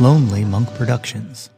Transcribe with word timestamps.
Lonely 0.00 0.46
Monk 0.46 0.72
Productions. 0.76 1.50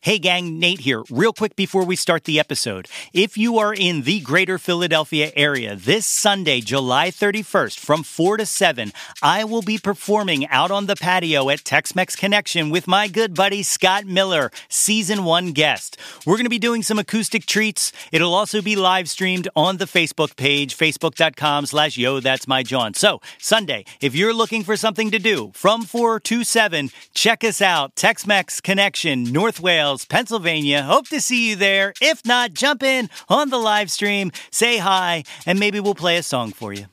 Hey 0.00 0.20
gang, 0.20 0.60
Nate 0.60 0.78
here. 0.78 1.02
Real 1.10 1.32
quick 1.32 1.56
before 1.56 1.84
we 1.84 1.96
start 1.96 2.22
the 2.22 2.38
episode. 2.38 2.86
If 3.12 3.36
you 3.36 3.58
are 3.58 3.74
in 3.74 4.02
the 4.02 4.20
greater 4.20 4.56
Philadelphia 4.56 5.32
area 5.34 5.74
this 5.74 6.06
Sunday, 6.06 6.60
July 6.60 7.10
31st 7.10 7.80
from 7.80 8.04
4 8.04 8.36
to 8.36 8.46
7, 8.46 8.92
I 9.22 9.42
will 9.42 9.60
be 9.60 9.76
performing 9.76 10.46
out 10.50 10.70
on 10.70 10.86
the 10.86 10.94
patio 10.94 11.50
at 11.50 11.64
Tex 11.64 11.96
Mex 11.96 12.14
Connection 12.14 12.70
with 12.70 12.86
my 12.86 13.08
good 13.08 13.34
buddy 13.34 13.64
Scott 13.64 14.06
Miller, 14.06 14.52
season 14.68 15.24
one 15.24 15.50
guest. 15.50 15.96
We're 16.24 16.36
going 16.36 16.44
to 16.44 16.48
be 16.50 16.60
doing 16.60 16.84
some 16.84 17.00
acoustic 17.00 17.44
treats. 17.44 17.92
It'll 18.12 18.34
also 18.34 18.62
be 18.62 18.76
live 18.76 19.08
streamed 19.08 19.48
on 19.56 19.78
the 19.78 19.86
Facebook 19.86 20.36
page, 20.36 20.78
facebook.com 20.78 21.66
slash 21.66 21.98
yo, 21.98 22.20
that's 22.20 22.46
my 22.46 22.62
jawn. 22.62 22.94
So, 22.94 23.20
Sunday, 23.38 23.84
if 24.00 24.14
you're 24.14 24.32
looking 24.32 24.62
for 24.62 24.76
something 24.76 25.10
to 25.10 25.18
do 25.18 25.50
from 25.54 25.82
4 25.82 26.20
to 26.20 26.44
7, 26.44 26.90
check 27.14 27.42
us 27.42 27.60
out. 27.60 27.96
Tex 27.96 28.28
Mex 28.28 28.60
Connection, 28.60 29.24
North 29.24 29.58
Wales. 29.58 29.87
Pennsylvania. 29.96 30.82
Hope 30.82 31.08
to 31.08 31.20
see 31.20 31.48
you 31.50 31.56
there. 31.56 31.92
If 32.00 32.24
not, 32.24 32.52
jump 32.52 32.82
in 32.82 33.10
on 33.28 33.50
the 33.50 33.58
live 33.58 33.90
stream, 33.90 34.32
say 34.50 34.78
hi, 34.78 35.24
and 35.46 35.58
maybe 35.58 35.80
we'll 35.80 35.94
play 35.94 36.16
a 36.16 36.22
song 36.22 36.52
for 36.52 36.72
you. 36.72 36.86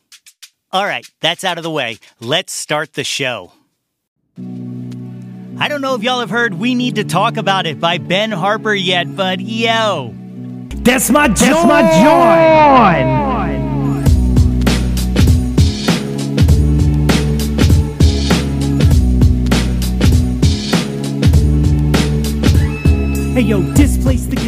All 0.71 0.85
right, 0.85 1.05
that's 1.21 1.43
out 1.43 1.57
of 1.57 1.63
the 1.63 1.71
way. 1.71 1.99
Let's 2.19 2.53
start 2.53 2.93
the 2.93 3.03
show. 3.03 3.53
I 5.57 5.67
don't 5.69 5.81
know 5.81 5.95
if 5.95 6.03
y'all 6.03 6.19
have 6.19 6.29
heard 6.29 6.53
We 6.55 6.75
Need 6.75 6.95
to 6.95 7.03
Talk 7.03 7.37
About 7.37 7.65
It 7.65 7.79
by 7.79 7.97
Ben 7.97 8.31
Harper 8.31 8.73
yet, 8.73 9.15
but 9.15 9.39
yo. 9.39 10.13
That's 10.15 11.09
my 11.09 11.27
joy. 11.27 11.45
That's 11.45 11.65
my 11.65 11.81
joy. 13.01 13.64
Hey 23.35 23.41
yo, 23.41 23.61
displace 23.73 24.25
the 24.27 24.44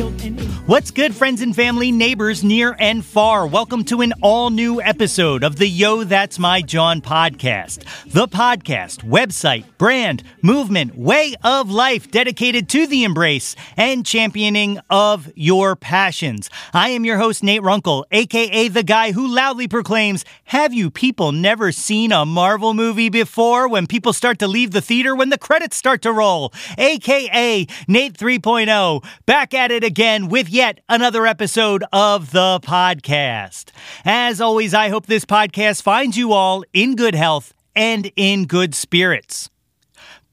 What's 0.68 0.92
good, 0.92 1.16
friends 1.16 1.42
and 1.42 1.56
family, 1.56 1.94
neighbors 1.94 2.44
near 2.44 2.76
and 2.78 3.06
far? 3.06 3.48
Welcome 3.48 3.86
to 3.86 4.02
an 4.02 4.12
all 4.22 4.50
new 4.50 4.82
episode 4.82 5.42
of 5.42 5.56
the 5.56 5.66
Yo, 5.70 6.04
That's 6.04 6.38
My 6.38 6.62
Jawn 6.62 7.00
podcast. 7.00 7.86
The 8.06 8.28
podcast, 8.28 9.06
website, 9.06 9.64
brand, 9.78 10.24
movement, 10.42 10.98
way 10.98 11.36
of 11.42 11.72
life 11.72 12.12
dedicated 12.12 12.68
to 12.68 12.86
the 12.86 13.06
embrace 13.06 13.56
and 13.78 14.06
championing 14.06 14.78
of 14.90 15.32
your 15.36 15.78
passions. 15.78 16.50
I 16.74 16.90
am 16.90 17.06
your 17.06 17.18
host, 17.18 17.44
Nate 17.44 17.64
Runkle, 17.64 18.06
aka 18.12 18.68
the 18.68 18.84
guy 18.84 19.14
who 19.14 19.26
loudly 19.26 19.70
proclaims, 19.70 20.26
Have 20.44 20.74
you 20.74 20.92
people 20.92 21.32
never 21.32 21.72
seen 21.72 22.12
a 22.12 22.26
Marvel 22.26 22.74
movie 22.74 23.08
before? 23.08 23.70
When 23.70 23.88
people 23.88 24.12
start 24.12 24.38
to 24.40 24.50
leave 24.50 24.72
the 24.72 24.82
theater, 24.82 25.16
when 25.16 25.30
the 25.30 25.38
credits 25.38 25.78
start 25.78 26.02
to 26.02 26.12
roll, 26.12 26.52
aka 26.78 27.66
Nate 27.88 28.18
3.0, 28.18 29.06
back 29.26 29.54
at 29.54 29.72
it 29.72 29.86
again 29.86 30.28
with 30.28 30.50
yet 30.58 30.80
another 30.90 31.28
episode 31.28 31.84
of 31.94 32.32
the 32.32 32.60
podcast. 32.64 33.70
As 34.04 34.42
always, 34.42 34.74
I 34.74 34.90
hope 34.90 35.06
this 35.06 35.24
podcast 35.24 35.84
finds 35.84 36.18
you 36.18 36.34
all 36.34 36.64
in 36.74 36.96
good 36.96 37.14
health 37.14 37.54
and 37.76 38.12
in 38.16 38.48
good 38.48 38.74
spirits. 38.74 39.52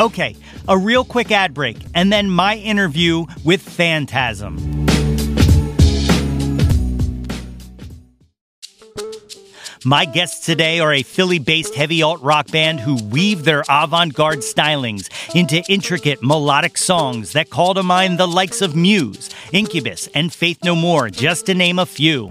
Okay, 0.00 0.36
a 0.66 0.76
real 0.76 1.04
quick 1.04 1.30
ad 1.30 1.54
break, 1.54 1.76
and 1.94 2.12
then 2.12 2.28
my 2.28 2.56
interview 2.56 3.26
with 3.44 3.62
Phantasm. 3.62 4.83
My 9.86 10.06
guests 10.06 10.46
today 10.46 10.80
are 10.80 10.94
a 10.94 11.02
Philly 11.02 11.38
based 11.38 11.74
heavy 11.74 12.02
alt 12.02 12.22
rock 12.22 12.50
band 12.50 12.80
who 12.80 13.04
weave 13.04 13.44
their 13.44 13.64
avant 13.68 14.14
garde 14.14 14.38
stylings 14.38 15.10
into 15.34 15.62
intricate 15.68 16.22
melodic 16.22 16.78
songs 16.78 17.32
that 17.32 17.50
call 17.50 17.74
to 17.74 17.82
mind 17.82 18.18
the 18.18 18.26
likes 18.26 18.62
of 18.62 18.74
Muse, 18.74 19.28
Incubus, 19.52 20.08
and 20.14 20.32
Faith 20.32 20.64
No 20.64 20.74
More, 20.74 21.10
just 21.10 21.44
to 21.46 21.54
name 21.54 21.78
a 21.78 21.84
few. 21.84 22.30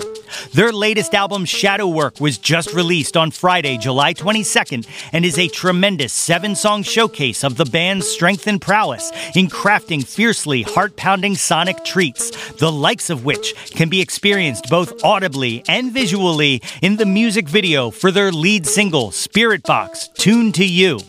Their 0.53 0.71
latest 0.71 1.13
album, 1.13 1.45
Shadow 1.45 1.87
Work, 1.87 2.19
was 2.19 2.39
just 2.39 2.73
released 2.73 3.15
on 3.15 3.29
Friday, 3.29 3.77
July 3.77 4.15
22nd, 4.15 4.87
and 5.11 5.23
is 5.23 5.37
a 5.37 5.47
tremendous 5.47 6.11
seven 6.11 6.55
song 6.55 6.81
showcase 6.81 7.43
of 7.43 7.57
the 7.57 7.65
band's 7.65 8.07
strength 8.07 8.47
and 8.47 8.59
prowess 8.59 9.11
in 9.35 9.47
crafting 9.47 10.03
fiercely 10.03 10.63
heart 10.63 10.95
pounding 10.95 11.35
sonic 11.35 11.85
treats, 11.85 12.31
the 12.53 12.71
likes 12.71 13.11
of 13.11 13.25
which 13.25 13.53
can 13.71 13.89
be 13.89 14.01
experienced 14.01 14.69
both 14.69 15.03
audibly 15.03 15.63
and 15.67 15.91
visually 15.91 16.61
in 16.81 16.95
the 16.95 17.05
music 17.05 17.42
video 17.47 17.89
for 17.89 18.11
their 18.11 18.31
lead 18.31 18.65
single, 18.65 19.11
Spirit 19.11 19.63
Box, 19.63 20.07
Tuned 20.09 20.55
to 20.55 20.65
You. 20.65 20.99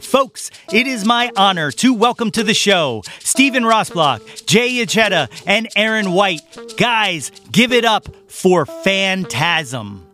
Folks, 0.00 0.50
it 0.72 0.86
is 0.86 1.04
my 1.04 1.30
honor 1.36 1.70
to 1.72 1.94
welcome 1.94 2.30
to 2.32 2.42
the 2.42 2.54
show 2.54 3.02
Steven 3.20 3.62
Rosplock, 3.62 4.46
Jay 4.46 4.70
Yachetta, 4.74 5.28
and 5.46 5.68
Aaron 5.76 6.12
White. 6.12 6.42
Guys, 6.76 7.30
give 7.52 7.72
it 7.72 7.84
up 7.84 8.08
for 8.28 8.66
Phantasm. 8.66 10.06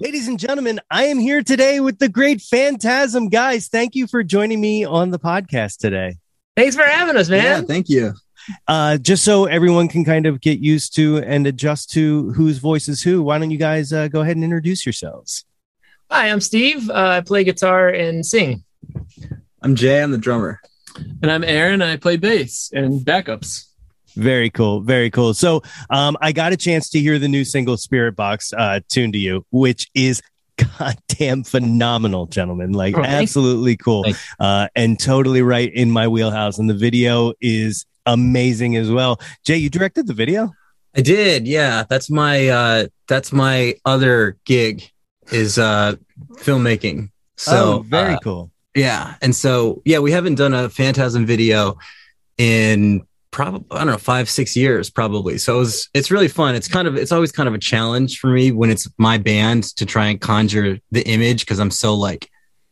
Ladies 0.00 0.26
and 0.26 0.40
gentlemen, 0.40 0.80
I 0.90 1.04
am 1.04 1.18
here 1.18 1.42
today 1.42 1.78
with 1.78 1.98
the 1.98 2.08
great 2.08 2.40
Phantasm 2.40 3.28
guys. 3.28 3.68
Thank 3.68 3.94
you 3.94 4.06
for 4.06 4.24
joining 4.24 4.60
me 4.60 4.84
on 4.84 5.10
the 5.10 5.20
podcast 5.20 5.78
today. 5.78 6.16
Thanks 6.56 6.74
for 6.74 6.82
having 6.82 7.16
us, 7.16 7.28
man. 7.28 7.42
Yeah, 7.42 7.60
thank 7.62 7.88
you. 7.88 8.12
Uh, 8.68 8.98
just 8.98 9.24
so 9.24 9.46
everyone 9.46 9.88
can 9.88 10.04
kind 10.04 10.26
of 10.26 10.40
get 10.40 10.58
used 10.60 10.94
to 10.96 11.18
and 11.18 11.46
adjust 11.46 11.90
to 11.90 12.32
whose 12.32 12.58
voice 12.58 12.88
is 12.88 13.02
who, 13.02 13.22
why 13.22 13.38
don't 13.38 13.50
you 13.50 13.58
guys 13.58 13.92
uh, 13.92 14.08
go 14.08 14.20
ahead 14.20 14.36
and 14.36 14.44
introduce 14.44 14.84
yourselves? 14.84 15.44
Hi, 16.10 16.28
I'm 16.30 16.40
Steve. 16.40 16.90
Uh, 16.90 16.94
I 16.94 17.20
play 17.22 17.44
guitar 17.44 17.88
and 17.88 18.24
sing. 18.24 18.62
I'm 19.62 19.74
Jay. 19.74 20.02
I'm 20.02 20.10
the 20.10 20.18
drummer. 20.18 20.60
And 21.22 21.30
I'm 21.32 21.42
Aaron. 21.42 21.82
I 21.82 21.96
play 21.96 22.16
bass 22.16 22.70
and 22.72 23.00
backups. 23.00 23.64
Very 24.14 24.48
cool. 24.50 24.80
Very 24.80 25.10
cool. 25.10 25.34
So 25.34 25.62
um, 25.90 26.16
I 26.20 26.30
got 26.32 26.52
a 26.52 26.56
chance 26.56 26.88
to 26.90 27.00
hear 27.00 27.18
the 27.18 27.26
new 27.26 27.44
single 27.44 27.76
Spirit 27.76 28.14
Box 28.14 28.52
uh, 28.52 28.78
tuned 28.88 29.14
to 29.14 29.18
you, 29.18 29.44
which 29.50 29.90
is 29.94 30.22
goddamn 30.78 31.42
phenomenal, 31.42 32.26
gentlemen. 32.26 32.72
Like 32.72 32.96
Okay. 32.96 33.08
absolutely 33.08 33.76
cool. 33.76 34.04
Uh, 34.38 34.68
and 34.76 35.00
totally 35.00 35.42
right 35.42 35.72
in 35.72 35.90
my 35.90 36.06
wheelhouse. 36.06 36.58
And 36.58 36.70
the 36.70 36.74
video 36.74 37.32
is 37.40 37.86
amazing 38.06 38.76
as 38.76 38.90
well. 38.90 39.20
Jay, 39.44 39.56
you 39.56 39.70
directed 39.70 40.06
the 40.06 40.14
video? 40.14 40.52
I 40.96 41.00
did. 41.00 41.46
Yeah, 41.46 41.84
that's 41.88 42.10
my 42.10 42.48
uh 42.48 42.86
that's 43.08 43.32
my 43.32 43.74
other 43.84 44.36
gig 44.44 44.90
is 45.32 45.58
uh 45.58 45.96
filmmaking. 46.34 47.10
So 47.36 47.78
oh, 47.78 47.84
very 47.86 48.14
uh, 48.14 48.18
cool. 48.20 48.50
yeah, 48.74 49.16
and 49.20 49.34
so 49.34 49.82
yeah, 49.84 49.98
we 49.98 50.12
haven't 50.12 50.36
done 50.36 50.54
a 50.54 50.68
Phantasm 50.68 51.26
video 51.26 51.78
in 52.38 53.06
probably 53.34 53.66
I 53.72 53.78
don't 53.78 53.88
know 53.88 53.98
five 53.98 54.30
six 54.30 54.56
years 54.56 54.88
probably. 54.88 55.38
So 55.38 55.56
it 55.56 55.58
was, 55.58 55.88
it's 55.92 56.10
really 56.12 56.28
fun. 56.28 56.54
It's 56.54 56.68
kind 56.68 56.86
of 56.86 56.96
it's 56.96 57.10
always 57.10 57.32
kind 57.32 57.48
of 57.48 57.54
a 57.54 57.58
challenge 57.58 58.20
for 58.20 58.28
me 58.28 58.52
when 58.52 58.70
it's 58.70 58.88
my 58.96 59.18
band 59.18 59.64
to 59.76 59.84
try 59.84 60.06
and 60.06 60.20
conjure 60.20 60.78
the 60.92 61.02
image 61.02 61.40
because 61.40 61.58
I'm 61.58 61.72
so 61.72 61.94
like 61.94 62.30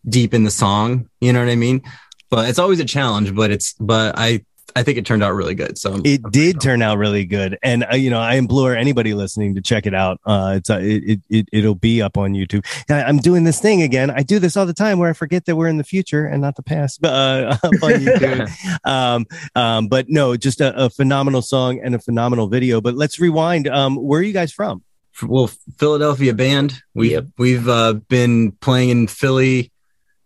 deep 0.09 0.33
in 0.33 0.45
the 0.45 0.51
song. 0.51 1.09
You 1.21 1.33
know 1.33 1.41
what 1.41 1.51
I 1.51 1.57
mean? 1.57 1.83
But 2.31 2.49
it's 2.49 2.61
always 2.61 2.79
a 2.79 2.85
challenge. 2.85 3.35
But 3.35 3.51
it's 3.51 3.73
but 3.75 4.15
I 4.17 4.45
I 4.75 4.83
think 4.83 4.99
it 4.99 5.05
turned 5.07 5.23
out 5.23 5.35
really 5.35 5.55
good. 5.55 5.77
So 5.79 5.93
I'm- 5.93 6.03
It 6.05 6.21
I'm 6.25 6.31
did 6.31 6.61
turn 6.61 6.83
out 6.83 6.99
really 6.99 7.25
good, 7.25 7.59
and 7.63 7.85
uh, 7.91 7.95
you 7.97 8.11
know 8.11 8.19
I 8.21 8.35
implore 8.35 8.75
anybody 8.77 9.15
listening 9.15 9.55
to 9.57 9.61
check 9.61 9.87
it 9.87 9.95
out. 9.95 10.19
Uh, 10.25 10.55
it's 10.57 10.71
uh, 10.71 10.79
it, 10.83 11.21
it 11.29 11.49
it 11.53 11.65
will 11.65 11.75
be 11.75 12.01
up 12.03 12.17
on 12.17 12.33
YouTube. 12.33 12.65
I, 12.91 13.03
I'm 13.03 13.19
doing 13.19 13.45
this 13.45 13.61
thing 13.61 13.83
again. 13.83 14.11
I 14.11 14.23
do 14.23 14.39
this 14.39 14.57
all 14.57 14.67
the 14.67 14.73
time 14.75 14.99
where 14.99 15.11
I 15.11 15.13
forget 15.13 15.45
that 15.47 15.57
we're 15.57 15.69
in 15.69 15.77
the 15.79 15.85
future 15.85 16.25
and 16.27 16.41
not 16.41 16.57
the 16.57 16.63
past. 16.63 17.01
But 17.01 17.13
uh, 17.13 17.57
up 17.63 17.73
on 17.83 17.91
YouTube. 17.93 18.49
um, 18.89 19.27
um, 19.55 19.89
but 19.89 20.09
no, 20.09 20.37
just 20.37 20.61
a, 20.61 20.85
a 20.87 20.91
phenomenal 20.91 21.43
song 21.43 21.81
and 21.83 21.95
a 21.95 21.99
phenomenal 21.99 22.47
video. 22.49 22.81
But 22.81 22.95
let's 22.95 23.19
rewind. 23.21 23.69
Um, 23.69 23.97
where 23.97 24.21
are 24.21 24.25
you 24.25 24.33
guys 24.33 24.53
from? 24.53 24.83
well 25.23 25.51
philadelphia 25.77 26.33
band 26.33 26.81
we 26.95 27.11
Yep. 27.11 27.27
we've 27.37 27.69
uh, 27.69 27.93
been 28.09 28.51
playing 28.53 28.89
in 28.89 29.07
philly 29.07 29.71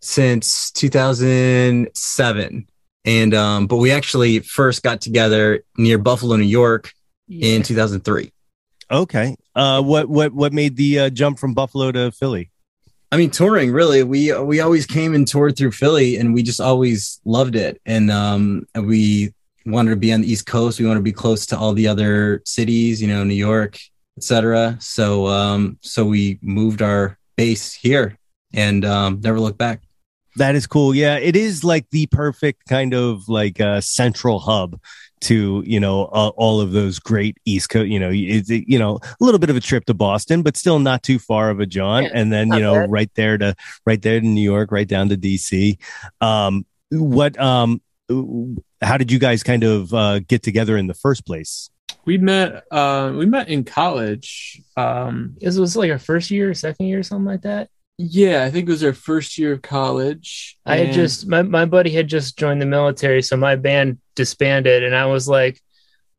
since 0.01 0.71
2007 0.71 2.67
and 3.07 3.33
um 3.33 3.67
but 3.67 3.77
we 3.77 3.91
actually 3.91 4.41
first 4.41 4.83
got 4.83 5.01
together 5.01 5.63
near 5.79 5.97
buffalo 5.97 6.37
new 6.37 6.45
york 6.45 6.93
in 7.29 7.63
2003 7.63 8.31
Okay. 8.91 9.37
Uh, 9.55 9.83
what 9.83 10.09
what 10.09 10.33
what 10.33 10.53
made 10.53 10.77
the 10.77 10.99
uh, 11.01 11.11
jump 11.11 11.39
from 11.39 11.55
Buffalo 11.55 11.91
to 11.93 12.13
Philly? 12.13 12.51
i 13.13 13.17
mean 13.17 13.31
touring 13.31 13.71
really. 13.71 14.03
We 14.03 14.37
we 14.39 14.61
always 14.61 14.85
came 14.85 15.15
and 15.15 15.27
toured 15.27 15.57
through 15.57 15.73
philly 15.73 16.17
and 16.17 16.35
we 16.35 16.43
just 16.43 16.61
always 16.61 17.21
loved 17.25 17.57
it. 17.57 17.81
And 17.87 18.11
um 18.11 18.67
we 18.75 19.33
wanted 19.65 19.91
to 19.91 19.97
be 19.97 20.13
on 20.13 20.21
the 20.23 20.31
east 20.31 20.47
coast. 20.47 20.79
We 20.79 20.87
wanted 20.87 21.01
to 21.01 21.05
be 21.05 21.13
close 21.13 21.47
to 21.47 21.59
all 21.59 21.73
the 21.73 21.89
other 21.89 22.43
cities 22.45 23.01
you 23.01 23.09
know 23.09 23.25
new 23.25 23.35
york 23.35 23.79
etc 24.17 24.77
so 24.81 25.27
um 25.27 25.79
so 25.83 26.05
we 26.05 26.39
moved 26.43 26.81
our 26.83 27.19
base 27.37 27.73
here 27.73 28.17
and 28.55 28.85
um 28.85 29.21
never 29.23 29.39
looked 29.39 29.59
back 29.59 29.83
That 30.37 30.55
is 30.55 30.67
cool. 30.67 30.95
Yeah, 30.95 31.17
it 31.17 31.35
is 31.37 31.65
like 31.65 31.89
the 31.91 32.07
perfect 32.07 32.69
kind 32.69 32.95
of 32.95 33.29
like 33.29 33.61
uh, 33.61 33.81
central 33.81 34.39
hub 34.39 34.79
to 35.23 35.63
you 35.67 35.81
know 35.81 36.05
uh, 36.07 36.31
all 36.37 36.61
of 36.61 36.73
those 36.73 36.99
great 36.99 37.39
East 37.45 37.71
Coast. 37.71 37.89
You 37.89 37.99
know, 37.99 38.11
it's 38.13 38.51
you 38.51 38.79
know 38.79 38.99
a 39.03 39.25
little 39.25 39.39
bit 39.39 39.51
of 39.51 39.57
a 39.57 39.61
trip 39.61 39.87
to 39.87 39.95
Boston, 39.95 40.43
but 40.43 40.57
still 40.57 40.79
not 40.79 41.03
too 41.03 41.19
far 41.19 41.51
of 41.51 41.61
a 41.61 41.67
jaunt. 41.67 42.07
Yeah, 42.07 42.13
and 42.15 42.33
then 42.33 42.53
you 42.53 42.61
know 42.61 42.75
bad. 42.75 42.91
right 42.91 43.11
there 43.15 43.39
to 43.39 43.55
right 43.87 44.01
there 44.01 44.21
to 44.21 44.27
New 44.27 44.43
York, 44.43 44.71
right 44.71 44.87
down 44.87 45.09
to 45.09 45.17
DC. 45.17 45.79
Um, 46.21 46.67
what 46.91 47.39
um, 47.41 47.81
how 48.83 48.99
did 48.99 49.11
you 49.11 49.19
guys 49.19 49.43
kind 49.43 49.65
of 49.65 49.93
uh, 49.93 50.21
get 50.21 50.43
together 50.43 50.77
in 50.77 50.87
the 50.87 50.95
first 50.95 51.27
place? 51.27 51.71
We 52.05 52.19
met. 52.19 52.65
Uh, 52.71 53.13
we 53.17 53.27
met 53.27 53.49
in 53.49 53.65
college. 53.65 54.63
Um, 54.77 55.37
This 55.41 55.57
was 55.57 55.77
like 55.77 55.91
our 55.91 55.99
first 55.99 56.31
year, 56.31 56.53
second 56.55 56.87
year, 56.87 57.03
something 57.03 57.27
like 57.27 57.43
that. 57.43 57.69
Yeah, 57.99 58.45
I 58.45 58.51
think 58.51 58.69
it 58.69 58.73
was 58.73 58.85
our 58.85 58.93
first 58.93 59.39
year 59.39 59.53
of 59.53 59.63
college. 59.63 60.59
I 60.67 60.77
had 60.77 60.93
just 60.93 61.27
my, 61.27 61.43
my 61.43 61.65
buddy 61.65 61.91
had 61.91 62.09
just 62.09 62.39
joined 62.39 62.61
the 62.61 62.67
military, 62.67 63.23
so 63.23 63.37
my 63.37 63.57
band 63.57 63.99
disbanded, 64.15 64.83
and 64.83 64.95
I 64.95 65.07
was 65.07 65.27
like, 65.27 65.63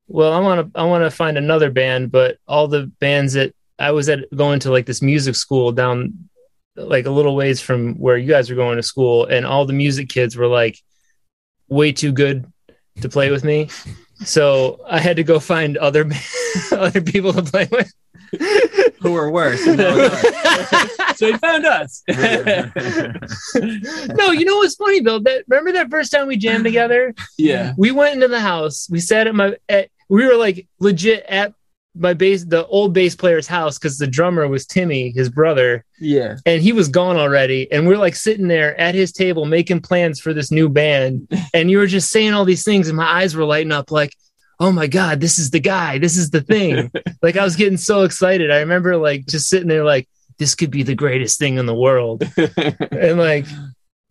"Well, 0.07 0.33
I 0.33 0.39
want 0.39 0.73
to 0.73 0.79
I 0.79 0.85
want 0.85 1.03
to 1.03 1.11
find 1.11 1.37
another 1.37 1.69
band," 1.69 2.11
but 2.11 2.37
all 2.47 2.67
the 2.67 2.87
bands 2.99 3.33
that 3.33 3.53
I 3.77 3.91
was 3.91 4.09
at 4.09 4.25
going 4.35 4.59
to 4.61 4.71
like 4.71 4.87
this 4.87 5.03
music 5.03 5.35
school 5.35 5.71
down 5.71 6.29
like 6.75 7.05
a 7.05 7.11
little 7.11 7.35
ways 7.35 7.61
from 7.61 7.95
where 7.99 8.17
you 8.17 8.27
guys 8.27 8.49
were 8.49 8.55
going 8.55 8.77
to 8.77 8.83
school, 8.83 9.25
and 9.25 9.45
all 9.45 9.65
the 9.65 9.73
music 9.73 10.09
kids 10.09 10.35
were 10.35 10.47
like 10.47 10.79
way 11.69 11.91
too 11.91 12.11
good 12.11 12.51
to 13.01 13.09
play 13.09 13.29
with 13.29 13.43
me, 13.43 13.69
so 14.23 14.79
I 14.89 14.99
had 14.99 15.17
to 15.17 15.23
go 15.23 15.39
find 15.39 15.77
other 15.77 16.09
other 16.71 17.01
people 17.01 17.33
to 17.33 17.43
play 17.43 17.67
with. 17.71 17.93
who 19.01 19.15
are 19.15 19.31
worse 19.31 19.65
and 19.65 19.79
that 19.79 21.15
so 21.17 21.27
he 21.27 21.37
found 21.37 21.65
us. 21.65 22.03
no, 24.15 24.31
you 24.31 24.45
know 24.45 24.57
what's 24.57 24.75
funny 24.75 24.99
though? 24.99 25.19
That 25.19 25.43
remember 25.47 25.71
that 25.73 25.89
first 25.89 26.11
time 26.11 26.27
we 26.27 26.37
jammed 26.37 26.63
together? 26.63 27.13
yeah. 27.37 27.73
we 27.77 27.91
went 27.91 28.15
into 28.15 28.27
the 28.27 28.39
house. 28.39 28.87
We 28.89 28.99
sat 28.99 29.27
at 29.27 29.35
my. 29.35 29.55
At, 29.69 29.89
we 30.09 30.25
were 30.25 30.35
like 30.35 30.67
legit 30.79 31.25
at 31.27 31.53
my 31.95 32.13
bass, 32.13 32.45
the 32.45 32.65
old 32.67 32.93
bass 32.93 33.15
player's 33.15 33.47
house, 33.47 33.77
because 33.79 33.97
the 33.97 34.07
drummer 34.07 34.47
was 34.47 34.65
Timmy, 34.67 35.09
his 35.11 35.29
brother, 35.29 35.83
Yeah. 35.99 36.35
and 36.45 36.61
he 36.61 36.71
was 36.71 36.89
gone 36.89 37.17
already. 37.17 37.69
And 37.71 37.87
we 37.87 37.95
are 37.95 37.97
like 37.97 38.15
sitting 38.15 38.47
there 38.47 38.79
at 38.79 38.93
his 38.93 39.11
table 39.11 39.45
making 39.45 39.81
plans 39.81 40.19
for 40.21 40.31
this 40.33 40.51
new 40.51 40.69
band. 40.69 41.27
And 41.53 41.71
you 41.71 41.79
were 41.79 41.87
just 41.87 42.11
saying 42.11 42.33
all 42.33 42.45
these 42.45 42.63
things, 42.63 42.87
and 42.87 42.95
my 42.95 43.05
eyes 43.07 43.35
were 43.35 43.45
lighting 43.45 43.71
up 43.71 43.89
like, 43.91 44.13
"Oh 44.59 44.71
my 44.71 44.87
god, 44.87 45.19
this 45.19 45.39
is 45.39 45.51
the 45.51 45.59
guy! 45.59 45.97
This 45.97 46.17
is 46.17 46.29
the 46.29 46.41
thing!" 46.41 46.91
like 47.21 47.37
I 47.37 47.43
was 47.43 47.55
getting 47.55 47.77
so 47.77 48.03
excited. 48.03 48.51
I 48.51 48.59
remember 48.59 48.97
like 48.97 49.25
just 49.25 49.49
sitting 49.49 49.67
there 49.67 49.83
like, 49.83 50.07
"This 50.37 50.55
could 50.55 50.71
be 50.71 50.83
the 50.83 50.95
greatest 50.95 51.39
thing 51.39 51.57
in 51.57 51.65
the 51.65 51.75
world." 51.75 52.23
and 52.91 53.17
like, 53.19 53.45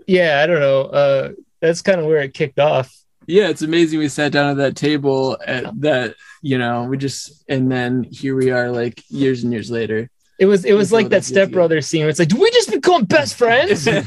yeah, 0.06 0.40
I 0.42 0.46
don't 0.46 0.60
know. 0.60 0.80
Uh, 0.82 1.30
that's 1.60 1.82
kind 1.82 2.00
of 2.00 2.06
where 2.06 2.18
it 2.18 2.34
kicked 2.34 2.58
off. 2.58 2.92
yeah, 3.26 3.48
it's 3.48 3.62
amazing. 3.62 3.98
We 3.98 4.08
sat 4.08 4.32
down 4.32 4.50
at 4.50 4.56
that 4.58 4.76
table 4.76 5.38
at 5.44 5.80
that, 5.80 6.14
you 6.42 6.58
know, 6.58 6.84
we 6.84 6.96
just, 6.96 7.44
and 7.48 7.70
then 7.72 8.04
here 8.04 8.36
we 8.36 8.50
are 8.50 8.70
like 8.70 9.02
years 9.08 9.42
and 9.42 9.52
years 9.52 9.70
later. 9.70 10.10
It 10.38 10.46
was 10.46 10.66
it 10.66 10.74
was 10.74 10.92
like 10.92 11.08
that 11.08 11.24
stepbrother 11.24 11.46
Step 11.48 11.52
Brothers 11.52 11.86
scene. 11.86 12.06
It's 12.06 12.18
like, 12.18 12.28
do 12.28 12.38
we 12.38 12.50
just 12.50 12.70
become 12.70 13.04
best 13.06 13.36
friends? 13.36 13.86
yup. 13.86 14.04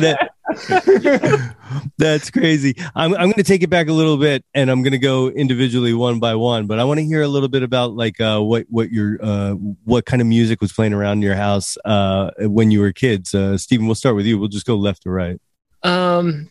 That- 0.00 0.30
that's 1.98 2.30
crazy. 2.30 2.74
I'm 2.94 3.14
I'm 3.14 3.24
going 3.24 3.34
to 3.34 3.42
take 3.42 3.62
it 3.62 3.70
back 3.70 3.88
a 3.88 3.92
little 3.92 4.16
bit, 4.16 4.44
and 4.54 4.70
I'm 4.70 4.82
going 4.82 4.92
to 4.92 4.98
go 4.98 5.28
individually 5.28 5.94
one 5.94 6.20
by 6.20 6.34
one. 6.34 6.66
But 6.66 6.78
I 6.78 6.84
want 6.84 6.98
to 6.98 7.04
hear 7.04 7.22
a 7.22 7.28
little 7.28 7.48
bit 7.48 7.62
about 7.62 7.94
like 7.94 8.20
uh, 8.20 8.40
what 8.40 8.66
what 8.68 8.90
your 8.90 9.18
uh, 9.22 9.52
what 9.84 10.06
kind 10.06 10.20
of 10.20 10.28
music 10.28 10.60
was 10.60 10.72
playing 10.72 10.92
around 10.92 11.22
your 11.22 11.34
house 11.34 11.76
uh, 11.84 12.30
when 12.40 12.70
you 12.70 12.80
were 12.80 12.92
kids. 12.92 13.34
Uh, 13.34 13.56
Stephen, 13.58 13.86
we'll 13.86 13.94
start 13.94 14.16
with 14.16 14.26
you. 14.26 14.38
We'll 14.38 14.48
just 14.48 14.66
go 14.66 14.76
left 14.76 15.02
to 15.02 15.10
right. 15.10 15.40
Um, 15.82 16.50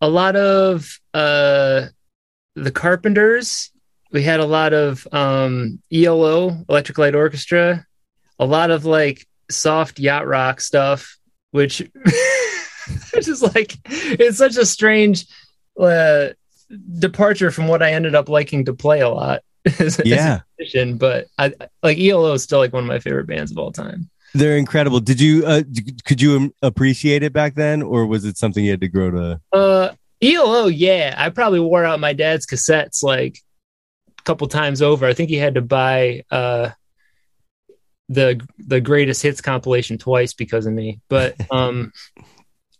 a 0.00 0.08
lot 0.08 0.36
of 0.36 0.98
uh, 1.14 1.86
the 2.54 2.70
Carpenters. 2.72 3.70
We 4.10 4.22
had 4.22 4.40
a 4.40 4.46
lot 4.46 4.72
of 4.72 5.06
um 5.12 5.82
ELO, 5.92 6.64
Electric 6.68 6.98
Light 6.98 7.14
Orchestra. 7.14 7.84
A 8.38 8.46
lot 8.46 8.70
of 8.70 8.84
like 8.84 9.26
soft 9.50 9.98
yacht 9.98 10.26
rock 10.26 10.60
stuff, 10.60 11.18
which 11.50 11.80
which 13.20 13.28
is 13.28 13.42
like 13.42 13.76
it's 13.86 14.38
such 14.38 14.56
a 14.56 14.66
strange 14.66 15.26
uh, 15.80 16.28
departure 16.98 17.50
from 17.50 17.68
what 17.68 17.82
I 17.82 17.92
ended 17.92 18.14
up 18.14 18.28
liking 18.28 18.64
to 18.66 18.74
play 18.74 19.00
a 19.00 19.08
lot. 19.08 19.42
as- 19.66 19.80
as 19.80 19.98
a 20.00 20.08
Yeah, 20.08 20.40
musician, 20.58 20.96
but 20.98 21.26
I 21.38 21.52
like 21.82 21.98
ELO 21.98 22.32
is 22.32 22.42
still 22.42 22.58
like 22.58 22.72
one 22.72 22.84
of 22.84 22.88
my 22.88 22.98
favorite 23.00 23.26
bands 23.26 23.50
of 23.50 23.58
all 23.58 23.72
time. 23.72 24.08
they're 24.34 24.56
incredible. 24.56 25.00
Did 25.00 25.20
you 25.20 25.44
uh, 25.46 25.62
could 26.04 26.20
you 26.22 26.54
appreciate 26.62 27.22
it 27.22 27.32
back 27.32 27.54
then, 27.54 27.82
or 27.82 28.06
was 28.06 28.24
it 28.24 28.36
something 28.38 28.64
you 28.64 28.70
had 28.70 28.80
to 28.82 28.88
grow 28.88 29.10
to? 29.10 29.40
Uh, 29.52 29.94
ELO, 30.22 30.66
yeah, 30.66 31.14
I 31.16 31.30
probably 31.30 31.60
wore 31.60 31.84
out 31.84 32.00
my 32.00 32.12
dad's 32.12 32.46
cassettes 32.46 33.02
like 33.02 33.38
a 34.18 34.22
couple 34.22 34.46
times 34.48 34.82
over. 34.82 35.06
I 35.06 35.14
think 35.14 35.28
he 35.30 35.36
had 35.36 35.54
to 35.54 35.62
buy 35.62 36.22
uh 36.30 36.70
the 38.08 38.40
the 38.58 38.80
greatest 38.80 39.22
hits 39.22 39.40
compilation 39.40 39.98
twice 39.98 40.32
because 40.34 40.66
of 40.66 40.72
me. 40.72 41.00
But 41.08 41.36
um, 41.50 41.92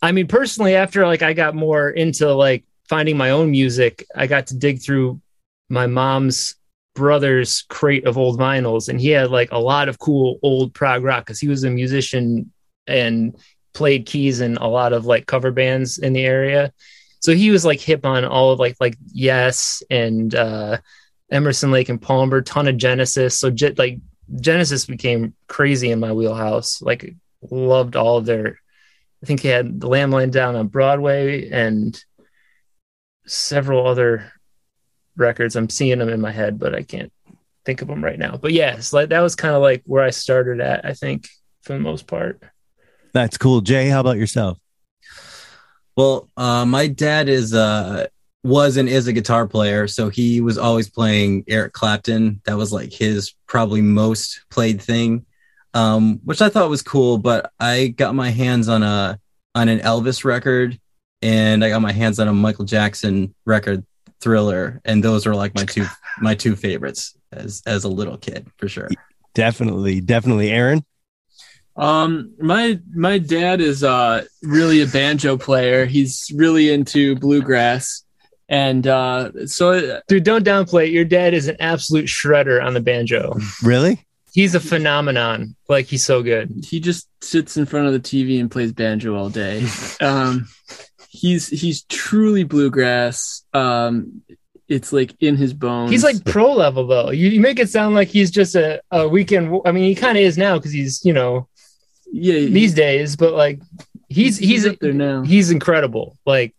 I 0.01 0.13
mean, 0.13 0.29
personally, 0.29 0.77
after 0.77 1.07
like 1.07 1.23
I 1.23 1.33
got 1.33 1.55
more 1.55 1.91
into 1.91 2.33
like 2.33 2.65
finding 2.89 3.17
my 3.17 3.31
own 3.31 3.51
music, 3.51 4.07
I 4.15 4.27
got 4.27 4.49
to 4.49 4.57
dig 4.57 4.81
through 4.81 5.21
my 5.69 5.87
mom's 5.87 6.55
brother's 6.95 7.63
crate 7.69 8.07
of 8.07 8.19
old 8.19 8.39
vinyls, 8.39 8.89
and 8.89 9.01
he 9.01 9.11
had 9.11 9.31
like 9.31 9.51
a 9.53 9.59
lot 9.59 9.89
of 9.89 9.99
cool 9.99 10.39
old 10.43 10.75
prog 10.75 11.03
rock 11.03 11.27
because 11.27 11.41
he 11.41 11.49
was 11.49 11.65
a 11.65 11.71
musician 11.71 12.53
and 12.87 13.37
played 13.75 14.07
keys 14.07 14.41
in 14.41 14.57
a 14.57 14.69
lot 14.69 14.93
of 14.93 15.07
like 15.07 15.27
cover 15.27 15.51
bands 15.51 15.99
in 15.99 16.13
the 16.13 16.25
area. 16.25 16.73
So 17.21 17.35
he 17.35 17.51
was 17.51 17.65
like 17.65 17.81
hip 17.81 18.07
on 18.07 18.25
all 18.25 18.53
of 18.53 18.59
like 18.59 18.77
like 18.81 18.97
Yes 19.13 19.83
and 19.91 20.35
uh 20.35 20.79
Emerson 21.31 21.71
Lake 21.71 21.89
and 21.89 22.01
Palmer, 22.01 22.41
ton 22.41 22.69
of 22.69 22.77
Genesis. 22.77 23.39
So 23.39 23.53
like 23.77 23.99
Genesis 24.41 24.87
became 24.87 25.35
crazy 25.47 25.91
in 25.91 26.01
my 26.01 26.13
wheelhouse. 26.13 26.81
Like 26.81 27.15
loved 27.51 27.97
all 27.97 28.19
of 28.19 28.27
their 28.27 28.61
I 29.23 29.27
think 29.27 29.41
he 29.41 29.49
had 29.49 29.81
the 29.81 29.89
Lamb 29.89 30.11
Laying 30.11 30.31
Down 30.31 30.57
on 30.57 30.69
Broadway 30.69 31.51
and 31.51 32.01
several 33.27 33.87
other 33.87 34.33
records. 35.17 35.57
I'm 35.57 35.69
seeing 35.69 35.99
them 35.99 36.09
in 36.09 36.21
my 36.21 36.31
head, 36.31 36.59
but 36.59 36.75
I 36.75 36.83
can't 36.83 37.13
think 37.65 37.83
of 37.83 37.89
them 37.89 38.03
right 38.03 38.19
now. 38.19 38.37
But 38.37 38.53
yes, 38.53 38.93
like 38.93 39.11
that 39.11 39.21
was 39.21 39.35
kind 39.35 39.55
of 39.55 39.63
like 39.63 39.83
where 39.85 40.03
I 40.03 40.11
started 40.11 40.61
at, 40.61 40.85
I 40.85 40.95
think, 40.95 41.29
for 41.63 41.73
the 41.73 41.81
most 41.81 42.07
part. 42.07 42.43
That's 43.13 43.37
cool. 43.37 43.61
Jay, 43.61 43.89
how 43.89 44.01
about 44.01 44.17
yourself? 44.19 44.59
Well, 45.97 46.31
uh, 46.37 46.65
my 46.65 46.87
dad 46.87 47.29
is 47.29 47.53
uh 47.55 48.07
was 48.45 48.77
and 48.77 48.89
is 48.89 49.09
a 49.09 49.13
guitar 49.13 49.47
player, 49.49 49.89
so 49.89 50.09
he 50.09 50.41
was 50.41 50.57
always 50.57 50.89
playing 50.89 51.45
Eric 51.49 51.73
Clapton. 51.73 52.41
That 52.45 52.57
was 52.57 52.73
like 52.73 52.93
his 52.93 53.35
probably 53.47 53.83
most 53.83 54.43
played 54.51 54.81
thing, 54.81 55.27
um, 55.79 56.21
which 56.25 56.43
I 56.43 56.49
thought 56.49 56.69
was 56.69 56.83
cool. 56.83 57.19
But 57.19 57.53
I 57.61 57.89
got 57.89 58.15
my 58.15 58.31
hands 58.31 58.69
on 58.69 58.83
a 58.83 59.19
on 59.55 59.69
an 59.69 59.79
Elvis 59.79 60.25
record, 60.25 60.79
and 61.23 61.65
I 61.65 61.69
got 61.69 61.83
my 61.83 61.93
hands 61.93 62.19
on 62.19 62.29
a 62.29 62.35
Michael 62.35 62.65
Jackson 62.65 63.35
record, 63.45 63.87
Thriller, 64.21 64.81
and 64.85 65.03
those 65.03 65.25
were 65.25 65.35
like 65.35 65.55
my 65.55 65.65
two 65.65 65.87
my 66.19 66.35
two 66.35 66.57
favorites 66.57 67.17
as 67.33 67.63
as 67.67 67.85
a 67.85 67.89
little 67.89 68.17
kid 68.17 68.49
for 68.57 68.69
sure. 68.69 68.89
Definitely, 69.35 70.01
definitely, 70.01 70.51
Aaron. 70.51 70.85
Um, 71.77 72.35
my 72.41 72.81
my 72.93 73.19
dad 73.19 73.61
is 73.61 73.85
uh 73.85 74.25
really 74.43 74.83
a 74.83 74.87
banjo 74.87 75.37
player. 75.37 75.87
He's 75.87 76.33
really 76.35 76.73
into 76.73 77.15
bluegrass, 77.15 78.03
and 78.49 78.85
uh, 78.85 79.47
so 79.47 80.01
Dude, 80.09 80.25
don't 80.25 80.45
downplay 80.45 80.87
it. 80.87 80.91
Your 80.91 81.05
dad 81.05 81.35
is 81.35 81.47
an 81.47 81.57
absolute 81.61 82.07
shredder 82.07 82.65
on 82.65 82.75
the 82.75 82.81
banjo. 82.81 83.37
Really? 83.63 84.05
He's 84.39 84.55
a 84.55 84.61
phenomenon. 84.61 85.57
Like 85.69 85.87
he's 85.87 86.05
so 86.05 86.23
good. 86.23 86.65
he 86.65 86.79
just 86.79 87.09
sits 87.21 87.57
in 87.57 87.67
front 87.67 87.89
of 87.89 87.93
the 87.93 87.99
TV 87.99 88.39
and 88.39 88.49
plays 88.49 88.73
banjo 88.73 89.17
all 89.17 89.31
day. 89.31 89.67
um, 90.01 90.49
he's 91.09 91.49
he's 91.49 91.83
truly 91.83 92.45
bluegrass. 92.45 93.43
Um, 93.53 94.23
it's 94.69 94.93
like 94.93 95.17
in 95.19 95.35
his 95.35 95.53
bones. 95.53 95.91
He's 95.91 96.05
like 96.05 96.25
pro 96.25 96.53
level 96.53 96.87
though. 96.87 97.11
You, 97.11 97.31
you 97.31 97.41
make 97.41 97.59
it 97.59 97.69
sound 97.69 97.97
like 97.97 98.07
he's 98.07 98.31
just 98.31 98.55
a, 98.55 98.81
a 98.93 99.09
weekend. 99.09 99.61
I 99.65 99.73
mean, 99.73 99.83
he 99.83 99.97
kind 99.97 100.17
of 100.17 100.23
is 100.23 100.39
now 100.39 100.57
because 100.57 100.71
he's 100.71 101.05
you 101.05 101.15
know 101.15 101.49
yeah, 102.13 102.39
he- 102.39 102.47
these 102.47 102.75
days, 102.75 103.17
but 103.17 103.35
like 103.35 103.59
he's 104.09 104.39
he's 104.39 104.65
up 104.65 104.79
there 104.79 104.93
now. 104.93 105.23
he's 105.23 105.51
incredible. 105.51 106.17
Like 106.25 106.55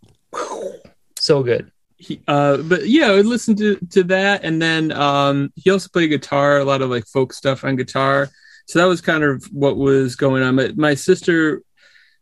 so 1.17 1.43
good. 1.43 1.71
He 1.99 2.21
uh 2.29 2.57
but 2.57 2.87
yeah 2.87 3.07
i 3.07 3.15
would 3.15 3.25
listen 3.25 3.55
to 3.57 3.75
to 3.91 4.03
that. 4.05 4.43
And 4.43 4.61
then 4.61 4.91
um 4.93 5.51
he 5.55 5.69
also 5.69 5.89
played 5.89 6.07
guitar 6.07 6.57
a 6.59 6.65
lot 6.65 6.81
of 6.81 6.89
like 6.89 7.05
folk 7.05 7.33
stuff 7.33 7.63
on 7.63 7.75
guitar. 7.75 8.29
So 8.67 8.79
that 8.79 8.85
was 8.85 9.01
kind 9.01 9.23
of 9.23 9.43
what 9.51 9.77
was 9.77 10.15
going 10.15 10.41
on. 10.43 10.55
But 10.55 10.77
my 10.77 10.95
sister 10.95 11.61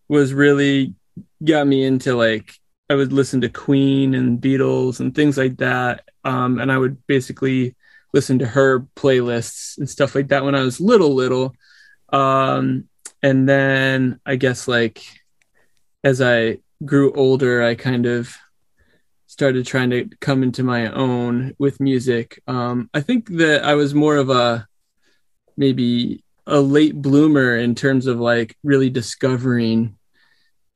was 0.07 0.33
really 0.33 0.95
got 1.43 1.67
me 1.67 1.83
into 1.83 2.15
like 2.15 2.53
i 2.89 2.95
would 2.95 3.13
listen 3.13 3.41
to 3.41 3.49
queen 3.49 4.15
and 4.15 4.41
beatles 4.41 4.99
and 4.99 5.13
things 5.13 5.37
like 5.37 5.57
that. 5.57 6.09
Um 6.23 6.59
and 6.59 6.71
i 6.71 6.77
would 6.77 7.05
basically 7.05 7.75
listen 8.13 8.39
to 8.39 8.47
her 8.47 8.79
playlists 8.95 9.77
and 9.77 9.87
stuff 9.87 10.15
like 10.15 10.29
that 10.29 10.43
when 10.43 10.55
i 10.55 10.63
was 10.63 10.81
little 10.81 11.13
little. 11.13 11.53
Um 12.09 12.89
and 13.21 13.47
then 13.47 14.19
i 14.25 14.37
guess 14.37 14.67
like 14.67 15.03
as 16.03 16.19
i 16.21 16.57
grew 16.85 17.11
older 17.13 17.63
i 17.63 17.75
kind 17.75 18.05
of 18.05 18.35
started 19.37 19.67
trying 19.67 19.91
to 19.91 20.09
come 20.19 20.41
into 20.41 20.63
my 20.63 20.87
own 20.91 21.53
with 21.59 21.79
music. 21.79 22.41
Um, 22.47 22.89
I 22.91 23.01
think 23.01 23.29
that 23.37 23.63
I 23.63 23.75
was 23.75 23.93
more 23.93 24.15
of 24.15 24.31
a 24.31 24.67
maybe 25.55 26.23
a 26.47 26.59
late 26.59 26.95
bloomer 26.99 27.55
in 27.55 27.75
terms 27.75 28.07
of 28.07 28.19
like 28.19 28.57
really 28.63 28.89
discovering 28.89 29.95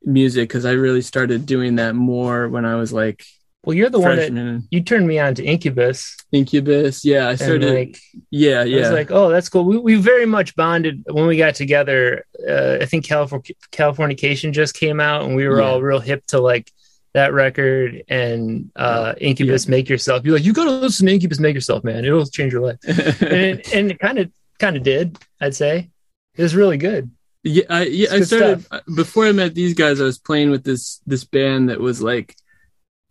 music 0.04 0.48
because 0.50 0.66
I 0.66 0.74
really 0.74 1.02
started 1.02 1.48
doing 1.48 1.78
that 1.78 1.96
more 1.96 2.50
when 2.50 2.66
I 2.66 2.76
was 2.76 2.94
like 2.94 3.24
Well, 3.64 3.76
you're 3.76 3.90
the 3.90 4.00
one 4.00 4.16
that 4.18 4.64
you 4.70 4.82
turned 4.82 5.08
me 5.08 5.18
on 5.18 5.34
to 5.36 5.44
Incubus, 5.44 6.16
Incubus. 6.32 7.04
Yeah, 7.04 7.30
I 7.30 7.36
started. 7.36 7.74
like 7.74 7.98
yeah, 8.30 8.64
yeah. 8.64 8.78
I 8.78 8.82
was 8.82 8.92
like, 8.92 9.10
oh, 9.12 9.30
that's 9.30 9.50
cool. 9.50 9.64
We, 9.66 9.78
we 9.78 9.96
very 9.96 10.28
much 10.28 10.56
bonded 10.56 11.04
when 11.10 11.26
we 11.26 11.36
got 11.36 11.56
together. 11.56 12.26
Uh, 12.48 12.78
I 12.82 12.86
think 12.86 13.06
California 13.06 13.56
Californication 13.72 14.52
just 14.52 14.76
came 14.76 15.00
out, 15.00 15.24
and 15.24 15.36
we 15.36 15.48
were 15.48 15.62
Yeah. 15.62 15.66
all 15.68 15.82
real 15.82 16.00
hip 16.00 16.26
to 16.28 16.40
like 16.40 16.72
that 17.14 17.34
record 17.34 18.04
and 18.08 18.72
uh, 18.76 19.14
Incubus 19.20 19.68
Make 19.68 19.90
Yourself. 19.90 20.26
You're 20.26 20.36
like, 20.36 20.46
you 20.46 20.54
gotta 20.54 20.72
listen 20.72 21.08
to 21.08 21.14
Incubus 21.14 21.40
Make 21.40 21.56
Yourself, 21.56 21.84
man. 21.84 22.06
It'll 22.06 22.26
change 22.26 22.54
your 22.54 22.62
life. 22.62 22.78
and 22.88 23.60
it, 23.60 23.74
and 23.74 23.92
it 23.92 24.00
kind 24.00 24.20
of 24.20 24.32
kind 24.60 24.78
of 24.78 24.84
did. 24.84 25.18
I'd 25.40 25.56
say 25.56 25.90
it 26.36 26.42
was 26.42 26.56
really 26.56 26.78
good. 26.78 27.12
yeah, 27.44 27.64
I, 27.70 27.84
yeah. 27.84 28.10
I 28.12 28.22
started 28.22 28.64
stuff. 28.64 28.82
before 28.96 29.26
I 29.26 29.32
met 29.32 29.56
these 29.56 29.74
guys. 29.74 30.00
I 30.00 30.06
was 30.06 30.20
playing 30.20 30.52
with 30.52 30.64
this 30.64 31.02
this 31.06 31.24
band 31.24 31.70
that 31.70 31.80
was 31.80 32.02
like 32.02 32.36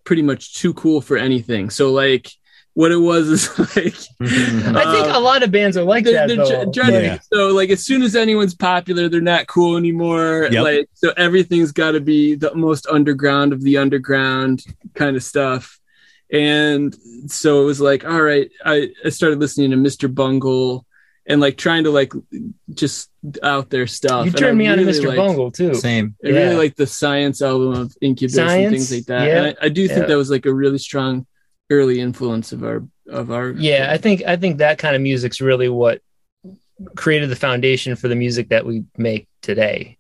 pretty 0.05 0.23
much 0.23 0.55
too 0.55 0.75
cool 0.75 1.01
for 1.01 1.17
anything. 1.17 1.71
So 1.71 1.93
like, 1.93 2.31
what 2.75 2.93
it 2.93 2.97
was 2.97 3.29
is 3.29 3.59
like 3.77 3.95
I 4.23 4.93
think 4.93 5.07
Um, 5.09 5.15
a 5.17 5.19
lot 5.21 5.43
of 5.43 5.51
bands 5.51 5.77
are 5.77 5.83
like 5.83 6.05
they're, 6.05 6.27
that. 6.27 6.29
they're 6.29 6.37
though. 6.37 6.65
tr- 6.67 6.81
trying 6.81 6.93
to- 6.93 7.03
Yeah. 7.03 7.19
so 7.33 7.49
like 7.49 7.71
as 7.71 7.85
soon 7.85 8.03
as 8.03 8.15
anyone's 8.15 8.55
popular 8.55 9.09
they're 9.09 9.21
not 9.21 9.47
cool 9.49 9.77
anymore 9.77 10.49
Yep. 10.51 10.63
like 10.65 10.89
so 10.95 11.13
everything's 11.17 11.73
got 11.73 11.93
to 11.93 12.01
be 12.01 12.37
the 12.37 12.55
most 12.55 12.87
underground 12.87 13.53
of 13.53 13.63
the 13.63 13.77
underground 13.79 14.63
kind 14.95 15.17
of 15.17 15.23
stuff 15.23 15.79
and 16.33 16.95
so 17.27 17.63
it 17.63 17.65
was 17.65 17.81
like 17.81 18.05
all 18.05 18.23
right 18.23 18.51
i, 18.65 18.89
I 19.05 19.09
started 19.09 19.41
listening 19.41 19.73
to 19.73 19.77
mr 19.77 20.13
bungle 20.13 20.87
and 21.27 21.41
like 21.41 21.57
trying 21.57 21.85
to 21.85 21.91
like 21.91 22.13
just 22.73 23.11
out 23.43 23.69
there 23.71 23.87
stuff 23.87 24.27
you 24.27 24.33
turned 24.33 24.53
I 24.53 24.55
me 24.55 24.67
on 24.69 24.79
to 24.79 24.85
Mr. 24.85 25.07
liked- 25.07 25.17
Bungle 25.19 25.51
too. 25.53 25.75
Same. 25.75 26.17
I 26.25 26.29
really 26.29 26.57
like 26.57 26.75
the 26.75 26.87
science 26.87 27.41
album 27.43 27.75
of 27.75 27.95
Incubus 28.01 28.39
and 28.39 28.73
things 28.73 28.91
like 28.91 29.05
that. 29.05 29.29
yeah. 29.29 29.37
And 29.45 29.57
I, 29.61 29.67
I 29.67 29.69
do 29.69 29.87
think 29.87 30.01
Yeah. 30.01 30.07
that 30.07 30.17
was 30.17 30.31
like 30.31 30.47
a 30.47 30.53
really 30.53 30.79
strong 30.79 31.27
early 31.71 32.01
influence 32.01 32.53
of 32.53 32.63
our 32.65 32.83
of 33.09 33.31
our 33.31 33.51
Yeah, 33.51 33.89
I 33.91 33.97
think 33.99 34.23
I 34.27 34.37
think 34.37 34.59
that 34.59 34.79
kind 34.79 34.95
of 34.97 35.03
music's 35.03 35.41
really 35.41 35.69
what 35.69 36.03
created 36.97 37.29
the 37.31 37.37
foundation 37.37 37.95
for 37.97 38.09
the 38.09 38.17
music 38.17 38.49
that 38.49 38.65
we 38.67 38.85
make 38.97 39.29
today. 39.43 39.99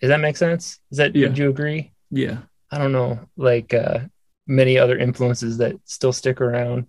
Does 0.00 0.08
that 0.08 0.20
make 0.20 0.36
sense? 0.36 0.78
Is 0.90 0.98
that 0.98 1.14
Yeah. 1.14 1.28
would 1.28 1.38
you 1.38 1.48
agree? 1.50 1.92
yeah. 2.10 2.38
I 2.70 2.78
don't 2.78 2.92
know, 2.92 3.20
like 3.36 3.72
uh 3.74 4.00
many 4.48 4.76
other 4.78 4.98
influences 4.98 5.58
that 5.58 5.76
still 5.84 6.12
stick 6.12 6.40
around. 6.40 6.86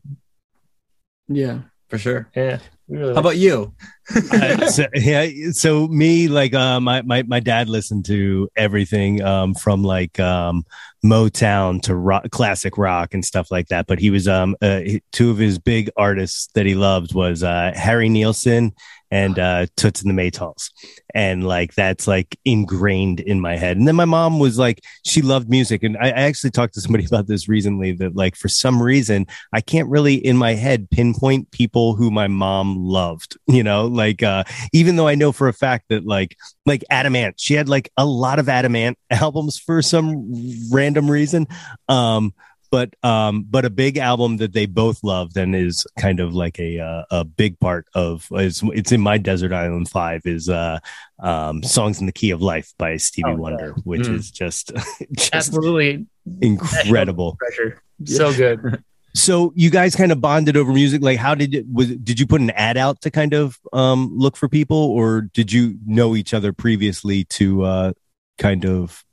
Yeah. 1.28 1.60
For 1.90 1.98
sure. 1.98 2.30
Yeah. 2.36 2.60
We 2.88 2.98
really 2.98 3.14
How 3.14 3.20
about 3.20 3.38
you? 3.38 3.74
Uh, 4.32 4.68
so, 4.68 4.86
yeah, 4.94 5.28
so 5.52 5.86
me, 5.90 6.30
like, 6.30 6.54
uh, 6.54 6.80
my, 6.80 7.02
my, 7.02 7.24
my 7.24 7.42
dad 7.42 7.68
listened 7.68 8.06
to 8.06 8.48
everything, 8.56 9.22
um, 9.22 9.54
from 9.54 9.84
like, 9.84 10.18
um, 10.18 10.64
Motown 11.04 11.82
to 11.82 11.96
rock, 11.96 12.30
classic 12.32 12.78
rock 12.78 13.14
and 13.14 13.26
stuff 13.26 13.52
like 13.52 13.68
that. 13.68 13.86
But 13.86 14.00
he 14.00 14.10
was, 14.10 14.26
um, 14.26 14.56
uh, 14.62 14.80
he- 14.80 15.04
two 15.12 15.30
of 15.30 15.38
his 15.38 15.60
big 15.60 15.90
artists 15.98 16.48
that 16.56 16.66
he 16.66 16.74
loved 16.74 17.14
was, 17.14 17.44
uh, 17.44 17.74
Harry 17.76 18.08
Nilsson 18.08 18.72
and, 19.12 19.40
uh, 19.40 19.68
Toots 19.76 20.02
and 20.02 20.16
the 20.16 20.22
Maytals. 20.22 20.72
And 21.14 21.46
like, 21.46 21.74
that's 21.76 22.08
like 22.08 22.38
ingrained 22.46 23.20
in 23.20 23.40
my 23.40 23.56
head. 23.56 23.78
And 23.78 23.88
then 23.88 23.96
my 23.96 24.06
mom 24.06 24.40
was 24.40 24.60
like, 24.60 24.84
she 25.06 25.22
loved 25.22 25.50
music. 25.50 25.84
And 25.84 25.98
I, 25.98 26.08
I 26.08 26.22
actually 26.28 26.52
talked 26.52 26.74
to 26.76 26.82
somebody 26.82 27.06
about 27.08 27.28
this 27.28 27.48
recently 27.48 27.94
that 27.94 28.16
like, 28.16 28.36
for 28.36 28.48
some 28.48 28.82
reason, 28.82 29.26
I 29.54 29.62
can't 29.62 29.90
really 29.90 30.16
in 30.16 30.38
my 30.38 30.54
head 30.54 30.90
pinpoint 30.90 31.52
people 31.52 31.96
who 31.96 32.12
my 32.12 32.28
mom 32.28 32.78
loved, 32.78 33.38
you 33.48 33.64
know, 33.64 33.86
like 33.88 34.24
uh 34.24 34.44
even 34.74 34.96
though 34.96 35.08
I 35.08 35.16
know 35.16 35.32
for 35.32 35.48
a 35.48 35.54
fact 35.54 35.86
that 35.90 36.06
like 36.06 36.38
like 36.66 36.84
Adam 36.90 37.16
Ant, 37.16 37.40
she 37.40 37.54
had 37.54 37.70
like 37.70 37.92
a 37.98 38.06
lot 38.06 38.40
of 38.40 38.50
Adam 38.50 38.76
Ant 38.76 38.98
albums 39.10 39.58
for 39.58 39.82
some 39.82 40.32
random 40.72 41.10
reason. 41.10 41.48
Um 41.88 42.34
but 42.72 42.94
um 43.04 43.46
but 43.50 43.66
a 43.66 43.70
big 43.70 43.98
album 43.98 44.38
that 44.38 44.54
they 44.54 44.66
both 44.66 45.04
loved 45.04 45.38
and 45.38 45.56
is 45.56 45.86
kind 46.00 46.20
of 46.20 46.34
like 46.34 46.60
a 46.60 46.80
uh, 46.80 47.04
a 47.12 47.24
big 47.24 47.60
part 47.60 47.86
of 47.94 48.28
is 48.32 48.62
it's 48.74 48.92
in 48.92 49.02
my 49.02 49.18
Desert 49.18 49.54
Island 49.54 49.90
5 49.90 50.22
is 50.26 50.50
uh 50.50 50.80
um 51.20 51.64
Songs 51.64 52.00
in 52.00 52.06
the 52.06 52.12
Key 52.12 52.32
of 52.32 52.42
Life 52.42 52.74
by 52.78 52.98
Stevie 52.98 53.30
Oh, 53.30 53.32
yeah. 53.32 53.38
Wonder, 53.38 53.72
which 53.84 54.02
Mm. 54.02 54.16
is 54.16 54.32
just 54.32 54.72
just 55.14 55.34
absolutely 55.34 56.06
incredible. 56.42 57.36
pressure. 57.38 57.82
So 58.06 58.34
good. 58.34 58.84
So 59.16 59.52
you 59.56 59.72
guys 59.72 59.96
kind 59.96 60.12
of 60.12 60.22
bonded 60.22 60.56
over 60.56 60.72
music. 60.72 61.02
Like, 61.02 61.18
how 61.18 61.34
did 61.34 61.56
it 61.56 61.66
was? 61.74 61.88
Did 61.96 62.20
you 62.20 62.28
put 62.28 62.40
an 62.40 62.52
ad 62.52 62.78
out 62.78 63.02
to 63.02 63.10
kind 63.10 63.34
of 63.34 63.58
um, 63.74 64.12
look 64.16 64.38
for 64.38 64.48
people, 64.48 64.78
or 64.78 65.22
did 65.34 65.52
you 65.52 65.76
know 65.88 66.16
each 66.16 66.36
other 66.36 66.54
previously 66.54 67.24
to 67.24 67.64
uh, 67.64 67.92
kind 68.38 68.64
of 68.64 69.04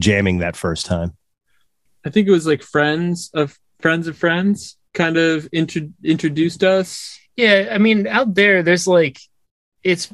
jamming 0.00 0.38
that 0.38 0.56
first 0.56 0.86
time? 0.86 1.16
I 2.04 2.10
think 2.10 2.28
it 2.28 2.32
was 2.32 2.46
like 2.46 2.62
friends 2.62 3.30
of 3.34 3.58
friends 3.80 4.06
of 4.06 4.16
friends 4.16 4.76
kind 4.94 5.16
of 5.16 5.48
intro- 5.52 5.92
introduced 6.04 6.62
us. 6.62 7.18
Yeah, 7.36 7.68
I 7.72 7.78
mean, 7.78 8.06
out 8.06 8.34
there, 8.34 8.62
there's 8.62 8.86
like, 8.86 9.18
it's 9.82 10.12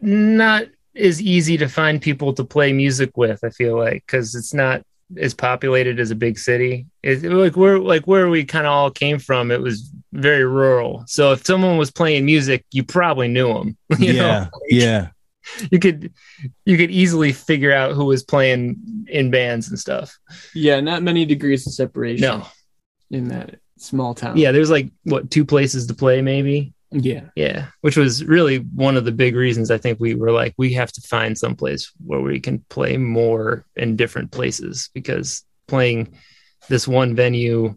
not 0.00 0.64
as 0.96 1.20
easy 1.20 1.56
to 1.58 1.68
find 1.68 2.00
people 2.00 2.32
to 2.34 2.44
play 2.44 2.72
music 2.72 3.16
with. 3.16 3.42
I 3.44 3.50
feel 3.50 3.76
like 3.76 4.04
because 4.06 4.34
it's 4.34 4.54
not 4.54 4.82
as 5.18 5.34
populated 5.34 6.00
as 6.00 6.10
a 6.10 6.16
big 6.16 6.38
city. 6.38 6.86
It's 7.02 7.22
like 7.22 7.56
where 7.56 7.78
like 7.78 8.06
where 8.06 8.28
we 8.28 8.44
kind 8.44 8.66
of 8.66 8.72
all 8.72 8.90
came 8.90 9.18
from. 9.18 9.50
It 9.50 9.60
was 9.60 9.90
very 10.12 10.44
rural. 10.44 11.04
So 11.06 11.32
if 11.32 11.44
someone 11.46 11.76
was 11.76 11.90
playing 11.90 12.24
music, 12.24 12.64
you 12.70 12.84
probably 12.84 13.28
knew 13.28 13.52
them. 13.52 13.76
You 13.98 14.14
yeah, 14.14 14.22
know, 14.22 14.48
yeah. 14.68 15.08
You 15.70 15.78
could 15.78 16.12
you 16.64 16.76
could 16.76 16.90
easily 16.90 17.32
figure 17.32 17.72
out 17.72 17.92
who 17.92 18.06
was 18.06 18.22
playing 18.22 19.06
in 19.08 19.30
bands 19.30 19.68
and 19.68 19.78
stuff. 19.78 20.16
Yeah, 20.54 20.80
not 20.80 21.02
many 21.02 21.24
degrees 21.24 21.66
of 21.66 21.72
separation 21.74 22.22
No, 22.22 22.46
in 23.10 23.28
that 23.28 23.56
small 23.78 24.14
town. 24.14 24.36
yeah, 24.36 24.52
there's 24.52 24.70
like 24.70 24.90
what 25.04 25.30
two 25.30 25.44
places 25.44 25.86
to 25.88 25.94
play 25.94 26.22
maybe. 26.22 26.72
yeah, 26.90 27.24
Yeah, 27.36 27.66
which 27.80 27.96
was 27.96 28.24
really 28.24 28.58
one 28.58 28.96
of 28.96 29.04
the 29.04 29.12
big 29.12 29.34
reasons 29.34 29.70
I 29.70 29.78
think 29.78 29.98
we 30.00 30.14
were 30.14 30.30
like, 30.30 30.54
we 30.56 30.72
have 30.74 30.92
to 30.92 31.00
find 31.00 31.36
some 31.36 31.56
place 31.56 31.92
where 32.04 32.20
we 32.20 32.40
can 32.40 32.64
play 32.68 32.96
more 32.96 33.66
in 33.76 33.96
different 33.96 34.30
places 34.30 34.90
because 34.94 35.44
playing 35.66 36.16
this 36.68 36.86
one 36.88 37.14
venue 37.16 37.76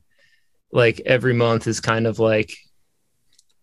like 0.71 1.01
every 1.05 1.33
month 1.33 1.67
is 1.67 1.79
kind 1.79 2.05
of 2.07 2.19
like 2.19 2.53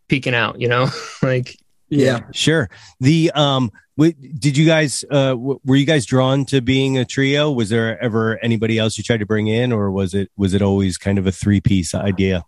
peeking 0.08 0.34
out, 0.34 0.61
you 0.61 0.68
know? 0.68 0.88
like, 1.23 1.56
Yeah. 1.88 2.21
Sure. 2.33 2.69
The 3.00 3.31
um, 3.35 3.71
w- 3.97 4.12
did 4.12 4.57
you 4.57 4.67
guys 4.67 5.05
uh, 5.11 5.31
w- 5.31 5.61
were 5.64 5.76
you 5.76 5.87
guys 5.87 6.07
drawn 6.07 6.45
to 6.47 6.61
being 6.61 6.99
a 6.99 7.05
trio? 7.05 7.50
Was 7.50 7.69
there 7.69 8.03
ever 8.03 8.38
anybody 8.43 8.79
else 8.79 8.99
you 8.99 9.05
tried 9.05 9.21
to 9.21 9.26
bring 9.26 9.47
in, 9.49 9.73
or 9.73 9.91
was 9.91 10.14
it 10.14 10.31
was 10.37 10.55
it 10.55 10.62
always 10.62 10.97
kind 10.99 11.19
of 11.19 11.26
a 11.26 11.33
three 11.33 11.61
piece 11.61 11.95
idea? 11.95 12.45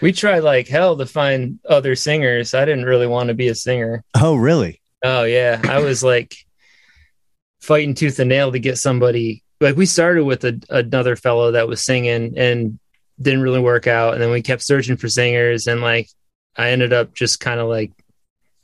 we 0.00 0.12
tried 0.12 0.40
like 0.40 0.68
hell 0.68 0.96
to 0.96 1.06
find 1.06 1.58
other 1.68 1.96
singers. 1.96 2.54
I 2.54 2.64
didn't 2.64 2.84
really 2.84 3.06
want 3.06 3.28
to 3.28 3.34
be 3.34 3.48
a 3.48 3.54
singer. 3.54 4.04
Oh, 4.16 4.36
really? 4.36 4.80
Oh, 5.04 5.24
yeah. 5.24 5.60
I 5.64 5.80
was 5.80 6.02
like, 6.02 6.34
fighting 7.60 7.94
tooth 7.94 8.18
and 8.18 8.28
nail 8.28 8.52
to 8.52 8.58
get 8.58 8.78
somebody. 8.78 9.42
Like 9.60 9.76
we 9.76 9.86
started 9.86 10.24
with 10.24 10.44
a, 10.44 10.60
another 10.70 11.16
fellow 11.16 11.52
that 11.52 11.68
was 11.68 11.84
singing 11.84 12.38
and 12.38 12.78
didn't 13.20 13.42
really 13.42 13.60
work 13.60 13.86
out, 13.86 14.14
and 14.14 14.22
then 14.22 14.30
we 14.30 14.42
kept 14.42 14.62
searching 14.62 14.96
for 14.96 15.08
singers, 15.08 15.66
and 15.66 15.80
like 15.80 16.08
I 16.56 16.70
ended 16.70 16.92
up 16.92 17.14
just 17.14 17.40
kind 17.40 17.58
of 17.58 17.68
like 17.68 17.92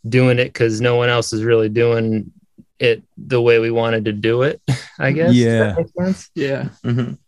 doing 0.09 0.39
it 0.39 0.47
because 0.47 0.81
no 0.81 0.97
one 0.97 1.09
else 1.09 1.33
is 1.33 1.43
really 1.45 1.69
doing 1.69 2.31
it 2.79 3.03
the 3.17 3.41
way 3.41 3.59
we 3.59 3.71
wanted 3.71 4.05
to 4.07 4.13
do 4.13 4.43
it. 4.43 4.61
I 4.99 5.13
guess. 5.13 5.29
Does 5.29 5.37
Yeah. 5.37 5.59
that 5.59 5.77
make 5.79 5.89
sense? 6.07 6.31
Yeah. 6.35 6.69
Mhm. 6.85 7.19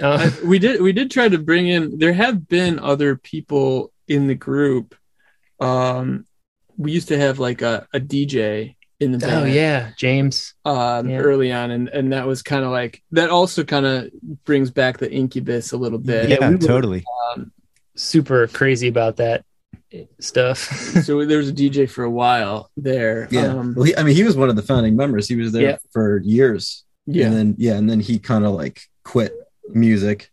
Uh, 0.00 0.30
we 0.44 0.58
did 0.58 0.80
we 0.80 0.92
did 0.92 1.10
try 1.10 1.28
to 1.28 1.36
bring 1.38 1.68
in 1.68 1.98
there 1.98 2.14
have 2.14 2.48
been 2.48 2.78
other 2.78 3.14
people 3.16 3.92
in 4.08 4.26
the 4.26 4.34
group 4.34 4.94
um 5.60 6.24
we 6.78 6.92
used 6.92 7.08
to 7.08 7.18
have 7.18 7.38
like 7.38 7.60
a, 7.60 7.86
a 7.92 8.00
dj 8.00 8.74
in 9.00 9.12
the 9.12 9.18
band 9.18 9.32
oh 9.32 9.44
yeah, 9.44 9.90
James. 9.98 10.54
um 10.64 11.10
Yeah. 11.10 11.18
early 11.18 11.52
on 11.52 11.70
and 11.70 11.88
and 11.90 12.12
that 12.14 12.26
was 12.26 12.42
kind 12.42 12.64
of 12.64 12.70
like 12.70 13.02
that 13.12 13.28
also 13.28 13.62
kind 13.62 13.84
of 13.84 14.10
brings 14.46 14.70
back 14.70 14.96
the 14.96 15.12
incubus 15.12 15.72
a 15.72 15.76
little 15.76 15.98
bit 15.98 16.30
Yeah, 16.30 16.48
we 16.48 16.54
were- 16.56 16.66
totally. 16.66 17.04
super 17.96 18.46
crazy 18.46 18.88
about 18.88 19.16
that 19.16 19.44
stuff. 20.20 20.58
so 21.04 21.24
there 21.24 21.38
was 21.38 21.48
a 21.48 21.52
dj 21.52 21.88
for 21.90 22.04
a 22.04 22.10
while 22.10 22.70
there 22.76 23.28
Yeah. 23.30 23.46
um, 23.48 23.74
well, 23.74 23.84
he, 23.84 23.96
I 23.96 24.02
mean, 24.02 24.14
he 24.14 24.22
was 24.24 24.36
one 24.36 24.48
of 24.48 24.56
the 24.56 24.62
founding 24.62 24.96
members. 24.96 25.28
He 25.28 25.36
was 25.36 25.52
there 25.52 25.62
Yeah. 25.62 25.76
for 25.92 26.18
years. 26.24 26.84
yeah 27.06 27.26
And 27.26 27.36
then 27.36 27.54
yeah, 27.58 27.74
and 27.74 27.88
then 27.90 28.00
he 28.00 28.18
kind 28.18 28.44
of 28.44 28.52
like 28.52 28.82
quit 29.04 29.32
music. 29.68 30.30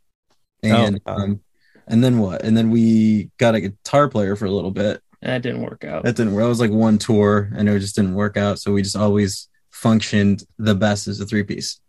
And 0.64 1.00
Oh. 1.06 1.14
um 1.14 1.42
and 1.88 2.04
then 2.04 2.20
what? 2.20 2.44
And 2.44 2.56
then 2.58 2.70
we 2.70 3.30
got 3.38 3.56
a 3.56 3.62
guitar 3.62 4.10
player 4.10 4.36
for 4.36 4.46
a 4.46 4.52
little 4.52 4.72
bit. 4.72 5.02
that 5.22 5.42
didn't 5.42 5.62
work 5.62 5.84
out. 5.86 6.04
That 6.04 6.16
didn't 6.16 6.34
work. 6.34 6.44
That 6.44 6.50
was 6.50 6.60
like 6.60 6.72
one 6.72 6.98
tour 6.98 7.50
and 7.56 7.68
it 7.70 7.80
just 7.80 7.96
didn't 7.96 8.14
work 8.16 8.38
out. 8.38 8.60
So 8.60 8.74
we 8.74 8.82
just 8.82 8.96
always 8.98 9.48
functioned 9.72 10.44
the 10.60 10.76
best 10.76 11.08
as 11.08 11.20
a 11.20 11.26
three 11.26 11.44
piece. 11.44 11.80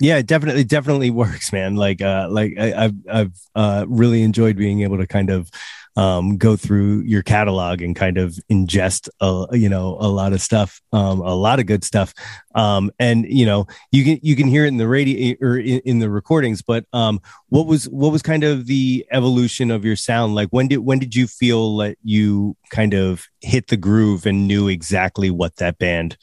Yeah, 0.00 0.16
it 0.18 0.26
definitely, 0.26 0.64
definitely 0.64 1.10
works, 1.10 1.52
man. 1.52 1.76
Like, 1.76 2.02
uh, 2.02 2.26
like 2.28 2.54
I, 2.58 2.84
I've, 2.84 2.94
I've, 3.08 3.32
uh, 3.54 3.84
really 3.88 4.22
enjoyed 4.22 4.56
being 4.56 4.82
able 4.82 4.98
to 4.98 5.06
kind 5.06 5.30
of, 5.30 5.48
um, 5.96 6.36
go 6.36 6.56
through 6.56 7.02
your 7.02 7.22
catalog 7.22 7.80
and 7.80 7.94
kind 7.94 8.18
of 8.18 8.38
ingest, 8.50 9.08
a, 9.20 9.46
you 9.56 9.68
know, 9.68 9.96
a 10.00 10.08
lot 10.08 10.32
of 10.32 10.40
stuff, 10.40 10.80
um, 10.92 11.20
a 11.20 11.34
lot 11.34 11.60
of 11.60 11.66
good 11.66 11.84
stuff. 11.84 12.12
Um, 12.54 12.90
and 12.98 13.24
you 13.28 13.46
know, 13.46 13.66
you 13.92 14.04
can, 14.04 14.18
you 14.22 14.34
can 14.34 14.48
hear 14.48 14.64
it 14.64 14.68
in 14.68 14.76
the 14.76 14.88
radio 14.88 15.36
or 15.40 15.56
in, 15.56 15.80
in 15.84 15.98
the 16.00 16.10
recordings, 16.10 16.62
but, 16.62 16.84
um, 16.92 17.20
what 17.48 17.66
was, 17.66 17.88
what 17.88 18.10
was 18.10 18.22
kind 18.22 18.42
of 18.42 18.66
the 18.66 19.06
evolution 19.12 19.70
of 19.70 19.84
your 19.84 19.96
sound? 19.96 20.34
Like, 20.34 20.48
when 20.50 20.68
did, 20.68 20.78
when 20.78 20.98
did 20.98 21.14
you 21.14 21.26
feel 21.26 21.76
that 21.78 21.96
you 22.02 22.56
kind 22.70 22.94
of 22.94 23.26
hit 23.40 23.68
the 23.68 23.76
groove 23.76 24.26
and 24.26 24.48
knew 24.48 24.68
exactly 24.68 25.30
what 25.30 25.56
that 25.56 25.78
band 25.78 26.16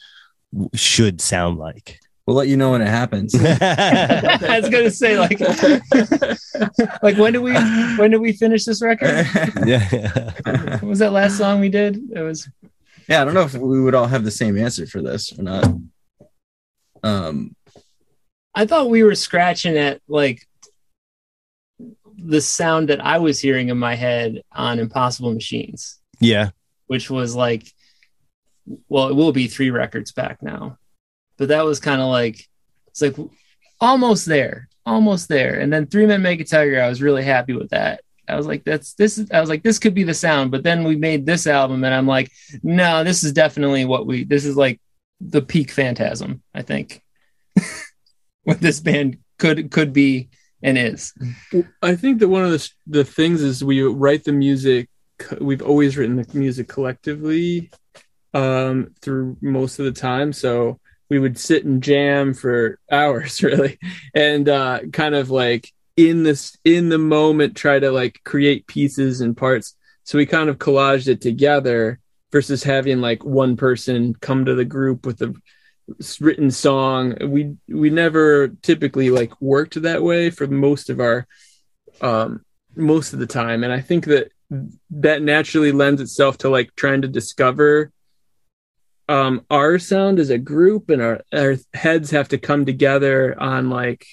should 0.74 1.22
sound 1.22 1.58
like? 1.58 1.98
We'll 2.26 2.36
let 2.36 2.46
you 2.48 2.56
know 2.56 2.70
when 2.70 2.82
it 2.82 2.88
happens. 2.88 3.34
I 3.40 4.60
was 4.60 4.68
gonna 4.70 4.90
say 4.90 5.18
like, 5.18 5.40
like 7.02 7.16
when 7.16 7.32
do 7.32 7.42
we 7.42 7.52
when 7.96 8.10
do 8.12 8.20
we 8.20 8.32
finish 8.32 8.64
this 8.64 8.80
record? 8.82 9.26
yeah. 9.66 9.88
What 10.44 10.82
was 10.82 10.98
that 11.00 11.12
last 11.12 11.36
song 11.36 11.60
we 11.60 11.68
did? 11.68 11.98
It 12.14 12.20
was 12.20 12.48
yeah, 13.08 13.22
I 13.22 13.24
don't 13.24 13.34
know 13.34 13.42
if 13.42 13.54
we 13.54 13.80
would 13.80 13.94
all 13.96 14.06
have 14.06 14.24
the 14.24 14.30
same 14.30 14.56
answer 14.56 14.86
for 14.86 15.02
this 15.02 15.36
or 15.36 15.42
not. 15.42 15.66
Um, 17.02 17.56
I 18.54 18.66
thought 18.66 18.88
we 18.90 19.02
were 19.02 19.16
scratching 19.16 19.76
at 19.76 20.00
like 20.06 20.46
the 22.16 22.40
sound 22.40 22.88
that 22.90 23.04
I 23.04 23.18
was 23.18 23.40
hearing 23.40 23.68
in 23.70 23.78
my 23.78 23.96
head 23.96 24.42
on 24.52 24.78
Impossible 24.78 25.34
Machines, 25.34 25.98
Yeah. 26.20 26.50
which 26.86 27.10
was 27.10 27.34
like, 27.34 27.66
well, 28.88 29.08
it 29.08 29.16
will 29.16 29.32
be 29.32 29.48
three 29.48 29.70
records 29.70 30.12
back 30.12 30.40
now, 30.40 30.78
but 31.38 31.48
that 31.48 31.64
was 31.64 31.80
kind 31.80 32.00
of 32.00 32.08
like 32.08 32.48
it's 32.88 33.02
like 33.02 33.16
almost 33.80 34.26
there, 34.26 34.68
almost 34.86 35.28
there. 35.28 35.58
And 35.58 35.72
then 35.72 35.86
Three 35.86 36.06
Men 36.06 36.22
Make 36.22 36.40
a 36.40 36.44
Tiger, 36.44 36.80
I 36.80 36.88
was 36.88 37.02
really 37.02 37.24
happy 37.24 37.52
with 37.54 37.70
that. 37.70 38.02
I 38.28 38.36
was 38.36 38.46
like, 38.46 38.64
that's 38.64 38.94
this. 38.94 39.18
is- 39.18 39.30
I 39.30 39.40
was 39.40 39.48
like, 39.50 39.62
this 39.62 39.78
could 39.78 39.94
be 39.94 40.04
the 40.04 40.14
sound. 40.14 40.50
But 40.50 40.62
then 40.62 40.84
we 40.84 40.96
made 40.96 41.26
this 41.26 41.46
album, 41.46 41.84
and 41.84 41.92
I'm 41.94 42.06
like, 42.06 42.30
no, 42.62 43.02
this 43.04 43.24
is 43.24 43.32
definitely 43.32 43.84
what 43.84 44.06
we. 44.06 44.24
This 44.24 44.44
is 44.44 44.56
like 44.56 44.80
the 45.20 45.42
peak 45.42 45.70
Phantasm. 45.70 46.42
I 46.54 46.62
think 46.62 47.02
what 48.44 48.60
this 48.60 48.80
band 48.80 49.18
could 49.38 49.70
could 49.70 49.92
be 49.92 50.30
and 50.62 50.78
is. 50.78 51.12
I 51.82 51.96
think 51.96 52.20
that 52.20 52.28
one 52.28 52.44
of 52.44 52.50
the 52.52 52.70
the 52.86 53.04
things 53.04 53.42
is 53.42 53.64
we 53.64 53.82
write 53.82 54.24
the 54.24 54.32
music. 54.32 54.88
We've 55.40 55.62
always 55.62 55.96
written 55.96 56.16
the 56.16 56.26
music 56.38 56.68
collectively 56.68 57.70
um, 58.34 58.94
through 59.02 59.36
most 59.40 59.78
of 59.78 59.84
the 59.84 59.92
time. 59.92 60.32
So 60.32 60.80
we 61.12 61.18
would 61.18 61.38
sit 61.38 61.66
and 61.66 61.82
jam 61.82 62.32
for 62.32 62.78
hours, 62.90 63.42
really, 63.42 63.78
and 64.14 64.48
uh, 64.48 64.80
kind 64.94 65.14
of 65.14 65.30
like 65.30 65.70
in 65.94 66.22
this 66.22 66.56
in 66.64 66.88
the 66.88 66.96
moment 66.96 67.54
try 67.54 67.78
to 67.78 67.92
like 67.92 68.18
create 68.24 68.66
pieces 68.66 69.20
and 69.20 69.36
parts. 69.36 69.76
So 70.04 70.16
we 70.16 70.24
kind 70.24 70.48
of 70.48 70.56
collaged 70.56 71.08
it 71.08 71.20
together 71.20 72.00
versus 72.32 72.62
having 72.62 73.02
like 73.02 73.26
one 73.26 73.58
person 73.58 74.14
come 74.14 74.46
to 74.46 74.54
the 74.54 74.64
group 74.64 75.04
with 75.04 75.20
a 75.20 75.34
written 76.18 76.50
song 76.50 77.14
we 77.28 77.54
we 77.68 77.90
never 77.90 78.48
typically 78.62 79.10
like 79.10 79.38
worked 79.42 79.82
that 79.82 80.02
way 80.02 80.30
for 80.30 80.46
most 80.46 80.88
of 80.88 81.00
our 81.00 81.26
um 82.00 82.40
most 82.76 83.12
of 83.12 83.18
the 83.18 83.26
time 83.26 83.64
and 83.64 83.72
i 83.72 83.80
think 83.80 84.06
that 84.06 84.30
that 84.90 85.20
naturally 85.20 85.72
lends 85.72 86.00
itself 86.00 86.38
to 86.38 86.48
like 86.48 86.74
trying 86.76 87.02
to 87.02 87.08
discover 87.08 87.92
um 89.08 89.44
our 89.50 89.78
sound 89.78 90.18
as 90.18 90.30
a 90.30 90.38
group 90.38 90.90
and 90.90 91.02
our 91.02 91.20
our 91.32 91.56
heads 91.74 92.10
have 92.10 92.28
to 92.28 92.38
come 92.38 92.64
together 92.64 93.40
on 93.40 93.70
like 93.70 94.06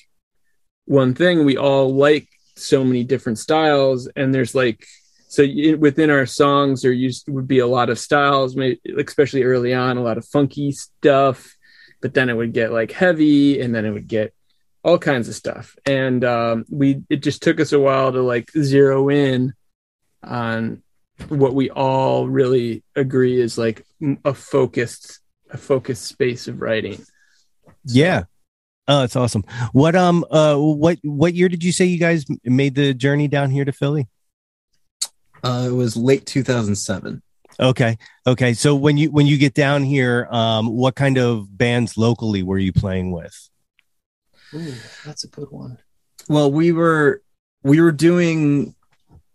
one 0.85 1.13
thing. 1.13 1.45
We 1.45 1.57
all 1.57 1.93
like 1.93 2.27
so 2.55 2.83
many 2.83 3.03
different 3.03 3.39
styles 3.39 4.09
and 4.15 4.33
there's 4.33 4.53
like 4.55 4.85
so 5.29 5.45
within 5.77 6.09
our 6.09 6.25
songs 6.25 6.81
there 6.81 6.91
used 6.91 7.29
would 7.29 7.47
be 7.47 7.59
a 7.59 7.67
lot 7.67 7.89
of 7.89 7.99
styles 7.99 8.57
especially 8.97 9.43
early 9.43 9.73
on 9.73 9.95
a 9.95 10.01
lot 10.01 10.17
of 10.17 10.25
funky 10.25 10.71
stuff 10.71 11.55
but 12.01 12.13
then 12.13 12.29
it 12.29 12.33
would 12.33 12.53
get 12.53 12.71
like 12.71 12.91
heavy 12.91 13.61
and 13.61 13.73
then 13.73 13.85
it 13.85 13.91
would 13.91 14.07
get 14.07 14.33
all 14.83 14.97
kinds 14.97 15.27
of 15.27 15.35
stuff. 15.35 15.75
And 15.85 16.23
um, 16.23 16.65
we 16.69 17.03
it 17.09 17.17
just 17.17 17.41
took 17.41 17.59
us 17.59 17.73
a 17.73 17.79
while 17.79 18.11
to 18.11 18.21
like 18.21 18.51
zero 18.51 19.09
in 19.09 19.53
on 20.23 20.83
what 21.27 21.53
we 21.53 21.69
all 21.69 22.27
really 22.27 22.83
agree 22.95 23.39
is 23.39 23.57
like 23.57 23.85
m- 24.01 24.19
a 24.25 24.33
focused 24.33 25.19
a 25.51 25.57
focused 25.57 26.05
space 26.05 26.47
of 26.47 26.61
writing 26.61 27.03
Yeah. 27.85 28.23
Oh, 28.87 29.01
that's 29.01 29.15
awesome. 29.15 29.43
What 29.71 29.95
um 29.95 30.25
uh 30.31 30.55
what 30.55 30.97
what 31.03 31.33
year 31.35 31.49
did 31.49 31.63
you 31.63 31.71
say 31.71 31.85
you 31.85 31.99
guys 31.99 32.25
made 32.43 32.73
the 32.75 32.93
journey 32.93 33.27
down 33.27 33.51
here 33.51 33.65
to 33.65 33.71
Philly? 33.71 34.07
uh, 35.43 35.67
it 35.69 35.73
was 35.73 35.95
late 35.95 36.25
2007. 36.25 37.21
Okay. 37.59 37.97
Okay. 38.25 38.53
So 38.53 38.75
when 38.75 38.97
you 38.97 39.11
when 39.11 39.27
you 39.27 39.37
get 39.37 39.53
down 39.53 39.83
here, 39.83 40.27
um 40.31 40.67
what 40.75 40.95
kind 40.95 41.17
of 41.17 41.55
bands 41.57 41.97
locally 41.97 42.41
were 42.41 42.57
you 42.57 42.73
playing 42.73 43.11
with? 43.11 43.49
Ooh, 44.55 44.73
that's 45.05 45.23
a 45.23 45.27
good 45.27 45.51
one. 45.51 45.77
Well, 46.27 46.51
we 46.51 46.71
were 46.71 47.21
we 47.63 47.81
were 47.81 47.91
doing 47.91 48.75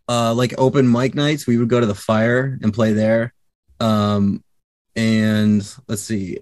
uh 0.09 0.35
like 0.35 0.55
open 0.59 0.91
mic 0.91 1.15
nights. 1.15 1.47
We 1.47 1.57
would 1.59 1.69
go 1.69 1.81
to 1.81 1.87
the 1.87 1.95
fire 1.95 2.59
and 2.63 2.73
play 2.73 2.93
there. 2.93 3.33
Um 3.81 4.43
and 4.97 5.69
let's 5.89 6.03
see, 6.03 6.39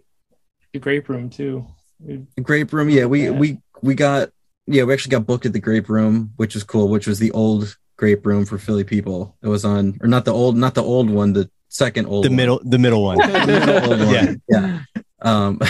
The 0.73 0.79
Grape 0.79 1.09
Room 1.09 1.31
too. 1.31 1.67
We- 2.01 2.27
Grape 2.43 2.73
Room. 2.73 2.89
Yeah, 2.91 3.07
we 3.07 3.25
Yeah. 3.25 3.31
we 3.31 3.59
we 3.83 3.95
got 3.95 4.31
yeah, 4.67 4.85
we 4.85 4.93
actually 4.93 5.11
got 5.11 5.27
booked 5.27 5.47
at 5.47 5.53
the 5.53 5.59
Grape 5.61 5.89
Room, 5.89 6.33
which 6.37 6.55
was 6.55 6.63
cool, 6.65 6.89
which 6.89 7.07
was 7.07 7.19
the 7.19 7.31
old 7.33 7.77
Grape 7.97 8.25
Room 8.27 8.45
for 8.45 8.59
Philly 8.59 8.85
people. 8.85 9.37
It 9.43 9.49
was 9.49 9.65
on 9.65 9.99
or 10.01 10.09
not 10.09 10.25
the 10.25 10.33
old 10.33 10.57
not 10.57 10.75
the 10.75 10.83
old 10.83 11.09
one, 11.11 11.33
the 11.33 11.51
second 11.69 12.07
old 12.07 12.25
The 12.25 12.29
one. 12.29 12.37
middle 12.37 12.61
the 12.65 12.79
middle 12.79 13.03
one. 13.03 13.19
The 13.19 13.47
middle 13.47 13.91
old 13.91 14.01
one. 14.01 14.11
Yeah. 14.15 14.35
yeah. 14.49 14.81
Um, 15.25 15.61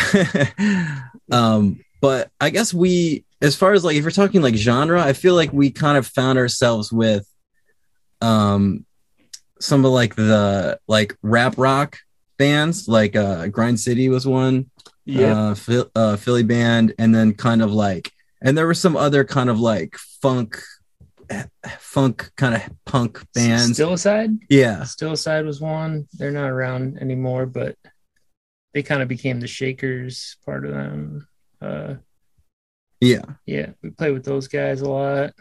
um, 1.30 1.80
but 2.00 2.30
I 2.40 2.50
guess 2.50 2.72
we, 2.74 3.24
as 3.40 3.54
far 3.54 3.72
as 3.74 3.84
like, 3.84 3.96
if 3.96 4.02
you're 4.02 4.10
talking 4.10 4.42
like 4.42 4.54
genre, 4.56 5.02
I 5.02 5.12
feel 5.12 5.34
like 5.34 5.52
we 5.52 5.70
kind 5.70 5.96
of 5.98 6.06
found 6.06 6.38
ourselves 6.38 6.90
with, 6.92 7.26
um, 8.22 8.86
some 9.60 9.84
of 9.84 9.92
like 9.92 10.14
the 10.14 10.78
like 10.88 11.16
rap 11.22 11.54
rock 11.56 11.98
bands, 12.38 12.88
like 12.88 13.16
uh, 13.16 13.48
Grind 13.48 13.78
City 13.78 14.08
was 14.08 14.26
one, 14.26 14.70
uh, 15.18 15.54
Phil, 15.54 15.90
uh, 15.94 16.16
Philly 16.16 16.42
band, 16.42 16.94
and 16.98 17.14
then 17.14 17.34
kind 17.34 17.62
of 17.62 17.72
like, 17.72 18.10
and 18.40 18.56
there 18.56 18.66
were 18.66 18.74
some 18.74 18.96
other 18.96 19.24
kind 19.24 19.50
of 19.50 19.60
like 19.60 19.96
funk, 19.96 20.60
funk 21.78 22.30
kind 22.36 22.54
of 22.54 22.62
punk 22.84 23.24
bands. 23.34 23.74
Still 23.74 23.92
aside. 23.92 24.30
yeah, 24.48 24.84
Still 24.84 25.12
aside 25.12 25.44
was 25.44 25.60
one. 25.60 26.06
They're 26.14 26.30
not 26.30 26.50
around 26.50 26.98
anymore, 26.98 27.46
but 27.46 27.76
they 28.74 28.82
kind 28.82 29.02
of 29.02 29.08
became 29.08 29.40
the 29.40 29.46
Shakers 29.46 30.36
part 30.44 30.64
of 30.64 30.72
them. 30.72 31.28
Uh, 31.60 31.94
yeah. 33.00 33.22
yeah, 33.46 33.70
we 33.82 33.90
play 33.90 34.12
with 34.12 34.24
those 34.24 34.48
guys 34.48 34.80
a 34.80 34.88
lot. 34.88 35.32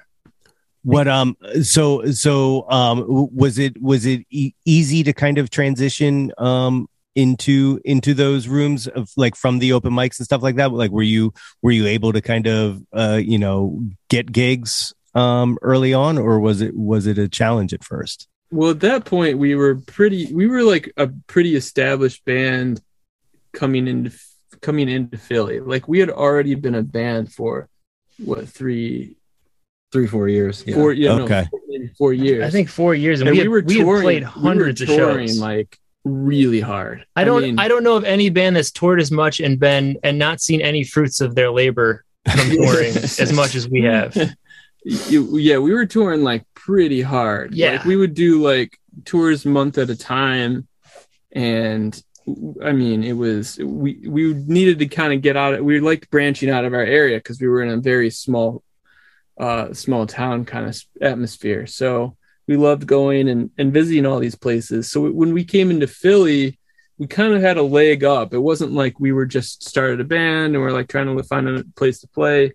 What 0.84 1.08
um 1.08 1.38
so 1.62 2.12
so 2.12 2.70
um 2.70 3.06
was 3.08 3.60
it 3.60 3.80
was 3.82 4.06
it 4.06 4.26
e- 4.30 4.54
easy 4.65 5.04
to 5.04 5.13
kind 5.13 5.38
of 5.38 5.50
transition 5.50 6.32
um 6.38 6.88
into 7.15 7.80
into 7.84 8.13
those 8.13 8.48
rooms 8.48 8.88
of 8.88 9.10
like 9.17 9.36
from 9.36 9.60
the 9.60 9.74
open 9.74 9.94
mics 9.94 10.20
and 10.20 10.26
stuff 10.26 10.41
like 10.41 10.56
that? 10.56 10.72
Like, 10.72 10.91
were 10.91 11.04
you 11.04 11.34
were 11.62 11.72
you 11.72 11.88
able 11.88 12.13
to 12.13 12.22
kind 12.22 12.48
of 12.48 12.82
uh, 12.94 13.20
you 13.22 13.38
know 13.38 13.82
get 14.10 14.32
gigs 14.32 14.94
um, 15.13 15.58
early 15.62 15.94
on, 15.94 16.17
or 16.17 16.39
was 16.39 16.62
it 16.62 16.76
was 16.76 17.08
it 17.08 17.17
a 17.17 17.28
challenge 17.28 17.74
at 17.74 17.84
first? 17.84 18.28
Well, 18.52 18.72
at 18.72 18.82
that 18.82 19.06
point, 19.06 19.38
we 19.38 19.56
were 19.56 19.76
pretty. 19.76 20.34
We 20.34 20.48
were 20.48 20.63
like 20.63 20.91
a 20.98 21.08
pretty 21.28 21.56
established 21.56 22.24
band 22.26 22.82
coming 23.54 23.88
into 23.88 24.12
coming 24.62 24.89
into 24.89 25.17
Philly. 25.17 25.60
Like 25.60 25.88
we 25.88 26.00
had 26.00 26.10
already 26.10 26.56
been 26.56 26.76
a 26.76 26.84
band 26.84 27.32
for 27.32 27.70
what 28.17 28.48
three, 28.48 29.17
Three, 29.91 30.08
four 30.08 30.27
years. 30.30 30.63
Yeah. 30.65 30.75
four, 30.75 30.93
yeah, 30.93 31.12
Okay. 31.13 31.41
no, 31.41 31.47
four, 31.49 31.80
four 31.97 32.13
years. 32.13 32.45
I 32.45 32.49
think 32.49 32.69
four 32.69 32.95
years, 32.95 33.19
and, 33.21 33.27
and 33.27 33.38
we, 33.38 33.39
we, 33.39 33.43
had, 33.43 33.49
were 33.49 33.62
we 33.67 33.77
had 33.77 33.84
touring. 33.84 34.04
played 34.04 34.21
we 34.21 34.25
were 34.25 34.32
hundreds 34.32 34.82
of 34.82 34.88
shows. 34.88 35.39
like 35.39 35.77
really 36.06 36.62
hard. 36.62 37.06
I 37.15 37.23
don't, 37.25 37.43
I, 37.43 37.47
mean, 37.47 37.56
don't 37.67 37.84
know 37.84 37.95
of 37.97 38.04
any 38.06 38.30
band 38.30 38.56
that's 38.56 38.71
toured 38.71 39.01
as 39.01 39.12
much 39.12 39.39
and 39.39 39.60
been 39.60 39.97
and 40.04 40.17
not 40.17 40.39
seen 40.41 40.62
any 40.62 40.84
fruits 40.84 41.19
of 41.21 41.36
their 41.36 41.51
labor 41.51 42.06
from 42.34 42.49
touring 42.56 42.95
as 42.95 43.34
much 43.34 43.56
as 43.56 43.67
we 43.69 43.82
have. 43.84 44.15
you- 44.84 45.38
yeah, 45.38 45.58
we 45.58 45.73
were 45.73 45.86
touring 45.86 46.23
like 46.23 46.43
pretty 46.56 47.01
hard. 47.01 47.54
Yeah. 47.54 47.73
like, 47.73 47.86
we 47.86 47.95
would 47.97 48.13
do 48.13 48.41
like 48.41 48.77
tours 49.06 49.45
month 49.45 49.77
at 49.77 49.89
a 49.89 49.95
time, 49.95 50.67
and 51.34 52.01
I 52.63 52.71
mean, 52.71 53.04
it 53.04 53.13
was 53.13 53.58
we 53.58 53.99
we 54.08 54.34
needed 54.34 54.80
to 54.80 54.88
kind 54.88 55.13
of 55.13 55.21
get 55.21 55.36
out. 55.36 55.54
of 55.56 55.65
We 55.65 55.80
liked 55.80 56.10
branching 56.10 56.49
out 56.49 56.65
of 56.65 56.73
our 56.73 56.84
area 56.84 57.17
because 57.17 57.41
we 57.41 57.47
were 57.47 57.62
in 57.62 57.69
a 57.69 57.77
very 57.77 58.10
small, 58.10 58.63
uh, 59.41 59.73
small 59.73 60.06
town 60.06 60.45
kind 60.45 60.65
of 60.67 60.82
atmosphere. 61.01 61.67
So 61.67 62.15
we 62.47 62.56
loved 62.58 62.86
going 62.88 63.27
and 63.27 63.49
and 63.58 63.73
visiting 63.73 64.06
all 64.06 64.19
these 64.19 64.36
places. 64.36 64.89
So 64.91 65.10
when 65.12 65.34
we 65.34 65.43
came 65.43 65.69
into 65.71 65.88
Philly. 65.88 66.58
We 66.97 67.08
kind 67.08 67.34
of 67.34 67.41
had 67.41 67.58
a 67.58 67.63
leg 67.63 68.04
up. 68.04 68.32
It 68.32 68.38
wasn't 68.38 68.73
like 68.73 68.99
we 68.99 69.12
were 69.12 69.25
just 69.25 69.67
started 69.67 69.99
a 69.99 70.04
band 70.04 70.54
and 70.54 70.62
we're 70.62 70.71
like 70.80 70.88
trying 70.88 71.08
to 71.17 71.23
find 71.23 71.49
a 71.49 71.63
place 71.75 71.99
to 72.01 72.08
play 72.08 72.54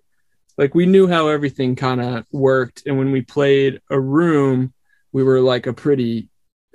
like 0.57 0.73
we 0.73 0.85
knew 0.85 1.05
how 1.05 1.27
everything 1.27 1.75
kind 1.75 1.99
of 2.01 2.25
worked 2.31 2.83
and 2.85 2.97
when 2.97 3.11
we 3.11 3.21
played 3.21 3.81
a 3.89 3.99
room 3.99 4.73
we 5.11 5.21
were 5.21 5.41
like 5.41 5.67
a 5.67 5.73
pretty 5.73 6.29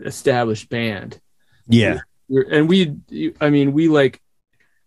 established 0.05 0.69
band 0.69 1.19
Yeah, 1.67 2.01
We 2.29 2.37
were- 2.37 2.51
and 2.51 2.69
we 2.69 2.97
i 3.41 3.49
mean 3.49 3.73
we 3.73 3.89
like 3.89 4.21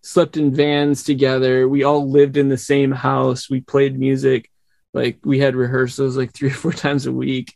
slept 0.01 0.38
in 0.38 0.53
vans 0.53 1.01
together 1.03 1.67
we 1.67 1.83
all 1.83 2.07
lived 2.09 2.38
in 2.38 2.49
the 2.49 2.57
same 2.73 2.91
house 2.91 3.49
we 3.49 3.61
played 3.61 3.97
music 3.97 4.51
like 4.95 5.17
we 5.23 5.38
had 5.39 5.55
rehearsals 5.55 6.15
like 6.17 6.31
three 6.34 6.49
or 6.49 6.53
four 6.53 6.73
times 6.86 7.05
a 7.05 7.12
week 7.12 7.53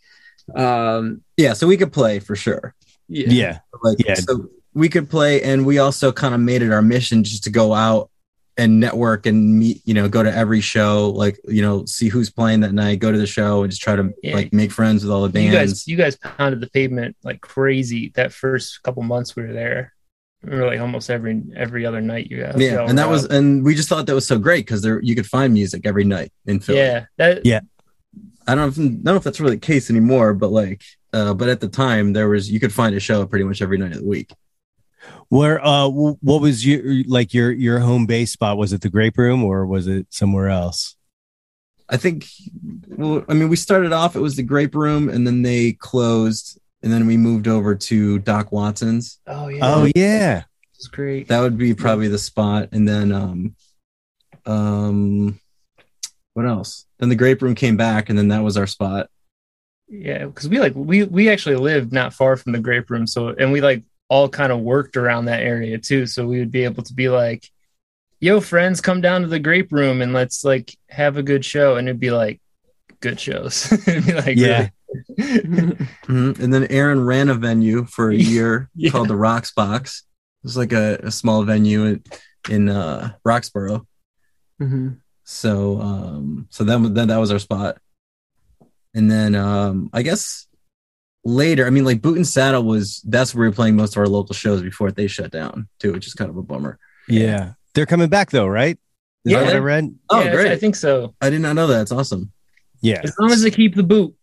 um 0.55 1.21
Yeah. 1.37 1.53
So 1.53 1.67
we 1.67 1.77
could 1.77 1.93
play 1.93 2.19
for 2.19 2.35
sure. 2.35 2.73
yeah, 3.07 3.27
yeah, 3.29 3.59
Like, 3.83 3.97
Yeah. 4.05 4.15
so 4.15 4.49
we 4.73 4.87
could 4.89 5.09
play, 5.09 5.41
and 5.41 5.65
we 5.65 5.79
also 5.79 6.11
kind 6.11 6.33
of 6.35 6.39
made 6.41 6.61
it 6.61 6.71
our 6.71 6.81
mission 6.81 7.23
just 7.23 7.43
to 7.45 7.49
go 7.49 7.73
out 7.73 8.09
and 8.57 8.79
network 8.79 9.25
and 9.25 9.57
meet. 9.57 9.81
You 9.85 9.93
know, 9.95 10.07
go 10.09 10.21
to 10.21 10.31
every 10.35 10.61
show, 10.61 11.09
like 11.09 11.39
you 11.47 11.61
know, 11.61 11.85
see 11.85 12.07
who's 12.09 12.29
playing 12.29 12.59
that 12.61 12.73
night, 12.73 12.99
go 12.99 13.11
to 13.11 13.17
the 13.17 13.25
show, 13.27 13.63
and 13.63 13.71
just 13.71 13.81
try 13.81 13.95
to 13.95 14.13
Yeah. 14.21 14.35
like 14.35 14.53
make 14.53 14.71
friends 14.71 15.03
with 15.03 15.11
all 15.11 15.23
the 15.23 15.29
bands. 15.29 15.45
You 15.51 15.57
bands. 15.57 15.71
guys, 15.73 15.87
you 15.87 15.97
guys 15.97 16.15
pounded 16.17 16.61
the 16.61 16.69
pavement 16.69 17.15
like 17.23 17.41
crazy 17.41 18.11
that 18.15 18.31
first 18.31 18.81
couple 18.83 19.01
months 19.03 19.35
we 19.35 19.43
were 19.43 19.53
there. 19.53 19.93
We 20.43 20.51
were 20.57 20.65
like 20.67 20.79
almost 20.79 21.09
every 21.09 21.43
every 21.55 21.85
other 21.85 21.99
night. 22.01 22.27
You 22.31 22.43
guys, 22.43 22.55
yeah, 22.57 22.87
and 22.87 22.97
that 22.97 23.07
were 23.07 23.13
was, 23.13 23.25
and 23.25 23.63
we 23.63 23.75
just 23.75 23.89
thought 23.89 24.05
that 24.05 24.15
was 24.15 24.25
so 24.27 24.39
great 24.39 24.65
because 24.65 24.81
there 24.81 25.01
you 25.01 25.15
could 25.15 25.27
find 25.27 25.53
music 25.53 25.85
every 25.85 26.05
night 26.05 26.31
in 26.45 26.59
Philly. 26.59 26.79
yeah. 26.79 27.05
That 27.17 27.45
Yeah. 27.45 27.61
I 28.47 28.55
don't 28.55 28.63
know 28.63 28.67
if, 28.69 28.79
I 28.79 28.81
don't 28.81 29.03
know 29.03 29.15
if 29.15 29.23
that's 29.23 29.39
really 29.39 29.57
the 29.57 29.61
case 29.61 29.91
anymore, 29.91 30.33
but 30.33 30.51
like, 30.51 30.81
uh, 31.13 31.33
but 31.35 31.49
at 31.49 31.59
the 31.59 31.67
time 31.67 32.13
there 32.13 32.29
was 32.29 32.49
you 32.49 32.59
could 32.59 32.73
find 32.73 32.95
a 32.95 32.99
show 32.99 33.25
pretty 33.25 33.45
much 33.45 33.61
every 33.61 33.77
night 33.77 33.91
of 33.91 33.99
the 33.99 34.07
week. 34.07 34.33
Where 35.27 35.63
uh, 35.63 35.87
what 35.87 36.41
was 36.41 36.65
your 36.65 37.03
like 37.07 37.33
your 37.33 37.51
your 37.51 37.79
home 37.79 38.05
base 38.05 38.31
spot? 38.31 38.57
Was 38.57 38.73
it 38.73 38.81
the 38.81 38.89
Grape 38.89 39.17
Room 39.17 39.43
or 39.43 39.65
was 39.65 39.87
it 39.87 40.07
somewhere 40.09 40.49
else? 40.49 40.95
I 41.91 41.97
think, 41.97 42.25
well, 42.87 43.25
I 43.27 43.33
mean, 43.33 43.49
we 43.49 43.55
started 43.55 43.91
off 43.91 44.15
it 44.15 44.19
was 44.19 44.35
the 44.35 44.43
Grape 44.43 44.75
Room, 44.75 45.09
and 45.09 45.25
then 45.25 45.41
they 45.41 45.73
closed, 45.73 46.58
and 46.83 46.91
then 46.91 47.05
we 47.07 47.17
moved 47.17 47.47
over 47.47 47.75
to 47.75 48.19
Doc 48.19 48.51
Watson's. 48.51 49.19
oh 49.27 49.47
yeah, 49.47 49.59
Oh 49.63 49.87
yeah, 49.95 50.35
this 50.73 50.81
is 50.81 50.87
great. 50.87 51.27
That 51.27 51.41
would 51.41 51.57
be 51.57 51.73
probably 51.73 52.07
the 52.07 52.17
spot, 52.19 52.69
and 52.71 52.87
then 52.87 53.11
um, 53.11 53.55
um, 54.45 55.39
what 56.33 56.45
else? 56.45 56.85
Then 56.99 57.09
the 57.09 57.15
Grape 57.15 57.41
Room 57.41 57.55
came 57.55 57.77
back, 57.77 58.09
and 58.09 58.17
then 58.17 58.29
that 58.29 58.43
was 58.43 58.57
our 58.57 58.67
spot. 58.67 59.09
Yeah, 59.87 60.25
because 60.25 60.47
we 60.47 60.59
like 60.59 60.73
we 60.75 61.03
we 61.03 61.29
actually 61.29 61.55
lived 61.55 61.91
not 61.91 62.13
far 62.13 62.37
from 62.37 62.51
the 62.51 62.59
grape 62.59 62.89
room, 62.91 63.07
so 63.07 63.29
and 63.29 63.51
we 63.51 63.59
like 63.61 63.83
all 64.07 64.29
kind 64.29 64.51
of 64.51 64.59
worked 64.59 64.97
around 64.97 65.25
that 65.25 65.41
area 65.41 65.77
too. 65.79 66.05
So 66.05 66.27
we 66.27 66.39
would 66.39 66.51
be 66.51 66.63
able 66.63 66.83
to 66.83 66.93
be 66.93 67.09
like, 67.09 67.49
"Yo, 68.19 68.39
friends, 68.39 68.81
come 68.81 69.01
down 69.01 69.21
to 69.21 69.27
the 69.27 69.39
grape 69.39 69.71
room 69.71 70.01
and 70.03 70.13
let's 70.13 70.43
like 70.45 70.77
have 70.89 71.17
a 71.17 71.23
good 71.23 71.43
show," 71.43 71.77
and 71.77 71.87
it'd 71.87 71.99
be 71.99 72.11
like 72.11 72.39
good 72.99 73.19
shows. 73.19 73.71
it'd 73.87 74.05
be 74.05 74.13
like 74.13 74.37
Yeah. 74.37 74.57
really- 74.57 74.71
Mhm. 75.19 76.39
And 76.39 76.53
then 76.53 76.67
Aaron 76.69 77.03
ran 77.05 77.29
a 77.29 77.33
venue 77.35 77.85
for 77.85 78.09
a 78.09 78.15
year 78.33 78.69
Yeah. 78.75 78.91
called 78.91 79.07
the 79.07 79.15
Rocks 79.15 79.51
Box. 79.51 80.03
It 80.43 80.47
was 80.47 80.57
like 80.57 80.71
a, 80.73 80.99
a 81.03 81.11
small 81.11 81.43
venue 81.43 81.85
in, 81.85 82.03
in 82.49 82.69
uh, 82.69 83.13
Roxborough. 83.25 83.85
Mhm. 84.61 84.97
So 85.23 85.79
um 85.79 86.47
so 86.49 86.63
then 86.63 86.93
then 86.93 87.09
that 87.09 87.17
was 87.17 87.31
our 87.31 87.39
spot. 87.39 87.77
And 88.95 89.09
then 89.11 89.35
um 89.35 89.89
I 89.93 90.01
guess 90.01 90.47
later, 91.23 91.67
I 91.67 91.69
mean 91.69 91.85
like 91.85 92.01
Boot 92.01 92.17
and 92.17 92.27
Saddle 92.27 92.63
was 92.63 93.01
that's 93.07 93.35
where 93.35 93.41
we 93.43 93.47
were 93.49 93.53
playing 93.55 93.75
most 93.75 93.95
of 93.95 93.99
our 93.99 94.07
local 94.07 94.33
shows 94.33 94.61
before 94.61 94.91
they 94.91 95.07
shut 95.07 95.31
down 95.31 95.67
too, 95.79 95.93
which 95.93 96.07
is 96.07 96.13
kind 96.13 96.29
of 96.31 96.37
a 96.37 96.41
bummer. 96.43 96.79
yeah. 97.07 97.53
They're 97.75 97.85
coming 97.85 98.09
back 98.09 98.31
though, 98.31 98.47
right? 98.47 98.77
Is 99.25 99.31
Yeah. 99.33 99.39
that 99.41 99.45
what 99.45 99.55
I 99.55 99.59
read? 99.59 99.95
Oh 100.09 100.23
Yeah, 100.23 100.31
great. 100.33 100.51
I 100.51 100.57
think 100.57 100.75
so. 100.75 101.13
I 101.21 101.29
did 101.29 101.41
not 101.41 101.53
know 101.55 101.67
that. 101.67 101.81
It's 101.83 101.91
awesome. 101.91 102.31
Yeah, 102.81 103.01
As 103.03 103.13
long 103.19 103.31
as 103.31 103.41
they 103.43 103.51
keep 103.51 103.75
the 103.75 103.83
boot. 103.83 104.15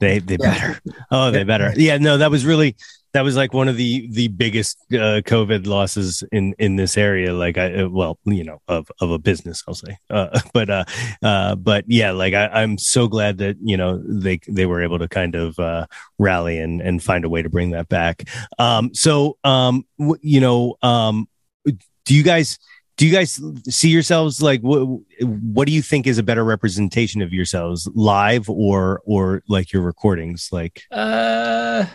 They 0.00 0.18
they 0.18 0.36
Yeah. 0.40 0.52
better. 0.52 0.80
Oh, 1.10 1.30
they 1.30 1.44
better. 1.44 1.72
Yeah, 1.76 1.98
no, 1.98 2.18
that 2.18 2.30
was 2.30 2.44
really 2.44 2.76
that 3.12 3.22
was 3.22 3.36
like 3.36 3.54
one 3.54 3.68
of 3.68 3.76
the 3.76 4.08
the 4.10 4.26
biggest 4.28 4.76
uh, 4.92 5.22
COVID 5.24 5.66
losses 5.66 6.24
in 6.32 6.54
in 6.58 6.74
this 6.76 6.98
area. 6.98 7.32
Like 7.32 7.56
I 7.58 7.82
uh, 7.82 7.88
well, 7.88 8.18
you 8.24 8.42
know, 8.42 8.60
of 8.66 8.90
of 9.00 9.10
a 9.12 9.18
business, 9.18 9.62
I'll 9.68 9.74
say. 9.74 9.98
Uh, 10.10 10.38
but 10.52 10.68
uh, 10.68 10.84
uh, 11.22 11.54
but 11.54 11.84
yeah, 11.86 12.10
like 12.10 12.34
I, 12.34 12.46
I'm 12.48 12.76
so 12.76 13.06
glad 13.06 13.38
that 13.38 13.56
you 13.62 13.76
know 13.76 14.02
they 14.04 14.40
they 14.48 14.66
were 14.66 14.82
able 14.82 14.98
to 14.98 15.08
kind 15.08 15.34
of 15.36 15.58
uh, 15.60 15.86
rally 16.18 16.58
and 16.58 16.80
and 16.80 17.02
find 17.02 17.24
a 17.24 17.28
way 17.28 17.42
to 17.42 17.48
bring 17.48 17.70
that 17.70 17.88
back. 17.88 18.24
Um, 18.58 18.92
so 18.94 19.38
um, 19.44 19.86
w- 19.98 20.20
you 20.22 20.40
know, 20.40 20.74
um, 20.82 21.28
do 21.64 22.14
you 22.14 22.22
guys? 22.24 22.58
Do 22.96 23.06
you 23.06 23.12
guys 23.12 23.40
see 23.68 23.88
yourselves 23.88 24.40
like 24.40 24.60
what? 24.60 24.84
What 25.20 25.66
do 25.66 25.72
you 25.72 25.82
think 25.82 26.06
is 26.06 26.18
a 26.18 26.22
better 26.22 26.44
representation 26.44 27.22
of 27.22 27.32
yourselves, 27.32 27.88
live 27.94 28.48
or 28.48 29.02
or 29.04 29.42
like 29.48 29.72
your 29.72 29.82
recordings? 29.82 30.48
Like, 30.52 30.82
Uh, 30.90 31.86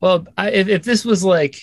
well, 0.00 0.26
I, 0.36 0.50
if 0.50 0.68
if 0.68 0.82
this 0.82 1.04
was 1.04 1.24
like 1.24 1.58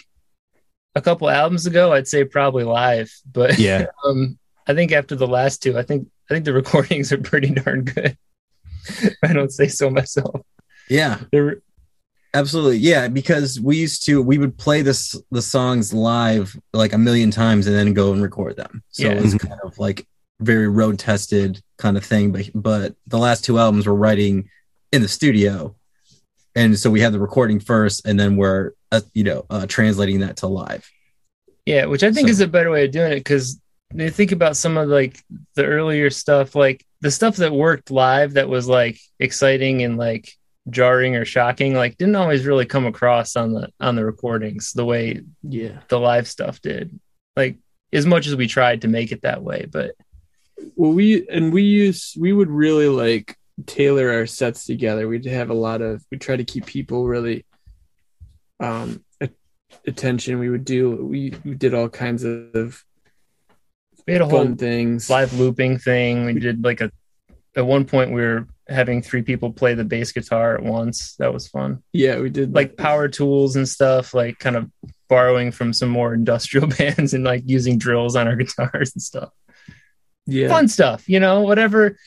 a 0.96 1.02
couple 1.02 1.30
albums 1.30 1.68
ago, 1.68 1.94
I'd 1.94 2.08
say 2.08 2.24
probably 2.24 2.64
live. 2.64 3.12
But 3.32 3.60
yeah, 3.60 3.86
um, 4.06 4.40
I 4.68 4.74
think 4.74 4.92
after 4.92 5.16
the 5.16 5.28
last 5.28 5.62
two, 5.62 5.78
I 5.78 5.84
think 5.84 6.08
I 6.30 6.34
think 6.34 6.46
the 6.46 6.54
recordings 6.54 7.12
are 7.12 7.18
pretty 7.18 7.50
darn 7.52 7.84
good. 7.84 8.18
I 9.24 9.34
don't 9.34 9.52
say 9.52 9.68
so 9.68 9.90
myself. 9.90 10.42
Yeah. 10.90 11.20
They're, 11.32 11.62
Absolutely. 12.34 12.78
Yeah, 12.78 13.08
because 13.08 13.60
we 13.60 13.78
used 13.78 14.06
to 14.06 14.22
we 14.22 14.38
would 14.38 14.58
play 14.58 14.82
this 14.82 15.20
the 15.32 15.42
songs 15.42 15.94
live 15.94 16.56
like 16.74 16.94
a 16.94 16.98
million 16.98 17.32
times 17.32 17.66
and 17.68 17.76
then 17.76 17.94
go 17.94 18.12
and 18.14 18.22
record 18.22 18.56
them. 18.56 18.84
So 18.90 19.04
Yeah. 19.04 19.14
it 19.14 19.22
was 19.24 19.34
kind 19.36 19.60
of 19.64 19.78
like 19.80 20.08
very 20.40 20.68
road 20.68 21.00
tested 21.00 21.62
kind 21.78 21.98
of 21.98 22.06
thing. 22.06 22.32
But 22.32 22.50
but 22.54 22.96
the 23.08 23.18
last 23.18 23.44
two 23.44 23.58
albums 23.58 23.88
we're 23.88 23.94
writing 23.94 24.50
in 24.92 25.02
the 25.02 25.08
studio. 25.08 25.76
And 26.56 26.78
so 26.78 26.90
we 26.92 27.00
had 27.02 27.14
the 27.14 27.20
recording 27.20 27.60
first 27.60 28.06
and 28.06 28.20
then 28.20 28.36
we're 28.36 28.72
uh, 28.92 29.02
you 29.14 29.24
know 29.24 29.46
uh, 29.50 29.66
translating 29.68 30.20
that 30.20 30.38
to 30.38 30.48
live. 30.48 30.88
yeah, 31.66 31.86
which 31.86 32.04
I 32.04 32.12
think 32.12 32.28
So- 32.28 32.32
is 32.32 32.42
a 32.42 32.48
better 32.48 32.70
way 32.72 32.86
of 32.86 32.92
doing 32.92 33.12
it 33.14 33.20
because 33.20 33.60
you 33.96 34.10
think 34.12 34.32
about 34.32 34.56
some 34.56 34.78
of 34.78 34.88
like 34.88 35.20
the 35.56 35.66
earlier 35.66 36.12
stuff, 36.12 36.54
like 36.54 36.86
the 37.02 37.10
stuff 37.10 37.38
that 37.38 37.52
worked 37.52 37.90
live 37.90 38.34
that 38.34 38.50
was 38.50 38.68
like 38.68 39.00
exciting 39.20 39.82
and 39.82 39.98
like 39.98 40.32
jarring 40.70 41.16
or 41.16 41.26
shocking, 41.26 41.74
like 41.74 41.98
didn't 41.98 42.16
always 42.16 42.46
really 42.46 42.66
come 42.66 42.86
across 42.86 43.36
on 43.36 43.54
the 43.54 43.70
on 43.80 43.96
the 43.96 44.06
recordings 44.06 44.72
the 44.74 44.86
way 44.86 45.22
Yeah. 45.44 45.80
the 45.90 46.00
live 46.00 46.28
stuff 46.28 46.62
did. 46.62 47.00
Like 47.36 47.58
as 47.94 48.06
much 48.06 48.28
as 48.28 48.36
we 48.36 48.48
tried 48.48 48.82
to 48.82 48.88
make 48.88 49.12
it 49.12 49.22
that 49.24 49.42
way, 49.44 49.66
but 49.72 49.92
Well, 50.76 50.92
we 50.92 51.28
and 51.30 51.52
we 51.54 51.64
use 51.64 52.14
we 52.20 52.34
would 52.34 52.50
really 52.50 52.88
like 52.90 53.36
tailor 53.66 54.12
our 54.12 54.26
sets 54.26 54.66
together. 54.66 55.08
We'd 55.08 55.26
have 55.26 55.50
a 55.50 55.54
lot 55.56 55.82
of 55.82 56.04
we 56.12 56.18
try 56.18 56.36
to 56.36 56.44
keep 56.44 56.66
people 56.66 57.08
really 57.08 57.46
um 58.60 59.04
attention. 59.88 60.40
We 60.40 60.50
would 60.50 60.66
do 60.66 60.92
we, 60.96 61.34
we 61.46 61.56
did 61.56 61.74
all 61.74 61.90
kinds 61.90 62.24
of 62.24 62.84
we 64.06 64.14
had 64.14 64.22
a 64.22 64.28
whole 64.28 64.44
fun 64.44 64.58
things. 64.58 65.10
live 65.10 65.34
looping 65.40 65.78
thing. 65.78 66.26
We 66.26 66.34
did 66.40 66.64
like 66.64 66.82
a 66.82 66.92
at 67.56 67.66
one 67.66 67.86
point 67.86 68.12
we 68.12 68.22
were 68.22 68.48
having 68.70 69.02
three 69.02 69.22
people 69.22 69.52
play 69.52 69.74
the 69.74 69.84
bass 69.84 70.12
guitar 70.12 70.56
at 70.56 70.64
once. 70.64 71.16
That 71.16 71.34
was 71.34 71.48
fun. 71.48 71.84
Yeah, 71.92 72.20
we 72.20 72.30
did 72.30 72.54
Like 72.54 72.78
power 72.78 73.08
tools 73.08 73.56
and 73.56 73.68
stuff, 73.68 74.14
like 74.14 74.40
kind 74.40 74.56
of 74.56 74.70
borrowing 75.08 75.52
from 75.52 75.74
some 75.74 75.90
more 75.90 76.14
industrial 76.14 76.68
bands 76.78 77.14
and 77.14 77.24
like 77.24 77.44
using 77.46 77.78
drills 77.78 78.16
on 78.16 78.28
our 78.28 78.36
guitars 78.38 78.94
and 78.94 79.02
stuff. 79.02 79.32
Yeah. 80.26 80.48
Fun 80.50 80.68
stuff, 80.68 81.10
you 81.10 81.20
know, 81.20 81.42
whatever. 81.42 81.98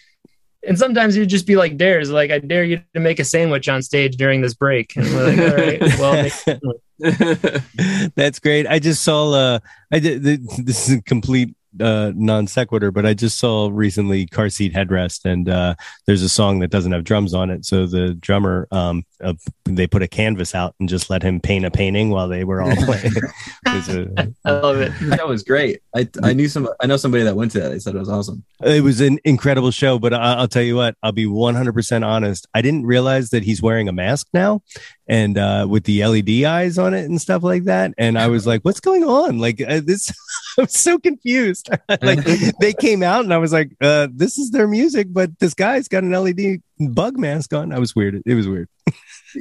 And 0.65 0.79
sometimes 0.79 1.17
you'd 1.17 1.29
just 1.29 1.47
be 1.47 1.57
like 1.57 1.77
dares, 1.77 2.09
like 2.11 2.31
I 2.31 2.39
dare 2.39 2.63
you 2.63 2.81
to 2.95 3.01
make 3.01 3.19
a 3.19 3.25
sandwich 3.25 3.69
on 3.69 3.83
stage 3.83 4.17
during 4.17 4.43
this 4.43 4.55
break. 4.55 4.95
And 4.95 5.07
we're 5.07 5.29
like, 5.29 5.39
all 5.39 5.57
right, 5.57 5.99
well, 5.99 6.23
make 6.23 6.33
a 6.33 6.37
sandwich. 6.37 8.13
That's 8.15 8.39
great. 8.39 8.69
I 8.69 8.79
just 8.79 9.03
saw. 9.03 9.33
Uh, 9.33 9.59
I 9.91 9.99
did. 9.99 10.23
This 10.23 10.89
is 10.89 10.99
a 10.99 11.03
complete 11.03 11.57
uh, 11.81 12.13
non 12.15 12.47
sequitur, 12.47 12.91
but 12.91 13.07
I 13.07 13.15
just 13.15 13.39
saw 13.39 13.71
recently 13.73 14.27
car 14.27 14.49
seat 14.49 14.75
headrest, 14.75 15.25
and 15.25 15.49
uh, 15.49 15.75
there's 16.07 16.23
a 16.23 16.29
song 16.29 16.59
that 16.61 16.71
doesn't 16.71 16.93
have 16.93 17.05
drums 17.05 17.35
on 17.35 17.51
it. 17.51 17.65
So 17.65 17.87
the 17.87 18.15
drummer, 18.15 18.69
um, 18.71 19.05
uh, 19.23 19.35
they 19.65 19.87
put 19.87 20.03
a 20.03 20.09
canvas 20.09 20.55
out 20.55 20.75
and 20.81 20.89
just 20.89 21.11
let 21.11 21.23
him 21.23 21.41
paint 21.41 21.65
a 21.65 21.71
painting 21.71 22.11
while 22.11 22.29
they 22.29 22.45
were 22.45 22.63
all 22.63 22.77
playing. 22.77 23.13
it, 23.67 23.75
was 23.75 23.89
a- 23.89 24.33
I 24.45 24.51
love 24.53 24.81
it. 24.81 24.93
that 25.03 25.27
was 25.27 25.43
great. 25.43 25.81
I 25.95 26.09
I 26.23 26.33
knew 26.33 26.49
some. 26.49 26.69
I 26.81 26.87
know 26.87 26.97
somebody 26.97 27.25
that 27.25 27.37
went 27.37 27.53
to 27.53 27.61
that. 27.61 27.71
They 27.71 27.79
said 27.79 27.95
it 27.95 27.99
was 27.99 28.09
awesome. 28.09 28.45
it 28.63 28.83
was 28.83 29.01
an 29.01 29.19
incredible 29.25 29.71
show, 29.71 29.99
but 29.99 30.13
I, 30.13 30.35
I'll 30.35 30.49
tell 30.49 30.63
you 30.63 30.77
what, 30.77 30.97
I'll 31.03 31.13
be 31.13 31.27
100% 31.27 32.07
honest. 32.07 32.47
I 32.55 32.63
didn't 32.63 32.87
realize 32.87 33.31
that 33.31 33.43
he's 33.43 33.63
wearing 33.63 33.89
a 33.89 33.93
mask 33.93 34.29
now 34.33 34.63
and 35.13 35.37
uh, 35.37 35.67
with 35.69 35.85
the 35.85 36.03
LED 36.07 36.45
eyes 36.45 36.79
on 36.79 36.95
it 36.95 37.05
and 37.05 37.21
stuff 37.21 37.43
like 37.43 37.65
that. 37.65 37.93
And 37.99 38.19
I 38.19 38.29
was 38.29 38.47
like, 38.47 38.63
what's 38.63 38.81
going 38.81 39.05
on? 39.05 39.39
Like, 39.39 39.61
uh, 39.61 39.83
this, 39.85 40.11
I'm 40.59 40.69
so 40.69 40.99
confused. 40.99 41.69
like, 42.01 42.25
they 42.61 42.73
came 42.73 43.03
out 43.03 43.23
and 43.23 43.35
I 43.35 43.37
was 43.37 43.53
like, 43.53 43.77
uh, 43.83 44.09
this 44.11 44.39
is 44.39 44.53
their 44.53 44.67
music, 44.67 45.09
but 45.11 45.39
this 45.39 45.53
guy's 45.53 45.87
got 45.87 46.03
an 46.03 46.13
LED 46.13 46.63
bug 46.95 47.19
mask 47.19 47.53
on. 47.53 47.73
I 47.73 47.79
was 47.79 47.95
weird. 47.95 48.23
It 48.25 48.35
was 48.35 48.49
weird 48.49 48.71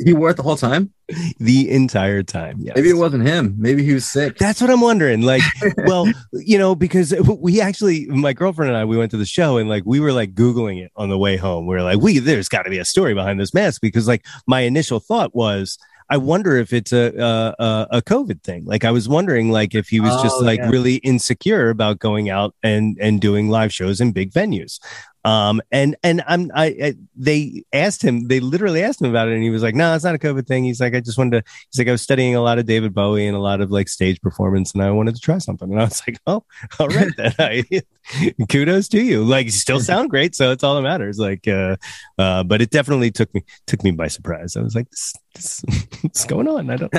He 0.06 0.14
wore 0.14 0.30
it 0.30 0.38
the 0.38 0.44
whole 0.44 0.56
time. 0.56 0.94
the 1.40 1.70
entire 1.70 2.24
time. 2.24 2.60
Yes. 2.62 2.78
Maybe 2.78 2.90
it 2.90 2.96
wasn't 2.96 3.28
him. 3.28 3.56
Maybe 3.60 3.84
he 3.84 3.94
was 3.94 4.06
sick. 4.10 4.38
That's 4.38 4.62
what 4.62 4.70
I'm 4.70 4.80
wondering. 4.80 5.22
Like, 5.24 5.42
well, 5.80 6.10
you 6.32 6.58
know, 6.58 6.76
because 6.76 7.14
we 7.42 7.60
actually, 7.60 8.06
my 8.06 8.32
girlfriend 8.32 8.70
and 8.70 8.78
I, 8.78 8.86
we 8.86 8.96
went 8.98 9.12
to 9.12 9.18
the 9.18 9.26
show 9.26 9.58
and 9.58 9.68
like 9.68 9.84
we 9.86 10.00
were 10.00 10.14
like 10.14 10.34
Googling 10.34 10.82
it 10.82 10.94
on 10.96 11.10
the 11.10 11.18
way 11.18 11.36
home. 11.36 11.68
We 11.68 11.76
were 11.76 11.84
like, 11.84 12.00
we, 12.00 12.20
there's 12.20 12.48
got 12.48 12.62
to 12.64 12.70
be 12.70 12.78
a 12.80 12.86
story 12.86 13.14
behind 13.14 13.38
this 13.38 13.54
mask 13.54 13.82
because 13.82 14.08
like 14.08 14.26
my 14.48 14.62
initial 14.62 15.02
thought 15.02 15.36
was, 15.36 15.78
I 16.10 16.16
wonder 16.18 16.58
if 16.58 16.74
it's 16.74 16.92
a, 16.92 17.14
a 17.18 17.56
a 17.64 17.88
a 17.98 18.02
COVID 18.02 18.44
thing. 18.44 18.66
Like 18.66 18.84
I 18.84 18.92
was 18.92 19.08
wondering, 19.08 19.50
like 19.50 19.74
if 19.74 19.88
he 19.88 20.02
was 20.02 20.12
just 20.22 20.36
Oh, 20.40 20.44
like 20.44 20.60
yeah. 20.60 20.70
really 20.70 20.96
insecure 20.96 21.70
about 21.70 22.00
going 22.00 22.30
out 22.30 22.54
and 22.64 22.98
and 23.00 23.22
doing 23.22 23.48
live 23.50 23.74
shows 23.74 24.02
in 24.02 24.12
big 24.12 24.32
venues. 24.34 24.80
Um 25.24 25.62
and 25.72 25.96
and 26.04 26.24
I'm 26.28 26.52
I, 26.54 26.66
I 26.66 26.94
they 27.16 27.64
asked 27.74 28.04
him 28.04 28.28
they 28.28 28.40
literally 28.40 28.84
asked 28.84 29.02
him 29.02 29.10
about 29.10 29.28
it 29.28 29.36
and 29.36 29.44
he 29.44 29.50
was 29.50 29.62
like 29.62 29.76
no 29.76 29.94
it's 29.94 30.04
not 30.04 30.16
a 30.16 30.20
COVID 30.20 30.48
thing. 30.48 30.64
He's 30.64 30.82
like 30.82 30.96
I 30.96 31.00
just 31.00 31.18
wanted 31.18 31.46
to 31.46 31.52
he's 31.70 31.80
like 31.80 31.88
I 31.88 31.92
was 31.92 32.02
studying 32.02 32.36
a 32.36 32.42
lot 32.42 32.60
of 32.60 32.66
David 32.66 32.94
Bowie 32.94 33.28
and 33.28 33.36
a 33.36 33.40
lot 33.40 33.62
of 33.62 33.72
like 33.72 33.88
stage 33.88 34.20
performance 34.22 34.74
and 34.74 34.84
I 34.84 34.92
wanted 34.92 35.16
to 35.16 35.22
try 35.22 35.38
something. 35.38 35.72
And 35.72 35.80
I 35.80 35.86
was 35.86 36.02
like 36.08 36.20
oh 36.28 36.44
all 36.80 36.88
right 36.88 37.12
then. 37.18 37.34
I, 37.40 37.64
kudos 38.50 38.88
to 38.90 39.02
you. 39.02 39.24
Like 39.24 39.46
you 39.46 39.52
still 39.52 39.80
sound 39.80 40.10
great 40.10 40.36
so 40.36 40.52
it's 40.52 40.64
all 40.64 40.76
that 40.76 40.82
matters. 40.82 41.20
Like 41.20 41.48
uh 41.48 41.78
uh 42.18 42.44
but 42.44 42.62
it 42.62 42.72
definitely 42.72 43.12
took 43.12 43.34
me 43.34 43.44
took 43.68 43.84
me 43.84 43.92
by 43.92 44.08
surprise. 44.08 44.58
I 44.58 44.62
was 44.62 44.76
like 44.76 44.90
this, 44.90 45.14
this, 45.36 45.64
what's 46.02 46.26
going 46.26 46.48
on? 46.48 46.70
I 46.70 46.78
don't 46.78 46.94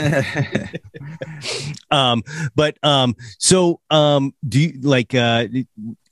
um 1.91 2.23
but 2.55 2.77
um 2.83 3.17
so 3.39 3.81
um 3.91 4.35
do 4.49 4.61
you 4.61 4.81
like 4.83 5.15
uh 5.15 5.47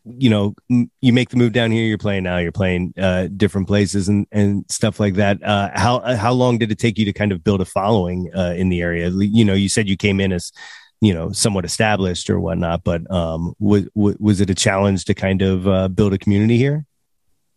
you 0.04 0.30
know 0.30 0.54
you 0.68 1.12
make 1.12 1.28
the 1.28 1.36
move 1.36 1.52
down 1.52 1.70
here 1.70 1.84
you're 1.84 1.98
playing 1.98 2.22
now 2.22 2.38
you're 2.38 2.52
playing 2.52 2.94
uh 2.98 3.28
different 3.36 3.66
places 3.66 4.08
and 4.08 4.26
and 4.32 4.64
stuff 4.70 4.98
like 4.98 5.14
that. 5.14 5.42
Uh 5.42 5.70
how 5.74 5.96
uh, 5.96 6.16
how 6.16 6.32
long 6.32 6.58
did 6.58 6.72
it 6.72 6.78
take 6.78 6.98
you 6.98 7.04
to 7.04 7.12
kind 7.12 7.32
of 7.32 7.44
build 7.44 7.60
a 7.60 7.64
following 7.64 8.30
uh 8.34 8.54
in 8.56 8.68
the 8.68 8.80
area? 8.80 9.10
You 9.10 9.44
know 9.44 9.54
you 9.54 9.68
said 9.68 9.88
you 9.88 9.96
came 9.96 10.20
in 10.20 10.32
as 10.32 10.52
you 11.00 11.12
know 11.12 11.32
somewhat 11.32 11.64
established 11.64 12.30
or 12.30 12.40
whatnot 12.40 12.84
but 12.84 13.10
um 13.10 13.54
was 13.58 13.88
was 13.94 14.40
it 14.40 14.50
a 14.50 14.54
challenge 14.54 15.04
to 15.06 15.14
kind 15.14 15.42
of 15.42 15.68
uh 15.68 15.88
build 15.88 16.14
a 16.14 16.18
community 16.18 16.56
here? 16.56 16.86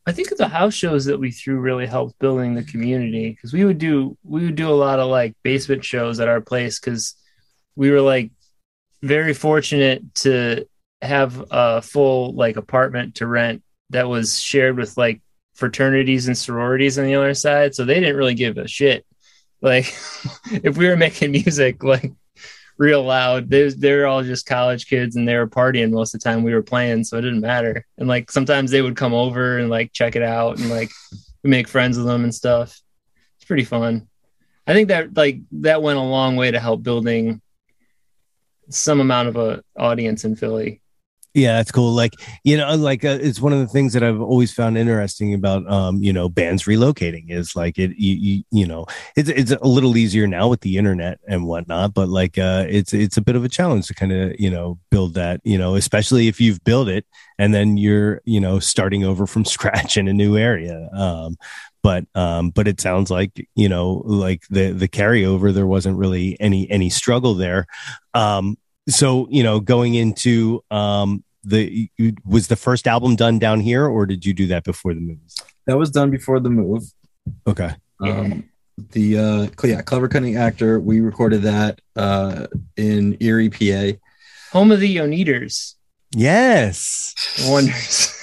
I 0.06 0.12
think 0.12 0.36
the 0.36 0.49
house 0.49 0.73
shows 0.73 1.06
that 1.06 1.19
we 1.19 1.32
threw 1.32 1.60
really 1.60 1.86
helped 1.86 2.19
building 2.19 2.56
the 2.56 2.63
community 2.63 3.29
because 3.29 3.53
we 3.53 3.63
would 3.63 3.77
do 3.77 4.17
we 4.23 4.43
would 4.43 4.56
do 4.56 4.69
a 4.69 4.75
lot 4.75 4.99
of 4.99 5.08
like 5.08 5.36
basement 5.43 5.86
shows 5.86 6.19
at 6.19 6.27
our 6.27 6.41
place 6.41 6.79
because 6.79 7.15
we 7.77 7.89
were 7.89 8.01
like 8.01 8.32
very 9.01 9.34
fortunate 9.34 10.13
to 10.15 10.65
have 11.03 11.43
a 11.51 11.81
full 11.81 12.33
like 12.33 12.55
apartment 12.55 13.15
to 13.15 13.27
rent 13.27 13.63
that 13.89 14.07
was 14.07 14.39
shared 14.39 14.77
with 14.77 14.97
like 14.97 15.21
fraternities 15.53 16.27
and 16.27 16.37
sororities 16.37 16.97
on 16.97 17.05
the 17.05 17.15
other 17.15 17.33
side. 17.33 17.75
So 17.75 17.85
they 17.85 17.99
didn't 17.99 18.15
really 18.15 18.33
give 18.33 18.57
a 18.57 18.67
shit. 18.67 19.05
Like 19.61 19.85
if 20.51 20.77
we 20.77 20.87
were 20.87 20.97
making 20.97 21.31
music 21.31 21.83
like 21.83 22.11
real 22.77 23.03
loud 23.03 23.49
they, 23.51 23.69
they 23.69 23.93
were 23.93 24.07
all 24.07 24.23
just 24.23 24.47
college 24.47 24.87
kids 24.87 25.15
and 25.15 25.27
they 25.27 25.37
were 25.37 25.47
partying 25.47 25.91
most 25.91 26.15
of 26.15 26.19
the 26.19 26.23
time 26.27 26.41
we 26.41 26.55
were 26.55 26.63
playing 26.63 27.03
so 27.03 27.17
it 27.17 27.21
didn't 27.21 27.41
matter. 27.41 27.85
And 27.97 28.07
like 28.07 28.31
sometimes 28.31 28.71
they 28.71 28.81
would 28.81 28.95
come 28.95 29.13
over 29.13 29.57
and 29.59 29.69
like 29.69 29.93
check 29.93 30.15
it 30.15 30.23
out 30.23 30.59
and 30.59 30.69
like 30.69 30.91
make 31.43 31.67
friends 31.67 31.97
with 31.97 32.07
them 32.07 32.23
and 32.23 32.33
stuff. 32.33 32.79
It's 33.37 33.45
pretty 33.45 33.65
fun. 33.65 34.07
I 34.65 34.73
think 34.73 34.87
that 34.87 35.15
like 35.15 35.41
that 35.51 35.81
went 35.81 35.99
a 35.99 36.03
long 36.03 36.35
way 36.35 36.51
to 36.51 36.59
help 36.59 36.83
building 36.83 37.41
some 38.69 39.01
amount 39.01 39.27
of 39.27 39.35
a 39.35 39.61
audience 39.77 40.23
in 40.23 40.35
philly 40.35 40.81
Yeah, 41.35 41.57
that's 41.57 41.71
cool. 41.71 41.93
Like, 41.93 42.13
you 42.43 42.57
know, 42.57 42.75
like 42.75 43.03
uh, 43.03 43.17
it's 43.19 43.41
one 43.41 43.53
of 43.53 43.59
the 43.59 43.65
things 43.67 43.93
that 43.93 44.03
I've 44.03 44.21
always 44.21 44.53
found 44.53 44.77
interesting 44.77 45.33
about, 45.33 45.67
um, 45.67 46.03
you 46.03 46.13
know, 46.13 46.29
bands 46.29 46.65
relocating 46.65 47.31
is 47.31 47.55
like 47.55 47.79
it, 47.79 47.89
you, 47.97 48.13
you, 48.13 48.43
you 48.51 48.67
know, 48.67 48.85
it's, 49.15 49.29
it's 49.29 49.49
a 49.49 49.67
little 49.67 49.97
easier 49.97 50.27
now 50.27 50.47
with 50.47 50.61
the 50.61 50.77
internet 50.77 51.19
and 51.27 51.47
whatnot, 51.47 51.95
but 51.95 52.07
like, 52.07 52.37
uh, 52.37 52.65
it's, 52.69 52.93
it's 52.93 53.17
a 53.17 53.21
bit 53.21 53.35
of 53.35 53.43
a 53.43 53.49
challenge 53.49 53.87
to 53.87 53.95
kind 53.95 54.11
of, 54.11 54.39
you 54.39 54.51
know, 54.51 54.77
build 54.91 55.15
that, 55.15 55.41
you 55.43 55.57
know, 55.57 55.73
especially 55.73 56.27
if 56.27 56.39
you've 56.39 56.63
built 56.65 56.87
it 56.87 57.03
and 57.39 57.51
then 57.51 57.77
you're, 57.77 58.21
you 58.25 58.39
know, 58.39 58.59
starting 58.59 59.03
over 59.03 59.25
from 59.25 59.43
scratch 59.53 59.97
in 59.97 60.07
a 60.07 60.13
new 60.13 60.37
area. 60.37 60.87
Um, 60.93 61.35
but 61.81 62.05
um 62.15 62.49
but 62.51 62.65
it 62.65 62.79
sounds 62.79 63.11
like 63.11 63.45
you 63.55 63.67
know 63.67 64.01
like 64.05 64.43
the 64.49 64.71
the 64.71 64.87
carryover 64.87 65.53
there 65.53 65.67
wasn't 65.67 65.97
really 65.97 66.37
any 66.39 66.69
any 66.71 66.89
struggle 66.89 67.33
there 67.33 67.65
um 68.13 68.57
so 68.87 69.27
you 69.29 69.43
know 69.43 69.59
going 69.59 69.95
into 69.95 70.63
um 70.71 71.23
the 71.43 71.89
was 72.25 72.47
the 72.47 72.55
first 72.55 72.87
album 72.87 73.15
done 73.15 73.37
down 73.39 73.59
here 73.59 73.85
or 73.85 74.05
did 74.05 74.25
you 74.25 74.33
do 74.33 74.47
that 74.47 74.63
before 74.63 74.93
the 74.93 74.99
movies 75.01 75.35
that 75.65 75.77
was 75.77 75.89
done 75.91 76.09
before 76.09 76.39
the 76.39 76.49
move. 76.49 76.83
okay 77.47 77.71
Um, 78.01 78.49
the 78.91 79.17
uh, 79.17 79.47
yeah, 79.63 79.81
clever 79.83 80.07
cunning 80.07 80.35
actor. 80.35 80.79
We 80.79 80.99
recorded 80.99 81.43
that 81.43 81.79
uh, 81.95 82.47
in 82.75 83.15
Erie, 83.19 83.49
PA. 83.49 83.97
home 84.51 84.71
of 84.71 84.79
the 84.79 84.97
Oneders. 84.97 85.75
yes 86.15 87.13
wonders 87.47 88.15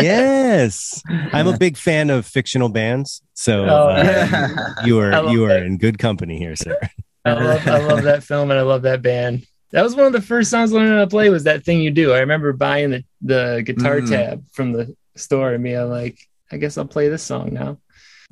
yes 0.00 1.02
i'm 1.32 1.46
a 1.48 1.56
big 1.56 1.76
fan 1.76 2.10
of 2.10 2.26
fictional 2.26 2.68
bands 2.68 3.22
so 3.34 3.64
Oh, 3.64 3.88
uh, 3.88 4.74
you 4.84 4.98
are 4.98 5.30
you 5.32 5.44
are 5.44 5.48
that. 5.48 5.62
in 5.64 5.78
good 5.78 5.98
company 5.98 6.38
here 6.38 6.56
sir 6.56 6.78
I 7.24 7.32
love, 7.34 7.66
I 7.68 7.78
love 7.78 8.02
that 8.04 8.22
film 8.24 8.50
and 8.50 8.58
I 8.58 8.62
love 8.62 8.82
that 8.82 9.02
band. 9.02 9.44
That 9.72 9.82
was 9.82 9.94
one 9.94 10.06
of 10.06 10.12
the 10.12 10.20
first 10.22 10.50
songs 10.50 10.72
I 10.72 10.76
learned 10.76 10.90
how 10.92 10.98
to 11.00 11.06
play 11.06 11.30
was 11.30 11.44
that 11.44 11.64
thing 11.64 11.80
you 11.80 11.90
do. 11.90 12.12
I 12.12 12.20
remember 12.20 12.52
buying 12.52 12.90
the, 12.90 13.04
the 13.22 13.62
guitar 13.64 14.00
Mm. 14.00 14.08
tab 14.10 14.44
from 14.52 14.72
the 14.72 14.96
store 15.16 15.52
and 15.54 15.62
being 15.62 15.88
like, 15.88 16.18
I 16.50 16.56
guess 16.56 16.76
I'll 16.76 16.86
play 16.86 17.08
this 17.08 17.22
song 17.22 17.52
now. 17.54 17.78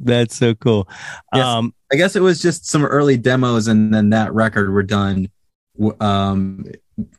that's 0.00 0.36
so 0.36 0.54
cool 0.54 0.88
Yes. 1.34 1.44
um 1.44 1.74
I 1.92 1.96
guess 1.96 2.14
it 2.16 2.20
was 2.22 2.40
just 2.40 2.66
some 2.66 2.84
early 2.84 3.16
demos, 3.16 3.66
and 3.66 3.92
then 3.94 4.10
that 4.10 4.32
record 4.34 4.70
were 4.72 4.82
done 4.82 5.28
um, 6.00 6.66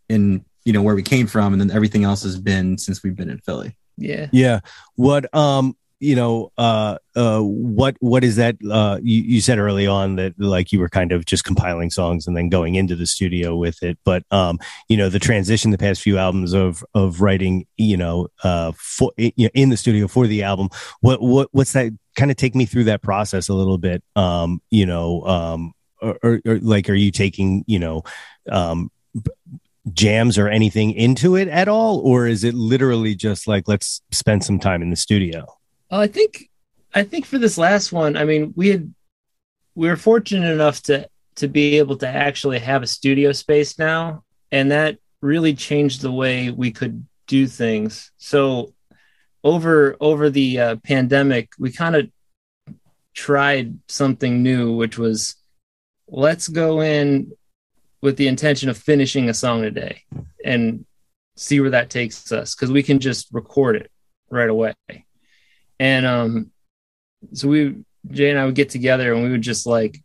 in 0.09 0.45
you 0.65 0.73
know 0.73 0.81
where 0.81 0.95
we 0.95 1.01
came 1.03 1.25
from, 1.27 1.53
and 1.53 1.61
then 1.61 1.71
everything 1.71 2.03
else 2.03 2.23
has 2.23 2.37
been 2.39 2.77
since 2.77 3.01
we've 3.03 3.15
been 3.15 3.29
in 3.29 3.39
Philly. 3.39 3.75
Yeah. 3.97 4.27
Yeah. 4.31 4.59
What 4.95 5.33
um 5.35 5.75
you 5.99 6.15
know 6.15 6.51
uh 6.57 6.97
uh 7.15 7.39
what 7.41 7.95
what 7.99 8.23
is 8.23 8.37
that 8.37 8.55
uh 8.71 8.97
you, 9.01 9.21
you 9.21 9.41
said 9.41 9.59
early 9.59 9.85
on 9.85 10.15
that 10.15 10.33
like 10.39 10.71
you 10.71 10.79
were 10.79 10.89
kind 10.89 11.11
of 11.11 11.25
just 11.25 11.43
compiling 11.43 11.89
songs 11.89 12.25
and 12.25 12.35
then 12.37 12.49
going 12.49 12.75
into 12.75 12.95
the 12.95 13.05
studio 13.05 13.55
with 13.55 13.81
it. 13.83 13.97
But 14.05 14.23
um 14.31 14.59
you 14.87 14.97
know 14.97 15.09
the 15.09 15.19
transition 15.19 15.71
the 15.71 15.77
past 15.77 16.01
few 16.01 16.17
albums 16.17 16.53
of 16.53 16.83
of 16.93 17.21
writing 17.21 17.67
you 17.77 17.97
know 17.97 18.29
uh 18.43 18.71
for 18.75 19.11
you 19.17 19.33
know, 19.37 19.49
in 19.53 19.69
the 19.69 19.77
studio 19.77 20.07
for 20.07 20.27
the 20.27 20.43
album 20.43 20.69
what 21.01 21.21
what 21.21 21.49
what's 21.51 21.73
that 21.73 21.91
kind 22.15 22.31
of 22.31 22.37
take 22.37 22.55
me 22.55 22.65
through 22.65 22.85
that 22.85 23.01
process 23.01 23.49
a 23.49 23.53
little 23.53 23.77
bit? 23.77 24.03
Um 24.15 24.61
you 24.69 24.85
know 24.85 25.23
um 25.25 25.73
or, 26.01 26.17
or, 26.23 26.41
or 26.45 26.59
like 26.59 26.89
are 26.89 26.93
you 26.93 27.11
taking 27.11 27.65
you 27.67 27.79
know 27.79 28.03
um 28.49 28.89
jams 29.91 30.37
or 30.37 30.47
anything 30.47 30.91
into 30.91 31.35
it 31.35 31.47
at 31.47 31.67
all? 31.67 31.99
Or 31.99 32.27
is 32.27 32.43
it 32.43 32.53
literally 32.53 33.15
just 33.15 33.47
like 33.47 33.67
let's 33.67 34.01
spend 34.11 34.45
some 34.45 34.59
time 34.59 34.81
in 34.81 34.91
the 34.91 34.95
studio 34.95 35.58
Well, 35.89 36.01
I 36.01 36.07
think 36.07 36.49
I 36.93 37.03
think 37.03 37.25
for 37.25 37.37
this 37.37 37.57
last 37.57 37.91
one, 37.91 38.17
I 38.17 38.25
mean, 38.25 38.53
we 38.55 38.69
had 38.69 38.93
we 39.75 39.87
were 39.87 39.95
fortunate 39.95 40.51
enough 40.51 40.81
to 40.83 41.09
to 41.35 41.47
be 41.47 41.77
able 41.77 41.97
to 41.97 42.07
actually 42.07 42.59
have 42.59 42.83
a 42.83 42.87
studio 42.87 43.31
space 43.31 43.79
now, 43.79 44.23
and 44.51 44.71
that 44.71 44.97
really 45.21 45.53
changed 45.53 46.01
the 46.01 46.11
way 46.11 46.51
we 46.51 46.71
could 46.71 47.05
do 47.27 47.47
things. 47.47 48.11
So 48.17 48.73
over 49.43 49.95
over 49.99 50.29
the 50.29 50.59
uh, 50.59 50.75
pandemic, 50.77 51.53
we 51.57 51.71
kind 51.71 51.95
of 51.95 52.09
tried 53.13 53.77
something 53.87 54.43
new, 54.43 54.73
which 54.73 54.97
was 54.97 55.35
let's 56.07 56.47
go 56.47 56.81
in 56.81 57.31
with 58.01 58.17
the 58.17 58.27
intention 58.27 58.69
of 58.69 58.77
finishing 58.77 59.29
a 59.29 59.33
song 59.33 59.61
today 59.61 60.03
and 60.43 60.85
see 61.35 61.59
where 61.59 61.69
that 61.71 61.89
takes 61.89 62.31
us 62.31 62.55
because 62.55 62.71
we 62.71 62.83
can 62.83 62.99
just 62.99 63.27
record 63.31 63.75
it 63.75 63.91
right 64.29 64.49
away. 64.49 64.73
And 65.79 66.05
um, 66.05 66.51
so 67.33 67.47
we 67.47 67.83
Jay 68.09 68.29
and 68.29 68.39
I 68.39 68.45
would 68.45 68.55
get 68.55 68.69
together 68.69 69.13
and 69.13 69.23
we 69.23 69.29
would 69.29 69.41
just 69.41 69.65
like 69.65 70.01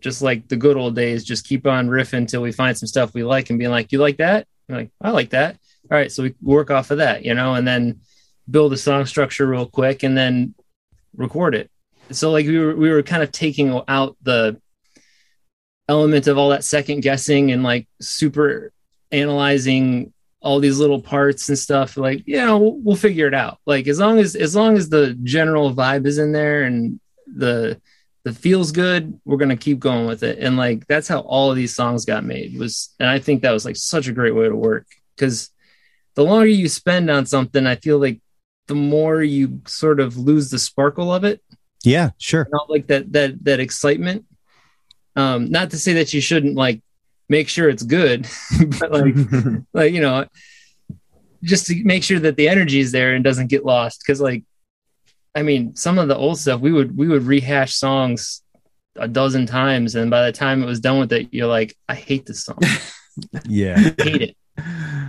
just 0.00 0.22
like 0.22 0.48
the 0.48 0.56
good 0.56 0.76
old 0.76 0.94
days, 0.94 1.24
just 1.24 1.46
keep 1.46 1.66
on 1.66 1.88
riffing 1.88 2.18
until 2.18 2.42
we 2.42 2.52
find 2.52 2.76
some 2.76 2.86
stuff 2.86 3.14
we 3.14 3.24
like 3.24 3.50
and 3.50 3.58
being 3.58 3.70
like, 3.70 3.92
You 3.92 3.98
like 3.98 4.18
that? 4.18 4.46
Like, 4.68 4.90
I 5.00 5.10
like 5.10 5.30
that. 5.30 5.58
All 5.90 5.96
right, 5.96 6.10
so 6.10 6.24
we 6.24 6.34
work 6.42 6.70
off 6.70 6.90
of 6.90 6.98
that, 6.98 7.24
you 7.24 7.34
know, 7.34 7.54
and 7.54 7.66
then 7.66 8.00
build 8.50 8.72
a 8.72 8.76
song 8.76 9.06
structure 9.06 9.46
real 9.46 9.66
quick 9.66 10.02
and 10.02 10.16
then 10.16 10.54
record 11.16 11.54
it. 11.54 11.70
So 12.10 12.30
like 12.30 12.46
we 12.46 12.58
were 12.58 12.74
we 12.74 12.90
were 12.90 13.02
kind 13.02 13.22
of 13.22 13.32
taking 13.32 13.80
out 13.88 14.16
the 14.22 14.60
element 15.88 16.26
of 16.26 16.38
all 16.38 16.50
that 16.50 16.64
second 16.64 17.00
guessing 17.00 17.50
and 17.52 17.62
like 17.62 17.88
super 18.00 18.72
analyzing 19.10 20.12
all 20.46 20.60
these 20.60 20.78
little 20.78 21.02
parts 21.02 21.48
and 21.48 21.58
stuff 21.58 21.96
like 21.96 22.22
you 22.24 22.36
know 22.36 22.56
we'll, 22.56 22.76
we'll, 22.76 22.96
figure 22.96 23.26
it 23.26 23.34
out. 23.34 23.58
Like 23.66 23.88
as 23.88 23.98
long 23.98 24.20
as 24.20 24.36
as 24.36 24.54
long 24.54 24.76
as 24.76 24.88
the 24.88 25.14
general 25.24 25.74
vibe 25.74 26.06
is 26.06 26.18
in 26.18 26.30
there 26.30 26.62
and 26.62 27.00
the 27.26 27.80
the 28.22 28.32
feels 28.32 28.70
good 28.70 29.20
we're 29.24 29.38
gonna 29.38 29.56
keep 29.56 29.80
going 29.80 30.06
with 30.06 30.22
it. 30.22 30.38
And 30.38 30.56
like 30.56 30.86
that's 30.86 31.08
how 31.08 31.20
all 31.20 31.50
of 31.50 31.56
these 31.56 31.74
songs 31.74 32.04
got 32.04 32.24
made 32.24 32.56
was 32.56 32.94
and 33.00 33.08
i 33.08 33.18
think 33.18 33.42
that 33.42 33.50
was 33.50 33.64
like 33.64 33.74
such 33.74 34.06
a 34.06 34.12
great 34.12 34.36
way 34.36 34.48
to 34.48 34.54
work. 34.54 34.86
Because 35.16 35.50
the 36.14 36.24
longer 36.24 36.46
you 36.46 36.68
spend 36.68 37.10
on 37.10 37.26
something 37.26 37.66
i 37.66 37.74
feel 37.74 37.98
like 37.98 38.20
the 38.68 38.76
more 38.76 39.22
you 39.22 39.62
sort 39.66 39.98
of 39.98 40.16
lose 40.16 40.50
the 40.50 40.60
sparkle 40.60 41.12
of 41.12 41.24
it. 41.24 41.42
Yeah 41.82 42.10
sure. 42.18 42.46
Not 42.52 42.70
like 42.70 42.86
that 42.86 43.12
that 43.14 43.44
that 43.44 43.58
excitement. 43.58 44.26
Um, 45.16 45.50
not 45.50 45.70
to 45.70 45.78
say 45.78 45.94
that 45.94 46.12
you 46.12 46.20
shouldn't 46.20 46.54
like 46.54 46.82
make 47.28 47.48
sure 47.48 47.68
it's 47.68 47.82
good, 47.82 48.26
but 48.80 48.92
like, 48.92 49.14
like 49.72 49.92
you 49.92 50.00
know, 50.00 50.26
just 51.42 51.66
to 51.66 51.84
make 51.84 52.02
sure 52.02 52.18
that 52.18 52.36
the 52.36 52.48
energy 52.48 52.80
is 52.80 52.92
there 52.92 53.14
and 53.14 53.24
doesn't 53.24 53.48
get 53.48 53.64
lost. 53.64 54.02
Because 54.04 54.20
like, 54.20 54.44
I 55.34 55.42
mean, 55.42 55.76
some 55.76 55.98
of 55.98 56.08
the 56.08 56.16
old 56.16 56.38
stuff 56.38 56.60
we 56.60 56.72
would 56.72 56.96
we 56.96 57.08
would 57.08 57.24
rehash 57.24 57.74
songs 57.74 58.42
a 58.96 59.08
dozen 59.08 59.46
times, 59.46 59.94
and 59.94 60.10
by 60.10 60.26
the 60.26 60.32
time 60.32 60.62
it 60.62 60.66
was 60.66 60.80
done 60.80 60.98
with 60.98 61.12
it, 61.12 61.28
you're 61.32 61.46
like, 61.46 61.76
I 61.88 61.94
hate 61.94 62.26
this 62.26 62.44
song. 62.44 62.58
yeah, 63.44 63.74
I 63.76 64.02
hate 64.02 64.22
it. 64.22 64.36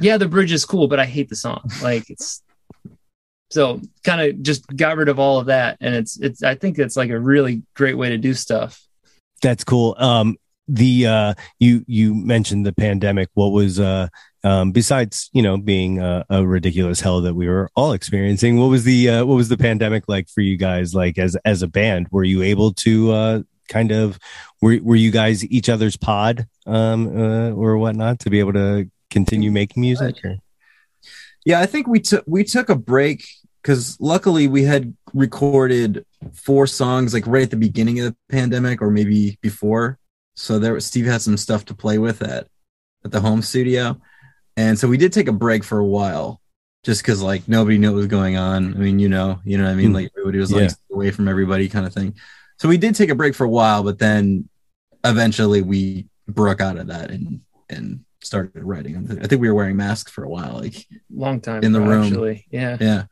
Yeah, 0.01 0.17
the 0.17 0.27
bridge 0.27 0.51
is 0.51 0.65
cool, 0.65 0.88
but 0.88 0.99
I 0.99 1.06
hate 1.06 1.30
the 1.30 1.36
song. 1.36 1.69
Like 1.82 2.10
it's 2.10 2.43
so 3.49 3.80
kind 4.03 4.21
of 4.21 4.43
just 4.43 4.67
got 4.75 4.97
rid 4.97 5.10
of 5.10 5.19
all 5.19 5.39
of 5.39 5.47
that, 5.47 5.77
and 5.80 5.95
it's 5.95 6.19
it's. 6.19 6.43
I 6.43 6.56
think 6.56 6.77
it's 6.80 6.97
like 6.97 7.10
a 7.10 7.19
really 7.19 7.63
great 7.75 7.97
way 7.97 8.10
to 8.10 8.17
do 8.17 8.34
stuff. 8.34 8.82
That's 9.41 9.63
cool. 9.63 9.95
Um, 9.97 10.38
the 10.67 11.08
uh, 11.08 11.34
you 11.60 11.84
you 11.88 12.13
mentioned 12.13 12.65
the 12.65 12.73
pandemic. 12.73 13.30
What 13.34 13.51
was 13.51 13.80
uh, 13.80 14.08
um, 14.43 14.71
besides 14.71 15.30
you 15.34 15.41
know 15.41 15.58
being 15.58 15.99
a, 15.99 16.25
a, 16.30 16.45
ridiculous 16.45 17.01
hell 17.01 17.21
that 17.21 17.36
we 17.36 17.47
were 17.47 17.69
all 17.75 17.93
experiencing? 17.93 18.58
What 18.58 18.67
was 18.67 18.84
the 18.84 19.10
uh, 19.10 19.25
what 19.25 19.36
was 19.36 19.49
the 19.49 19.58
pandemic 19.58 20.03
like 20.08 20.30
for 20.30 20.41
you 20.41 20.58
guys? 20.58 20.93
Like 20.93 21.17
as 21.17 21.36
as 21.45 21.62
a 21.62 21.67
band, 21.67 22.08
were 22.12 22.23
you 22.23 22.41
able 22.41 22.73
to 22.75 23.12
uh, 23.12 23.41
kind 23.69 23.91
of 23.91 24.19
were 24.62 24.77
were 24.82 24.95
you 24.95 25.12
guys 25.12 25.45
each 25.45 25.69
other's 25.69 25.97
pod 25.97 26.47
um, 26.65 27.08
uh, 27.17 27.51
or 27.51 27.77
whatnot 27.77 28.19
to 28.19 28.30
be 28.30 28.39
able 28.39 28.53
to 28.53 28.89
continue 29.10 29.51
making 29.51 29.82
music? 29.82 30.23
Or? 30.23 30.38
Yeah, 31.45 31.62
I 31.62 31.65
think 31.65 31.88
we 31.88 31.99
took 31.99 32.23
we 32.27 32.43
took 32.43 32.69
a 32.69 32.75
break 32.75 33.25
because 33.62 33.97
luckily 33.99 34.47
we 34.47 34.63
had 34.63 34.95
recorded 35.13 36.06
four 36.34 36.67
songs 36.67 37.13
like 37.13 37.27
right 37.27 37.43
at 37.43 37.51
the 37.51 37.58
beginning 37.58 37.99
of 37.99 38.06
the 38.06 38.15
pandemic 38.30 38.82
or 38.82 38.89
maybe 38.89 39.38
before. 39.41 39.99
So 40.38 40.60
there 40.60 40.73
was, 40.73 40.86
Steve 40.86 41.08
had 41.08 41.21
some 41.23 41.36
stuff 41.36 41.65
to 41.65 41.73
play 41.73 41.97
with 41.97 42.21
at 42.21 42.47
at 43.04 43.12
the 43.12 43.19
home 43.19 43.41
studio. 43.41 44.00
And 44.56 44.78
so 44.78 44.88
we 44.88 44.97
did 44.97 45.12
take 45.12 45.28
a 45.28 45.34
break 45.34 45.63
for 45.63 45.80
a 45.80 45.86
while 45.86 46.39
just 46.84 47.02
because 47.02 47.23
like 47.23 47.47
nobody 47.47 47.80
knew 47.80 47.91
what 47.91 47.97
was 47.97 48.08
going 48.08 48.38
on. 48.38 48.76
I 48.76 48.78
mean, 48.78 49.00
you 49.00 49.10
know, 49.10 49.39
you 49.43 49.58
know 49.58 49.63
what 49.63 49.71
I 49.71 49.76
mean? 49.76 49.91
Mm. 49.91 49.95
Like 49.95 50.12
everybody 50.15 50.38
was 50.38 50.52
like 50.52 50.69
yeah. 50.69 50.76
away 50.91 51.10
from 51.10 51.28
everybody 51.28 51.67
kind 51.67 51.88
of 51.88 51.93
thing. 51.93 52.15
So 52.58 52.69
we 52.69 52.78
did 52.78 52.95
take 52.95 53.10
a 53.10 53.15
break 53.15 53.34
for 53.34 53.45
a 53.45 53.50
while, 53.50 53.84
but 53.84 53.97
then 53.97 54.47
eventually 55.04 55.63
we 55.63 56.08
broke 56.28 56.62
out 56.62 56.78
of 56.78 56.88
that 56.88 57.10
and 57.10 57.41
and 57.69 58.06
started 58.21 58.63
writing. 58.63 58.95
I 59.21 59.26
think 59.28 59.41
we 59.41 59.50
were 59.50 59.56
wearing 59.56 59.76
masks 59.76 60.12
for 60.12 60.23
a 60.23 60.30
while, 60.30 60.54
like 60.54 60.86
long 61.12 61.41
time 61.41 61.63
in 61.63 61.71
the 61.71 61.82
room. 61.82 62.06
Actually. 62.06 62.45
Yeah. 62.52 62.78
Yeah. 62.80 63.04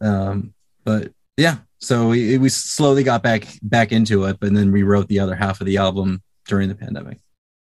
Um, 0.00 0.54
but 0.84 1.12
yeah, 1.36 1.58
so 1.78 2.08
we, 2.08 2.38
we 2.38 2.48
slowly 2.48 3.02
got 3.02 3.22
back 3.22 3.46
back 3.62 3.92
into 3.92 4.24
it, 4.24 4.38
but 4.40 4.52
then 4.54 4.72
rewrote 4.72 5.08
the 5.08 5.20
other 5.20 5.34
half 5.34 5.60
of 5.60 5.66
the 5.66 5.76
album 5.76 6.22
during 6.46 6.68
the 6.68 6.74
pandemic. 6.74 7.18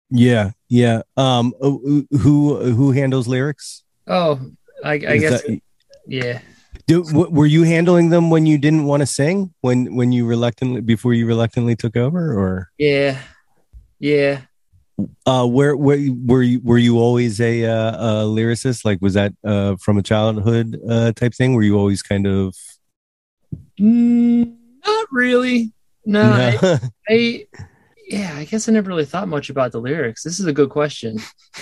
Yeah, 0.10 0.52
yeah. 0.70 1.02
Um, 1.18 1.54
uh, 1.62 1.70
who 2.18 2.58
who 2.74 2.92
handles 2.92 3.28
lyrics? 3.28 3.84
Oh, 4.08 4.40
I, 4.84 4.94
I 4.94 5.18
guess. 5.18 5.42
That, 5.42 5.62
yeah. 6.08 6.40
Do, 6.88 7.04
w- 7.04 7.30
were 7.32 7.48
you 7.48 7.64
handling 7.64 8.10
them 8.10 8.30
when 8.30 8.46
you 8.46 8.60
didn't 8.60 8.86
want 8.86 9.02
to 9.02 9.08
sing? 9.08 9.54
When 9.62 9.96
when 9.96 10.12
you 10.12 10.28
reluctantly 10.28 10.82
before 10.82 11.14
you 11.14 11.26
reluctantly 11.26 11.76
took 11.76 11.98
over, 11.98 12.38
or? 12.38 12.70
Yeah, 12.78 13.20
yeah. 14.00 14.42
Uh, 15.26 15.48
where 15.48 15.76
where 15.76 15.98
were 16.26 16.44
you 16.44 16.62
were 16.64 16.78
you 16.78 17.00
always 17.00 17.42
a, 17.42 17.66
uh, 17.66 17.92
a 17.92 18.12
lyricist? 18.26 18.86
Like, 18.86 19.02
was 19.02 19.16
that 19.16 19.34
uh, 19.44 19.76
from 19.78 19.98
a 19.98 20.04
childhood 20.04 20.80
uh, 20.88 21.12
type 21.14 21.34
thing? 21.34 21.54
Were 21.56 21.64
you 21.64 21.78
always 21.78 22.02
kind 22.02 22.28
of? 22.28 22.56
Mm, 23.80 24.58
not 24.86 25.08
really. 25.12 25.72
No, 26.06 26.30
no. 26.30 26.38
I, 26.62 26.80
I, 27.10 27.48
yeah, 28.08 28.36
I 28.38 28.46
guess 28.46 28.70
I 28.70 28.72
never 28.72 28.88
really 28.88 29.06
thought 29.06 29.28
much 29.28 29.50
about 29.50 29.72
the 29.72 29.82
lyrics. 29.82 30.24
This 30.24 30.40
is 30.40 30.46
a 30.46 30.54
good 30.54 30.70
question 30.70 31.18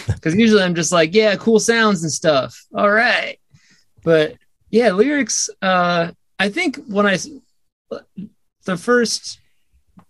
because 0.08 0.36
usually 0.36 0.64
I'm 0.64 0.76
just 0.76 0.92
like, 0.92 1.14
yeah, 1.14 1.36
cool 1.36 1.60
sounds 1.60 2.04
and 2.04 2.12
stuff. 2.12 2.60
All 2.76 2.92
right, 2.92 3.40
but 4.04 4.36
yeah, 4.70 4.92
lyrics. 4.92 5.50
Uh, 5.62 6.12
I 6.40 6.50
think 6.50 6.84
when 6.88 7.06
I 7.08 7.18
the 8.66 8.78
first 8.78 9.40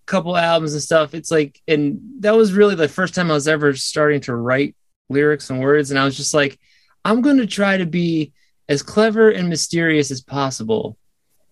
couple 0.05 0.35
albums 0.35 0.73
and 0.73 0.81
stuff. 0.81 1.13
It's 1.13 1.31
like, 1.31 1.61
and 1.67 1.99
that 2.19 2.35
was 2.35 2.53
really 2.53 2.75
the 2.75 2.87
first 2.87 3.15
time 3.15 3.31
I 3.31 3.35
was 3.35 3.47
ever 3.47 3.73
starting 3.73 4.21
to 4.21 4.35
write 4.35 4.75
lyrics 5.09 5.49
and 5.49 5.59
words. 5.59 5.91
And 5.91 5.99
I 5.99 6.05
was 6.05 6.17
just 6.17 6.33
like, 6.33 6.59
I'm 7.05 7.21
going 7.21 7.37
to 7.37 7.47
try 7.47 7.77
to 7.77 7.85
be 7.85 8.33
as 8.69 8.83
clever 8.83 9.29
and 9.29 9.49
mysterious 9.49 10.11
as 10.11 10.21
possible. 10.21 10.97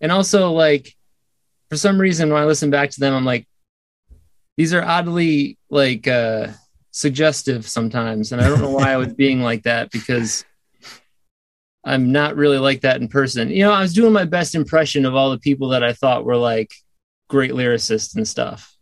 And 0.02 0.12
also, 0.12 0.50
like, 0.50 0.94
for 1.70 1.78
some 1.78 1.98
reason, 1.98 2.30
when 2.30 2.42
I 2.42 2.44
listen 2.44 2.68
back 2.68 2.90
to 2.90 3.00
them, 3.00 3.14
I'm 3.14 3.24
like, 3.24 3.46
these 4.58 4.74
are 4.74 4.82
oddly 4.82 5.56
like 5.70 6.06
uh, 6.06 6.48
suggestive 6.90 7.66
sometimes. 7.66 8.32
And 8.32 8.42
I 8.42 8.48
don't 8.48 8.60
know 8.60 8.70
why 8.70 8.92
I 8.92 8.98
was 8.98 9.14
being 9.14 9.40
like 9.40 9.62
that 9.62 9.90
because 9.90 10.44
I'm 11.84 12.12
not 12.12 12.36
really 12.36 12.58
like 12.58 12.82
that 12.82 13.00
in 13.00 13.08
person. 13.08 13.50
You 13.50 13.64
know, 13.64 13.72
I 13.72 13.80
was 13.80 13.94
doing 13.94 14.12
my 14.12 14.24
best 14.24 14.54
impression 14.54 15.06
of 15.06 15.14
all 15.14 15.30
the 15.30 15.38
people 15.38 15.70
that 15.70 15.82
I 15.82 15.92
thought 15.92 16.24
were 16.24 16.36
like 16.36 16.72
great 17.28 17.52
lyricists 17.52 18.14
and 18.14 18.26
stuff. 18.28 18.76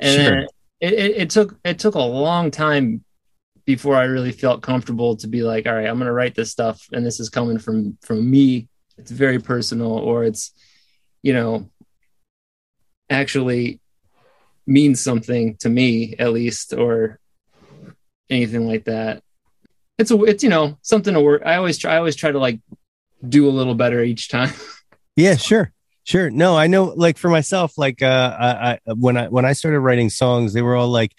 And 0.00 0.22
sure. 0.22 0.38
it, 0.80 0.92
it, 0.92 1.16
it 1.16 1.30
took 1.30 1.56
it 1.64 1.78
took 1.78 1.94
a 1.94 2.00
long 2.00 2.50
time 2.50 3.04
before 3.64 3.96
I 3.96 4.04
really 4.04 4.32
felt 4.32 4.62
comfortable 4.62 5.16
to 5.16 5.26
be 5.26 5.42
like, 5.42 5.66
all 5.66 5.74
right, 5.74 5.86
I'm 5.86 5.98
gonna 5.98 6.12
write 6.12 6.34
this 6.34 6.50
stuff, 6.50 6.86
and 6.92 7.04
this 7.04 7.20
is 7.20 7.30
coming 7.30 7.58
from 7.58 7.96
from 8.02 8.30
me. 8.30 8.68
It's 8.98 9.10
very 9.10 9.38
personal, 9.38 9.92
or 9.92 10.24
it's 10.24 10.52
you 11.22 11.32
know 11.32 11.68
actually 13.10 13.80
means 14.66 15.00
something 15.00 15.56
to 15.58 15.68
me 15.68 16.16
at 16.18 16.32
least, 16.32 16.72
or 16.72 17.18
anything 18.30 18.66
like 18.66 18.84
that. 18.84 19.22
It's 19.98 20.10
a 20.10 20.22
it's 20.24 20.42
you 20.42 20.50
know 20.50 20.78
something 20.82 21.14
to 21.14 21.20
work. 21.20 21.42
I 21.44 21.56
always 21.56 21.78
try. 21.78 21.94
I 21.94 21.98
always 21.98 22.16
try 22.16 22.30
to 22.32 22.38
like 22.38 22.60
do 23.26 23.48
a 23.48 23.50
little 23.50 23.74
better 23.74 24.02
each 24.02 24.28
time. 24.28 24.52
Yeah, 25.16 25.36
sure. 25.36 25.72
Sure. 26.04 26.30
No, 26.30 26.56
I 26.56 26.66
know. 26.66 26.84
Like 26.94 27.16
for 27.16 27.30
myself, 27.30 27.78
like 27.78 28.02
uh, 28.02 28.36
I, 28.38 28.78
I 28.86 28.92
when 28.92 29.16
I 29.16 29.28
when 29.28 29.46
I 29.46 29.54
started 29.54 29.80
writing 29.80 30.10
songs, 30.10 30.52
they 30.52 30.60
were 30.62 30.76
all 30.76 30.88
like, 30.88 31.12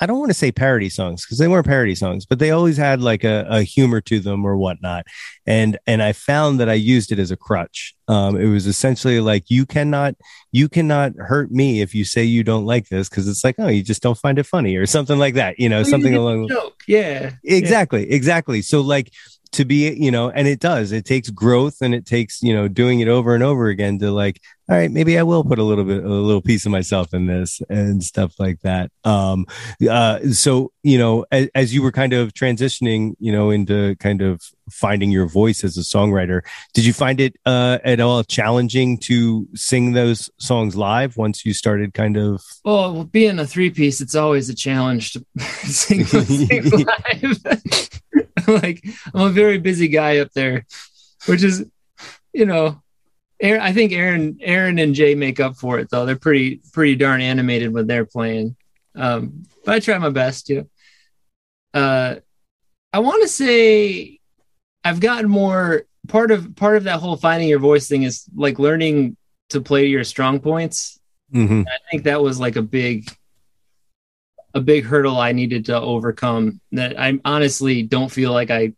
I 0.00 0.06
don't 0.06 0.18
want 0.18 0.30
to 0.30 0.34
say 0.34 0.52
parody 0.52 0.88
songs 0.88 1.24
because 1.24 1.38
they 1.38 1.48
weren't 1.48 1.66
parody 1.66 1.94
songs, 1.94 2.26
but 2.26 2.38
they 2.38 2.50
always 2.50 2.76
had 2.76 3.00
like 3.00 3.24
a, 3.24 3.46
a, 3.48 3.62
humor 3.62 4.00
to 4.02 4.20
them 4.20 4.44
or 4.44 4.56
whatnot. 4.56 5.06
And 5.46 5.78
and 5.86 6.02
I 6.02 6.12
found 6.12 6.60
that 6.60 6.68
I 6.68 6.74
used 6.74 7.10
it 7.10 7.18
as 7.18 7.30
a 7.30 7.36
crutch. 7.36 7.94
Um, 8.06 8.36
it 8.36 8.46
was 8.46 8.66
essentially 8.66 9.20
like 9.20 9.44
you 9.48 9.64
cannot 9.64 10.14
you 10.50 10.68
cannot 10.68 11.12
hurt 11.16 11.50
me 11.50 11.80
if 11.80 11.94
you 11.94 12.04
say 12.04 12.22
you 12.22 12.44
don't 12.44 12.66
like 12.66 12.88
this 12.88 13.08
because 13.08 13.26
it's 13.28 13.44
like 13.44 13.56
oh 13.58 13.68
you 13.68 13.82
just 13.82 14.02
don't 14.02 14.18
find 14.18 14.38
it 14.38 14.46
funny 14.46 14.76
or 14.76 14.86
something 14.86 15.18
like 15.18 15.34
that. 15.34 15.58
You 15.58 15.68
know, 15.68 15.82
something 15.82 16.14
along. 16.14 16.48
Joke. 16.48 16.82
Yeah. 16.86 17.32
Exactly. 17.44 18.08
Yeah. 18.08 18.14
Exactly. 18.16 18.60
So 18.62 18.82
like 18.82 19.10
to 19.52 19.64
be 19.64 19.92
you 19.94 20.10
know 20.10 20.30
and 20.30 20.48
it 20.48 20.60
does 20.60 20.92
it 20.92 21.04
takes 21.04 21.30
growth 21.30 21.76
and 21.82 21.94
it 21.94 22.06
takes 22.06 22.42
you 22.42 22.54
know 22.54 22.68
doing 22.68 23.00
it 23.00 23.08
over 23.08 23.34
and 23.34 23.44
over 23.44 23.68
again 23.68 23.98
to 23.98 24.10
like 24.10 24.40
all 24.70 24.76
right 24.76 24.90
maybe 24.90 25.18
i 25.18 25.22
will 25.22 25.44
put 25.44 25.58
a 25.58 25.62
little 25.62 25.84
bit 25.84 26.02
a 26.02 26.08
little 26.08 26.40
piece 26.40 26.64
of 26.64 26.72
myself 26.72 27.12
in 27.12 27.26
this 27.26 27.60
and 27.68 28.02
stuff 28.02 28.34
like 28.38 28.58
that 28.60 28.90
um 29.04 29.44
uh 29.90 30.18
so 30.30 30.72
you 30.82 30.96
know 30.96 31.24
as, 31.30 31.48
as 31.54 31.74
you 31.74 31.82
were 31.82 31.92
kind 31.92 32.12
of 32.12 32.32
transitioning 32.32 33.14
you 33.18 33.30
know 33.30 33.50
into 33.50 33.94
kind 33.96 34.22
of 34.22 34.40
finding 34.70 35.10
your 35.10 35.26
voice 35.26 35.64
as 35.64 35.76
a 35.76 35.80
songwriter 35.80 36.40
did 36.72 36.86
you 36.86 36.92
find 36.94 37.20
it 37.20 37.36
uh 37.44 37.78
at 37.84 38.00
all 38.00 38.24
challenging 38.24 38.96
to 38.96 39.46
sing 39.54 39.92
those 39.92 40.30
songs 40.38 40.76
live 40.76 41.16
once 41.18 41.44
you 41.44 41.52
started 41.52 41.92
kind 41.92 42.16
of 42.16 42.40
Well, 42.64 43.04
being 43.04 43.38
a 43.38 43.46
three 43.46 43.70
piece, 43.70 44.00
it's 44.00 44.14
always 44.14 44.48
a 44.48 44.54
challenge 44.54 45.12
to 45.12 45.26
sing, 45.64 46.04
sing 46.04 46.70
live. 47.12 48.00
like 48.48 48.84
I'm 49.14 49.26
a 49.26 49.30
very 49.30 49.58
busy 49.58 49.88
guy 49.88 50.18
up 50.18 50.32
there, 50.32 50.66
which 51.26 51.42
is, 51.42 51.64
you 52.32 52.46
know, 52.46 52.80
Aaron, 53.40 53.60
I 53.60 53.72
think 53.72 53.92
Aaron, 53.92 54.38
Aaron 54.40 54.78
and 54.78 54.94
Jay 54.94 55.14
make 55.14 55.40
up 55.40 55.56
for 55.56 55.78
it 55.78 55.90
though. 55.90 56.06
They're 56.06 56.16
pretty, 56.16 56.60
pretty 56.72 56.96
darn 56.96 57.20
animated 57.20 57.72
when 57.72 57.86
they're 57.86 58.06
playing. 58.06 58.56
Um, 58.94 59.44
but 59.64 59.74
I 59.74 59.80
try 59.80 59.98
my 59.98 60.10
best, 60.10 60.48
you 60.48 60.68
know. 61.74 61.80
Uh, 61.80 62.16
I 62.92 62.98
want 62.98 63.22
to 63.22 63.28
say 63.28 64.20
I've 64.84 65.00
gotten 65.00 65.30
more 65.30 65.84
part 66.08 66.30
of 66.30 66.54
part 66.56 66.76
of 66.76 66.84
that 66.84 67.00
whole 67.00 67.16
finding 67.16 67.48
your 67.48 67.58
voice 67.58 67.88
thing 67.88 68.02
is 68.02 68.24
like 68.34 68.58
learning 68.58 69.16
to 69.50 69.60
play 69.60 69.86
your 69.86 70.04
strong 70.04 70.40
points 70.40 70.98
Mhm. 71.32 71.66
I 71.66 71.78
think 71.90 72.04
that 72.04 72.22
was 72.22 72.38
like 72.38 72.56
a 72.56 72.62
big 72.62 73.10
a 74.54 74.60
big 74.60 74.84
hurdle 74.84 75.18
I 75.18 75.32
needed 75.32 75.66
to 75.66 75.80
overcome 75.80 76.60
that 76.72 76.98
I 76.98 77.18
honestly 77.24 77.82
don't 77.82 78.10
feel 78.10 78.32
like 78.32 78.50
I 78.50 78.72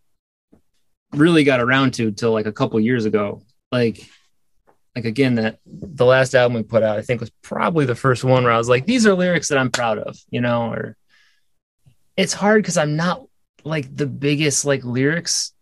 really 1.13 1.45
got 1.45 1.61
around 1.61 1.95
to 1.95 2.11
till 2.13 2.33
like 2.33 2.47
a 2.47 2.53
couple 2.53 2.79
years 2.81 3.05
ago. 3.05 3.43
Like 3.73 4.09
like 4.95 5.05
again 5.05 5.37
that 5.37 5.59
the 5.67 6.05
last 6.05 6.35
album 6.35 6.55
we 6.57 6.63
put 6.63 6.83
out 6.85 6.99
I 6.99 7.03
think 7.03 7.21
was 7.21 7.31
probably 7.43 7.85
the 7.85 7.95
first 7.95 8.23
one 8.23 8.45
where 8.45 8.53
I 8.53 8.59
was 8.59 8.69
like 8.69 8.87
these 8.87 9.07
are 9.07 9.15
lyrics 9.15 9.49
that 9.49 9.59
I'm 9.59 9.71
proud 9.71 9.99
of, 9.99 10.17
you 10.31 10.41
know, 10.41 10.71
or 10.73 10.97
it's 12.17 12.33
hard 12.33 12.65
cuz 12.65 12.77
I'm 12.77 12.97
not 12.97 13.25
like 13.65 13.95
the 13.95 14.07
biggest 14.07 14.65
like 14.65 14.85
lyrics 14.85 15.53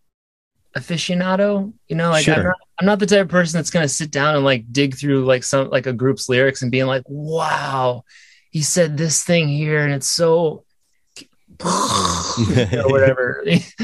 aficionado, 0.77 1.73
you 1.89 1.97
know, 1.97 2.11
like 2.11 2.27
I'm, 2.29 2.35
Sure. 2.35 2.45
not, 2.45 2.57
I'm 2.81 2.87
not 2.87 2.99
the 2.99 3.07
type 3.07 3.23
of 3.23 3.29
person 3.29 3.59
that's 3.59 3.71
going 3.71 3.85
to 3.85 3.89
sit 3.93 4.11
down 4.11 4.35
and 4.37 4.45
like 4.45 4.65
dig 4.73 4.97
through 4.97 5.25
like 5.25 5.45
some 5.45 5.69
like 5.71 5.87
a 5.87 5.93
group's 5.93 6.29
lyrics 6.29 6.63
and 6.63 6.71
being 6.71 6.87
like, 6.87 7.03
"Wow, 7.07 8.05
he 8.53 8.63
said 8.63 8.97
this 8.97 9.25
thing 9.25 9.49
here 9.49 9.83
and 9.85 9.93
it's 9.93 10.07
so 10.07 10.65
or 11.65 12.89
whatever." 12.89 13.43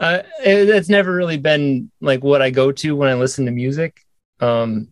uh, 0.00 0.22
it, 0.44 0.68
it's 0.68 0.88
never 0.90 1.12
really 1.14 1.38
been 1.38 1.90
like 2.00 2.22
what 2.22 2.42
I 2.42 2.50
go 2.50 2.70
to 2.72 2.94
when 2.96 3.08
I 3.08 3.14
listen 3.14 3.46
to 3.46 3.50
music. 3.52 4.00
Um, 4.40 4.88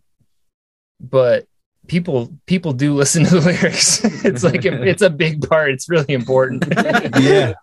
but 1.01 1.47
people 1.87 2.33
people 2.47 2.73
do 2.75 2.95
listen 2.95 3.25
to 3.25 3.41
the 3.41 3.41
lyrics. 3.53 4.05
it's 4.25 4.45
like 4.45 4.65
it's 4.65 5.03
a 5.03 5.09
big 5.11 5.49
part. 5.49 5.71
It's 5.71 5.89
really 5.89 6.13
important. 6.15 6.65
yeah 7.21 7.55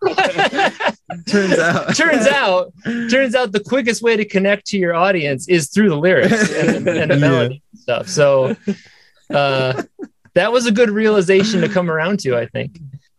Turns 1.27 1.53
out. 1.59 1.95
turns 1.95 2.27
out 2.27 2.73
turns 3.09 3.35
out 3.35 3.51
the 3.51 3.63
quickest 3.63 4.01
way 4.01 4.17
to 4.17 4.25
connect 4.25 4.65
to 4.67 4.77
your 4.77 4.95
audience 4.95 5.47
is 5.47 5.69
through 5.69 5.89
the 5.89 5.95
lyrics 5.97 6.51
and, 6.51 6.87
and 6.87 7.11
the 7.11 7.15
Yeah. 7.15 7.19
melody 7.19 7.61
and 7.71 7.79
stuff 7.79 8.07
so 8.09 8.55
uh 9.29 9.83
that 10.35 10.51
was 10.51 10.67
a 10.67 10.71
good 10.71 10.91
realization 10.91 11.59
to 11.61 11.67
come 11.67 11.89
around 11.89 12.19
to 12.19 12.37
i 12.37 12.45
think 12.45 12.77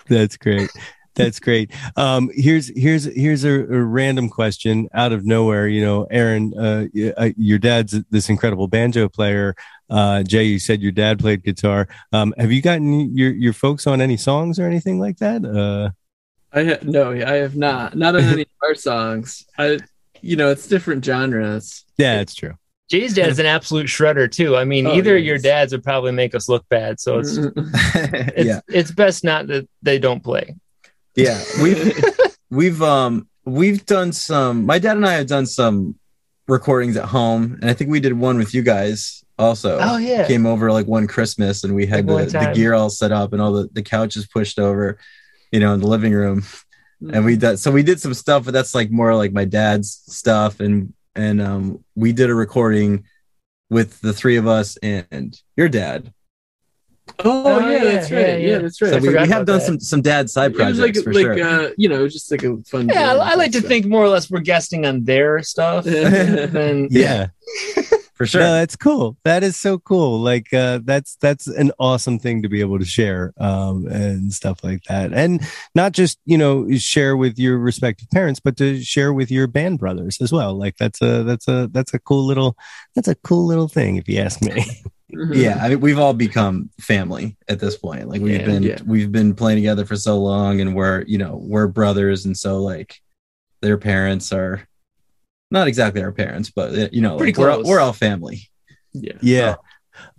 That's 0.09 0.37
great. 0.37 0.71
That's 1.17 1.41
great. 1.41 1.73
Um, 1.97 2.31
here's 2.35 2.69
here's 2.77 3.05
here's 3.05 3.43
a, 3.45 3.53
a 3.53 3.83
random 3.83 4.29
question 4.29 4.89
out 4.93 5.13
of 5.13 5.25
nowhere. 5.25 5.67
You 5.67 5.81
know, 5.81 6.07
Aaron, 6.11 6.53
uh, 6.57 6.87
uh, 7.17 7.31
your 7.37 7.59
dad's 7.59 7.99
this 8.11 8.29
incredible 8.29 8.69
banjo 8.69 9.09
player. 9.09 9.55
Uh, 9.89 10.23
Jay, 10.23 10.45
you 10.45 10.59
said 10.59 10.83
your 10.83 10.93
dad 10.93 11.19
played 11.19 11.43
guitar. 11.43 11.89
Um, 12.13 12.35
have 12.37 12.53
you 12.53 12.61
gotten 12.61 13.17
your 13.17 13.33
your 13.33 13.55
folks 13.55 13.87
on 13.87 14.01
any 14.03 14.19
songs 14.19 14.61
or 14.61 14.67
anything 14.67 15.01
like 15.01 15.17
that? 15.19 15.45
Uh, 15.45 15.91
I 16.53 16.65
ha- 16.65 16.83
no, 16.83 17.13
I 17.13 17.37
have 17.37 17.57
not. 17.57 17.97
Not 17.97 18.15
on 18.15 18.23
any 18.23 18.43
of 18.43 18.49
our 18.63 18.75
songs. 18.75 19.47
I, 19.59 19.79
you 20.21 20.37
know, 20.37 20.51
it's 20.51 20.69
different 20.69 21.05
genres. 21.05 21.85
yeah, 21.97 22.21
it's 22.21 22.35
true. 22.35 22.55
Jay's 22.91 23.15
dad's 23.15 23.39
an 23.39 23.47
absolute 23.47 23.87
shredder 23.87 24.31
too 24.31 24.57
i 24.57 24.65
mean 24.65 24.87
Oh, 24.87 24.95
either 24.95 25.17
yes. 25.17 25.27
your 25.27 25.39
dads 25.39 25.73
would 25.73 25.83
probably 25.85 26.13
make 26.13 26.35
us 26.35 26.49
look 26.49 26.65
bad 26.69 27.01
so 27.01 27.19
it's 27.19 27.37
it's, 27.37 28.45
yeah. 28.47 28.61
it's 28.69 28.91
best 28.91 29.25
not 29.25 29.47
that 29.49 29.69
they 29.83 29.99
don't 29.99 30.23
play 30.23 30.55
Yeah. 31.17 31.43
We've 31.63 31.99
we've 32.51 32.83
um 32.83 33.27
we've 33.45 33.85
done 33.87 34.13
some 34.13 34.67
my 34.67 34.79
dad 34.79 34.97
and 34.97 35.07
I 35.07 35.15
have 35.15 35.27
done 35.27 35.47
some 35.47 35.97
recordings 36.47 36.97
at 36.97 37.07
home 37.07 37.59
and 37.61 37.71
I 37.71 37.75
think 37.75 37.91
we 37.91 38.01
did 38.01 38.13
one 38.13 38.39
with 38.39 38.55
you 38.55 38.63
guys 38.63 39.25
also. 39.39 39.79
oh 39.81 39.97
yeah 39.97 40.27
Came 40.27 40.47
over 40.47 40.71
like 40.71 40.87
one 40.87 41.07
Christmas 41.07 41.65
and 41.65 41.75
we 41.75 41.87
had 41.87 42.07
Like 42.07 42.29
the, 42.29 42.39
the 42.39 42.53
gear 42.55 42.75
all 42.75 42.91
set 42.91 43.13
up 43.13 43.33
and 43.33 43.41
all 43.43 43.53
the, 43.53 43.69
the 43.73 43.83
couches 43.83 44.27
pushed 44.27 44.59
over, 44.59 44.99
you 45.51 45.59
know, 45.61 45.75
in 45.75 45.81
the 45.81 45.89
living 45.89 46.13
room. 46.13 46.45
And 47.13 47.25
we 47.25 47.37
did 47.37 47.59
so 47.59 47.71
we 47.71 47.83
did 47.83 48.01
some 48.01 48.15
stuff, 48.15 48.45
but 48.45 48.53
that's 48.55 48.75
like 48.75 48.91
more 48.91 49.15
like 49.15 49.33
my 49.33 49.45
dad's 49.45 50.03
stuff. 50.07 50.61
And 50.61 50.93
and 51.17 51.41
um 51.41 51.85
we 51.95 52.13
did 52.13 52.31
a 52.31 52.35
recording 52.35 53.05
with 53.71 54.01
the 54.01 54.13
three 54.13 54.37
of 54.37 54.47
us 54.47 54.77
and 54.83 55.41
your 55.57 55.69
dad. 55.69 56.13
Oh, 57.25 57.45
Oh, 57.47 57.59
yeah, 57.61 57.71
yeah, 57.71 57.85
that's 57.85 58.11
right. 58.11 58.21
yeah, 58.21 58.37
Yeah, 58.37 58.49
yeah. 58.49 58.59
that's 58.59 58.83
right. 58.83 58.91
So 58.95 58.99
we, 58.99 59.09
we 59.11 59.15
have 59.29 59.47
done 59.47 59.59
that. 59.59 59.63
some 59.67 59.81
some 59.81 60.03
dad 60.03 60.29
side 60.29 60.53
it 60.53 60.59
was 60.59 60.77
projects 60.79 60.99
like 60.99 61.05
for 61.05 61.13
like 61.15 61.39
sure. 61.39 61.45
uh, 61.45 61.71
you 61.77 61.89
know, 61.89 62.07
just 62.09 62.31
like 62.31 62.43
a 62.43 62.57
fun. 62.65 62.89
yeah 62.89 63.13
jam 63.15 63.21
i 63.21 63.35
like 63.35 63.53
to 63.53 63.59
stuff. 63.59 63.69
think 63.69 63.87
more 63.87 64.05
or 64.05 64.09
less 64.09 64.31
we're 64.31 64.41
guesting 64.41 64.85
on 64.87 65.05
their 65.05 65.43
stuff 65.43 65.85
than 66.55 66.89
Yeah. 66.91 67.29
For 68.17 68.27
sure. 68.27 68.41
No, 68.41 68.55
that's 68.55 68.77
cool. 68.77 69.17
That 69.25 69.43
is 69.45 69.57
so 69.57 69.79
cool. 69.79 70.21
Like 70.21 70.53
uh, 70.53 70.81
that's 70.83 71.17
that's 71.17 71.47
an 71.47 71.71
awesome 71.79 72.19
thing 72.19 72.43
to 72.43 72.49
be 72.49 72.61
able 72.61 72.79
to 72.79 72.85
share 72.85 73.35
um, 73.39 73.87
and 73.87 74.33
stuff 74.33 74.65
like 74.65 74.83
that, 74.85 75.13
and 75.13 75.43
not 75.75 75.93
just 75.93 76.19
you 76.25 76.39
know 76.39 76.69
share 76.79 77.17
with 77.17 77.39
your 77.39 77.59
respective 77.59 78.09
parents, 78.11 78.41
but 78.41 78.57
to 78.57 78.83
share 78.83 79.13
with 79.13 79.31
your 79.31 79.47
band 79.47 79.79
brothers 79.79 80.19
as 80.21 80.33
well. 80.33 80.55
Like 80.55 80.77
that's 80.79 81.01
a 81.03 81.23
that's 81.25 81.47
a 81.47 81.69
that's 81.71 81.93
a 81.95 81.99
cool 81.99 82.25
little 82.27 82.57
that's 82.95 83.09
a 83.09 83.15
cool 83.17 83.47
little 83.47 83.69
thing 83.69 83.97
if 83.97 84.09
you 84.09 84.19
ask 84.19 84.43
me. 84.43 84.65
yeah 85.31 85.59
i 85.63 85.69
mean 85.69 85.79
we've 85.81 86.01
all 86.01 86.13
become 86.13 86.69
family 86.81 87.37
at 87.47 87.61
this 87.61 87.77
point 87.77 88.09
like 88.09 88.21
we've 88.21 88.41
Yeah, 88.41 88.45
been 88.45 88.63
yeah. 88.65 88.79
we've 88.85 89.13
been 89.13 89.35
playing 89.37 89.57
together 89.57 89.85
for 89.85 89.95
so 89.95 90.19
long 90.19 90.61
and 90.61 90.75
we're 90.75 91.03
you 91.03 91.17
know 91.17 91.39
we're 91.45 91.69
brothers 91.69 92.27
and 92.27 92.37
so 92.37 92.59
like 92.61 92.97
their 93.63 93.79
parents 93.79 94.33
are 94.33 94.67
not 95.51 95.69
exactly 95.69 96.03
our 96.03 96.13
parents 96.13 96.51
but 96.51 96.77
uh, 96.79 96.89
you 96.93 97.01
know 97.01 97.17
Pretty 97.17 97.33
like, 97.33 97.39
we're, 97.39 97.51
all- 97.51 97.57
close. 97.59 97.67
we're 97.69 97.81
all 97.81 97.93
family 97.93 98.49
yeah. 98.93 99.13
yeah. 99.21 99.55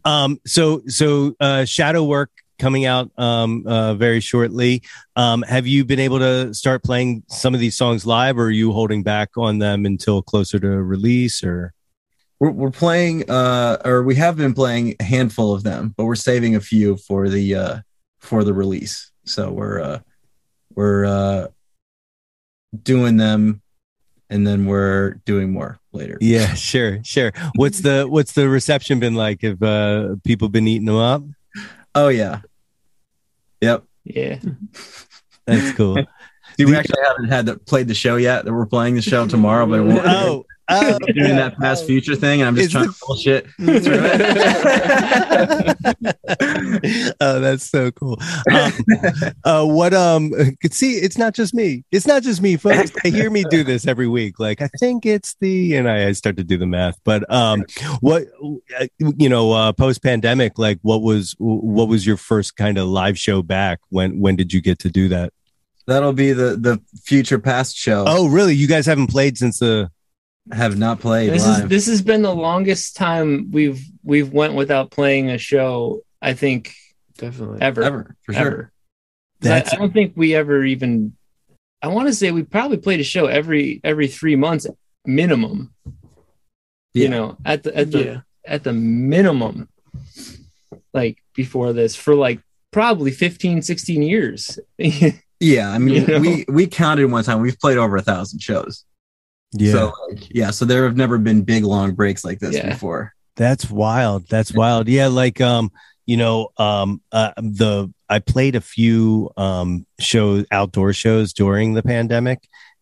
Um. 0.05 0.39
So 0.45 0.83
so 0.87 1.35
uh, 1.39 1.65
shadow 1.65 2.03
work 2.03 2.29
coming 2.59 2.85
out 2.85 3.09
um 3.17 3.65
uh 3.65 3.95
very 3.95 4.19
shortly. 4.19 4.83
Um. 5.15 5.41
Have 5.41 5.65
you 5.65 5.83
been 5.83 5.99
able 5.99 6.19
to 6.19 6.53
start 6.53 6.83
playing 6.83 7.23
some 7.27 7.55
of 7.55 7.59
these 7.59 7.75
songs 7.75 8.05
live, 8.05 8.37
or 8.37 8.45
are 8.45 8.51
you 8.51 8.71
holding 8.71 9.01
back 9.01 9.31
on 9.35 9.57
them 9.57 9.85
until 9.87 10.21
closer 10.21 10.59
to 10.59 10.67
release? 10.67 11.43
Or 11.43 11.73
we're, 12.39 12.51
we're 12.51 12.69
playing 12.69 13.27
uh 13.31 13.77
or 13.83 14.03
we 14.03 14.13
have 14.15 14.37
been 14.37 14.53
playing 14.53 14.95
a 14.99 15.03
handful 15.03 15.53
of 15.55 15.63
them 15.63 15.95
but 15.97 16.05
we're 16.05 16.13
saving 16.15 16.55
a 16.55 16.61
few 16.61 16.97
for 16.97 17.29
the 17.29 17.55
uh 17.55 17.77
for 18.19 18.43
the 18.43 18.53
release 18.53 19.11
so 19.25 19.51
we're 19.51 19.81
uh 19.81 19.99
we're 20.75 21.03
uh 21.05 21.47
doing 22.83 23.17
them 23.17 23.61
and 24.29 24.45
then 24.45 24.65
we're 24.65 25.15
doing 25.25 25.51
more 25.51 25.79
later 25.93 26.17
Yeah, 26.21 26.53
sure, 26.53 27.03
sure. 27.03 27.31
What's 27.55 27.81
the 27.81 28.05
what's 28.05 28.33
the 28.33 28.49
reception 28.49 28.99
been 28.99 29.15
like? 29.15 29.41
Have 29.41 29.61
uh, 29.63 30.15
people 30.23 30.49
been 30.49 30.67
eating 30.67 30.85
them 30.85 30.97
up? 30.97 31.23
oh 31.95 32.09
yeah 32.09 32.41
yep 33.61 33.83
yeah 34.03 34.37
That's 35.47 35.71
cool. 35.75 35.95
Dude, 36.57 36.69
we 36.69 36.75
actually 36.75 37.01
haven't 37.03 37.29
had 37.29 37.45
the, 37.45 37.57
played 37.57 37.87
the 37.87 37.93
show 37.93 38.15
yet. 38.17 38.45
That 38.45 38.53
we're 38.53 38.65
playing 38.65 38.95
the 38.95 39.01
show 39.01 39.27
tomorrow, 39.27 39.65
but 39.65 39.79
it 39.79 39.83
won't, 39.83 40.01
oh, 40.05 40.45
we're 40.69 41.13
doing 41.13 41.35
that 41.35 41.57
past 41.59 41.85
future 41.85 42.15
thing, 42.15 42.41
and 42.41 42.47
I'm 42.47 42.55
just 42.55 42.67
Is 42.67 42.71
trying 42.71 42.87
the- 42.87 42.93
to 42.93 42.99
bullshit. 43.05 43.47
oh, 47.21 47.39
that's 47.39 47.69
so 47.69 47.91
cool. 47.91 48.19
Um, 48.51 48.73
uh, 49.43 49.65
what 49.65 49.93
um, 49.93 50.31
could 50.61 50.73
see? 50.73 50.93
It's 50.93 51.17
not 51.17 51.33
just 51.33 51.53
me. 51.53 51.83
It's 51.91 52.07
not 52.07 52.23
just 52.23 52.41
me, 52.41 52.57
folks. 52.57 52.91
I 53.03 53.09
hear 53.09 53.29
me 53.29 53.43
do 53.49 53.63
this 53.63 53.87
every 53.87 54.07
week. 54.07 54.39
Like 54.39 54.61
I 54.61 54.67
think 54.79 55.05
it's 55.05 55.35
the, 55.39 55.75
and 55.75 55.89
I, 55.89 56.07
I 56.07 56.11
start 56.11 56.37
to 56.37 56.43
do 56.43 56.57
the 56.57 56.67
math. 56.67 56.99
But 57.03 57.31
um, 57.31 57.65
what 58.01 58.25
uh, 58.79 58.87
you 58.99 59.29
know, 59.29 59.51
uh, 59.53 59.73
post 59.73 60.03
pandemic, 60.03 60.57
like 60.57 60.79
what 60.81 61.01
was 61.01 61.35
what 61.39 61.87
was 61.87 62.05
your 62.05 62.17
first 62.17 62.55
kind 62.55 62.77
of 62.77 62.87
live 62.87 63.17
show 63.17 63.41
back? 63.41 63.79
When 63.89 64.19
when 64.19 64.35
did 64.35 64.51
you 64.51 64.61
get 64.61 64.79
to 64.79 64.89
do 64.89 65.07
that? 65.09 65.31
That'll 65.85 66.13
be 66.13 66.33
the 66.33 66.57
the 66.57 66.81
future 67.03 67.39
past 67.39 67.77
show. 67.77 68.03
Oh, 68.05 68.27
really? 68.27 68.53
You 68.53 68.67
guys 68.67 68.85
haven't 68.85 69.07
played 69.07 69.37
since 69.37 69.59
the 69.59 69.89
have 70.51 70.77
not 70.77 70.99
played 70.99 71.31
this 71.31 71.45
live. 71.45 71.63
is 71.63 71.69
this 71.69 71.85
has 71.87 72.01
been 72.01 72.21
the 72.21 72.33
longest 72.33 72.95
time 72.95 73.49
we've 73.51 73.81
we've 74.03 74.31
went 74.31 74.53
without 74.53 74.91
playing 74.91 75.29
a 75.29 75.37
show 75.37 76.01
i 76.21 76.33
think 76.33 76.73
Definitely. 77.17 77.59
ever 77.61 77.81
ever 77.83 78.15
for 78.23 78.33
sure. 78.33 78.41
ever 78.47 78.71
'Cause 79.41 79.51
I- 79.51 79.53
That's- 79.55 79.73
I, 79.73 79.77
don't 79.77 79.93
think 79.93 80.13
we 80.15 80.33
ever 80.35 80.63
even 80.63 81.13
I 81.81 81.89
want 81.89 82.07
to 82.07 82.13
say 82.13 82.31
we 82.31 82.41
probably 82.43 82.77
played 82.77 82.99
a 82.99 83.03
show 83.03 83.27
every 83.27 83.79
every 83.83 84.07
three 84.07 84.35
months 84.35 84.65
minimum. 85.05 85.73
You 86.93 87.07
know, 87.09 87.37
at 87.45 87.61
the 87.61 87.77
at 87.77 87.91
the 87.91 88.03
Yeah. 88.03 88.19
at 88.45 88.63
the 88.63 88.73
minimum, 88.73 89.69
like 90.93 91.19
before 91.35 91.73
this 91.73 91.95
for 91.95 92.15
like 92.15 92.39
probably 92.71 93.11
15, 93.11 93.61
16 93.61 94.01
years. 94.01 94.57
Yeah, 95.39 95.69
I 95.69 95.77
mean, 95.77 95.93
You 96.01 96.07
know? 96.07 96.19
we 96.19 96.45
we 96.47 96.65
counted 96.65 97.11
one 97.11 97.23
time. 97.23 97.41
We've 97.41 97.59
played 97.59 97.77
over 97.77 97.95
a 97.95 98.01
thousand 98.01 98.39
shows. 98.41 98.85
Yeah. 99.53 99.71
So 99.71 99.93
like, 100.09 100.35
yeah, 100.35 100.51
so 100.51 100.65
there 100.65 100.83
have 100.83 100.97
never 100.97 101.17
been 101.17 101.41
big 101.43 101.63
long 101.63 101.93
breaks 101.93 102.23
like 102.25 102.39
this 102.39 102.55
Yeah. 102.55 102.69
before. 102.69 103.13
That's 103.35 103.69
wild. 103.69 104.27
That's 104.29 104.53
wild. 104.53 104.87
Yeah, 104.87 105.07
like 105.07 105.39
um, 105.41 105.71
you 106.05 106.17
know, 106.17 106.49
um 106.57 107.01
uh, 107.11 107.31
the 107.37 107.93
I 108.09 108.19
played 108.19 108.55
a 108.55 108.61
few 108.61 109.31
um 109.37 109.85
shows 109.99 110.45
outdoor 110.51 110.93
shows 110.93 111.33
during 111.33 111.73
the 111.73 111.83
pandemic 111.83 112.39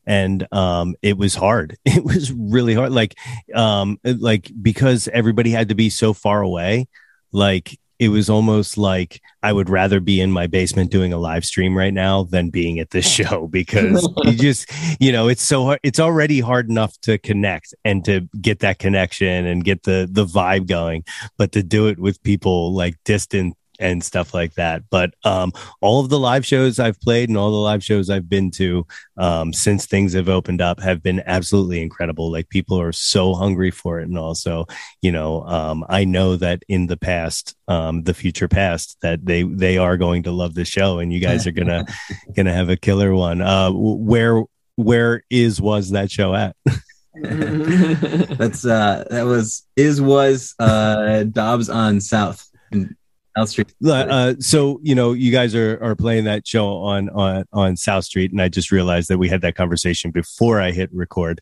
and 0.07 0.47
um 0.53 0.95
it 1.01 1.17
was 1.17 1.35
hard. 1.35 1.77
It 1.85 2.03
was 2.05 2.31
really 2.31 2.73
hard 2.73 2.91
like 2.91 3.15
um 3.53 3.99
like 4.03 4.51
because 4.61 5.07
everybody 5.09 5.49
had 5.51 5.69
to 5.69 5.75
be 5.75 5.89
so 5.89 6.13
far 6.13 6.41
away, 6.41 6.87
like 7.31 7.77
it 7.99 8.09
was 8.09 8.29
almost 8.29 8.77
like 8.77 9.21
I 9.41 9.53
would 9.53 9.69
rather 9.69 9.99
be 9.99 10.19
in 10.19 10.31
my 10.31 10.47
basement 10.47 10.91
doing 10.91 11.13
a 11.13 11.17
live 11.17 11.45
stream 11.45 11.77
right 11.77 11.93
now 11.93 12.23
than 12.23 12.49
being 12.49 12.79
at 12.79 12.91
this 12.91 13.09
show 13.11 13.47
because 13.47 14.07
you 14.23 14.31
just 14.37 14.71
you 14.99 15.11
know 15.11 15.27
it's 15.27 15.43
so 15.43 15.65
hard 15.65 15.79
it's 15.83 15.99
already 15.99 16.39
hard 16.39 16.69
enough 16.69 16.99
to 17.01 17.17
connect 17.17 17.73
and 17.83 18.03
to 18.05 18.27
get 18.41 18.59
that 18.59 18.79
connection 18.79 19.45
and 19.45 19.63
get 19.63 19.83
the 19.83 20.07
the 20.11 20.25
vibe 20.25 20.67
going 20.67 21.03
but 21.37 21.51
to 21.53 21.63
do 21.63 21.87
it 21.87 21.99
with 21.99 22.21
people 22.23 22.73
like 22.73 22.95
distant 23.05 23.55
and 23.79 24.03
stuff 24.03 24.33
like 24.33 24.53
that. 24.55 24.83
But 24.89 25.13
um 25.23 25.51
all 25.81 26.01
of 26.01 26.09
the 26.09 26.19
live 26.19 26.45
shows 26.45 26.79
i've 26.79 26.99
played 27.01 27.29
and 27.29 27.37
all 27.37 27.51
the 27.51 27.57
live 27.57 27.83
shows 27.83 28.09
i've 28.09 28.29
been 28.29 28.51
to 28.51 28.85
um 29.17 29.53
since 29.53 29.85
things 29.85 30.13
have 30.13 30.29
opened 30.29 30.61
up 30.61 30.79
have 30.79 31.01
been 31.01 31.21
absolutely 31.25 31.81
incredible. 31.81 32.31
Like 32.31 32.49
people 32.49 32.79
are 32.79 32.91
so 32.91 33.33
hungry 33.33 33.71
for 33.71 33.99
it 33.99 34.07
and 34.07 34.17
also 34.17 34.65
you 35.01 35.11
know 35.11 35.43
um 35.45 35.85
i 35.89 36.03
know 36.03 36.35
that 36.35 36.63
in 36.67 36.87
the 36.87 36.97
past 36.97 37.55
um 37.67 38.03
the 38.03 38.13
future 38.13 38.47
past 38.47 38.97
that 39.01 39.25
they 39.25 39.43
they 39.43 39.77
are 39.77 39.97
going 39.97 40.23
to 40.23 40.31
love 40.31 40.53
the 40.53 40.65
show 40.65 40.99
and 40.99 41.11
you 41.11 41.19
guys 41.19 41.47
are 41.47 41.51
gonna 41.51 41.85
gonna 42.35 42.53
have 42.53 42.69
a 42.69 42.77
killer 42.77 43.13
one. 43.13 43.41
Uh 43.41 43.71
where 43.73 44.43
where 44.75 45.23
is 45.29 45.61
was 45.61 45.91
that 45.91 46.11
show 46.11 46.33
at? 46.35 46.55
That's 47.15 48.65
uh 48.65 49.05
that 49.09 49.23
was 49.23 49.65
is 49.75 50.01
was 50.01 50.53
uh 50.59 51.23
Dobbs 51.23 51.69
on 51.69 52.01
South. 52.01 52.45
in 52.71 52.95
South 53.37 53.49
Street. 53.49 53.73
uh, 53.85 54.33
so 54.39 54.79
you 54.83 54.95
know 54.95 55.13
you 55.13 55.31
guys 55.31 55.53
are 55.55 55.77
are 55.83 55.95
playing 55.95 56.23
that 56.25 56.47
show 56.47 56.77
on 56.77 57.09
on 57.09 57.43
on 57.51 57.75
south 57.77 58.05
street 58.05 58.31
and 58.31 58.41
i 58.41 58.47
just 58.47 58.71
realized 58.71 59.09
that 59.09 59.17
we 59.17 59.27
had 59.29 59.41
that 59.41 59.55
conversation 59.55 60.11
before 60.11 60.61
i 60.61 60.71
hit 60.71 60.89
record 60.93 61.41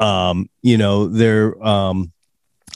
um 0.00 0.48
you 0.62 0.76
know 0.76 1.06
there 1.08 1.62
um 1.66 2.12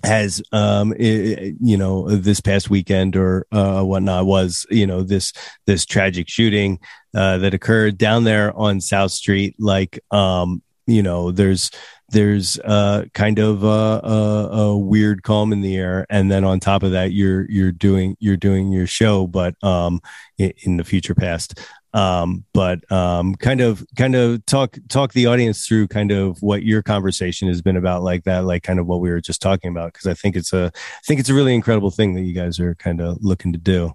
has 0.02 0.42
um 0.52 0.92
i- 0.98 1.02
i- 1.40 1.52
you 1.60 1.76
know 1.76 2.08
this 2.08 2.40
past 2.40 2.68
weekend 2.70 3.16
or 3.16 3.46
uh 3.52 3.82
whatnot 3.82 4.26
was 4.26 4.66
you 4.70 4.86
know 4.86 5.02
this 5.02 5.32
this 5.66 5.84
tragic 5.86 6.28
shooting 6.28 6.78
uh 7.14 7.38
that 7.38 7.54
occurred 7.54 7.96
down 7.98 8.24
there 8.24 8.52
on 8.56 8.80
south 8.80 9.12
street 9.12 9.54
like 9.58 9.98
um 10.10 10.62
you 10.86 11.02
know 11.02 11.30
there's 11.30 11.70
there's 12.10 12.58
uh 12.60 13.04
kind 13.14 13.38
of 13.38 13.64
a, 13.64 13.66
a, 13.66 14.48
a 14.52 14.78
weird 14.78 15.22
calm 15.22 15.52
in 15.52 15.60
the 15.60 15.76
air. 15.76 16.06
And 16.10 16.30
then 16.30 16.44
on 16.44 16.60
top 16.60 16.82
of 16.82 16.92
that 16.92 17.12
you're 17.12 17.50
you're 17.50 17.72
doing 17.72 18.16
you're 18.20 18.36
doing 18.36 18.70
your 18.72 18.86
show 18.86 19.26
but 19.26 19.54
um 19.62 20.00
in, 20.38 20.76
the 20.76 20.84
future 20.84 21.14
past. 21.14 21.60
Um 21.92 22.44
but 22.52 22.90
um 22.92 23.34
kind 23.36 23.60
of 23.60 23.84
kind 23.96 24.14
of 24.14 24.44
talk 24.46 24.76
talk 24.88 25.12
the 25.12 25.26
audience 25.26 25.66
through 25.66 25.88
kind 25.88 26.10
of 26.10 26.38
what 26.40 26.62
your 26.62 26.82
conversation 26.82 27.48
has 27.48 27.62
been 27.62 27.76
about 27.76 28.02
like 28.02 28.24
that 28.24 28.44
like 28.44 28.62
kind 28.62 28.78
of 28.78 28.86
what 28.86 29.00
we 29.00 29.10
were 29.10 29.20
just 29.20 29.40
talking 29.40 29.70
about. 29.70 29.92
Because 29.92 30.06
i 30.06 30.14
think 30.14 30.36
it's 30.36 30.52
a 30.52 30.70
i 30.74 31.00
think 31.06 31.20
it's 31.20 31.30
a 31.30 31.34
really 31.34 31.54
incredible 31.54 31.90
thing 31.90 32.14
that 32.14 32.22
you 32.22 32.34
guys 32.34 32.60
are 32.60 32.74
kind 32.74 33.00
of 33.00 33.18
looking 33.22 33.52
to 33.52 33.58
do. 33.58 33.94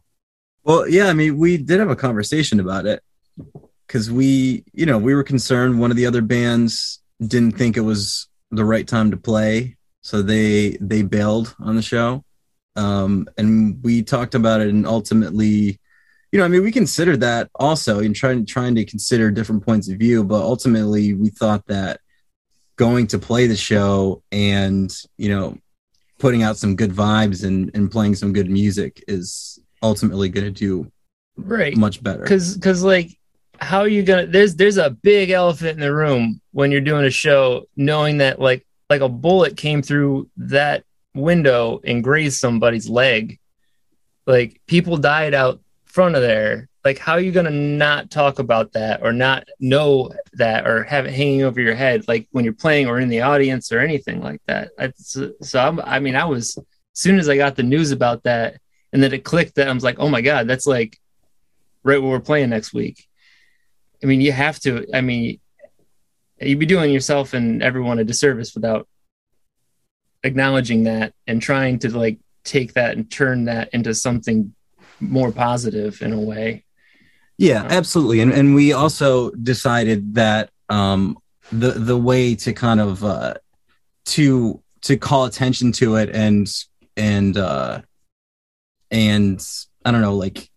Well, 0.64 0.88
yeah, 0.88 1.08
I 1.08 1.14
mean, 1.14 1.38
we 1.38 1.58
did 1.58 1.80
have 1.80 1.90
a 1.90 1.96
conversation 1.96 2.60
about 2.60 2.86
it 2.86 3.02
because 3.88 4.12
we, 4.12 4.64
you 4.74 4.86
know, 4.86 4.98
we 4.98 5.16
were 5.16 5.24
concerned 5.24 5.80
one 5.80 5.90
of 5.90 5.98
the 5.98 6.06
other 6.06 6.22
bands 6.22 6.99
didn't 7.26 7.58
think 7.58 7.78
it 7.78 7.82
was 7.82 8.28
the 8.52 8.66
right 8.66 8.88
time 8.88 9.12
to 9.12 9.18
play, 9.18 9.78
so 10.02 10.22
they 10.22 10.78
they 10.82 11.02
bailed 11.02 11.56
on 11.60 11.76
the 11.76 11.82
show. 11.82 12.24
Um, 12.76 13.28
and 13.38 13.84
we 13.84 14.04
talked 14.04 14.36
about 14.36 14.62
it, 14.62 14.70
and 14.70 14.88
ultimately, 14.88 15.80
you 16.32 16.40
know, 16.40 16.46
I 16.46 16.48
mean, 16.48 16.64
we 16.64 16.72
considered 16.72 17.22
that 17.22 17.50
also 17.56 18.00
in 18.00 18.14
trying 18.14 18.46
trying 18.46 18.76
to 18.76 18.86
consider 18.86 19.32
different 19.32 19.66
points 19.66 19.90
of 19.90 19.98
view, 19.98 20.24
but 20.24 20.42
ultimately, 20.42 21.14
we 21.14 21.30
thought 21.30 21.66
that 21.68 22.00
going 22.78 23.08
to 23.08 23.20
play 23.20 23.46
the 23.46 23.58
show 23.58 24.24
and 24.32 24.96
you 25.18 25.28
know 25.28 25.58
putting 26.18 26.44
out 26.44 26.58
some 26.58 26.76
good 26.76 26.92
vibes 26.92 27.44
and 27.44 27.72
and 27.74 27.92
playing 27.92 28.16
some 28.16 28.32
good 28.32 28.50
music 28.50 29.04
is 29.08 29.60
ultimately 29.84 30.30
going 30.30 30.46
to 30.46 30.52
do 30.52 30.90
right. 31.38 31.76
much 31.76 32.02
better. 32.02 32.24
Cause 32.24 32.58
cause 32.62 32.84
like 32.84 33.18
how 33.60 33.80
are 33.80 33.88
you 33.88 34.04
gonna 34.04 34.28
there's 34.28 34.56
there's 34.56 34.78
a 34.78 34.90
big 34.90 35.30
elephant 35.30 35.72
in 35.72 35.80
the 35.80 35.94
room 35.94 36.40
when 36.60 36.74
you're 36.74 36.82
doing 36.82 37.06
a 37.06 37.10
show, 37.10 37.70
knowing 37.78 38.18
that 38.18 38.38
like 38.38 38.68
like 38.90 39.00
a 39.00 39.08
bullet 39.08 39.56
came 39.56 39.82
through 39.82 40.30
that 40.36 40.84
window 41.16 41.80
and 41.86 42.04
grazed 42.04 42.38
somebody's 42.38 42.90
leg. 42.90 43.40
Like 44.28 44.60
people 44.68 44.98
died 44.98 45.34
out 45.34 45.62
front 45.86 46.18
of 46.18 46.22
there. 46.22 46.68
Like 46.84 46.98
how 46.98 47.14
are 47.14 47.22
you 47.22 47.32
gonna 47.32 47.50
not 47.50 48.12
talk 48.12 48.40
about 48.40 48.74
that 48.74 49.02
or 49.02 49.14
not 49.14 49.48
know 49.62 50.12
that 50.34 50.68
or 50.68 50.84
have 50.84 51.06
it 51.06 51.14
hanging 51.14 51.44
over 51.44 51.62
your 51.62 51.76
head 51.76 52.10
like 52.10 52.28
when 52.32 52.44
you're 52.44 52.54
playing 52.54 52.88
or 52.88 53.00
in 53.00 53.08
the 53.08 53.22
audience 53.22 53.72
or 53.72 53.80
anything 53.80 54.20
like 54.22 54.42
that? 54.48 54.72
So, 54.98 55.32
so 55.42 55.62
I'm, 55.62 55.80
I 55.80 56.02
mean 56.02 56.18
I 56.18 56.26
was 56.26 56.58
as 56.58 56.66
soon 56.94 57.20
as 57.20 57.30
I 57.30 57.38
got 57.38 57.56
the 57.56 57.64
news 57.64 57.92
about 57.92 58.24
that 58.24 58.60
and 58.92 59.02
then 59.02 59.14
it 59.14 59.24
clicked 59.24 59.56
that 59.56 59.70
I 59.70 59.72
was 59.72 59.86
like, 59.86 60.00
oh 60.00 60.10
my 60.10 60.20
god, 60.20 60.50
that's 60.50 60.68
like 60.68 61.00
right 61.84 62.02
where 62.02 62.12
we're 62.12 62.20
playing 62.20 62.50
next 62.50 62.74
week. 62.74 63.08
I 64.04 64.08
mean, 64.08 64.20
you 64.20 64.34
have 64.34 64.60
to. 64.62 64.86
I 64.94 65.00
mean, 65.00 65.40
you'd 66.42 66.60
be 66.60 66.66
doing 66.66 66.92
yourself 66.92 67.34
and 67.34 67.62
everyone 67.62 68.00
a 68.00 68.04
disservice 68.04 68.54
without 68.56 68.88
acknowledging 70.24 70.84
that 70.84 71.14
and 71.28 71.42
trying 71.42 71.80
to 71.80 71.98
like 71.98 72.20
take 72.44 72.74
that 72.74 72.96
and 72.96 73.10
turn 73.10 73.46
that 73.46 73.70
into 73.74 73.94
something 73.94 74.54
more 75.00 75.32
positive 75.32 76.02
in 76.02 76.14
a 76.14 76.20
way. 76.20 76.66
Yeah, 77.38 77.66
absolutely. 77.70 78.20
And 78.20 78.34
and 78.34 78.54
we 78.54 78.74
also 78.74 79.32
decided 79.32 80.16
that 80.16 80.50
um 80.68 81.18
the 81.52 81.72
the 81.72 81.98
way 81.98 82.36
to 82.36 82.54
kind 82.54 82.80
of 82.80 83.04
uh 83.04 83.36
to 84.08 84.62
to 84.82 84.98
call 84.98 85.26
attention 85.26 85.72
to 85.74 85.96
it 85.96 86.10
and 86.14 86.52
and 86.98 87.38
uh 87.38 87.82
and 88.92 89.46
I 89.86 89.92
don't 89.92 90.02
know, 90.02 90.16
like 90.16 90.50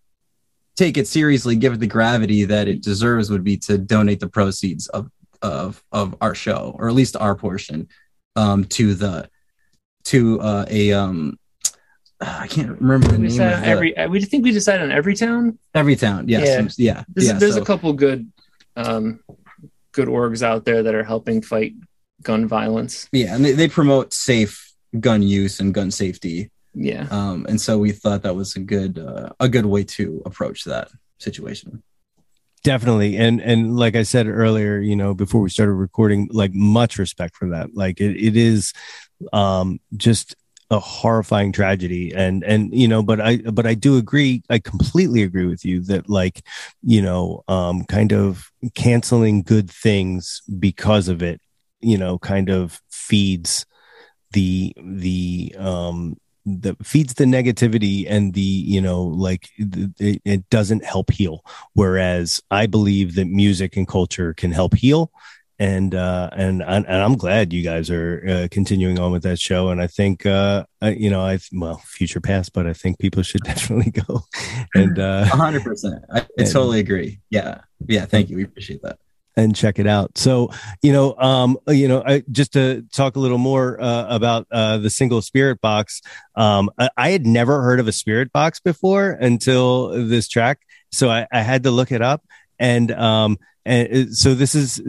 take 0.75 0.97
it 0.97 1.07
seriously, 1.07 1.55
give 1.55 1.73
it 1.73 1.79
the 1.79 1.87
gravity 1.87 2.45
that 2.45 2.67
it 2.67 2.81
deserves 2.81 3.29
would 3.29 3.43
be 3.43 3.57
to 3.57 3.77
donate 3.77 4.19
the 4.19 4.27
proceeds 4.27 4.87
of 4.87 5.09
of 5.43 5.83
of 5.91 6.15
our 6.21 6.33
show, 6.33 6.75
or 6.79 6.87
at 6.87 6.95
least 6.95 7.15
our 7.15 7.35
portion, 7.35 7.87
um 8.35 8.63
to 8.65 8.95
the 8.95 9.29
to 10.05 10.39
uh 10.41 10.65
a 10.69 10.93
um 10.93 11.37
I 12.21 12.47
can't 12.47 12.79
remember 12.79 13.07
the 13.09 13.19
We 13.19 13.27
name 13.27 13.41
of 13.41 13.61
the, 13.61 13.67
every. 13.67 13.93
We 14.09 14.21
think 14.23 14.45
we 14.45 14.51
decided 14.53 14.89
on 14.89 14.97
Everytown. 14.97 15.57
every 15.75 15.97
town. 15.97 16.29
Yes, 16.29 16.77
Yeah. 16.77 16.93
yeah, 16.93 16.93
yeah. 16.99 17.03
There's, 17.13 17.27
yeah, 17.27 17.33
there's 17.33 17.55
so- 17.55 17.61
a 17.61 17.65
couple 17.65 17.91
good, 17.91 18.31
um, 18.77 19.19
good 19.91 20.07
orgs 20.07 20.41
out 20.41 20.63
there 20.63 20.83
that 20.83 20.95
are 20.95 21.03
helping 21.03 21.41
fight 21.41 21.73
gun 22.21 22.47
violence. 22.47 23.09
Yeah, 23.11 23.35
and 23.35 23.43
they, 23.43 23.51
they 23.51 23.67
promote 23.67 24.13
safe 24.13 24.71
gun 24.97 25.21
use 25.21 25.59
and 25.59 25.73
gun 25.73 25.91
safety. 25.91 26.49
Yeah. 26.73 27.07
Um, 27.11 27.45
and 27.49 27.59
so 27.59 27.77
we 27.77 27.91
thought 27.91 28.23
that 28.23 28.35
was 28.35 28.55
a 28.55 28.61
good 28.61 28.99
uh, 28.99 29.29
a 29.41 29.49
good 29.49 29.65
way 29.65 29.83
to 29.83 30.21
approach 30.25 30.63
that 30.63 30.87
situation. 31.19 31.83
Definitely. 32.63 33.17
And 33.17 33.41
and 33.41 33.77
like 33.77 33.95
i 33.95 34.03
said 34.03 34.27
earlier 34.27 34.79
you 34.79 34.95
know 34.95 35.13
before 35.13 35.41
we 35.41 35.49
started 35.49 35.73
recording 35.73 36.29
like 36.31 36.53
much 36.53 36.97
respect 36.97 37.35
for 37.35 37.49
that. 37.49 37.75
Like 37.75 37.99
it, 37.99 38.15
it 38.17 38.35
is 38.35 38.73
um 39.31 39.79
just 39.95 40.35
a 40.71 40.79
horrifying 40.79 41.51
tragedy. 41.51 42.13
And 42.13 42.43
and 42.43 42.73
you 42.73 42.87
know 42.87 43.03
but 43.03 43.21
i 43.21 43.37
but 43.37 43.65
i 43.65 43.73
do 43.73 43.97
agree 43.97 44.43
i 44.49 44.59
completely 44.59 45.23
agree 45.23 45.45
with 45.45 45.63
you 45.65 45.81
that 45.81 46.09
like 46.09 46.41
you 46.81 47.01
know 47.01 47.43
um 47.47 47.83
kind 47.85 48.13
of 48.13 48.49
canceling 48.75 49.43
good 49.43 49.69
things 49.69 50.41
because 50.59 51.07
of 51.07 51.21
it 51.21 51.41
you 51.81 51.97
know 51.97 52.17
kind 52.17 52.49
of 52.49 52.81
feeds 52.89 53.65
the 54.31 54.73
the 54.81 55.53
um 55.59 56.17
that 56.45 56.75
feeds 56.85 57.13
the 57.13 57.23
negativity 57.25 58.05
and 58.09 58.33
the 58.33 58.41
you 58.41 58.81
know 58.81 59.01
like 59.03 59.49
it, 59.57 60.21
it 60.25 60.49
doesn't 60.49 60.83
help 60.83 61.09
heal 61.11 61.43
whereas 61.73 62.41
i 62.51 62.65
believe 62.65 63.15
that 63.15 63.25
music 63.25 63.77
and 63.77 63.87
culture 63.87 64.33
can 64.33 64.51
help 64.51 64.75
heal 64.75 65.09
and 65.59 65.95
uh 65.95 66.29
and 66.33 66.61
and 66.61 66.85
i'm 66.87 67.15
glad 67.15 67.53
you 67.53 67.63
guys 67.63 67.89
are 67.89 68.25
uh, 68.27 68.47
continuing 68.51 68.99
on 68.99 69.11
with 69.11 69.23
that 69.23 69.39
show 69.39 69.69
and 69.69 69.81
i 69.81 69.87
think 69.87 70.25
uh 70.25 70.65
I, 70.81 70.89
you 70.91 71.09
know 71.09 71.21
i 71.21 71.39
well 71.53 71.77
future 71.85 72.19
past 72.19 72.51
but 72.53 72.67
i 72.67 72.73
think 72.73 72.99
people 72.99 73.23
should 73.23 73.41
definitely 73.45 73.91
go 73.91 74.23
and 74.75 74.99
uh 74.99 75.25
A 75.31 75.35
hundred 75.35 75.63
percent. 75.63 76.03
I, 76.11 76.19
I 76.21 76.25
And- 76.39 76.51
totally 76.51 76.79
agree. 76.79 77.19
Yeah, 77.29 77.61
yeah. 77.87 78.05
Thank 78.05 78.29
you. 78.29 78.35
We 78.37 78.43
appreciate 78.43 78.81
that. 78.81 78.97
And 79.35 79.55
check 79.55 79.79
it 79.79 79.87
out. 79.87 80.17
So, 80.17 80.49
you 80.81 80.93
know, 80.93 81.15
um, 81.15 81.57
you 81.67 81.87
know, 81.87 82.03
I, 82.05 82.23
just 82.31 82.53
to 82.53 82.83
talk 82.93 83.15
a 83.15 83.19
little 83.19 83.37
more 83.37 83.81
uh, 83.81 84.07
about 84.09 84.47
uh, 84.51 84.77
the 84.77 84.89
single 84.89 85.21
spirit 85.21 85.61
box. 85.61 86.01
Um, 86.35 86.69
I, 86.77 86.89
I, 86.97 87.09
had 87.09 87.25
never 87.25 87.61
heard 87.61 87.79
of 87.79 87.87
a 87.87 87.91
spirit 87.91 88.31
box 88.31 88.59
before 88.59 89.11
until 89.11 90.07
this 90.07 90.27
track, 90.27 90.59
so 90.91 91.09
I, 91.09 91.27
I 91.31 91.41
had 91.41 91.63
to 91.63 91.71
look 91.71 91.91
it 91.91 92.01
up. 92.01 92.23
And 92.59 92.91
um, 92.91 93.37
and 93.65 94.15
so 94.15 94.33
this 94.35 94.55
is 94.55 94.81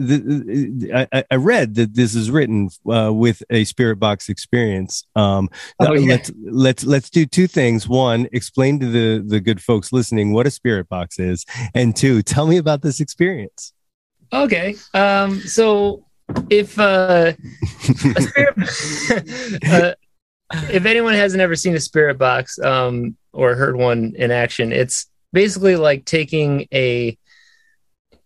I, 0.93 1.23
I 1.31 1.35
read 1.35 1.75
that 1.75 1.93
this 1.93 2.13
is 2.13 2.29
written 2.29 2.69
uh, 2.91 3.11
with 3.13 3.41
a 3.49 3.63
spirit 3.63 3.97
box 3.97 4.27
experience 4.27 5.05
um 5.15 5.49
Oh, 5.79 5.93
yeah. 5.93 6.09
let's 6.09 6.31
let's 6.43 6.83
let's 6.83 7.09
do 7.09 7.25
two 7.25 7.47
things 7.47 7.87
one 7.87 8.27
explain 8.33 8.79
to 8.81 8.87
the 8.87 9.23
the 9.25 9.39
good 9.39 9.61
folks 9.61 9.93
listening 9.93 10.33
what 10.33 10.47
a 10.47 10.51
spirit 10.51 10.89
box 10.89 11.19
is 11.19 11.45
and 11.73 11.95
two 11.95 12.21
tell 12.21 12.47
me 12.47 12.57
about 12.57 12.81
this 12.81 12.99
experience 12.99 13.71
Okay. 14.33 14.75
Um, 14.93 15.39
so 15.41 16.05
if 16.49 16.77
uh, 16.79 17.33
a 18.15 18.21
spirit, 18.21 18.57
uh, 19.67 19.93
if 20.71 20.85
anyone 20.85 21.13
hasn't 21.13 21.41
ever 21.41 21.55
seen 21.55 21.75
a 21.75 21.79
spirit 21.79 22.17
box 22.17 22.59
um, 22.59 23.15
or 23.33 23.55
heard 23.55 23.75
one 23.75 24.13
in 24.15 24.31
action, 24.31 24.71
it's 24.71 25.07
basically 25.33 25.75
like 25.75 26.05
taking 26.05 26.67
a 26.73 27.17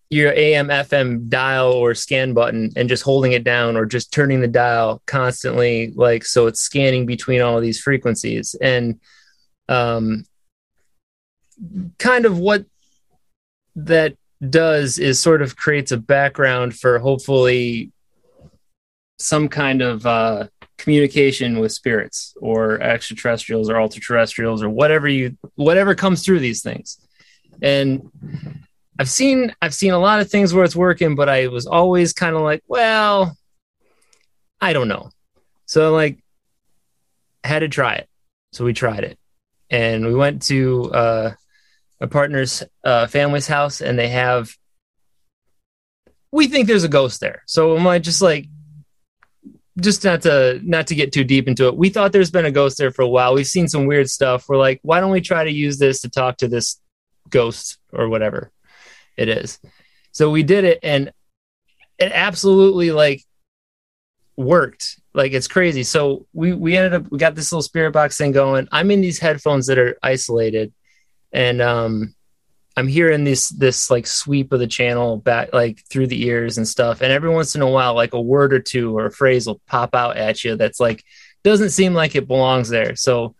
your 0.10 0.34
AM 0.34 0.70
FM 0.70 1.30
dial 1.30 1.72
or 1.72 1.94
scan 1.94 2.34
button 2.34 2.72
and 2.76 2.90
just 2.90 3.04
holding 3.04 3.34
it 3.34 3.44
down 3.44 3.78
or 3.78 3.86
just 3.86 4.12
turning 4.12 4.42
the 4.42 4.48
dial 4.48 5.04
constantly 5.06 5.92
like 5.96 6.26
so 6.26 6.48
it's 6.48 6.62
scanning 6.62 7.06
between 7.06 7.42
all 7.42 7.56
of 7.56 7.62
these 7.62 7.80
frequencies 7.80 8.56
and 8.60 9.00
um 9.68 10.26
kind 12.00 12.26
of 12.26 12.40
what 12.40 12.66
that 13.76 14.16
does 14.48 15.00
is 15.00 15.20
sort 15.20 15.42
of 15.42 15.56
creates 15.56 15.92
a 15.92 15.98
background 15.98 16.76
for 16.76 17.00
hopefully 17.00 17.92
some 19.18 19.50
kind 19.50 19.82
of 19.82 20.06
uh, 20.06 20.48
communication 20.78 21.60
with 21.60 21.74
spirits 21.74 22.34
or 22.40 22.82
extraterrestrials 22.82 23.70
or 23.70 23.80
ultra-terrestrials 23.80 24.64
or 24.64 24.70
whatever 24.70 25.08
you 25.08 25.38
whatever 25.56 25.94
comes 25.94 26.24
through 26.24 26.40
these 26.40 26.62
things. 26.62 26.98
And 27.62 28.10
i've 28.98 29.10
seen 29.10 29.54
i've 29.62 29.74
seen 29.74 29.92
a 29.92 30.00
lot 30.00 30.20
of 30.20 30.30
things 30.30 30.54
where 30.54 30.66
it's 30.66 30.76
working 30.76 31.16
but 31.16 31.30
i 31.30 31.48
was 31.48 31.66
always 31.66 32.12
kind 32.12 32.36
of 32.36 32.42
like 32.42 32.62
well 32.68 33.38
i 34.60 34.74
don't 34.74 34.88
know. 34.88 35.10
So 35.66 35.94
like 35.94 36.20
had 37.44 37.60
to 37.60 37.70
try 37.70 37.96
it. 37.96 38.10
So 38.52 38.66
we 38.66 38.74
tried 38.74 39.04
it. 39.04 39.18
And 39.70 40.06
we 40.06 40.16
went 40.16 40.44
to 40.44 40.92
uh 40.92 41.32
a 42.02 42.08
partner's 42.08 42.64
uh, 42.84 43.08
family's 43.08 43.48
house 43.48 43.82
and 43.82 43.98
they 43.98 44.10
have 44.10 44.56
we 46.32 46.48
think 46.48 46.68
there's 46.68 46.84
a 46.84 46.90
ghost 46.90 47.22
there. 47.22 47.44
So 47.48 47.76
am 47.76 47.88
i 47.88 48.00
just 48.00 48.22
like 48.22 48.48
just 49.80 50.04
not 50.04 50.22
to 50.24 50.60
not 50.64 50.88
to 50.88 50.96
get 50.96 51.14
too 51.14 51.24
deep 51.24 51.48
into 51.48 51.68
it. 51.68 51.76
We 51.76 51.90
thought 51.90 52.12
there's 52.12 52.32
been 52.32 52.46
a 52.46 52.52
ghost 52.52 52.78
there 52.78 52.92
for 52.92 53.02
a 53.02 53.08
while. 53.08 53.34
We've 53.34 53.48
seen 53.48 53.68
some 53.68 53.86
weird 53.86 54.10
stuff. 54.10 54.48
We're 54.48 54.58
like 54.58 54.80
why 54.84 55.00
don't 55.00 55.12
we 55.12 55.22
try 55.22 55.44
to 55.44 55.52
use 55.52 55.78
this 55.78 56.02
to 56.02 56.10
talk 56.10 56.38
to 56.38 56.48
this 56.48 56.80
ghost 57.30 57.78
or 57.94 58.10
whatever 58.10 58.52
it 59.18 59.30
is? 59.30 59.60
So 60.12 60.30
we 60.30 60.44
did 60.44 60.64
it 60.66 60.80
and 60.84 61.12
it 61.98 62.12
absolutely 62.14 62.92
like 62.92 63.24
worked. 64.38 65.00
Like 65.14 65.34
it's 65.34 65.48
crazy. 65.48 65.84
So 65.84 66.28
we 66.34 66.54
we 66.54 66.78
ended 66.78 66.94
up 66.94 67.12
we 67.12 67.18
got 67.18 67.36
this 67.36 67.52
little 67.52 67.62
spirit 67.62 67.92
box 67.92 68.18
thing 68.18 68.32
going. 68.32 68.68
I'm 68.72 68.92
in 68.92 69.02
these 69.02 69.20
headphones 69.20 69.68
that 69.68 69.78
are 69.78 69.98
isolated 70.04 70.74
and 71.32 71.62
um 71.62 72.14
i'm 72.76 72.88
hearing 72.88 73.24
this 73.24 73.50
this 73.50 73.90
like 73.90 74.08
sweep 74.08 74.52
of 74.52 74.60
the 74.60 74.68
channel 74.68 75.18
back 75.18 75.54
like 75.54 75.84
through 75.90 76.08
the 76.08 76.26
ears 76.26 76.58
and 76.58 76.68
stuff. 76.68 77.02
And 77.02 77.12
every 77.12 77.30
once 77.30 77.56
in 77.56 77.62
a 77.62 77.70
while 77.70 77.94
like 77.94 78.14
a 78.14 78.22
word 78.22 78.54
or 78.54 78.60
two 78.60 78.98
or 78.98 79.08
a 79.08 79.12
phrase 79.12 79.48
will 79.48 79.62
pop 79.68 79.94
out 79.96 80.18
at 80.18 80.44
you 80.44 80.56
that's 80.56 80.80
like 80.80 81.04
doesn't 81.44 81.72
seem 81.72 81.94
like 81.94 82.16
it 82.16 82.28
belongs 82.28 82.70
there. 82.70 82.96
So 82.96 83.36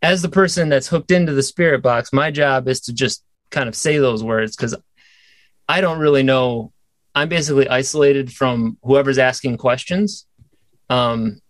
as 0.00 0.22
the 0.22 0.28
person 0.28 0.68
that's 0.68 0.88
hooked 0.88 1.10
into 1.10 1.32
the 1.32 1.42
spirit 1.42 1.82
box 1.82 2.12
my 2.12 2.30
job 2.30 2.66
is 2.68 2.80
to 2.82 2.92
just 2.92 3.24
kind 3.50 3.68
of 3.68 3.76
say 3.76 3.98
those 3.98 4.24
words 4.24 4.56
because 4.56 4.74
i 5.68 5.80
don't 5.80 5.98
really 5.98 6.22
know. 6.22 6.72
I'm 7.14 7.28
basically 7.28 7.68
isolated 7.68 8.32
from 8.32 8.78
whoever's 8.82 9.18
asking 9.18 9.58
questions. 9.58 10.26
Um 10.90 11.40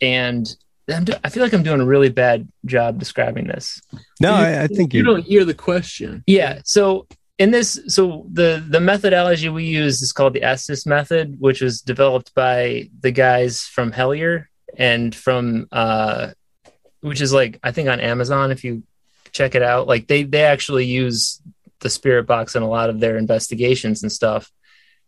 and 0.00 0.46
do- 0.86 1.14
I 1.24 1.28
feel 1.30 1.42
like 1.42 1.52
I'm 1.52 1.62
doing 1.62 1.80
a 1.80 1.86
really 1.86 2.08
bad 2.10 2.48
job 2.64 2.98
describing 2.98 3.46
this. 3.46 3.80
no 4.20 4.30
You- 4.30 4.44
I, 4.44 4.62
I 4.62 4.66
think 4.66 4.94
you 4.94 4.98
you 4.98 5.04
don't 5.04 5.22
hear 5.24 5.44
the 5.44 5.54
question. 5.54 6.22
Yeah. 6.26 6.60
So 6.64 7.06
in 7.38 7.50
this, 7.50 7.78
so 7.88 8.26
the 8.32 8.64
the 8.66 8.80
methodology 8.80 9.48
we 9.48 9.64
use 9.64 10.00
is 10.00 10.12
called 10.12 10.32
the 10.32 10.42
Estes 10.42 10.86
method, 10.86 11.36
which 11.38 11.60
was 11.60 11.80
developed 11.82 12.34
by 12.34 12.88
the 13.00 13.10
guys 13.10 13.62
from 13.62 13.92
Hellier 13.92 14.46
and 14.78 15.14
from 15.14 15.66
uh, 15.72 16.30
which 17.00 17.20
is 17.20 17.32
like 17.32 17.58
I 17.62 17.72
think 17.72 17.88
on 17.88 18.00
Amazon 18.00 18.50
if 18.52 18.64
you 18.64 18.82
check 19.32 19.54
it 19.54 19.62
out. 19.62 19.86
Like 19.86 20.06
they 20.06 20.22
they 20.22 20.44
actually 20.44 20.86
use 20.86 21.40
the 21.80 21.90
spirit 21.90 22.26
box 22.26 22.56
in 22.56 22.62
a 22.62 22.68
lot 22.68 22.88
of 22.88 23.00
their 23.00 23.18
investigations 23.18 24.02
and 24.02 24.10
stuff. 24.10 24.50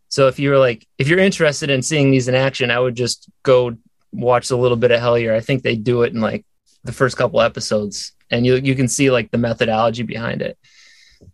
So 0.09 0.27
if 0.27 0.39
you're 0.39 0.59
like 0.59 0.85
if 0.99 1.07
you're 1.07 1.19
interested 1.19 1.69
in 1.71 1.81
seeing 1.81 2.11
these 2.11 2.27
in 2.27 2.35
action, 2.35 2.69
I 2.69 2.79
would 2.79 2.95
just 2.95 3.27
go 3.43 3.75
watch 4.11 4.51
a 4.51 4.57
little 4.57 4.77
bit 4.77 4.91
of 4.91 4.99
Hellier. 4.99 5.33
I 5.33 5.41
think 5.41 5.63
they 5.63 5.75
do 5.75 6.03
it 6.03 6.13
in 6.13 6.21
like 6.21 6.45
the 6.83 6.91
first 6.91 7.17
couple 7.17 7.41
episodes, 7.41 8.13
and 8.31 8.45
you 8.45 8.55
you 8.55 8.75
can 8.75 8.87
see 8.87 9.11
like 9.11 9.31
the 9.31 9.37
methodology 9.37 10.03
behind 10.03 10.41
it. 10.41 10.57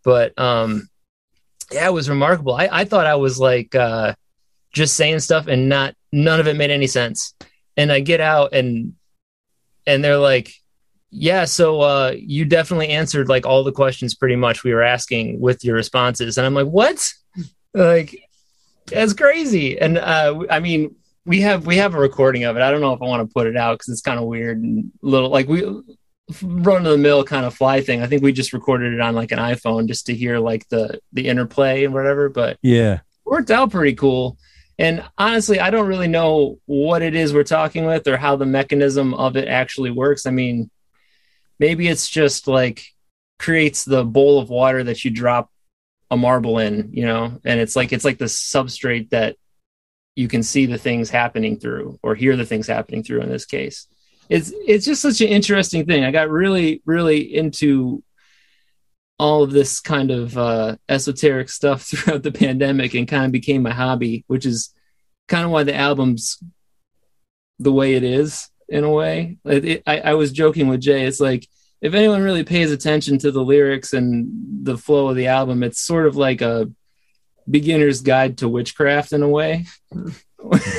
But 0.04 0.38
um, 0.40 0.90
yeah, 1.72 1.88
it 1.88 1.94
was 1.94 2.10
remarkable. 2.10 2.54
I 2.54 2.70
I 2.72 2.86
thought 2.86 3.06
I 3.06 3.16
was 3.16 3.40
like 3.40 3.76
uh, 3.76 4.16
just 4.74 4.96
saying 4.96 5.20
stuff 5.20 5.48
and 5.48 5.70
not 5.70 5.96
none 6.12 6.40
of 6.40 6.48
it 6.48 6.56
made 6.56 6.72
any 6.72 6.88
sense. 6.88 7.34
And 7.78 7.92
I 7.92 8.00
get 8.00 8.22
out 8.22 8.54
and 8.54 8.94
and 9.88 10.04
they're 10.04 10.18
like, 10.18 10.52
yeah, 11.12 11.46
so 11.46 11.82
uh, 11.82 12.14
you 12.18 12.46
definitely 12.46 12.90
answered 12.90 13.30
like 13.30 13.46
all 13.46 13.64
the 13.64 13.72
questions 13.72 14.16
pretty 14.16 14.36
much 14.36 14.64
we 14.64 14.74
were 14.74 14.84
asking 14.84 15.40
with 15.40 15.64
your 15.64 15.76
responses. 15.76 16.38
And 16.38 16.46
I'm 16.46 16.54
like, 16.54 16.68
what? 16.68 17.12
Like, 17.74 18.18
that's 18.88 19.14
crazy. 19.14 19.80
And 19.80 19.98
uh, 19.98 20.44
I 20.50 20.60
mean, 20.60 20.96
we 21.26 21.42
have 21.42 21.66
we 21.66 21.78
have 21.78 21.96
a 21.96 22.00
recording 22.00 22.44
of 22.44 22.56
it. 22.56 22.62
I 22.62 22.72
don't 22.72 22.82
know 22.82 22.94
if 22.94 23.02
I 23.02 23.06
want 23.06 23.28
to 23.28 23.34
put 23.34 23.48
it 23.48 23.58
out 23.58 23.80
because 23.80 23.90
it's 23.90 24.02
kind 24.02 24.20
of 24.20 24.26
weird 24.26 24.62
and 24.62 24.92
little 25.02 25.30
like 25.30 25.48
we 25.48 25.64
run 26.42 26.86
of 26.86 26.92
the 26.92 26.98
mill 26.98 27.24
kind 27.24 27.46
of 27.46 27.54
fly 27.54 27.82
thing. 27.82 28.02
I 28.02 28.08
think 28.08 28.24
we 28.24 28.32
just 28.32 28.54
recorded 28.54 28.94
it 28.94 29.02
on 29.02 29.16
like 29.16 29.32
an 29.32 29.40
iPhone 29.40 29.88
just 29.88 30.08
to 30.08 30.16
hear 30.16 30.40
like 30.40 30.68
the 30.70 31.00
the 31.14 31.28
interplay 31.28 31.84
and 31.84 31.94
whatever. 31.94 32.30
But 32.30 32.58
yeah 32.62 33.00
worked 33.26 33.52
out 33.52 33.72
pretty 33.72 33.96
cool. 33.96 34.38
And 34.78 35.04
honestly, 35.18 35.60
I 35.60 35.70
don't 35.70 35.88
really 35.88 36.08
know 36.08 36.60
what 36.66 37.02
it 37.02 37.16
is 37.16 37.34
we're 37.34 37.44
talking 37.44 37.86
with 37.86 38.08
or 38.08 38.18
how 38.18 38.36
the 38.36 38.46
mechanism 38.46 39.14
of 39.14 39.36
it 39.38 39.48
actually 39.48 39.92
works. 39.92 40.26
I 40.26 40.32
mean, 40.32 40.70
maybe 41.60 41.88
it's 41.88 42.10
just 42.10 42.48
like 42.48 42.86
creates 43.40 43.84
the 43.84 44.04
bowl 44.04 44.40
of 44.40 44.50
water 44.50 44.84
that 44.84 45.04
you 45.04 45.12
drop 45.12 45.50
a 46.12 46.18
marble 46.18 46.60
in, 46.60 46.90
you 46.92 47.06
know, 47.06 47.40
and 47.44 47.60
it's 47.60 47.76
like 47.76 47.94
it's 47.94 48.06
like 48.06 48.18
the 48.18 48.26
substrate 48.26 49.10
that 49.10 49.38
you 50.16 50.28
can 50.28 50.44
see 50.44 50.66
the 50.66 50.78
things 50.78 51.10
happening 51.10 51.60
through 51.60 52.00
or 52.02 52.16
hear 52.16 52.36
the 52.36 52.46
things 52.46 52.68
happening 52.68 53.04
through 53.04 53.22
in 53.22 53.30
this 53.30 53.46
case. 53.46 53.88
It's 54.30 54.52
it's 54.68 54.86
just 54.86 55.02
such 55.02 55.22
an 55.22 55.28
interesting 55.28 55.86
thing. 55.86 56.04
I 56.04 56.12
got 56.12 56.30
really, 56.30 56.82
really 56.86 57.36
into 57.36 58.04
all 59.20 59.44
of 59.44 59.52
this 59.52 59.80
kind 59.80 60.12
of 60.12 60.38
uh, 60.38 60.78
esoteric 60.90 61.50
stuff 61.50 61.82
throughout 61.88 62.24
the 62.24 62.32
pandemic 62.32 62.94
and 62.94 63.08
kind 63.08 63.26
of 63.26 63.32
became 63.32 63.62
my 63.62 63.72
hobby, 63.72 64.24
which 64.28 64.46
is 64.46 64.74
kind 65.28 65.46
of 65.46 65.52
why 65.52 65.64
the 65.64 65.76
album's 65.76 66.42
the 67.60 67.72
way 67.72 67.94
it 67.94 68.04
is 68.04 68.50
in 68.68 68.84
a 68.84 68.90
way. 68.90 69.38
It, 69.46 69.66
it, 69.66 69.84
I, 69.86 70.00
I 70.00 70.14
was 70.16 70.32
joking 70.32 70.68
with 70.68 70.82
Jay. 70.82 71.06
It's 71.06 71.20
like 71.20 71.48
if 71.82 71.94
anyone 71.94 72.24
really 72.24 72.44
pays 72.44 72.72
attention 72.72 73.20
to 73.20 73.32
the 73.32 73.44
lyrics 73.44 73.94
and 73.94 74.66
the 74.66 74.78
flow 74.78 75.10
of 75.10 75.16
the 75.16 75.28
album, 75.28 75.62
it's 75.62 75.80
sort 75.80 76.08
of 76.08 76.16
like 76.16 76.42
a 76.42 76.72
beginner's 77.50 78.02
guide 78.02 78.40
to 78.40 78.50
witchcraft 78.50 79.14
in 79.14 79.24
a 79.24 79.30
way. 79.30 79.66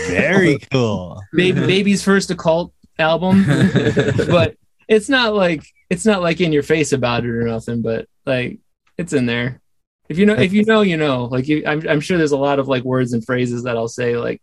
very 0.09 0.59
cool 0.71 1.21
Baby, 1.33 1.67
baby's 1.67 2.03
first 2.03 2.31
occult 2.31 2.73
album, 2.99 3.45
but 4.29 4.57
it's 4.89 5.09
not 5.09 5.35
like 5.35 5.65
it's 5.91 6.07
not 6.07 6.23
like 6.23 6.41
in 6.41 6.53
your 6.53 6.63
face 6.63 6.93
about 6.93 7.25
it 7.25 7.31
or 7.31 7.45
nothing. 7.45 7.83
But 7.83 8.07
like 8.25 8.59
it's 8.97 9.13
in 9.13 9.27
there. 9.27 9.61
If 10.09 10.19
you 10.19 10.27
know, 10.27 10.35
if 10.35 10.53
you 10.53 10.65
know, 10.65 10.83
you 10.83 10.97
know. 10.97 11.25
Like 11.25 11.49
you, 11.49 11.65
I'm, 11.67 11.87
I'm 11.89 12.01
sure 12.01 12.17
there's 12.17 12.33
a 12.33 12.37
lot 12.37 12.59
of 12.59 12.69
like 12.69 12.85
words 12.85 13.13
and 13.13 13.25
phrases 13.25 13.65
that 13.65 13.77
I'll 13.77 13.89
say 13.89 14.17
like 14.17 14.41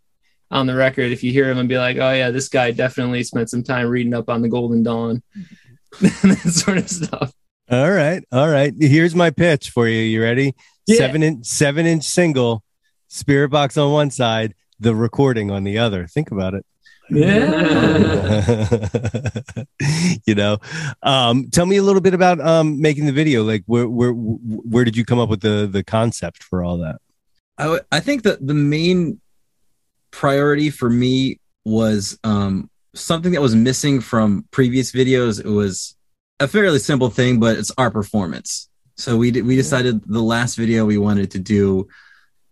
on 0.50 0.66
the 0.66 0.74
record. 0.74 1.10
If 1.10 1.22
you 1.22 1.32
hear 1.32 1.46
them 1.46 1.58
and 1.58 1.68
be 1.68 1.78
like, 1.78 1.96
oh 1.96 2.12
yeah, 2.12 2.30
this 2.30 2.48
guy 2.48 2.70
definitely 2.70 3.24
spent 3.24 3.50
some 3.50 3.62
time 3.62 3.88
reading 3.88 4.14
up 4.14 4.28
on 4.28 4.42
the 4.42 4.48
Golden 4.48 4.82
Dawn, 4.82 5.22
that 6.00 6.52
sort 6.52 6.78
of 6.78 6.90
stuff. 6.90 7.32
all 7.70 7.90
right 7.90 8.22
all 8.30 8.48
right 8.48 8.74
here's 8.78 9.14
my 9.14 9.30
pitch 9.30 9.70
for 9.70 9.88
you 9.88 10.02
you 10.02 10.22
ready 10.22 10.54
Yeah. 10.86 10.96
seven 10.98 11.22
inch 11.22 11.46
seven 11.46 11.86
inch 11.86 12.04
single 12.04 12.62
spirit 13.08 13.48
box 13.50 13.76
on 13.76 13.92
one 13.92 14.10
side 14.10 14.54
the 14.80 14.94
recording 14.94 15.50
on 15.50 15.64
the 15.64 15.78
other 15.78 16.06
think 16.06 16.30
about 16.30 16.54
it 16.54 16.64
Yeah. 17.10 18.88
you 20.26 20.34
know 20.34 20.58
um 21.02 21.48
tell 21.50 21.66
me 21.66 21.76
a 21.76 21.82
little 21.82 22.00
bit 22.00 22.14
about 22.14 22.40
um 22.40 22.80
making 22.80 23.06
the 23.06 23.12
video 23.12 23.42
like 23.44 23.62
where 23.66 23.88
where 23.88 24.10
where 24.12 24.84
did 24.84 24.96
you 24.96 25.04
come 25.04 25.18
up 25.18 25.28
with 25.28 25.40
the 25.40 25.68
the 25.70 25.84
concept 25.84 26.42
for 26.42 26.64
all 26.64 26.78
that 26.78 26.96
I, 27.56 27.64
w- 27.64 27.82
I 27.92 28.00
think 28.00 28.24
that 28.24 28.44
the 28.44 28.54
main 28.54 29.20
priority 30.10 30.70
for 30.70 30.90
me 30.90 31.38
was 31.64 32.18
um, 32.24 32.68
something 32.94 33.30
that 33.32 33.40
was 33.40 33.54
missing 33.54 34.00
from 34.00 34.44
previous 34.50 34.90
videos. 34.90 35.38
It 35.38 35.46
was 35.48 35.94
a 36.40 36.48
fairly 36.48 36.80
simple 36.80 37.10
thing, 37.10 37.38
but 37.38 37.56
it's 37.56 37.70
our 37.78 37.92
performance. 37.92 38.68
So 38.96 39.16
we 39.16 39.30
did, 39.30 39.44
we 39.44 39.56
decided 39.56 40.02
the 40.06 40.20
last 40.22 40.54
video 40.56 40.84
we 40.84 40.98
wanted 40.98 41.30
to 41.32 41.38
do 41.38 41.88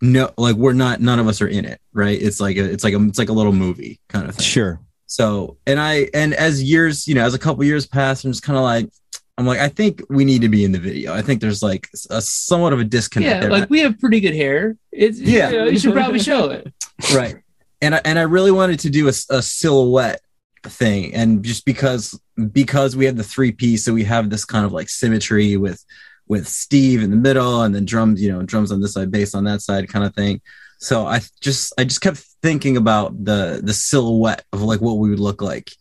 no 0.01 0.29
like 0.37 0.55
we're 0.57 0.73
not 0.73 0.99
none 0.99 1.17
of 1.19 1.27
us 1.29 1.41
are 1.41 1.47
in 1.47 1.63
it 1.63 1.79
right 1.93 2.21
it's 2.21 2.41
like 2.41 2.57
a 2.57 2.65
it's 2.65 2.83
like 2.83 2.93
a 2.93 3.01
it's 3.05 3.17
like 3.17 3.29
a 3.29 3.33
little 3.33 3.53
movie 3.53 4.01
kind 4.09 4.27
of 4.27 4.35
thing 4.35 4.43
Sure. 4.43 4.81
so 5.05 5.55
and 5.65 5.79
i 5.79 6.09
and 6.13 6.33
as 6.33 6.61
years 6.61 7.07
you 7.07 7.15
know 7.15 7.23
as 7.23 7.33
a 7.33 7.39
couple 7.39 7.63
years 7.63 7.85
pass 7.87 8.25
i'm 8.25 8.31
just 8.33 8.43
kind 8.43 8.57
of 8.57 8.63
like 8.63 8.89
i'm 9.37 9.45
like 9.45 9.59
i 9.59 9.69
think 9.69 10.01
we 10.09 10.25
need 10.25 10.41
to 10.41 10.49
be 10.49 10.65
in 10.65 10.73
the 10.73 10.79
video 10.79 11.13
i 11.13 11.21
think 11.21 11.39
there's 11.39 11.63
like 11.63 11.87
a 12.09 12.21
somewhat 12.21 12.73
of 12.73 12.81
a 12.81 12.83
disconnect 12.83 13.31
Yeah, 13.35 13.39
there 13.39 13.49
like 13.49 13.69
we 13.69 13.79
have 13.79 13.97
pretty 13.97 14.19
good 14.19 14.35
hair. 14.35 14.75
It's 14.91 15.19
Yeah. 15.19 15.51
yeah, 15.51 15.65
you 15.65 15.79
should 15.79 15.93
probably 15.93 16.19
show 16.19 16.49
it. 16.49 16.73
right 17.15 17.37
and 17.81 17.95
I, 17.95 18.01
and 18.03 18.19
I 18.19 18.23
really 18.23 18.51
wanted 18.51 18.81
to 18.81 18.89
do 18.89 19.07
a, 19.07 19.13
a 19.29 19.41
silhouette 19.41 20.19
thing 20.63 21.13
and 21.13 21.43
just 21.45 21.63
because 21.63 22.19
because 22.51 22.97
we 22.97 23.05
have 23.05 23.15
the 23.15 23.23
three 23.23 23.53
piece 23.53 23.85
so 23.85 23.93
we 23.93 24.03
have 24.03 24.29
this 24.29 24.43
kind 24.43 24.65
of 24.65 24.73
like 24.73 24.89
symmetry 24.89 25.55
with 25.55 25.81
with 26.27 26.47
steve 26.47 27.03
in 27.03 27.09
the 27.09 27.15
middle 27.15 27.63
and 27.63 27.75
then 27.75 27.85
drums 27.85 28.21
you 28.21 28.31
know 28.31 28.41
drums 28.43 28.71
on 28.71 28.81
this 28.81 28.93
side 28.93 29.11
bass 29.11 29.35
on 29.35 29.43
that 29.43 29.61
side 29.61 29.89
kind 29.89 30.05
of 30.05 30.15
thing. 30.15 30.41
So 30.79 31.05
i 31.05 31.21
just 31.41 31.73
i 31.77 31.83
just 31.83 32.01
kept 32.01 32.17
thinking 32.41 32.77
about 32.77 33.23
the 33.23 33.61
the 33.63 33.73
silhouette 33.73 34.43
of 34.51 34.61
like 34.61 34.81
what 34.81 34.97
we 34.97 35.09
would 35.09 35.19
look 35.19 35.41
like 35.41 35.71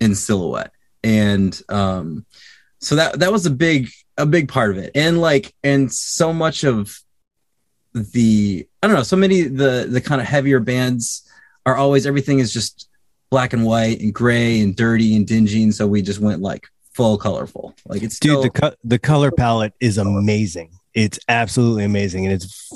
in 0.00 0.14
silhouette. 0.14 0.72
And 1.02 1.60
um 1.68 2.26
so 2.80 2.96
that 2.96 3.20
that 3.20 3.32
was 3.32 3.46
a 3.46 3.50
big 3.50 3.90
a 4.16 4.26
big 4.26 4.48
part 4.48 4.70
of 4.70 4.78
it. 4.78 4.92
And 4.94 5.20
like 5.20 5.54
and 5.62 5.92
so 5.92 6.32
much 6.32 6.64
of 6.64 6.98
the 7.94 8.66
I 8.82 8.86
don't 8.86 8.96
know, 8.96 9.02
so 9.02 9.16
many 9.16 9.42
the 9.42 9.86
the 9.88 10.00
kind 10.00 10.20
of 10.20 10.26
heavier 10.26 10.60
bands 10.60 11.28
are 11.66 11.76
always 11.76 12.06
everything 12.06 12.38
is 12.38 12.52
just 12.52 12.88
black 13.30 13.52
and 13.52 13.64
white 13.64 14.00
and 14.00 14.12
gray 14.12 14.60
and 14.60 14.74
dirty 14.74 15.16
and 15.16 15.26
dingy, 15.26 15.62
and 15.62 15.74
so 15.74 15.86
we 15.86 16.02
just 16.02 16.20
went 16.20 16.42
like 16.42 16.66
full 16.94 17.18
colorful. 17.18 17.74
Like 17.86 18.02
it's 18.02 18.18
Dude, 18.18 18.44
the 18.44 18.50
co- 18.50 18.74
the 18.84 18.98
color 18.98 19.30
palette 19.30 19.72
is 19.80 19.98
amazing. 19.98 20.70
It's 20.94 21.18
absolutely 21.28 21.84
amazing, 21.84 22.26
and 22.26 22.34
it's 22.34 22.70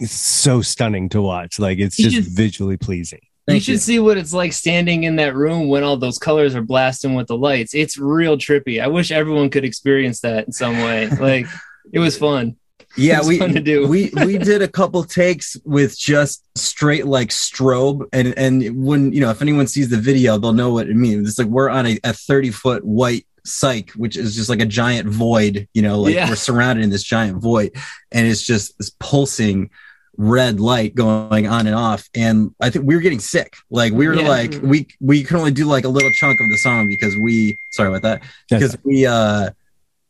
it's 0.00 0.12
so 0.12 0.60
stunning 0.62 1.08
to 1.10 1.22
watch. 1.22 1.58
Like 1.58 1.78
it's 1.78 1.98
You 1.98 2.10
just 2.10 2.16
should- 2.28 2.36
visually 2.36 2.76
pleasing. 2.76 3.20
you 3.48 3.60
should 3.60 3.72
you. 3.72 3.78
see 3.78 3.98
what 3.98 4.16
it's 4.18 4.32
like 4.32 4.52
standing 4.52 5.04
in 5.04 5.16
that 5.16 5.34
room 5.34 5.68
when 5.68 5.82
all 5.82 5.96
those 5.96 6.18
colors 6.18 6.54
are 6.54 6.62
blasting 6.62 7.14
with 7.14 7.26
the 7.26 7.36
lights. 7.36 7.74
It's 7.74 7.98
real 7.98 8.36
trippy. 8.36 8.82
I 8.82 8.86
wish 8.88 9.10
everyone 9.10 9.50
could 9.50 9.64
experience 9.64 10.20
that 10.20 10.46
in 10.46 10.52
some 10.52 10.78
way. 10.78 11.08
Like 11.20 11.46
it 11.92 11.98
was 12.00 12.16
fun. 12.18 12.56
yeah, 12.96 13.18
It's 13.18 13.28
we 13.28 13.38
fun 13.38 13.52
to 13.54 13.60
do. 13.60 13.86
we 13.88 14.10
we 14.24 14.36
did 14.50 14.60
a 14.62 14.68
couple 14.68 15.02
takes 15.04 15.56
with 15.64 15.98
just 15.98 16.44
straight 16.56 17.06
like 17.06 17.28
strobe, 17.30 18.06
and 18.12 18.34
and 18.38 18.84
when 18.84 19.12
you 19.12 19.20
know 19.20 19.30
if 19.30 19.40
anyone 19.42 19.66
sees 19.68 19.88
the 19.88 19.96
video, 19.98 20.36
they'll 20.38 20.52
know 20.52 20.72
what 20.72 20.88
it 20.88 20.96
means. 20.96 21.28
It's 21.28 21.38
like 21.38 21.48
we're 21.48 21.70
on 21.70 21.86
a, 21.86 21.98
a 22.04 22.12
thirty 22.12 22.50
foot 22.50 22.84
white 22.84 23.26
cyc, 23.46 23.90
which 23.90 24.16
is 24.16 24.34
just 24.34 24.48
like 24.48 24.60
a 24.60 24.66
giant 24.66 25.08
void. 25.08 25.68
You 25.74 25.82
know, 25.82 26.00
like 26.00 26.14
Yeah. 26.14 26.28
we're 26.28 26.36
surrounded 26.36 26.82
in 26.84 26.90
this 26.90 27.02
giant 27.02 27.40
void, 27.42 27.72
and 28.12 28.26
it's 28.26 28.42
just 28.42 28.76
this 28.78 28.90
pulsing 29.00 29.70
red 30.16 30.60
light 30.60 30.94
going 30.94 31.48
on 31.48 31.66
and 31.66 31.74
off 31.74 32.08
and 32.14 32.54
i 32.60 32.70
think 32.70 32.86
we 32.86 32.94
were 32.94 33.00
getting 33.00 33.18
sick 33.18 33.56
like 33.68 33.92
we 33.92 34.06
were 34.06 34.14
Yeah. 34.14 34.28
like 34.28 34.54
we 34.62 34.86
we 35.00 35.24
could 35.24 35.36
only 35.36 35.50
do 35.50 35.64
like 35.64 35.84
a 35.84 35.88
little 35.88 36.12
chunk 36.12 36.38
of 36.40 36.48
the 36.50 36.56
song 36.58 36.86
because 36.86 37.16
we 37.16 37.58
sorry 37.72 37.88
about 37.88 38.02
that 38.02 38.22
because 38.48 38.76
we 38.84 39.06
uh 39.06 39.50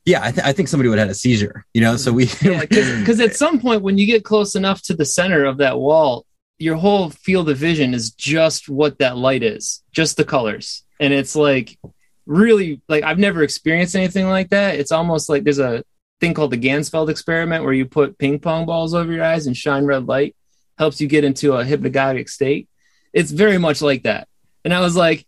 yeah 0.04 0.22
I, 0.22 0.30
th- 0.30 0.46
I 0.46 0.52
think 0.52 0.68
somebody 0.68 0.90
would 0.90 0.98
have 0.98 1.08
had 1.08 1.12
a 1.12 1.18
seizure 1.18 1.64
you 1.72 1.80
know 1.80 1.96
so 1.96 2.12
we 2.12 2.26
Yeah, 2.42 2.60
because 2.60 3.18
at 3.18 3.34
some 3.42 3.58
point 3.58 3.80
when 3.80 3.96
you 3.96 4.04
get 4.04 4.24
close 4.24 4.54
enough 4.54 4.82
to 4.82 4.94
the 4.94 5.06
center 5.06 5.46
of 5.46 5.56
that 5.56 5.78
wall, 5.78 6.26
your 6.58 6.76
whole 6.76 7.08
field 7.08 7.48
of 7.48 7.56
vision 7.56 7.94
is 7.94 8.10
just 8.10 8.68
what 8.68 8.98
that 8.98 9.16
light 9.16 9.42
is, 9.42 9.82
just 9.92 10.18
the 10.18 10.24
colors, 10.24 10.82
and 11.00 11.14
it's 11.14 11.34
like 11.34 11.78
really 12.26 12.80
like 12.88 13.04
I've 13.04 13.18
never 13.18 13.42
experienced 13.42 13.96
anything 13.96 14.28
like 14.28 14.50
that. 14.50 14.76
It's 14.76 14.92
almost 14.92 15.28
like 15.28 15.44
there's 15.44 15.58
a 15.58 15.84
thing 16.20 16.34
called 16.34 16.50
the 16.52 16.58
Ganzfeld 16.58 17.10
experiment 17.10 17.64
where 17.64 17.72
you 17.72 17.86
put 17.86 18.18
ping 18.18 18.38
pong 18.38 18.66
balls 18.66 18.94
over 18.94 19.12
your 19.12 19.24
eyes 19.24 19.46
and 19.46 19.56
shine 19.56 19.84
red 19.84 20.06
light, 20.06 20.34
helps 20.78 21.00
you 21.00 21.06
get 21.08 21.24
into 21.24 21.54
a 21.54 21.64
hypnagogic 21.64 22.28
state. 22.28 22.68
It's 23.12 23.30
very 23.30 23.58
much 23.58 23.82
like 23.82 24.04
that, 24.04 24.28
and 24.64 24.72
I 24.72 24.80
was 24.80 24.96
like. 24.96 25.26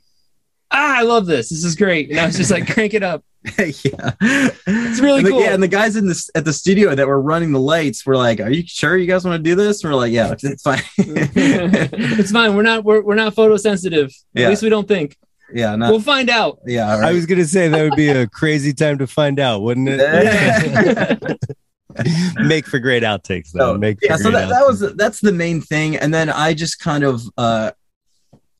Ah, 0.72 0.98
I 0.98 1.02
love 1.02 1.26
this. 1.26 1.50
This 1.50 1.62
is 1.62 1.76
great. 1.76 2.10
And 2.10 2.18
I 2.18 2.26
was 2.26 2.36
just 2.36 2.50
like, 2.50 2.66
crank 2.74 2.92
it 2.92 3.04
up. 3.04 3.24
yeah, 3.56 4.10
It's 4.66 4.98
really 4.98 5.22
cool. 5.22 5.40
Yeah, 5.40 5.54
and 5.54 5.62
the 5.62 5.68
guys 5.68 5.94
in 5.94 6.08
this 6.08 6.28
at 6.34 6.44
the 6.44 6.52
studio 6.52 6.92
that 6.92 7.06
were 7.06 7.20
running 7.22 7.52
the 7.52 7.60
lights 7.60 8.04
were 8.04 8.16
like, 8.16 8.40
"Are 8.40 8.50
you 8.50 8.64
sure 8.66 8.96
you 8.96 9.06
guys 9.06 9.24
want 9.24 9.36
to 9.36 9.42
do 9.48 9.54
this?" 9.54 9.84
And 9.84 9.92
we're 9.92 9.96
like, 9.96 10.12
"Yeah, 10.12 10.34
it's 10.42 10.62
fine." 10.62 10.82
it's 10.98 12.32
fine. 12.32 12.56
We're 12.56 12.62
not 12.62 12.82
we're, 12.82 13.00
we're 13.00 13.14
not 13.14 13.36
photosensitive. 13.36 14.12
Yeah. 14.34 14.46
At 14.46 14.50
least 14.50 14.62
we 14.64 14.68
don't 14.68 14.88
think. 14.88 15.16
Yeah, 15.52 15.76
not, 15.76 15.90
we'll 15.90 16.00
find 16.00 16.30
out. 16.30 16.60
yeah. 16.66 16.92
all 16.92 17.04
I 17.04 17.12
was 17.12 17.26
gonna 17.26 17.44
say 17.44 17.68
that 17.68 17.82
would 17.82 17.96
be 17.96 18.08
a 18.08 18.26
crazy 18.26 18.72
time 18.72 18.98
to 18.98 19.06
find 19.06 19.38
out, 19.38 19.62
wouldn't 19.62 19.88
it? 19.90 21.38
Make 22.36 22.66
for 22.66 22.78
great 22.78 23.02
outtakes, 23.02 23.52
though. 23.52 23.74
So, 23.74 23.78
Make 23.78 23.98
yeah, 24.02 24.16
so 24.16 24.30
great 24.30 24.40
that, 24.40 24.48
that 24.50 24.66
was 24.66 24.80
that's 24.96 25.20
the 25.20 25.32
main 25.32 25.60
thing, 25.60 25.96
and 25.96 26.12
then 26.12 26.28
I 26.28 26.54
just 26.54 26.80
kind 26.80 27.04
of 27.04 27.22
uh 27.38 27.70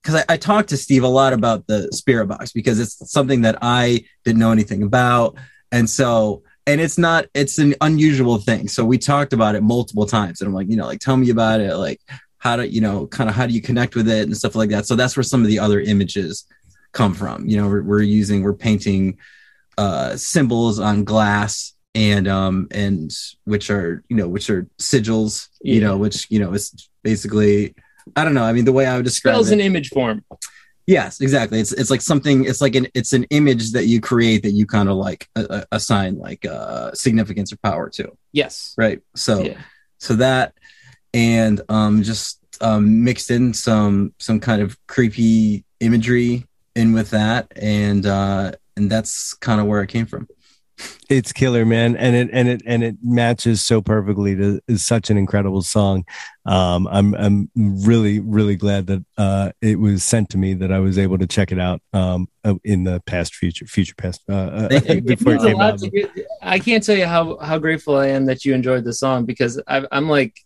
because 0.03 0.22
I, 0.28 0.34
I 0.34 0.37
talked 0.37 0.68
to 0.68 0.76
Steve 0.76 1.03
a 1.03 1.09
lot 1.09 1.32
about 1.32 1.66
the 1.66 1.89
spirit 1.93 2.26
box 2.26 2.53
because 2.53 2.78
it's 2.78 3.11
something 3.11 3.43
that 3.43 3.59
I 3.61 4.05
didn't 4.24 4.39
know 4.39 4.53
anything 4.53 4.82
about, 4.82 5.37
and 5.72 5.91
so 5.91 6.43
and 6.66 6.80
it's 6.80 6.99
not 6.99 7.26
it's 7.34 7.59
an 7.59 7.74
unusual 7.80 8.39
thing. 8.39 8.68
So 8.68 8.84
we 8.84 8.99
talked 8.99 9.32
about 9.32 9.55
it 9.55 9.62
multiple 9.62 10.07
times, 10.07 10.41
and 10.41 10.49
I'm 10.49 10.55
like, 10.55 10.68
you 10.68 10.76
know, 10.76 10.87
like 10.87 11.01
tell 11.01 11.16
me 11.16 11.30
about 11.30 11.61
it, 11.61 11.74
like 11.76 12.01
how 12.39 12.57
do 12.57 12.64
you 12.64 12.80
know 12.80 13.07
kind 13.09 13.28
of 13.28 13.37
how 13.37 13.47
do 13.47 13.53
you 13.53 13.61
connect 13.61 13.97
with 13.97 14.09
it 14.09 14.22
and 14.22 14.37
stuff 14.37 14.55
like 14.55 14.70
that. 14.70 14.87
So 14.87 14.95
that's 14.95 15.16
where 15.16 15.24
some 15.24 15.43
of 15.43 15.49
the 15.49 15.59
other 15.59 15.80
images 15.80 16.47
come 16.97 17.12
from. 17.14 17.47
You 17.51 17.57
know, 17.59 17.68
we're, 17.68 17.82
we're 17.90 18.03
using 18.20 18.42
we're 18.42 18.55
painting 18.68 19.18
uh 19.78 20.16
symbols 20.16 20.80
on 20.80 21.05
glass 21.05 21.74
and 21.94 22.26
um 22.26 22.66
and 22.70 23.11
which 23.44 23.68
are 23.70 24.03
you 24.09 24.16
know 24.16 24.26
which 24.34 24.49
are 24.49 24.62
sigils 24.80 25.49
you 25.61 25.80
know 25.84 25.97
which 25.99 26.18
you 26.30 26.38
know 26.42 26.51
is 26.55 26.88
basically 27.03 27.74
i 28.16 28.24
don't 28.24 28.32
know 28.34 28.44
i 28.51 28.53
mean 28.55 28.64
the 28.64 28.72
way 28.78 28.86
i 28.86 28.97
would 28.97 29.05
describe 29.05 29.34
Spells 29.34 29.51
it 29.51 29.55
in 29.55 29.61
image 29.61 29.90
form. 29.90 30.24
yes 30.86 31.20
exactly 31.20 31.61
it's 31.61 31.72
it's 31.72 31.90
like 31.90 32.01
something 32.01 32.44
it's 32.47 32.62
like 32.62 32.74
an 32.74 32.86
it's 32.94 33.12
an 33.12 33.24
image 33.38 33.72
that 33.72 33.84
you 33.86 34.01
create 34.01 34.42
that 34.44 34.53
you 34.53 34.64
kind 34.66 34.88
of 34.88 34.97
like 34.97 35.28
uh, 35.36 35.64
assign 35.72 36.12
like 36.28 36.42
uh 36.47 36.90
significance 36.94 37.53
or 37.53 37.59
power 37.62 37.90
to 37.90 38.05
Yes. 38.32 38.74
right 38.78 39.01
so 39.14 39.42
Yeah. 39.44 39.59
so 39.99 40.14
that 40.16 40.55
and 41.12 41.61
um 41.68 42.03
just 42.03 42.40
um 42.62 43.05
mixed 43.05 43.30
in 43.30 43.53
some 43.53 44.14
some 44.18 44.40
kind 44.40 44.62
of 44.62 44.68
creepy 44.86 45.64
imagery 45.80 46.47
in 46.77 46.93
with 46.93 47.11
that 47.11 47.53
and 47.57 48.07
uh 48.07 48.53
and 48.77 48.91
that's 48.91 49.35
kind 49.35 49.61
of 49.61 49.66
where 49.66 49.83
it 49.83 49.89
came 49.89 50.07
from 50.07 50.29
it's 51.09 51.33
killer 51.33 51.64
man 51.64 51.97
and 51.97 52.14
it 52.14 52.29
and 52.33 52.49
it 52.49 52.62
and 52.66 52.85
it 52.85 52.97
matches 53.03 53.64
so 53.64 53.81
perfectly 53.81 54.37
to 54.37 54.61
is 54.68 54.85
such 54.85 55.09
an 55.09 55.16
incredible 55.16 55.62
song 55.62 56.05
um 56.45 56.87
i'm 56.89 57.14
i'm 57.14 57.51
really 57.57 58.20
really 58.20 58.57
glad 58.57 58.87
that 58.87 59.03
uh 59.16 59.51
it 59.62 59.81
was 59.81 60.05
sent 60.05 60.29
to 60.29 60.37
me 60.37 60.53
that 60.53 60.70
i 60.70 60.79
was 60.79 60.99
able 60.99 61.16
to 61.16 61.27
check 61.27 61.51
it 61.51 61.59
out 61.59 61.81
um 61.95 62.29
uh, 62.45 62.55
in 62.62 62.85
the 62.85 63.03
past 63.07 63.35
future 63.35 63.66
future 63.66 63.95
past 63.97 64.20
uh, 64.29 64.35
uh 64.35 64.68
Thank 64.68 64.87
you. 64.87 64.95
It 64.97 65.07
before 65.07 65.35
it 65.35 65.43
means 65.43 65.47
came 65.47 65.61
out 65.61 65.81
get- 65.81 66.27
I 66.47 66.59
can't 66.61 66.85
tell 66.85 66.97
you 66.97 67.07
how 67.07 67.39
how 67.39 67.59
grateful 67.59 67.97
I 67.97 68.09
am 68.09 68.27
that 68.27 68.45
you 68.45 68.55
enjoyed 68.55 68.85
the 68.85 68.93
song 68.93 69.24
because 69.24 69.61
I, 69.66 69.87
I'm 69.91 70.09
like, 70.09 70.39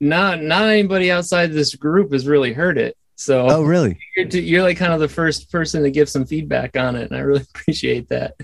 not 0.00 0.40
not 0.40 0.62
anybody 0.68 1.10
outside 1.10 1.52
this 1.52 1.74
group 1.74 2.12
has 2.12 2.28
really 2.28 2.52
heard 2.52 2.78
it. 2.78 2.96
So 3.20 3.46
oh 3.50 3.62
really? 3.62 3.98
you're, 4.16 4.26
you're 4.28 4.62
like 4.62 4.78
kind 4.78 4.94
of 4.94 5.00
the 5.00 5.08
first 5.08 5.52
person 5.52 5.82
to 5.82 5.90
give 5.90 6.08
some 6.08 6.24
feedback 6.24 6.74
on 6.74 6.96
it, 6.96 7.10
and 7.10 7.16
I 7.18 7.20
really 7.20 7.42
appreciate 7.54 8.08
that. 8.08 8.34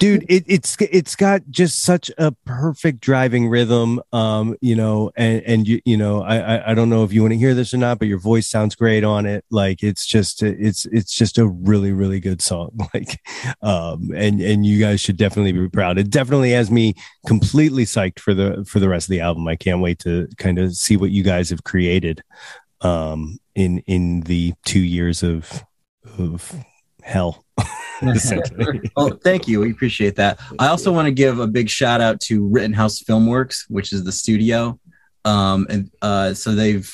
dude 0.00 0.24
it, 0.28 0.42
it's 0.48 0.76
it's 0.80 1.14
got 1.14 1.40
just 1.50 1.82
such 1.82 2.10
a 2.18 2.32
perfect 2.44 2.98
driving 2.98 3.48
rhythm 3.48 4.00
um 4.12 4.56
you 4.60 4.74
know 4.74 5.08
and 5.16 5.40
and 5.42 5.68
you 5.68 5.80
you 5.84 5.96
know 5.96 6.20
I, 6.20 6.56
I 6.56 6.70
i 6.72 6.74
don't 6.74 6.90
know 6.90 7.04
if 7.04 7.12
you 7.12 7.22
want 7.22 7.30
to 7.30 7.38
hear 7.38 7.54
this 7.54 7.72
or 7.72 7.76
not 7.76 8.00
but 8.00 8.08
your 8.08 8.18
voice 8.18 8.48
sounds 8.48 8.74
great 8.74 9.04
on 9.04 9.24
it. 9.24 9.44
Like 9.52 9.84
it's 9.84 10.04
just 10.04 10.42
it's 10.42 10.84
it's 10.86 11.14
just 11.14 11.38
a 11.38 11.46
really 11.46 11.92
really 11.92 12.18
good 12.18 12.42
song. 12.42 12.70
Like 12.92 13.20
um 13.62 14.10
and 14.14 14.40
and 14.40 14.66
you 14.66 14.80
guys 14.80 15.00
should 15.00 15.16
definitely 15.16 15.52
be 15.52 15.68
proud. 15.68 15.96
It 15.98 16.10
definitely 16.10 16.50
has 16.50 16.72
me 16.72 16.94
completely 17.26 17.84
psyched 17.84 18.18
for 18.18 18.34
the 18.34 18.64
for 18.68 18.80
the 18.80 18.88
rest 18.88 19.06
of 19.06 19.10
the 19.10 19.20
album. 19.20 19.46
I 19.46 19.54
can't 19.54 19.80
wait 19.80 20.00
to 20.00 20.28
kind 20.38 20.58
of 20.58 20.74
see 20.74 20.96
what 20.96 21.12
you 21.12 21.22
guys 21.22 21.50
have 21.50 21.62
created 21.62 22.20
um 22.84 23.38
in 23.54 23.78
in 23.86 24.20
the 24.22 24.52
two 24.64 24.80
years 24.80 25.22
of 25.22 25.64
of 26.18 26.52
hell 27.02 27.44
essentially 28.02 28.90
Oh, 28.96 29.10
thank 29.10 29.46
you. 29.48 29.60
We 29.60 29.70
appreciate 29.70 30.16
that. 30.16 30.40
I 30.58 30.66
also 30.68 30.92
want 30.92 31.06
to 31.06 31.12
give 31.12 31.38
a 31.38 31.46
big 31.46 31.68
shout 31.70 32.00
out 32.00 32.20
to 32.22 32.46
Rittenhouse 32.48 33.00
Filmworks, 33.02 33.64
which 33.68 33.92
is 33.92 34.04
the 34.04 34.12
studio. 34.12 34.78
Um, 35.24 35.66
and 35.70 35.90
uh, 36.02 36.34
so 36.34 36.54
they've 36.54 36.92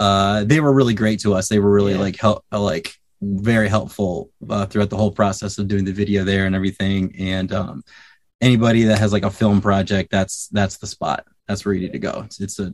uh, 0.00 0.44
they 0.44 0.60
were 0.60 0.72
really 0.72 0.94
great 0.94 1.20
to 1.20 1.34
us. 1.34 1.48
They 1.48 1.58
were 1.58 1.70
really 1.72 1.92
Yeah. 1.92 2.00
like 2.00 2.16
help, 2.18 2.44
like 2.52 2.94
very 3.22 3.68
helpful 3.68 4.30
uh, 4.48 4.66
throughout 4.66 4.90
the 4.90 4.96
whole 4.96 5.10
process 5.10 5.58
of 5.58 5.68
doing 5.68 5.84
the 5.84 5.92
video 5.92 6.24
there 6.24 6.46
and 6.46 6.54
everything. 6.54 7.14
And 7.18 7.52
um, 7.52 7.82
anybody 8.40 8.84
that 8.84 8.98
has 8.98 9.12
like 9.12 9.24
a 9.24 9.30
film 9.30 9.60
project, 9.60 10.10
that's 10.10 10.48
that's 10.48 10.76
the 10.78 10.86
spot. 10.86 11.26
That's 11.48 11.64
where 11.64 11.74
you 11.74 11.80
need 11.82 11.92
to 11.92 11.98
go. 11.98 12.22
It's, 12.26 12.40
it's 12.40 12.58
a 12.58 12.72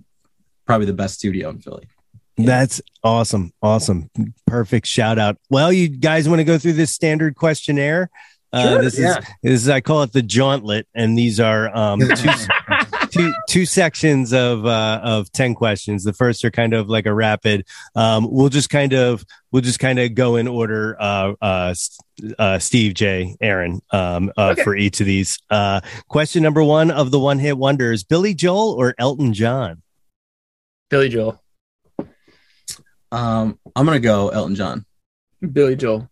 probably 0.66 0.86
the 0.86 0.92
best 0.92 1.14
studio 1.14 1.48
in 1.50 1.58
Philly. 1.60 1.88
That's 2.36 2.80
awesome. 3.02 3.52
Awesome. 3.62 4.10
Perfect 4.46 4.86
shout 4.86 5.18
out. 5.18 5.36
Well, 5.50 5.72
you 5.72 5.88
guys 5.88 6.28
want 6.28 6.40
to 6.40 6.44
go 6.44 6.58
through 6.58 6.74
this 6.74 6.92
standard 6.92 7.36
questionnaire? 7.36 8.10
Uh, 8.52 8.78
this 8.78 8.98
yeah. 8.98 9.18
is 9.18 9.24
this 9.42 9.52
is 9.62 9.68
I 9.68 9.80
call 9.80 10.02
it 10.02 10.12
the 10.12 10.22
Jawntlet, 10.22 10.84
and 10.94 11.16
these 11.16 11.38
are 11.38 11.74
um, 11.76 12.00
two, 12.00 12.30
two 13.10 13.32
two 13.48 13.66
sections 13.66 14.32
of 14.32 14.66
uh, 14.66 15.00
of 15.04 15.30
ten 15.30 15.54
questions. 15.54 16.02
The 16.02 16.12
first 16.12 16.44
are 16.44 16.50
kind 16.50 16.74
of 16.74 16.88
like 16.88 17.06
a 17.06 17.14
rapid. 17.14 17.66
Um, 17.94 18.26
we'll 18.28 18.48
just 18.48 18.68
kind 18.68 18.92
of 18.92 19.24
we'll 19.52 19.62
just 19.62 19.78
kind 19.78 20.00
of 20.00 20.14
go 20.14 20.34
in 20.34 20.48
order. 20.48 20.96
Uh, 21.00 21.34
uh, 21.40 21.74
uh, 22.38 22.58
Steve, 22.58 22.94
Jay, 22.94 23.36
Aaron, 23.40 23.80
um, 23.92 24.32
uh, 24.36 24.54
for 24.56 24.74
each 24.74 25.00
of 25.00 25.06
these. 25.06 25.38
Uh, 25.48 25.80
question 26.08 26.42
number 26.42 26.62
one 26.62 26.90
of 26.90 27.12
the 27.12 27.20
one 27.20 27.38
hit 27.38 27.56
wonders: 27.56 28.02
Billy 28.02 28.34
Joel 28.34 28.72
or 28.72 28.96
Elton 28.98 29.32
John? 29.32 29.82
Billy 30.88 31.08
Joel. 31.08 31.40
Um, 33.12 33.58
I'm 33.74 33.86
gonna 33.86 34.00
go 34.00 34.28
Elton 34.28 34.54
John. 34.54 34.84
Billy 35.52 35.76
Joel. 35.76 36.09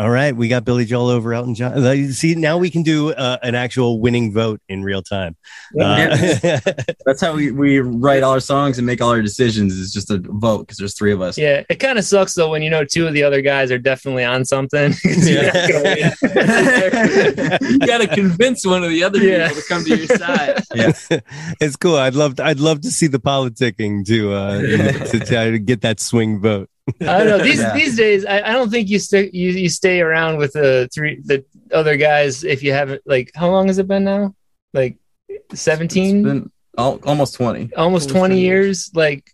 All 0.00 0.08
right, 0.08 0.34
we 0.34 0.48
got 0.48 0.64
Billy 0.64 0.86
Joel 0.86 1.08
over 1.10 1.34
Elton 1.34 1.54
John. 1.54 2.10
See, 2.12 2.34
now 2.34 2.56
we 2.56 2.70
can 2.70 2.82
do 2.82 3.12
uh, 3.12 3.36
an 3.42 3.54
actual 3.54 4.00
winning 4.00 4.32
vote 4.32 4.58
in 4.66 4.82
real 4.82 5.02
time. 5.02 5.36
Uh, 5.78 6.16
That's 7.04 7.20
how 7.20 7.34
we, 7.34 7.50
we 7.50 7.80
write 7.80 8.22
all 8.22 8.32
our 8.32 8.40
songs 8.40 8.78
and 8.78 8.86
make 8.86 9.02
all 9.02 9.10
our 9.10 9.20
decisions. 9.20 9.74
Is 9.74 9.92
just 9.92 10.10
a 10.10 10.16
vote 10.16 10.60
because 10.60 10.78
there's 10.78 10.96
three 10.96 11.12
of 11.12 11.20
us. 11.20 11.36
Yeah, 11.36 11.64
it 11.68 11.80
kind 11.80 11.98
of 11.98 12.06
sucks 12.06 12.32
though 12.32 12.50
when 12.50 12.62
you 12.62 12.70
know 12.70 12.82
two 12.82 13.06
of 13.06 13.12
the 13.12 13.22
other 13.22 13.42
guys 13.42 13.70
are 13.70 13.78
definitely 13.78 14.24
on 14.24 14.46
something. 14.46 14.94
you're 15.04 15.42
not 15.42 15.52
gonna 15.52 15.82
win. 15.82 17.58
you 17.70 17.78
got 17.80 17.98
to 17.98 18.08
convince 18.10 18.64
one 18.64 18.82
of 18.82 18.88
the 18.88 19.04
other 19.04 19.18
Yeah. 19.18 19.48
people 19.48 19.60
to 19.60 19.68
come 19.68 19.84
to 19.84 19.96
your 19.98 20.06
side. 20.16 20.64
it's 21.60 21.76
cool. 21.76 21.96
I'd 21.96 22.14
love 22.14 22.36
to, 22.36 22.44
I'd 22.46 22.58
love 22.58 22.80
to 22.80 22.90
see 22.90 23.06
the 23.06 23.20
politicking 23.20 24.06
to 24.06 24.32
uh, 24.32 24.60
to 25.08 25.20
try 25.20 25.50
to 25.50 25.58
get 25.58 25.82
that 25.82 26.00
swing 26.00 26.40
vote. 26.40 26.70
I 27.00 27.18
don't 27.18 27.26
know. 27.28 27.38
These 27.38 27.58
Yeah. 27.60 27.74
these 27.74 27.96
days, 27.96 28.24
I, 28.26 28.40
I 28.40 28.52
don't 28.52 28.70
think 28.70 28.88
you 28.88 28.98
stay 28.98 29.30
you, 29.32 29.50
you 29.50 29.68
stay 29.68 30.00
around 30.00 30.36
with 30.38 30.52
the 30.54 30.88
three 30.94 31.20
the 31.24 31.44
other 31.72 31.96
guys 31.96 32.44
if 32.44 32.62
you 32.62 32.72
haven't 32.72 33.02
like 33.06 33.30
how 33.34 33.50
long 33.50 33.66
has 33.68 33.78
it 33.78 33.86
been 33.88 34.04
now? 34.04 34.34
Like 34.74 34.96
It's 35.28 35.60
seventeen, 35.60 36.22
been 36.22 36.50
al- 36.78 37.00
almost 37.04 37.34
20. 37.34 37.60
almost 37.60 37.78
Almost 37.78 38.08
twenty 38.10 38.34
20 38.36 38.40
years. 38.40 38.90
Like 38.94 39.30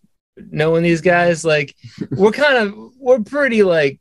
knowing 0.51 0.83
these 0.83 1.01
guys, 1.01 1.45
like 1.45 1.75
we're 2.11 2.33
kind 2.33 2.57
of 2.57 2.93
we're 2.99 3.21
pretty 3.21 3.63
like 3.63 4.01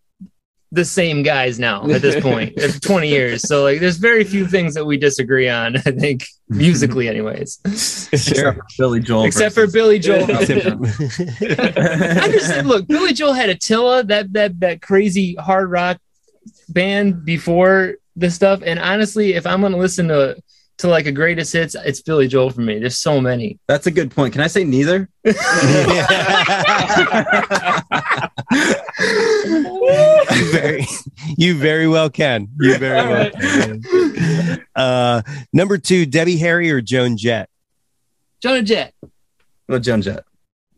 the 0.72 0.84
same 0.86 1.24
guys 1.24 1.60
now 1.60 1.88
at 1.90 2.02
this 2.02 2.22
point. 2.22 2.54
It's 2.58 2.80
twenty 2.80 3.08
years, 3.10 3.42
so 3.48 3.64
like 3.64 3.80
there's 3.80 3.98
very 3.98 4.24
few 4.24 4.46
things 4.48 4.74
that 4.74 4.86
we 4.86 4.98
disagree 4.98 5.48
on. 5.48 5.78
I 5.78 5.92
think 5.92 6.26
musically, 6.50 7.08
anyways, 7.08 7.60
Except 8.12 8.58
for 8.58 8.66
Billy 8.78 9.00
Joel. 9.00 9.26
except 9.26 9.56
for 9.56 9.68
Billy 9.68 10.00
Joel. 10.00 10.24
I 10.32 10.46
just 12.32 12.66
look. 12.66 12.88
Billy 12.88 13.14
Joel 13.14 13.34
had 13.34 13.50
Attila, 13.50 14.04
that 14.06 14.34
that 14.34 14.60
that 14.60 14.82
crazy 14.82 15.36
hard 15.36 15.70
rock 15.72 15.98
band 16.70 17.24
before 17.26 17.96
this 18.16 18.36
stuff. 18.36 18.62
And 18.66 18.80
honestly, 18.80 19.34
if 19.34 19.46
I'm 19.46 19.62
gonna 19.62 19.78
listen 19.78 20.08
to 20.10 20.36
to 20.80 20.88
like 20.90 21.06
a 21.06 21.12
greatest 21.12 21.54
hits, 21.54 21.76
it's 21.76 22.02
Billy 22.02 22.28
Joel 22.28 22.50
for 22.50 22.62
me. 22.62 22.80
There's 22.80 23.00
so 23.00 23.22
many. 23.22 23.60
That's 23.68 23.88
a 23.88 23.92
good 23.92 24.12
point. 24.12 24.34
Can 24.34 24.42
I 24.42 24.48
say 24.48 24.64
neither? 24.66 25.10
you 29.00 30.24
very, 30.52 30.86
you 31.38 31.58
very 31.58 31.88
well 31.88 32.10
can. 32.10 32.48
You 32.60 32.78
very 32.78 33.00
All 33.00 33.08
well 33.10 33.32
right. 33.32 33.34
can. 33.34 34.66
Uh, 34.76 35.22
number 35.54 35.78
two, 35.78 36.06
Debbie 36.06 36.38
Harry 36.38 36.72
or 36.72 36.82
Joan 36.82 37.18
Jett? 37.18 37.50
Jonah 38.42 38.62
Jett. 38.62 38.94
Well, 39.68 39.80
Joan 39.80 40.02
Jett. 40.02 40.24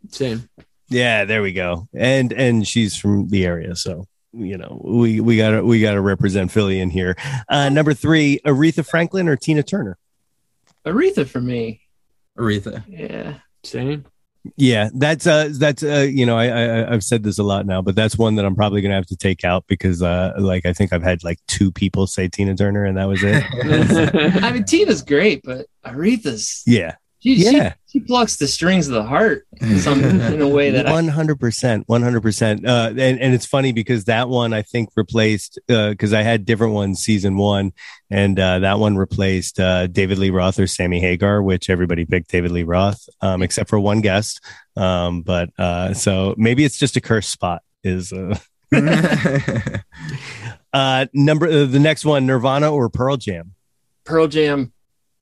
Same. 0.09 0.47
Yeah, 0.89 1.25
there 1.25 1.41
we 1.41 1.51
go. 1.51 1.87
And 1.93 2.31
and 2.31 2.65
she's 2.67 2.95
from 2.95 3.27
the 3.27 3.45
area, 3.45 3.75
so 3.75 4.05
you 4.31 4.57
know 4.57 4.79
we 4.83 5.19
we 5.19 5.35
gotta 5.35 5.63
we 5.63 5.81
gotta 5.81 5.99
represent 5.99 6.51
Philly 6.51 6.79
in 6.79 6.89
here. 6.89 7.17
Uh, 7.49 7.69
number 7.69 7.93
three, 7.93 8.39
Aretha 8.45 8.87
Franklin 8.87 9.27
or 9.27 9.35
Tina 9.35 9.63
Turner? 9.63 9.97
Aretha 10.85 11.27
for 11.27 11.41
me. 11.41 11.81
Aretha. 12.37 12.83
Yeah. 12.87 13.39
Same. 13.63 14.05
Yeah, 14.55 14.89
that's 14.93 15.27
uh 15.27 15.49
that's 15.53 15.83
uh 15.83 16.07
you 16.09 16.25
know 16.25 16.37
I, 16.37 16.47
I 16.47 16.93
I've 16.93 17.03
said 17.03 17.23
this 17.23 17.39
a 17.39 17.43
lot 17.43 17.65
now, 17.65 17.81
but 17.81 17.95
that's 17.95 18.17
one 18.17 18.35
that 18.35 18.45
I'm 18.45 18.55
probably 18.55 18.81
gonna 18.81 18.95
have 18.95 19.07
to 19.07 19.15
take 19.15 19.43
out 19.43 19.65
because 19.67 20.01
uh 20.01 20.33
like 20.37 20.65
I 20.65 20.73
think 20.73 20.93
I've 20.93 21.03
had 21.03 21.23
like 21.23 21.39
two 21.47 21.71
people 21.71 22.07
say 22.07 22.27
Tina 22.27 22.55
Turner 22.55 22.85
and 22.85 22.97
that 22.97 23.07
was 23.07 23.21
it. 23.23 23.43
I 24.43 24.51
mean, 24.51 24.63
Tina's 24.63 25.01
great, 25.01 25.41
but 25.43 25.67
Aretha's 25.85 26.63
yeah, 26.65 26.95
she, 27.19 27.35
Yeah. 27.35 27.73
she, 27.87 27.99
she 27.99 28.05
plucks 28.05 28.35
the 28.37 28.47
strings 28.47 28.87
of 28.87 28.93
the 28.93 29.03
heart 29.03 29.45
in 29.59 29.79
some 29.79 30.03
in 30.03 30.41
a 30.41 30.47
way 30.47 30.69
that 30.71 30.85
one 30.85 31.07
hundred 31.07 31.39
percent, 31.39 31.83
one 31.87 32.01
hundred 32.03 32.21
percent. 32.21 32.65
Uh, 32.65 32.89
and 32.97 33.19
and 33.19 33.33
it's 33.33 33.45
funny 33.45 33.71
because 33.71 34.05
that 34.05 34.29
one 34.29 34.53
I 34.53 34.61
think 34.61 34.89
replaced 34.95 35.59
because 35.67 36.13
I 36.13 36.21
had 36.21 36.45
different 36.45 36.73
ones 36.73 36.99
season 37.01 37.37
one, 37.37 37.71
and 38.11 38.39
uh, 38.39 38.59
that 38.59 38.79
one 38.79 38.97
replaced 38.97 39.59
uh, 39.59 39.87
David 39.87 40.17
Lee 40.19 40.29
Roth 40.29 40.59
or 40.59 40.67
Sammy 40.67 40.99
Hagar, 40.99 41.41
which 41.41 41.69
everybody 41.69 42.05
picked 42.05 42.29
David 42.29 42.51
Lee 42.51 42.63
Roth, 42.63 43.07
um, 43.21 43.41
except 43.41 43.69
for 43.69 43.79
one 43.79 44.01
guest. 44.01 44.39
Um, 44.75 45.21
but 45.23 45.49
uh, 45.57 45.93
so 45.93 46.35
maybe 46.37 46.63
it's 46.65 46.77
just 46.77 46.97
a 46.97 47.01
curse 47.01 47.27
spot. 47.27 47.61
Is 47.83 48.11
uh, 48.13 48.37
uh, 50.73 51.05
number 51.13 51.47
uh, 51.47 51.65
the 51.65 51.79
next 51.79 52.05
one 52.05 52.25
Nirvana 52.25 52.71
or 52.71 52.89
Pearl 52.89 53.17
Jam? 53.17 53.53
Pearl 54.03 54.27
Jam. 54.27 54.71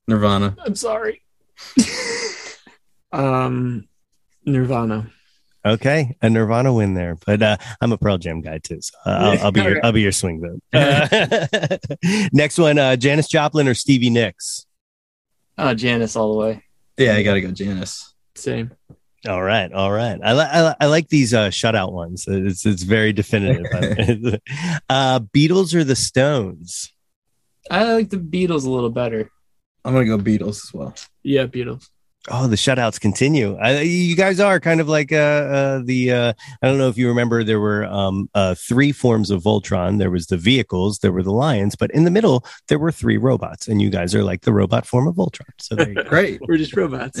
Nirvana. 0.08 0.56
I'm 0.64 0.74
sorry. 0.76 1.22
Um, 3.12 3.88
Nirvana. 4.44 5.10
Okay, 5.64 6.16
a 6.22 6.28
Nirvana 6.28 6.72
win 6.72 6.94
there, 6.94 7.16
but 7.26 7.42
uh, 7.42 7.56
I'm 7.80 7.92
a 7.92 7.96
Pearl 7.98 8.18
Jam 8.18 8.40
guy 8.40 8.58
too, 8.58 8.78
so 8.80 8.92
uh, 9.06 9.10
I'll, 9.38 9.46
I'll 9.46 9.52
be 9.52 9.62
your 9.62 9.80
I'll 9.84 9.92
be 9.92 10.02
your 10.02 10.12
swing 10.12 10.40
vote. 10.40 10.60
Uh, 10.72 11.76
next 12.32 12.58
one, 12.58 12.78
uh, 12.78 12.94
Janis 12.96 13.26
Joplin 13.28 13.66
or 13.66 13.74
Stevie 13.74 14.10
Nicks. 14.10 14.66
Oh, 15.58 15.72
Janis 15.74 16.14
all 16.14 16.32
the 16.32 16.38
way. 16.38 16.64
Yeah, 16.98 17.14
I 17.14 17.22
gotta 17.22 17.40
go 17.40 17.50
Janis. 17.50 18.12
Same. 18.34 18.70
All 19.26 19.42
right, 19.42 19.72
all 19.72 19.90
right. 19.90 20.20
I, 20.22 20.34
li- 20.34 20.48
I, 20.52 20.68
li- 20.68 20.74
I 20.82 20.86
like 20.86 21.08
these 21.08 21.32
uh, 21.34 21.48
shutout 21.48 21.92
ones. 21.92 22.26
It's 22.28 22.64
it's 22.66 22.82
very 22.82 23.12
definitive. 23.12 23.66
uh, 24.90 25.20
Beatles 25.34 25.74
or 25.74 25.82
the 25.84 25.96
Stones? 25.96 26.92
I 27.70 27.92
like 27.94 28.10
the 28.10 28.18
Beatles 28.18 28.66
a 28.66 28.70
little 28.70 28.90
better. 28.90 29.30
I'm 29.84 29.94
gonna 29.94 30.04
go 30.04 30.18
Beatles 30.18 30.64
as 30.64 30.70
well. 30.74 30.94
Yeah, 31.26 31.46
Beatles. 31.46 31.88
Oh, 32.28 32.46
the 32.46 32.56
shutouts 32.56 33.00
continue. 33.00 33.56
I, 33.56 33.80
you 33.80 34.14
guys 34.16 34.38
are 34.40 34.58
kind 34.60 34.80
of 34.80 34.88
like 34.88 35.12
uh, 35.12 35.16
uh, 35.16 35.80
the. 35.84 36.12
Uh, 36.12 36.32
I 36.62 36.66
don't 36.66 36.78
know 36.78 36.88
if 36.88 36.96
you 36.96 37.08
remember. 37.08 37.42
There 37.42 37.58
were 37.60 37.84
um, 37.84 38.30
uh, 38.34 38.54
three 38.54 38.92
forms 38.92 39.30
of 39.30 39.42
Voltron. 39.42 39.98
There 39.98 40.10
was 40.10 40.28
the 40.28 40.36
vehicles. 40.36 41.00
There 41.00 41.12
were 41.12 41.24
the 41.24 41.32
lions. 41.32 41.74
But 41.76 41.90
in 41.90 42.04
the 42.04 42.10
middle, 42.12 42.44
there 42.68 42.78
were 42.78 42.92
three 42.92 43.16
robots, 43.16 43.66
and 43.68 43.82
you 43.82 43.90
guys 43.90 44.14
are 44.14 44.22
like 44.22 44.42
the 44.42 44.52
robot 44.52 44.86
form 44.86 45.08
of 45.08 45.16
Voltron. 45.16 45.50
So 45.58 45.74
there 45.74 45.88
you 45.88 45.94
go. 45.96 46.04
Great. 46.04 46.40
We're 46.48 46.58
just 46.58 46.76
robots. 46.76 47.18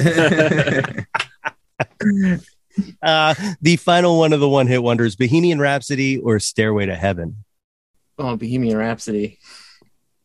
uh, 3.02 3.34
the 3.60 3.76
final 3.76 4.18
one 4.18 4.32
of 4.32 4.40
the 4.40 4.48
one 4.48 4.68
hit 4.68 4.82
wonders: 4.82 5.16
Bohemian 5.16 5.60
Rhapsody 5.60 6.18
or 6.18 6.38
Stairway 6.40 6.86
to 6.86 6.96
Heaven. 6.96 7.44
Oh, 8.18 8.36
Bohemian 8.36 8.76
Rhapsody. 8.76 9.38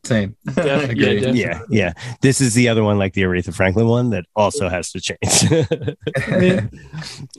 Same. 0.03 0.35
Def- 0.45 0.57
yeah, 0.57 0.63
definitely. 0.63 1.39
Yeah, 1.39 1.61
yeah. 1.69 1.93
This 2.21 2.41
is 2.41 2.55
the 2.55 2.67
other 2.69 2.83
one, 2.83 2.97
like 2.97 3.13
the 3.13 3.21
Aretha 3.21 3.53
Franklin 3.53 3.87
one, 3.87 4.09
that 4.09 4.25
also 4.35 4.67
has 4.67 4.91
to 4.93 4.99
change. 4.99 5.43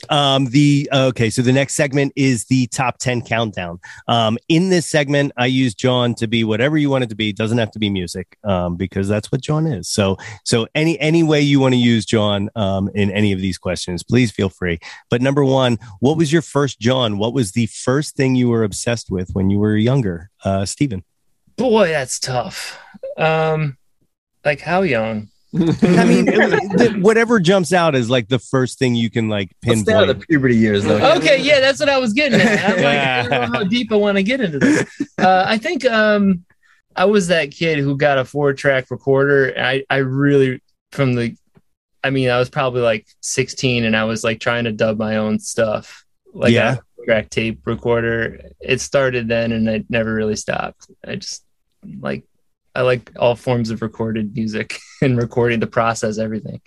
um, 0.08 0.46
the 0.46 0.88
okay, 0.92 1.28
so 1.28 1.42
the 1.42 1.52
next 1.52 1.74
segment 1.74 2.12
is 2.14 2.44
the 2.44 2.68
top 2.68 2.98
ten 2.98 3.20
countdown. 3.20 3.80
Um, 4.06 4.38
in 4.48 4.68
this 4.68 4.86
segment, 4.86 5.32
I 5.36 5.46
use 5.46 5.74
jawn 5.74 6.14
to 6.16 6.28
be 6.28 6.44
whatever 6.44 6.78
you 6.78 6.88
want 6.88 7.02
it 7.02 7.10
to 7.10 7.16
be. 7.16 7.30
It 7.30 7.36
doesn't 7.36 7.58
have 7.58 7.72
to 7.72 7.80
be 7.80 7.90
music, 7.90 8.38
um, 8.44 8.76
because 8.76 9.08
that's 9.08 9.32
what 9.32 9.40
jawn 9.40 9.66
is. 9.66 9.88
So, 9.88 10.16
so 10.44 10.68
any 10.76 10.98
any 11.00 11.24
way 11.24 11.40
you 11.40 11.58
want 11.58 11.74
to 11.74 11.80
use 11.80 12.06
jawn 12.06 12.48
um, 12.54 12.88
in 12.94 13.10
any 13.10 13.32
of 13.32 13.40
these 13.40 13.58
questions, 13.58 14.04
please 14.04 14.30
feel 14.30 14.48
free. 14.48 14.78
But 15.10 15.20
number 15.20 15.44
one, 15.44 15.78
what 15.98 16.16
was 16.16 16.32
your 16.32 16.42
first 16.42 16.78
jawn? 16.78 17.18
What 17.18 17.34
was 17.34 17.52
the 17.52 17.66
first 17.66 18.14
thing 18.14 18.36
you 18.36 18.48
were 18.48 18.62
obsessed 18.62 19.10
with 19.10 19.30
when 19.32 19.50
you 19.50 19.58
were 19.58 19.76
younger, 19.76 20.30
uh, 20.44 20.64
Steven? 20.64 21.02
Boy, 21.56 21.88
that's 21.88 22.18
tough. 22.18 22.78
Um, 23.16 23.76
like 24.44 24.60
how 24.60 24.82
young? 24.82 25.28
I 25.54 26.04
mean, 26.06 26.24
th- 26.26 26.96
whatever 26.96 27.38
jumps 27.38 27.74
out 27.74 27.94
is 27.94 28.08
like 28.08 28.28
the 28.28 28.38
first 28.38 28.78
thing 28.78 28.94
you 28.94 29.10
can 29.10 29.28
like 29.28 29.50
Let's 29.66 29.82
stay 29.82 29.92
out 29.92 30.08
of 30.08 30.18
the 30.20 30.26
puberty 30.26 30.56
years 30.56 30.82
though. 30.84 31.16
Okay, 31.16 31.38
yeah, 31.42 31.60
that's 31.60 31.78
what 31.78 31.90
I 31.90 31.98
was 31.98 32.14
getting 32.14 32.40
at. 32.40 32.70
I'm 32.70 32.76
like, 32.76 32.98
I 32.98 33.22
don't 33.40 33.52
know 33.52 33.58
how 33.58 33.64
deep 33.64 33.92
I 33.92 33.96
want 33.96 34.16
to 34.16 34.22
get 34.22 34.40
into 34.40 34.58
this. 34.58 34.86
Uh, 35.18 35.44
I 35.46 35.58
think 35.58 35.84
um, 35.84 36.44
I 36.96 37.04
was 37.04 37.28
that 37.28 37.50
kid 37.50 37.78
who 37.80 37.98
got 37.98 38.16
a 38.16 38.24
four 38.24 38.54
track 38.54 38.90
recorder. 38.90 39.52
I, 39.58 39.84
I 39.90 39.96
really, 39.98 40.62
from 40.90 41.14
the, 41.14 41.36
I 42.02 42.08
mean, 42.08 42.30
I 42.30 42.38
was 42.38 42.48
probably 42.48 42.80
like 42.80 43.06
16 43.20 43.84
and 43.84 43.94
I 43.94 44.04
was 44.04 44.24
like 44.24 44.40
trying 44.40 44.64
to 44.64 44.72
dub 44.72 44.98
my 44.98 45.16
own 45.18 45.38
stuff. 45.38 46.04
Like 46.32 46.52
Yeah. 46.52 46.76
a 46.76 46.78
track 47.04 47.30
tape 47.30 47.60
recorder. 47.66 48.40
It 48.60 48.80
started 48.80 49.28
then 49.28 49.52
and 49.52 49.68
it 49.68 49.86
never 49.88 50.14
really 50.14 50.36
stopped. 50.36 50.86
I 51.06 51.16
just 51.16 51.44
like 52.00 52.24
I 52.74 52.80
like 52.82 53.12
all 53.18 53.34
forms 53.36 53.70
of 53.70 53.82
recorded 53.82 54.34
music 54.34 54.78
and 55.02 55.18
recording 55.18 55.60
the 55.60 55.66
process, 55.66 56.18
everything. 56.18 56.60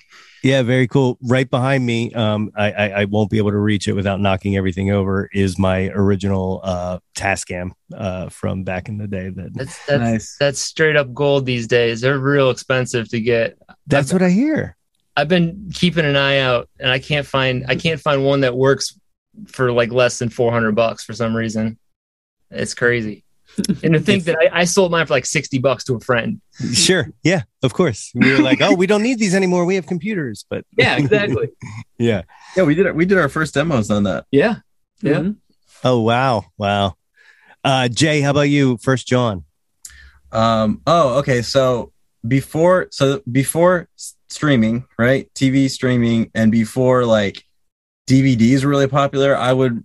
Yeah, 0.43 0.61
very 0.61 0.87
cool. 0.87 1.17
Right 1.23 1.49
behind 1.49 1.83
me, 1.83 2.13
um, 2.13 2.51
I, 2.55 2.71
I, 2.71 2.89
I 3.01 3.05
won't 3.05 3.31
be 3.31 3.39
able 3.39 3.49
to 3.49 3.57
reach 3.57 3.87
it 3.87 3.93
without 3.93 4.19
knocking 4.21 4.55
everything 4.55 4.91
over. 4.91 5.27
Is 5.33 5.57
my 5.57 5.87
original 5.89 6.61
uh, 6.63 6.99
Tascam 7.15 7.71
uh, 7.95 8.29
from 8.29 8.63
back 8.63 8.87
in 8.87 8.99
the 8.99 9.07
day. 9.07 9.29
That 9.29 9.55
That's 9.55 9.85
that's 9.87 9.99
Nice. 9.99 10.37
that's 10.39 10.59
straight 10.59 10.95
up 10.95 11.11
gold 11.15 11.47
these 11.47 11.65
days. 11.65 12.01
They're 12.01 12.19
real 12.19 12.51
expensive 12.51 13.09
to 13.09 13.19
get. 13.19 13.57
that's 13.87 14.13
what 14.13 14.21
I 14.21 14.29
hear. 14.29 14.77
I've 15.17 15.29
been 15.29 15.71
keeping 15.73 16.05
an 16.05 16.15
eye 16.17 16.39
out, 16.39 16.69
and 16.79 16.91
I 16.91 16.99
can't 16.99 17.25
find 17.25 17.65
I 17.67 17.75
can't 17.75 17.99
find 17.99 18.23
one 18.23 18.41
that 18.41 18.55
works 18.55 18.99
for 19.47 19.71
like 19.71 19.91
less 19.91 20.19
than 20.19 20.29
four 20.29 20.51
hundred 20.51 20.75
bucks 20.75 21.03
for 21.03 21.13
some 21.13 21.35
reason. 21.35 21.77
It's 22.51 22.73
crazy. 22.73 23.23
And 23.83 23.93
to 23.93 23.99
think 23.99 24.23
that 24.25 24.37
I, 24.39 24.61
I 24.61 24.63
sold 24.65 24.91
mine 24.91 25.05
for 25.05 25.13
like 25.13 25.25
sixty 25.25 25.59
bucks 25.59 25.83
to 25.85 25.95
a 25.95 25.99
friend. 25.99 26.41
Sure. 26.73 27.09
Yeah, 27.23 27.43
of 27.63 27.73
course. 27.73 28.11
We 28.13 28.31
were 28.31 28.39
like, 28.39 28.61
oh, 28.61 28.73
we 28.75 28.87
don't 28.87 29.03
need 29.03 29.19
these 29.19 29.33
anymore. 29.35 29.65
We 29.65 29.75
have 29.75 29.87
computers. 29.87 30.45
But 30.49 30.65
Yeah, 30.77 30.97
exactly. 30.97 31.49
yeah. 31.97 32.23
Yeah, 32.55 32.63
we 32.63 32.75
did. 32.75 32.87
Our, 32.87 32.93
we 32.93 33.05
did 33.05 33.17
our 33.17 33.29
first 33.29 33.53
demos 33.53 33.89
on 33.91 34.03
that. 34.03 34.25
yeah, 34.31 34.55
yeah. 35.01 35.13
Mhm. 35.19 35.35
Oh 35.83 36.01
wow, 36.01 36.45
wow. 36.57 36.95
Uh, 37.63 37.87
Jay, 37.87 38.21
how 38.21 38.31
about 38.31 38.41
you? 38.49 38.77
First, 38.77 39.07
jawn. 39.07 39.43
Um, 40.31 40.81
oh, 40.85 41.19
okay. 41.19 41.41
So 41.41 41.91
before, 42.27 42.87
so 42.91 43.21
before 43.31 43.87
streaming, 44.27 44.85
right? 44.97 45.31
TV 45.33 45.69
streaming, 45.69 46.31
and 46.35 46.51
before 46.51 47.05
like 47.05 47.43
DVDs 48.07 48.63
were 48.63 48.69
really 48.69 48.87
popular, 48.87 49.35
I 49.35 49.53
would 49.53 49.83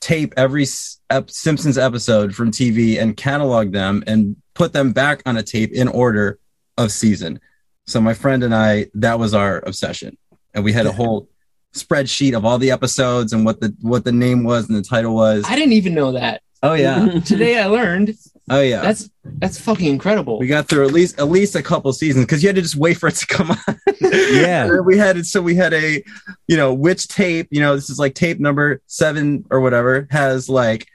tape 0.00 0.34
every 0.36 0.66
ep- 1.10 1.30
Simpsons 1.30 1.78
episode 1.78 2.34
from 2.34 2.50
TV 2.50 3.00
and 3.00 3.16
catalog 3.16 3.72
them 3.72 4.02
and 4.06 4.36
put 4.54 4.72
them 4.72 4.92
back 4.92 5.22
on 5.26 5.36
a 5.36 5.42
tape 5.42 5.72
in 5.72 5.88
order 5.88 6.38
of 6.76 6.90
season. 6.90 7.40
So 7.86 8.00
my 8.00 8.14
friend 8.14 8.42
and 8.42 8.54
I, 8.54 8.86
that 8.94 9.18
was 9.18 9.34
our 9.34 9.58
obsession, 9.66 10.16
and 10.54 10.64
we 10.64 10.72
had 10.72 10.86
a 10.86 10.92
whole 10.92 11.28
spreadsheet 11.74 12.36
of 12.36 12.44
all 12.44 12.58
the 12.58 12.70
episodes 12.70 13.32
and 13.32 13.44
what 13.44 13.60
the 13.60 13.74
what 13.80 14.04
the 14.04 14.12
name 14.12 14.44
was 14.44 14.68
and 14.68 14.76
the 14.76 14.82
title 14.82 15.14
was. 15.14 15.44
I 15.46 15.56
didn't 15.56 15.72
even 15.72 15.94
know 15.94 16.12
that. 16.12 16.42
Oh 16.62 16.74
yeah, 16.74 17.18
Today 17.24 17.60
I 17.60 17.66
learned. 17.66 18.14
Oh 18.50 18.60
yeah. 18.60 18.82
That's 18.82 19.10
that's 19.24 19.58
fucking 19.58 19.86
incredible. 19.86 20.38
We 20.38 20.46
got 20.46 20.68
through 20.68 20.86
at 20.86 20.92
least 20.92 21.18
at 21.18 21.28
least 21.28 21.56
a 21.56 21.62
couple 21.62 21.92
seasons 21.92 22.26
because 22.26 22.42
you 22.42 22.48
had 22.48 22.56
to 22.56 22.62
just 22.62 22.76
wait 22.76 22.98
for 22.98 23.08
it 23.08 23.16
to 23.16 23.26
come 23.26 23.50
on. 23.50 23.58
Yeah. 24.12 24.80
We 24.80 24.98
had 24.98 25.16
it. 25.16 25.26
So 25.26 25.40
we 25.40 25.54
had 25.54 25.72
a, 25.72 26.02
you 26.48 26.56
know, 26.56 26.74
which 26.74 27.08
tape? 27.08 27.48
You 27.50 27.60
know, 27.60 27.76
this 27.76 27.90
is 27.90 27.98
like 27.98 28.14
tape 28.14 28.40
number 28.40 28.80
seven 28.86 29.44
or 29.50 29.60
whatever 29.60 30.08
has 30.10 30.48
like 30.48 30.86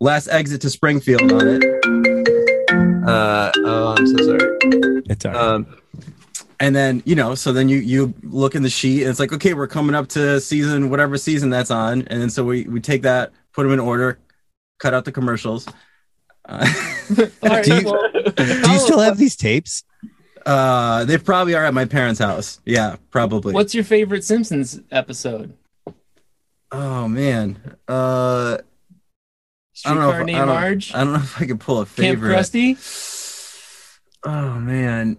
last 0.00 0.28
exit 0.28 0.60
to 0.62 0.70
Springfield 0.70 1.32
on 1.32 1.46
it. 1.46 1.64
Uh 3.06 3.52
oh, 3.64 3.94
I'm 3.96 4.06
so 4.06 4.16
sorry. 4.16 4.58
It's 5.08 5.24
all 5.24 5.32
right. 5.32 5.40
Um, 5.40 5.76
and 6.58 6.74
then 6.74 7.02
you 7.06 7.14
know, 7.14 7.34
so 7.34 7.52
then 7.52 7.68
you 7.68 7.78
you 7.78 8.14
look 8.22 8.54
in 8.54 8.62
the 8.62 8.70
sheet 8.70 9.02
and 9.02 9.10
it's 9.10 9.20
like, 9.20 9.32
okay, 9.32 9.54
we're 9.54 9.66
coming 9.66 9.94
up 9.94 10.08
to 10.08 10.40
season 10.40 10.90
whatever 10.90 11.16
season 11.18 11.50
that's 11.50 11.70
on, 11.70 12.02
and 12.08 12.20
then 12.20 12.30
so 12.30 12.44
we 12.44 12.64
we 12.64 12.80
take 12.80 13.02
that, 13.02 13.32
put 13.52 13.62
them 13.62 13.72
in 13.72 13.80
order, 13.80 14.18
cut 14.78 14.94
out 14.94 15.04
the 15.04 15.12
commercials. 15.12 15.66
Uh, 16.48 16.66
All 17.42 17.48
right, 17.50 17.64
Do 17.64 17.74
you- 17.76 17.84
well- 17.84 18.10
Do 18.36 18.70
you 18.72 18.78
still 18.78 19.00
have 19.00 19.18
these 19.18 19.36
tapes? 19.36 19.82
Uh, 20.44 21.04
they 21.04 21.18
probably 21.18 21.54
are 21.56 21.64
at 21.64 21.74
my 21.74 21.84
parents' 21.86 22.20
house. 22.20 22.60
Yeah, 22.64 22.96
probably. 23.10 23.52
What's 23.52 23.74
your 23.74 23.82
favorite 23.84 24.22
Simpsons 24.22 24.80
episode? 24.92 25.54
Oh 26.70 27.08
man. 27.08 27.58
Uh, 27.88 28.58
I 29.84 29.88
don't 29.94 29.98
know. 29.98 30.10
Streetcar 30.12 30.14
If, 30.14 30.20
I, 30.20 30.24
named 30.24 30.38
don't, 30.38 30.46
Marge. 30.48 30.94
I 30.94 31.04
don't 31.04 31.12
know 31.14 31.18
if 31.18 31.40
I 31.42 31.46
could 31.46 31.60
pull 31.60 31.80
a 31.80 31.84
Camp 31.86 31.96
favorite. 31.96 32.36
Krusty. 32.36 33.98
Oh 34.24 34.54
man. 34.60 35.18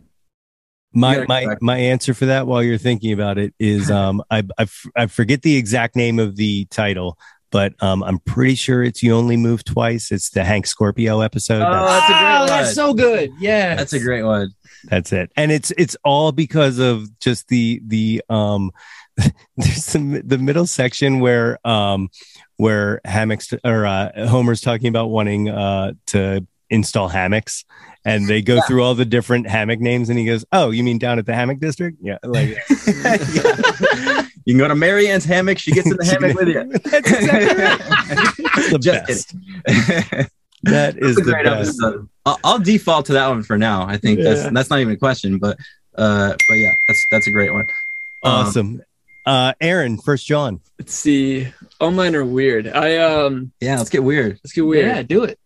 My 0.93 1.25
my 1.27 1.57
my 1.61 1.77
answer 1.77 2.13
for 2.13 2.27
that, 2.27 2.47
while 2.47 2.63
you're 2.63 2.77
thinking 2.77 3.11
about 3.11 3.37
it, 3.37 3.53
is 3.59 3.91
um 3.91 4.23
I 4.31 4.39
I, 4.57 4.61
f- 4.63 4.85
I 4.95 5.05
forget 5.07 5.41
the 5.41 5.55
exact 5.57 5.95
name 5.95 6.19
of 6.19 6.35
the 6.37 6.65
title, 6.65 7.17
but 7.51 7.73
um 7.81 8.03
I'm 8.03 8.19
pretty 8.19 8.55
sure 8.55 8.83
it's 8.83 9.01
"You 9.03 9.15
Only 9.15 9.37
Move 9.37 9.63
Twice." 9.63 10.11
It's 10.11 10.29
the 10.31 10.43
Hank 10.43 10.67
Scorpio 10.67 11.21
episode. 11.21 11.61
Oh, 11.61 11.71
That's, 11.71 12.07
that's 12.07 12.09
a 12.09 12.13
great 12.13 12.35
Oh, 12.35 12.39
one. 12.39 12.47
that's 12.47 12.73
so 12.75 12.93
good. 12.93 13.31
Yeah, 13.39 13.75
That's 13.75 13.93
a 13.93 13.99
great 13.99 14.23
one. 14.23 14.51
that's 14.85 15.11
it, 15.13 15.31
and 15.35 15.51
it's 15.51 15.71
it's 15.77 15.95
all 16.03 16.31
because 16.31 16.77
of 16.79 17.07
just 17.19 17.47
the 17.47 17.81
the 17.85 18.21
um 18.29 18.71
there's 19.57 19.83
some 19.83 20.21
the 20.27 20.37
middle 20.37 20.67
section 20.67 21.19
where 21.19 21.57
um 21.67 22.09
where 22.57 23.01
hammocks 23.05 23.53
or 23.63 23.85
uh, 23.85 24.27
Homer's 24.27 24.61
talking 24.61 24.87
about 24.87 25.07
wanting 25.09 25.49
uh 25.49 25.93
to 26.07 26.45
install 26.69 27.07
hammocks 27.07 27.63
and 28.05 28.27
they 28.27 28.41
go 28.41 28.59
through 28.67 28.83
all 28.83 28.93
the 28.95 29.05
different 29.05 29.47
hammock 29.47 29.79
names 29.79 30.09
and 30.09 30.19
he 30.19 30.25
goes 30.25 30.43
oh 30.51 30.69
you 30.69 30.83
mean 30.83 30.97
down 30.97 31.17
at 31.19 31.25
the 31.25 31.33
hammock 31.33 31.59
district 31.59 31.97
yeah 32.01 32.17
like 32.23 32.57
Yeah. 32.87 34.25
You 34.45 34.53
can 34.53 34.59
go 34.59 34.67
to 34.69 34.75
marianne's 34.75 35.25
hammock. 35.25 35.57
She 35.59 35.71
gets 35.71 35.91
in 35.91 35.97
the 35.97 36.05
hammock 36.05 36.37
with 36.37 36.47
you. 36.47 36.63
That's 36.89 37.11
exactly 37.11 38.71
the 38.71 38.79
Just 38.81 39.35
best. 39.35 40.27
That 40.63 40.97
is 40.97 41.15
That's 41.15 41.19
a 41.19 41.23
the 41.23 41.31
great 41.31 41.45
best. 41.45 41.69
episode. 41.81 42.09
I'll, 42.25 42.39
I'll 42.43 42.59
default 42.59 43.05
to 43.07 43.13
that 43.13 43.27
one 43.27 43.43
for 43.43 43.57
now. 43.57 43.85
I 43.85 43.97
think 43.97 44.19
Yeah. 44.19 44.33
that's 44.33 44.53
that's 44.53 44.69
not 44.69 44.79
even 44.79 44.93
a 44.93 44.97
question, 44.97 45.37
but 45.37 45.57
uh, 45.97 46.29
but 46.47 46.53
yeah, 46.55 46.73
that's 46.87 47.05
that's 47.11 47.27
a 47.27 47.31
great 47.31 47.51
one. 47.53 47.65
Um, 48.23 48.31
Awesome. 48.47 48.81
Uh, 49.25 49.53
Aaron, 49.59 49.97
first 49.97 50.25
jawn. 50.25 50.61
Let's 50.79 50.93
see. 50.93 51.47
All 51.81 51.91
mine 51.91 52.15
are 52.15 52.23
weird. 52.25 52.67
I 52.69 52.97
um 52.97 53.51
yeah, 53.59 53.77
let's 53.77 53.89
get 53.89 54.03
weird. 54.03 54.39
let's 54.43 54.53
get 54.53 54.61
weird. 54.61 54.85
yeah, 54.85 55.03
do 55.03 55.25
it. 55.25 55.37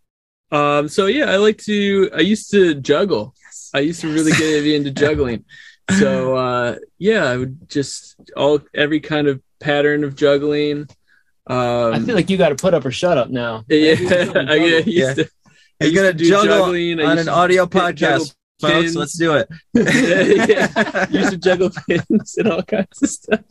Um, 0.52 0.88
so 0.90 1.06
yeah, 1.06 1.26
I 1.32 1.38
like 1.38 1.58
to. 1.64 2.10
I 2.16 2.20
used 2.22 2.52
to 2.52 2.76
juggle. 2.76 3.34
I 3.74 3.80
used 3.80 4.02
to 4.02 4.14
really 4.14 4.32
get 4.32 4.66
into 4.68 4.92
juggling. 4.92 5.46
So 6.00 6.38
uh, 6.38 6.76
yeah, 7.00 7.26
I 7.26 7.36
would 7.36 7.68
just 7.70 8.16
all 8.38 8.62
every 8.74 9.02
kind 9.02 9.28
of 9.28 9.42
pattern 9.60 10.06
of 10.06 10.16
juggling. 10.16 10.88
Um, 11.48 11.94
I 11.94 12.00
feel 12.00 12.16
like 12.16 12.30
you 12.30 12.38
got 12.38 12.50
to 12.50 12.56
put 12.56 12.74
up 12.74 12.86
or 12.86 12.92
shut 12.92 13.18
up 13.18 13.30
now. 13.30 13.66
yeah, 13.70 13.96
Maybe 13.96 14.06
it's 14.06 14.36
I, 14.38 14.56
yeah, 14.56 14.78
Yeah. 14.86 15.06
used 15.08 15.16
to, 15.18 15.30
I 15.82 15.86
You're 15.86 15.96
gonna 15.96 16.12
to 16.14 16.18
do 16.18 16.30
juggle 16.30 16.58
juggling. 16.60 17.02
On 17.02 17.18
an 17.18 17.28
audio 17.28 17.66
podcast, 17.66 18.36
folks. 18.62 18.74
pins. 18.74 18.96
Let's 18.96 19.18
do 19.18 19.34
it. 19.36 19.50
yeah, 19.74 21.10
used 21.10 21.32
to 21.32 21.38
juggle 21.38 21.72
pins 21.90 22.36
and 22.38 22.48
all 22.48 22.62
kinds 22.64 23.02
of 23.02 23.10
stuff. 23.10 23.42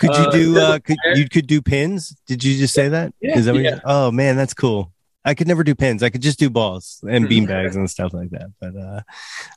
Could 0.00 0.10
you 0.10 0.24
Uh, 0.24 0.30
do? 0.30 0.58
Uh, 0.58 0.78
could 0.80 0.96
you 1.14 1.28
could 1.28 1.46
do 1.46 1.62
pins? 1.62 2.16
Did 2.26 2.42
you 2.42 2.56
just 2.58 2.74
say 2.74 2.88
that? 2.88 3.14
Yeah. 3.20 3.38
Is 3.38 3.44
that 3.44 3.52
what 3.54 3.62
you- 3.62 3.68
Yeah. 3.70 3.80
oh 3.84 4.10
man, 4.10 4.34
that's 4.36 4.54
cool. 4.54 4.92
I 5.24 5.34
could 5.34 5.46
never 5.48 5.64
do 5.64 5.74
pins. 5.74 6.02
I 6.02 6.10
could 6.10 6.20
just 6.22 6.38
do 6.38 6.50
balls 6.50 7.02
and 7.08 7.26
beanbags 7.30 7.74
and 7.76 7.90
stuff 7.90 8.12
like 8.12 8.30
that. 8.30 8.52
But 8.60 8.76
uh, 8.76 9.00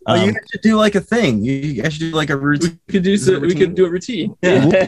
Oh, 0.06 0.16
you 0.16 0.22
um, 0.30 0.34
guys 0.34 0.44
should 0.52 0.62
do 0.62 0.76
like 0.78 0.96
a 0.96 1.02
thing. 1.02 1.44
You, 1.44 1.54
you 1.54 1.82
guys 1.82 1.94
should 1.94 2.12
do 2.12 2.16
like 2.16 2.30
a 2.30 2.38
routine. 2.38 2.80
We 2.88 2.92
could 2.94 3.04
do 3.04 3.18
so. 3.18 3.40
We 3.40 3.54
could 3.56 3.76
do 3.76 3.86
a 3.86 3.90
routine. 3.90 4.36
Yeah. 4.42 4.66
Yeah. 4.66 4.88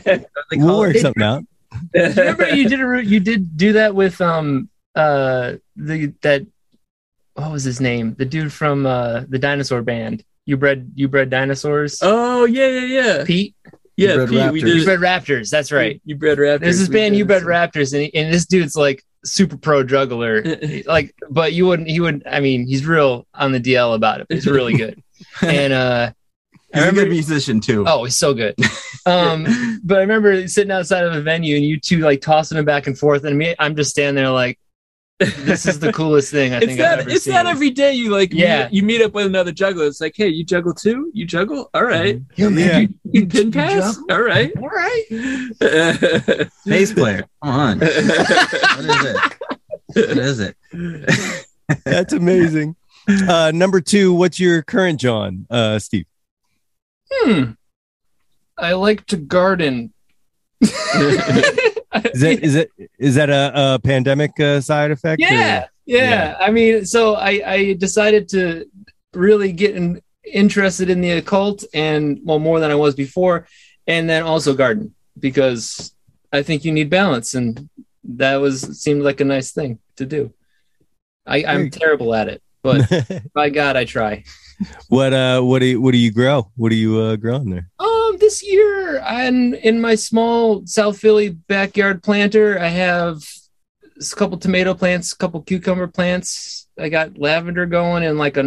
They 0.51 0.57
we'll 0.57 0.79
work 0.79 0.95
it. 0.95 1.01
something 1.01 1.23
out. 1.23 1.43
Do 1.93 1.99
you 2.01 2.09
remember 2.15 2.49
you 2.49 2.67
did 2.67 2.81
a 2.81 3.05
you 3.05 3.19
did 3.19 3.55
do 3.55 3.73
that 3.73 3.93
with 3.93 4.19
um 4.21 4.69
uh 4.95 5.53
the 5.75 6.11
that 6.23 6.47
what 7.35 7.51
was 7.51 7.63
his 7.63 7.79
name 7.79 8.15
the 8.17 8.25
dude 8.25 8.51
from 8.51 8.87
uh 8.87 9.21
the 9.29 9.37
dinosaur 9.37 9.83
band 9.83 10.23
you 10.47 10.57
bred 10.57 10.91
you 10.95 11.07
bred 11.07 11.29
dinosaurs 11.29 11.99
Oh 12.01 12.45
yeah, 12.45 12.65
yeah, 12.67 13.01
yeah. 13.01 13.23
Pete 13.23 13.55
Yeah, 13.97 14.15
bred 14.15 14.29
Pete, 14.29 14.51
we 14.51 14.61
did. 14.61 14.77
you 14.77 14.83
bred 14.83 14.99
raptors 14.99 15.51
that's 15.51 15.71
right 15.71 16.01
You 16.05 16.15
bred 16.15 16.39
raptors. 16.39 16.59
there's 16.61 16.79
this 16.79 16.89
we 16.89 16.95
band 16.95 17.15
you 17.15 17.23
bred 17.25 17.43
raptors 17.43 17.93
and, 17.93 18.01
he, 18.01 18.15
and 18.15 18.33
this 18.33 18.47
dude's 18.47 18.75
like 18.75 19.03
super 19.25 19.57
pro 19.57 19.83
juggler 19.83 20.43
like 20.85 21.13
but 21.29 21.51
you 21.53 21.65
wouldn't 21.65 21.89
he 21.89 21.99
would 21.99 22.23
I 22.25 22.39
mean 22.39 22.65
he's 22.67 22.85
real 22.85 23.27
on 23.33 23.51
the 23.51 23.59
DL 23.59 23.93
about 23.95 24.21
it 24.21 24.27
but 24.29 24.35
he's 24.35 24.47
really 24.47 24.75
good. 24.75 25.01
And 25.41 25.73
uh 25.73 26.11
I 26.73 26.77
He's 26.77 26.83
a 26.83 26.85
remember 26.85 27.01
good 27.01 27.09
musician 27.11 27.59
too. 27.59 27.83
oh 27.87 28.05
he's 28.05 28.15
so 28.15 28.33
good. 28.33 28.55
Um 29.05 29.79
but 29.83 29.97
I 29.97 30.01
remember 30.01 30.47
sitting 30.47 30.71
outside 30.71 31.03
of 31.03 31.13
a 31.15 31.21
venue 31.21 31.55
and 31.55 31.65
you 31.65 31.79
two 31.79 31.99
like 31.99 32.21
tossing 32.21 32.57
him 32.57 32.65
back 32.65 32.87
and 32.87 32.97
forth, 32.97 33.23
and 33.23 33.37
me, 33.37 33.55
I'm 33.59 33.75
just 33.75 33.89
standing 33.91 34.15
there 34.23 34.31
like, 34.31 34.59
this 35.19 35.65
is 35.65 35.79
the 35.79 35.91
coolest 35.91 36.31
thing 36.31 36.53
I 36.53 36.57
It's 36.57 36.65
think 36.67 36.79
I've 36.79 36.89
not. 36.91 36.99
ever 36.99 37.09
It's 37.09 37.23
seen. 37.25 37.33
not 37.33 37.45
every 37.45 37.69
day 37.71 37.93
you 37.93 38.09
like. 38.09 38.33
Yeah. 38.33 38.63
Meet, 38.65 38.73
you 38.73 38.83
meet 38.83 39.01
up 39.01 39.13
with 39.13 39.25
another 39.25 39.51
juggler. 39.51 39.85
It's 39.87 39.99
like, 39.99 40.13
hey, 40.15 40.29
you 40.29 40.43
juggle 40.45 40.73
too? 40.73 41.11
You 41.13 41.25
juggle? 41.25 41.69
All 41.73 41.83
right. 41.83 42.21
Yeah, 42.35 42.49
man, 42.49 42.67
Yeah. 42.67 42.79
you- 42.79 42.93
You 43.21 43.27
pin 43.27 43.51
pass? 43.51 43.95
juggle? 43.97 44.05
All 44.15 44.21
right. 44.21 44.51
all 44.57 44.69
right. 44.69 45.03
Bass 46.65 46.93
player. 46.93 47.25
Come 47.43 47.53
on. 47.53 47.79
what 47.79 47.89
is 47.89 49.05
it? 49.05 49.17
What 49.95 50.17
is 50.17 50.39
it? 50.39 50.55
That's 51.85 52.13
amazing. 52.13 52.75
Uh, 53.27 53.51
number 53.53 53.81
two, 53.81 54.13
what's 54.13 54.39
your 54.39 54.61
current 54.61 54.99
jawn? 55.01 55.47
Uh, 55.49 55.79
Steve. 55.79 56.05
Hmm. 57.11 57.51
I 58.57 58.73
like 58.73 59.05
to 59.07 59.17
garden. 59.17 59.93
Is 62.13 62.21
that 62.21 62.43
is 62.43 62.55
it 62.55 62.71
is 62.99 63.15
that 63.15 63.31
a, 63.31 63.51
a 63.55 63.79
pandemic 63.79 64.39
uh, 64.39 64.61
side 64.61 64.91
effect? 64.91 65.19
yeah, 65.19 65.65
yeah, 65.85 66.09
Yeah. 66.09 66.37
I 66.39 66.51
mean, 66.51 66.85
so 66.85 67.15
I, 67.15 67.41
I 67.45 67.73
decided 67.73 68.29
to 68.29 68.69
really 69.13 69.51
get 69.51 69.75
in, 69.75 69.99
interested 70.23 70.91
in 70.91 71.01
the 71.01 71.11
occult 71.11 71.63
and 71.73 72.19
well, 72.23 72.37
more 72.37 72.59
than 72.59 72.69
I 72.69 72.75
was 72.75 72.93
before, 72.93 73.47
and 73.87 74.07
then 74.07 74.21
also 74.21 74.53
garden 74.53 74.93
because 75.17 75.91
I 76.31 76.43
think 76.43 76.63
you 76.63 76.71
need 76.71 76.91
balance, 76.91 77.33
and 77.33 77.67
that 78.03 78.35
was 78.35 78.61
seemed 78.79 79.01
like 79.01 79.19
a 79.19 79.25
nice 79.25 79.51
thing 79.51 79.79
to 79.95 80.05
do. 80.05 80.31
I, 81.25 81.43
I'm 81.43 81.71
terrible 81.71 82.13
at 82.13 82.27
it, 82.27 82.43
but 82.61 82.87
by 83.33 83.49
God, 83.49 83.75
I 83.75 83.85
try. 83.85 84.23
What 84.89 85.13
uh 85.13 85.41
what 85.41 85.59
do 85.59 85.65
you 85.65 85.81
what 85.81 85.91
do 85.91 85.97
you 85.97 86.11
grow? 86.11 86.51
What 86.55 86.71
are 86.71 86.75
you 86.75 86.99
uh 86.99 87.15
growing 87.15 87.49
there? 87.49 87.69
Um, 88.09 88.17
this 88.17 88.43
year, 88.43 89.01
I'm 89.01 89.53
in 89.53 89.81
my 89.81 89.95
small 89.95 90.65
South 90.65 90.99
Philly 90.99 91.29
backyard 91.29 92.03
planter. 92.03 92.59
I 92.59 92.67
have 92.67 93.23
a 93.99 94.15
couple 94.15 94.37
tomato 94.37 94.73
plants, 94.73 95.13
a 95.13 95.17
couple 95.17 95.41
cucumber 95.41 95.87
plants. 95.87 96.67
I 96.77 96.89
got 96.89 97.17
lavender 97.17 97.65
going 97.65 98.03
in 98.03 98.17
like 98.17 98.37
a, 98.37 98.41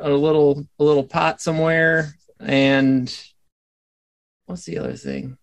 a 0.00 0.10
little 0.10 0.66
a 0.78 0.84
little 0.84 1.04
pot 1.04 1.40
somewhere. 1.40 2.14
And 2.40 3.14
what's 4.46 4.64
the 4.64 4.78
other 4.78 4.94
thing? 4.94 5.36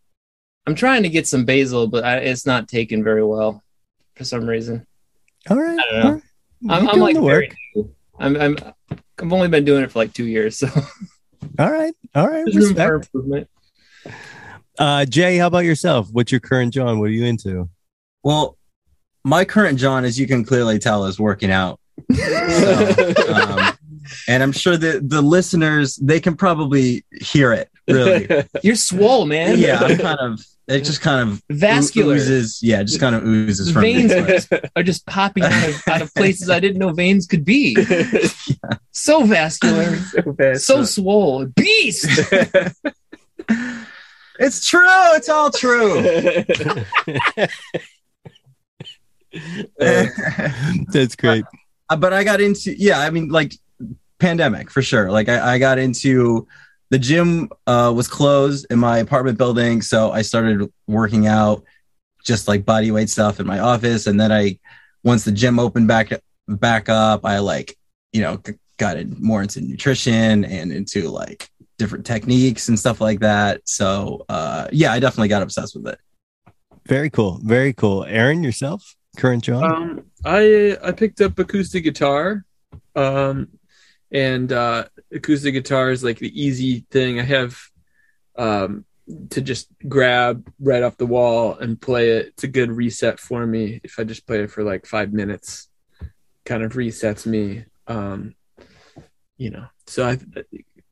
I'm 0.67 0.75
trying 0.75 1.03
to 1.03 1.09
get 1.09 1.27
some 1.27 1.45
basil, 1.45 1.87
but 1.87 2.03
I, 2.03 2.17
it's 2.17 2.45
not 2.45 2.67
taken 2.67 3.03
very 3.03 3.23
well 3.23 3.63
for 4.15 4.23
some 4.23 4.47
reason. 4.47 4.85
All 5.49 5.59
right. 5.59 5.79
I 5.79 5.91
don't 5.91 5.99
know. 5.99 6.05
all 6.05 6.13
right. 6.13 6.23
I'm, 6.69 6.83
You're 6.83 6.93
I'm 6.93 6.99
like 6.99 7.15
the 7.15 7.21
very 7.21 7.47
work. 7.47 7.55
new. 7.75 7.95
I'm, 8.19 8.37
I'm 8.37 8.57
I've 9.19 9.33
only 9.33 9.47
been 9.47 9.65
doing 9.65 9.83
it 9.83 9.91
for 9.91 9.99
like 9.99 10.13
two 10.13 10.25
years, 10.25 10.57
so 10.57 10.69
All 11.59 11.71
right. 11.71 11.93
All 12.13 12.27
right. 12.27 12.45
there's 12.51 12.73
room 12.73 12.99
Respect. 12.99 13.54
Improvement. 14.77 14.99
Uh 14.99 15.05
Jay, 15.05 15.37
how 15.37 15.47
about 15.47 15.65
yourself? 15.65 16.09
What's 16.11 16.31
your 16.31 16.41
current 16.41 16.73
jawn? 16.73 16.99
What 16.99 17.05
are 17.05 17.13
you 17.13 17.25
into? 17.25 17.69
Well, 18.23 18.57
my 19.23 19.45
current 19.45 19.79
jawn, 19.79 20.05
as 20.05 20.19
you 20.19 20.27
can 20.27 20.43
clearly 20.43 20.79
tell, 20.79 21.05
is 21.05 21.19
working 21.19 21.51
out. 21.51 21.79
So, 22.13 23.13
um, 23.33 23.73
and 24.27 24.43
I'm 24.43 24.51
sure 24.51 24.77
that 24.77 25.09
the 25.09 25.21
listeners 25.21 25.95
they 25.95 26.19
can 26.19 26.35
probably 26.35 27.03
hear 27.21 27.53
it. 27.53 27.69
Really, 27.87 28.27
You're 28.63 28.75
swole, 28.75 29.25
man. 29.25 29.57
yeah. 29.57 29.79
I'm 29.79 29.97
kind 29.97 30.19
of 30.19 30.45
it 30.67 30.81
just 30.81 31.01
kind 31.01 31.29
of 31.29 31.43
vascular. 31.51 32.15
oozes. 32.15 32.59
Yeah, 32.63 32.81
it 32.81 32.85
just 32.85 32.99
kind 32.99 33.15
of 33.15 33.23
oozes 33.23 33.71
from 33.71 33.83
veins 33.83 34.11
me. 34.11 34.17
are, 34.75 34.81
just, 34.83 35.05
popping 35.05 35.43
out 35.43 35.69
of, 35.69 35.87
out 35.87 36.01
of 36.01 36.13
places 36.15 36.49
I 36.49 36.59
didn't 36.59 36.79
know 36.79 36.91
veins 36.91 37.27
could 37.27 37.45
be. 37.45 37.75
So 38.97 39.25
vascular, 39.25 39.97
so 40.55 40.85
swole, 40.85 41.45
beast. 41.47 42.07
It's 44.39 44.67
true. 44.67 44.85
It's 45.15 45.29
all 45.29 45.49
true. 45.49 46.01
That's 49.77 51.15
great. 51.15 51.45
Uh, 51.89 51.95
but 51.95 52.13
I 52.13 52.23
got 52.23 52.41
into 52.41 52.75
yeah, 52.77 52.99
I 52.99 53.09
mean 53.09 53.29
like 53.29 53.53
pandemic 54.19 54.69
for 54.71 54.81
sure. 54.81 55.11
Like 55.11 55.29
I, 55.29 55.55
I 55.55 55.57
got 55.59 55.77
into 55.77 56.47
the 56.89 56.99
gym 56.99 57.49
uh, 57.67 57.91
was 57.95 58.07
closed 58.07 58.67
in 58.69 58.79
my 58.79 58.99
apartment 58.99 59.37
building, 59.37 59.81
so 59.81 60.11
I 60.11 60.21
started 60.21 60.71
working 60.87 61.27
out 61.27 61.63
just 62.23 62.47
like 62.47 62.65
body 62.65 62.91
weight 62.91 63.09
stuff 63.09 63.39
in 63.39 63.47
my 63.47 63.59
office, 63.59 64.07
and 64.07 64.19
then 64.19 64.31
I 64.31 64.59
once 65.03 65.23
the 65.25 65.31
gym 65.31 65.59
opened 65.59 65.87
back 65.87 66.11
back 66.47 66.89
up, 66.89 67.25
I 67.25 67.39
like 67.39 67.77
you 68.13 68.21
know 68.21 68.41
got 68.77 68.97
in 68.97 69.15
more 69.19 69.41
into 69.41 69.61
nutrition 69.61 70.43
and 70.45 70.71
into 70.71 71.09
like 71.09 71.49
different 71.77 72.05
techniques 72.05 72.69
and 72.69 72.79
stuff 72.79 73.01
like 73.01 73.19
that. 73.19 73.61
So 73.65 74.25
uh, 74.29 74.67
yeah, 74.71 74.91
I 74.91 74.99
definitely 74.99 75.29
got 75.29 75.41
obsessed 75.41 75.75
with 75.75 75.87
it. 75.87 75.99
Very 76.87 77.09
cool. 77.09 77.39
Very 77.43 77.73
cool. 77.73 78.03
Aaron, 78.05 78.43
yourself? 78.43 78.95
Current 79.17 79.43
jawn? 79.43 79.63
Um, 79.63 80.05
I 80.23 80.77
I 80.83 80.91
picked 80.91 81.21
up 81.21 81.39
acoustic 81.39 81.83
guitar, 81.83 82.45
um, 82.95 83.47
and 84.11 84.51
uh, 84.51 84.85
acoustic 85.11 85.53
guitar 85.53 85.91
is 85.91 86.03
like 86.03 86.19
the 86.19 86.41
easy 86.41 86.85
thing. 86.91 87.19
I 87.19 87.23
have 87.23 87.57
um, 88.37 88.85
to 89.29 89.41
just 89.41 89.67
grab 89.87 90.51
right 90.59 90.83
off 90.83 90.97
the 90.97 91.05
wall 91.05 91.53
and 91.55 91.79
play 91.79 92.11
it. 92.11 92.27
It's 92.27 92.43
a 92.43 92.49
good 92.49 92.71
reset 92.71 93.19
for 93.19 93.45
me. 93.45 93.79
If 93.83 93.99
I 93.99 94.03
just 94.03 94.27
play 94.27 94.43
it 94.43 94.51
for 94.51 94.63
like 94.63 94.85
five 94.85 95.13
minutes, 95.13 95.69
kind 96.43 96.63
of 96.63 96.73
resets 96.73 97.25
me. 97.25 97.65
Um, 97.87 98.35
you 99.37 99.49
know, 99.49 99.65
so 99.87 100.07
I 100.07 100.17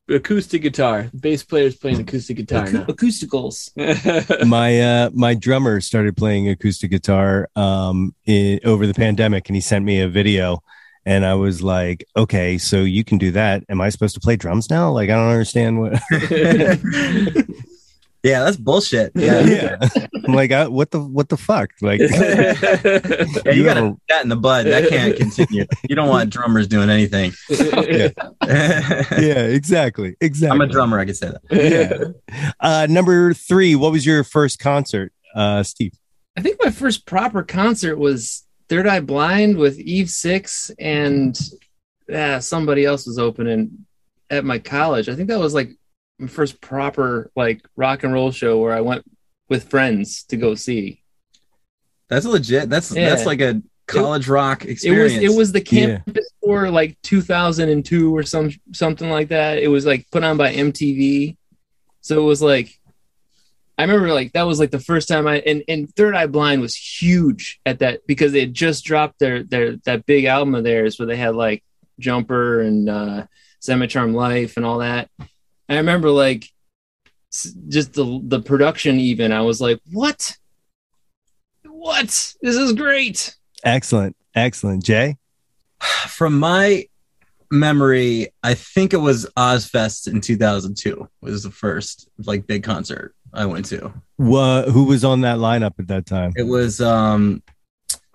acoustic 0.09 0.61
guitar. 0.61 1.09
Bass 1.17 1.43
player's 1.43 1.75
playing 1.75 2.01
acoustic 2.01 2.37
guitar 2.37 2.69
now. 2.71 2.85
Acousticals. 2.85 3.71
my 4.47 4.79
uh 4.81 5.09
my 5.13 5.33
drummer 5.33 5.81
started 5.81 6.17
playing 6.17 6.49
acoustic 6.49 6.91
guitar 6.91 7.49
um 7.55 8.13
i 8.27 8.59
over 8.65 8.85
the 8.85 8.93
pandemic 8.93 9.47
and 9.49 9.55
he 9.55 9.61
sent 9.61 9.85
me 9.85 10.01
a 10.01 10.07
video 10.07 10.61
and 11.05 11.25
i 11.25 11.33
was 11.33 11.61
like 11.61 12.05
okay 12.15 12.57
so 12.57 12.81
you 12.81 13.03
can 13.03 13.17
do 13.17 13.31
that 13.31 13.63
am 13.69 13.81
i 13.81 13.89
supposed 13.89 14.13
to 14.13 14.21
play 14.21 14.35
drums 14.35 14.69
now 14.69 14.91
like 14.91 15.09
i 15.09 15.13
don't 15.13 15.29
understand 15.29 15.79
what 15.79 16.01
Yeah, 18.23 18.43
that's 18.45 18.55
bullshit. 18.57 19.11
Yeah, 19.15 19.41
yeah 19.41 19.77
i'm 20.25 20.33
like 20.33 20.51
I, 20.53 20.67
what 20.67 20.91
the 20.91 20.99
what 21.01 21.27
the 21.27 21.35
fuck 21.35 21.71
like 21.81 21.99
Yeah, 21.99 22.53
you, 23.51 23.51
You 23.51 23.63
gotta 23.65 23.85
a- 23.87 23.97
that 24.09 24.23
in 24.23 24.29
the 24.29 24.37
bud. 24.37 24.65
That 24.67 24.87
can't 24.87 25.15
continue. 25.17 25.65
You 25.89 25.95
don't 25.95 26.07
want 26.07 26.29
drummers 26.29 26.67
doing 26.67 26.89
anything. 26.89 27.33
yeah 27.49 29.43
exactly 29.43 30.15
exactly 30.21 30.55
I'm 30.55 30.61
a 30.61 30.67
drummer. 30.71 30.99
I 30.99 31.05
can 31.05 31.15
say 31.15 31.31
that. 31.31 32.13
yeah 32.31 32.49
uh 32.59 32.87
number 32.89 33.33
three 33.33 33.75
what 33.75 33.91
was 33.91 34.05
your 34.05 34.23
first 34.23 34.59
concert 34.59 35.11
uh 35.35 35.63
steve 35.63 35.93
I 36.35 36.41
think 36.41 36.57
my 36.63 36.71
first 36.71 37.05
proper 37.05 37.43
concert 37.43 37.97
was 37.97 38.43
Third 38.67 38.87
Eye 38.87 39.01
Blind 39.01 39.55
with 39.57 39.77
Eve 39.79 40.09
Six 40.09 40.71
and 40.79 41.37
yeah, 42.09 42.39
somebody 42.39 42.85
else 42.85 43.05
was 43.05 43.19
opening 43.19 43.85
at 44.31 44.43
my 44.43 44.57
college. 44.57 45.09
I 45.09 45.15
think 45.15 45.27
that 45.29 45.37
was 45.39 45.53
like 45.53 45.69
my 45.69 45.75
first 46.27 46.61
proper 46.61 47.31
like 47.35 47.61
rock 47.75 48.03
and 48.03 48.13
roll 48.13 48.31
show 48.31 48.59
where 48.59 48.73
I 48.73 48.81
went 48.81 49.03
with 49.49 49.69
friends 49.69 50.23
to 50.25 50.37
go 50.37 50.55
see. 50.55 51.01
That's 52.09 52.25
legit. 52.25 52.69
That's 52.69 52.95
Yeah. 52.95 53.09
that's 53.09 53.25
like 53.25 53.41
a 53.41 53.61
college 53.87 54.27
rock 54.27 54.63
It 54.63 54.71
experience. 54.71 55.13
was 55.15 55.23
it 55.33 55.37
was 55.37 55.51
the 55.51 55.59
Yeah. 55.59 55.97
campus 56.05 56.29
tour 56.43 56.69
like 56.71 56.97
2002 57.01 58.15
or 58.15 58.23
some 58.23 58.51
something 58.73 59.09
like 59.09 59.29
that. 59.29 59.57
It 59.59 59.67
was 59.67 59.85
like 59.85 60.09
put 60.11 60.23
on 60.23 60.37
by 60.37 60.53
MTV. 60.53 61.37
So 62.01 62.21
it 62.21 62.25
was 62.25 62.41
like 62.41 62.77
I 63.77 63.81
remember 63.83 64.13
like 64.13 64.33
that 64.33 64.43
was 64.43 64.59
like 64.59 64.71
the 64.71 64.79
first 64.79 65.07
time 65.07 65.25
I 65.27 65.39
and, 65.39 65.63
and 65.67 65.93
Third 65.95 66.15
Eye 66.15 66.27
Blind 66.27 66.61
was 66.61 66.75
huge 66.75 67.59
at 67.65 67.79
that 67.79 68.05
because 68.07 68.31
they 68.31 68.41
had 68.41 68.53
just 68.53 68.85
dropped 68.85 69.19
their 69.19 69.43
their 69.43 69.77
that 69.85 70.05
big 70.05 70.25
album 70.25 70.53
of 70.55 70.63
theirs 70.63 70.99
where 70.99 71.07
they 71.07 71.17
had 71.17 71.35
like 71.35 71.63
Jumper 71.99 72.61
and 72.61 72.87
uh 72.89 73.25
Semi-Charm 73.59 74.13
Life 74.13 74.57
and 74.57 74.65
all 74.65 74.79
that. 74.79 75.09
I 75.69 75.77
remember 75.77 76.09
like 76.09 76.49
just 77.67 77.93
the 77.93 78.19
the 78.23 78.41
production 78.41 78.99
even 78.99 79.31
I 79.31 79.41
was 79.41 79.59
like, 79.59 79.79
"What? 79.91 80.37
What? 81.65 82.07
This 82.41 82.55
is 82.55 82.73
great." 82.73 83.35
excellent 83.63 84.15
excellent 84.35 84.83
jay 84.83 85.17
from 86.07 86.39
my 86.39 86.85
memory. 87.51 88.33
I 88.41 88.55
think 88.55 88.93
it 88.93 88.97
was 88.97 89.29
Ozzfest 89.37 90.07
in 90.07 90.21
2002 90.21 91.07
was 91.21 91.43
the 91.43 91.51
first 91.51 92.09
like 92.25 92.47
big 92.47 92.63
concert 92.63 93.15
I 93.33 93.45
went 93.45 93.65
to. 93.67 93.93
Wha 94.17 94.63
who 94.63 94.85
was 94.85 95.03
on 95.03 95.21
that 95.21 95.37
lineup 95.37 95.73
at 95.79 95.87
that 95.87 96.05
time 96.05 96.33
It 96.35 96.47
was 96.47 96.81
um 96.81 97.41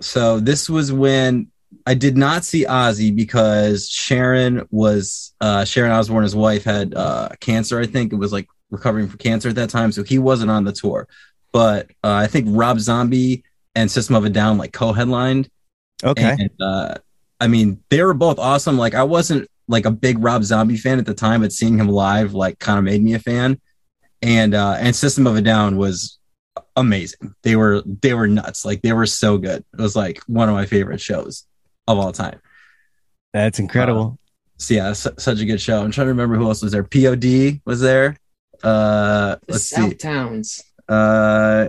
so 0.00 0.38
this 0.40 0.68
was 0.68 0.92
when 0.92 1.50
I 1.86 1.94
did 1.94 2.16
not 2.16 2.44
see 2.44 2.64
Ozzy 2.64 3.14
because 3.14 3.88
Sharon 3.88 4.66
was 4.70 5.34
uh 5.40 5.64
Sharon 5.64 5.90
Osbourne, 5.92 6.22
his 6.22 6.36
wife, 6.36 6.64
had 6.64 6.94
uh 6.94 7.30
cancer, 7.40 7.80
I 7.80 7.86
think. 7.86 8.12
It 8.12 8.16
was 8.16 8.32
like 8.32 8.48
recovering 8.70 9.08
from 9.08 9.18
cancer 9.18 9.48
at 9.48 9.54
that 9.56 9.70
time, 9.70 9.92
so 9.92 10.02
he 10.02 10.18
wasn't 10.18 10.50
on 10.50 10.64
the 10.64 10.72
tour. 10.72 11.08
But 11.52 11.86
uh, 12.04 12.12
I 12.14 12.26
think 12.26 12.46
Rob 12.50 12.78
Zombie 12.78 13.42
and 13.74 13.90
System 13.90 14.14
of 14.16 14.24
a 14.24 14.30
Down 14.30 14.58
like 14.58 14.72
co-headlined. 14.72 15.50
okay 16.04 16.36
And 16.38 16.50
uh 16.60 16.94
I 17.40 17.46
mean, 17.46 17.82
they 17.88 18.02
were 18.02 18.14
both 18.14 18.38
awesome. 18.38 18.76
Like 18.76 18.94
I 18.94 19.04
wasn't 19.04 19.48
like 19.68 19.84
a 19.84 19.90
big 19.90 20.18
Rob 20.18 20.44
Zombie 20.44 20.76
fan 20.76 20.98
at 20.98 21.06
the 21.06 21.14
time, 21.14 21.42
but 21.42 21.52
seeing 21.52 21.78
him 21.78 21.88
live 21.88 22.34
like 22.34 22.58
kind 22.58 22.78
of 22.78 22.84
made 22.84 23.02
me 23.02 23.14
a 23.14 23.18
fan. 23.18 23.60
And 24.22 24.54
uh 24.54 24.76
and 24.78 24.94
System 24.94 25.26
of 25.26 25.36
a 25.36 25.42
Down 25.42 25.76
was 25.76 26.18
amazing. 26.76 27.34
They 27.42 27.56
were 27.56 27.82
they 28.02 28.14
were 28.14 28.28
nuts. 28.28 28.64
Like 28.64 28.82
they 28.82 28.92
were 28.92 29.06
so 29.06 29.38
good. 29.38 29.64
It 29.72 29.80
was 29.80 29.96
like 29.96 30.20
one 30.26 30.48
of 30.48 30.54
my 30.54 30.66
favorite 30.66 31.00
shows 31.00 31.44
of 31.88 31.98
all 31.98 32.12
time. 32.12 32.38
that's 33.32 33.58
incredible 33.58 34.18
So 34.58 34.74
yeah, 34.74 34.92
su- 34.92 35.14
such 35.18 35.40
a 35.40 35.44
good 35.44 35.60
show. 35.60 35.82
I'm 35.82 35.90
trying 35.90 36.06
to 36.06 36.10
remember 36.16 36.36
who 36.36 36.46
else 36.46 36.62
was 36.62 36.72
there. 36.72 36.84
POD 36.84 37.60
was 37.64 37.80
there. 37.80 38.16
Uh 38.62 39.36
The 39.46 39.52
let's 39.54 39.68
South 39.68 39.90
see. 39.90 39.94
Towns. 39.96 40.62
Uh 40.88 41.68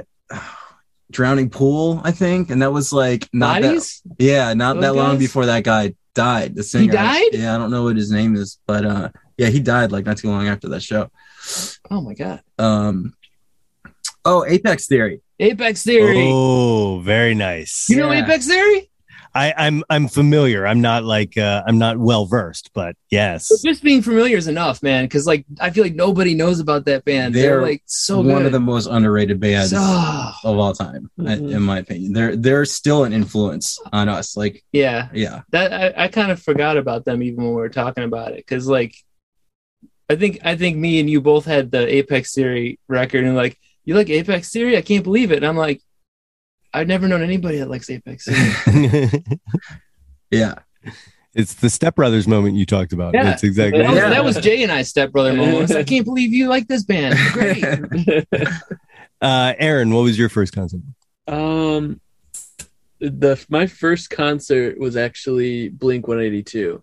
Drowning 1.11 1.49
Pool, 1.49 2.01
I 2.03 2.11
think, 2.11 2.51
and 2.51 2.61
that 2.61 2.71
was 2.71 2.93
like 2.93 3.27
not 3.33 3.61
that 3.63 3.83
yeah, 4.19 4.53
not 4.53 4.75
Those 4.75 4.83
that 4.83 4.95
long 4.95 5.17
before 5.17 5.47
that 5.47 5.63
guy 5.63 5.95
died. 6.13 6.55
The 6.55 6.61
singer. 6.63 6.91
died? 6.93 7.29
Yeah, 7.33 7.55
I 7.55 7.57
don't 7.57 7.71
know 7.71 7.83
what 7.83 7.95
his 7.95 8.11
name 8.11 8.35
is, 8.35 8.59
but 8.67 8.85
uh, 8.85 9.09
yeah, 9.37 9.47
he 9.47 9.59
died 9.59 9.91
like 9.91 10.05
not 10.05 10.17
too 10.17 10.29
long 10.29 10.47
after 10.47 10.69
that 10.69 10.83
show. 10.83 11.09
Oh 11.89 12.01
my 12.01 12.13
god. 12.13 12.41
Um, 12.59 13.15
oh, 14.23 14.45
Apex 14.45 14.85
Theory. 14.87 15.21
Apex 15.39 15.83
Theory. 15.83 16.27
oh 16.31 16.99
very 16.99 17.33
nice 17.33 17.87
you 17.89 17.95
know. 17.97 18.11
Apex 18.11 18.45
Theory? 18.45 18.88
I, 19.35 19.53
I'm 19.57 19.83
I'm 19.89 20.07
familiar. 20.07 20.65
I'm 20.65 20.81
not 20.81 21.03
like 21.03 21.37
uh, 21.37 21.63
I'm 21.67 21.77
not 21.77 21.97
well 21.97 22.25
versed, 22.25 22.71
but 22.73 22.95
yes, 23.09 23.49
But 23.49 23.67
just 23.69 23.83
being 23.83 24.01
familiar 24.01 24.37
is 24.37 24.47
enough, 24.47 24.81
man. 24.81 25.05
Because 25.05 25.27
like 25.27 25.45
I 25.59 25.69
feel 25.69 25.83
like 25.83 25.95
nobody 25.95 26.33
knows 26.33 26.59
about 26.59 26.85
that 26.85 27.05
band. 27.05 27.35
They're, 27.35 27.57
They're 27.57 27.61
like 27.61 27.83
so 27.85 28.17
One 28.17 28.27
good. 28.27 28.45
of 28.47 28.51
the 28.51 28.59
most 28.59 28.87
underrated 28.87 29.39
bands 29.39 29.71
So- 29.71 29.77
of 30.43 30.57
all 30.57 30.73
time, 30.73 31.09
I- 31.19 31.23
Mhm. 31.35 31.51
in 31.55 31.61
my 31.61 31.79
opinion. 31.79 32.13
They're 32.13 32.35
they're 32.35 32.65
still 32.65 33.03
an 33.03 33.13
influence 33.13 33.79
on 33.93 34.09
us. 34.09 34.35
Like, 34.35 34.63
yeah, 34.71 35.09
yeah, 35.13 35.41
that 35.51 35.73
I, 35.97 36.05
I 36.05 36.07
kind 36.07 36.31
of 36.31 36.41
forgot 36.41 36.77
about 36.77 37.05
them 37.05 37.21
even 37.21 37.43
when 37.43 37.49
we 37.53 37.55
were 37.61 37.69
talking 37.69 38.03
about 38.03 38.31
it. 38.31 38.37
Because 38.37 38.67
like 38.67 38.95
I 40.09 40.15
think 40.15 40.39
I 40.43 40.55
think 40.55 40.75
me 40.77 40.99
and 40.99 41.09
you 41.09 41.21
both 41.21 41.45
had 41.45 41.69
the 41.71 41.85
Apex 41.97 42.33
Theory 42.33 42.79
record, 42.87 43.25
and 43.25 43.35
like 43.35 43.57
you 43.85 43.93
like 43.95 44.09
Apex 44.09 44.51
Theory, 44.51 44.75
I 44.75 44.81
can't 44.81 45.03
believe 45.03 45.31
it. 45.31 45.37
And 45.37 45.45
I'm 45.45 45.55
like, 45.57 45.81
I've 46.73 46.87
never 46.87 47.07
known 47.07 47.23
anybody 47.23 47.57
that 47.59 47.69
likes 47.69 47.89
Apex 47.89 48.27
Yeah. 50.31 50.55
it's 51.33 51.55
the 51.55 51.69
Step 51.69 51.95
Brothers 51.95 52.27
moment 52.27 52.55
you 52.55 52.65
talked 52.65 52.93
about. 52.93 53.13
Yeah. 53.13 53.23
That's 53.23 53.43
exactly 53.43 53.81
That 53.81 53.89
was, 53.89 53.97
Yeah. 53.97 54.09
that 54.09 54.23
was 54.23 54.37
Jay 54.37 54.63
and 54.63 54.71
I 54.71 54.83
stepbrother 54.83 55.33
moments. 55.33 55.73
I 55.73 55.83
can't 55.83 56.05
believe 56.05 56.31
you 56.31 56.47
like 56.47 56.67
this 56.67 56.83
band. 56.83 57.17
Great. 57.33 58.25
Uh, 59.21 59.53
Aaron, 59.59 59.93
what 59.93 60.03
was 60.03 60.17
your 60.17 60.29
first 60.29 60.55
concert? 60.55 60.79
Um, 61.27 61.99
the 63.01 63.45
my 63.49 63.67
first 63.67 64.09
concert 64.09 64.79
was 64.79 64.95
actually 64.95 65.67
Blink 65.67 66.07
182. 66.07 66.81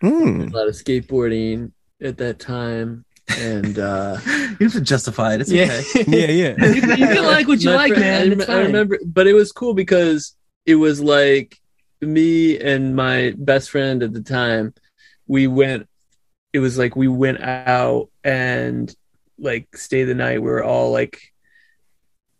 Hmm. 0.00 0.08
A 0.08 0.46
lot 0.46 0.66
of 0.66 0.74
skateboarding 0.74 1.70
at 2.02 2.18
that 2.18 2.40
time, 2.40 3.04
and 3.38 3.78
uh, 3.78 4.18
You 4.26 4.66
have 4.66 4.72
to 4.72 4.80
justify 4.80 5.34
it. 5.34 5.40
It's 5.42 5.50
Yeah. 5.50 5.80
okay. 5.96 6.04
Yeah, 6.06 6.26
yeah. 6.56 6.72
you, 6.74 6.80
can- 6.80 6.98
you 6.98 7.06
can 7.06 7.24
like 7.24 7.48
what 7.48 7.60
you 7.62 7.70
My 7.70 7.76
like, 7.76 7.94
friend- 7.94 8.36
man. 8.36 8.48
I, 8.50 8.52
rem- 8.54 8.58
I 8.58 8.66
remember, 8.66 8.98
but 9.04 9.26
it 9.26 9.32
was 9.34 9.52
cool 9.52 9.74
because 9.74 10.34
it 10.64 10.76
was 10.76 11.00
like 11.00 11.58
me 12.00 12.58
and 12.58 12.94
my 12.96 13.34
best 13.36 13.70
friend 13.70 14.02
at 14.02 14.12
the 14.12 14.22
time. 14.22 14.74
We 15.26 15.46
went. 15.46 15.88
It 16.52 16.60
was 16.60 16.78
like 16.78 16.94
we 16.96 17.08
went 17.08 17.40
out 17.42 18.08
and 18.24 18.94
like 19.38 19.76
stay 19.76 20.04
the 20.04 20.14
night. 20.14 20.40
We 20.40 20.48
were 20.50 20.64
all 20.64 20.92
like, 20.92 21.20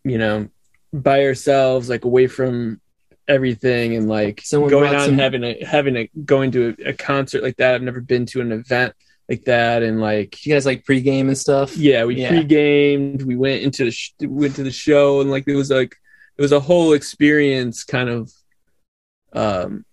you 0.05 0.19
know, 0.19 0.49
by 0.93 1.25
ourselves, 1.25 1.89
like 1.89 2.05
away 2.05 2.27
from 2.29 2.81
everything, 3.29 3.97
and 3.97 4.09
like 4.09 4.41
Someone 4.45 4.71
going 4.71 4.91
brought 4.91 5.03
on 5.03 5.07
some- 5.09 5.19
having 5.19 5.43
a 5.45 5.65
having 5.65 5.97
a 5.97 6.11
going 6.25 6.53
to 6.53 6.77
a, 6.87 6.91
a 6.91 6.93
concert 6.93 7.43
like 7.43 7.57
that. 7.57 7.75
I've 7.75 7.83
never 7.83 8.01
been 8.01 8.25
to 8.27 8.41
an 8.41 8.53
event 8.53 8.95
like 9.29 9.45
that, 9.45 9.83
and 9.83 10.01
like 10.01 10.45
you 10.47 10.53
guys 10.53 10.67
like 10.67 10.85
pregame 10.85 11.29
and 11.29 11.37
stuff. 11.39 11.77
yeah, 11.77 12.05
we 12.05 12.17
Yeah. 12.21 12.29
pre-gamed. 12.31 13.23
We 13.23 13.37
went 13.37 13.63
into 13.63 13.85
the 13.85 13.91
sh- 13.91 14.13
went 14.23 14.55
to 14.57 14.63
the 14.63 14.71
show, 14.71 15.21
and 15.21 15.31
like 15.31 15.45
it 15.49 15.57
was 15.57 15.71
like 15.71 15.97
it 16.37 16.43
was 16.43 16.53
a 16.53 16.61
whole 16.61 16.93
experience. 16.93 17.83
Kind 17.85 18.09
of, 18.09 18.33
um, 19.33 19.85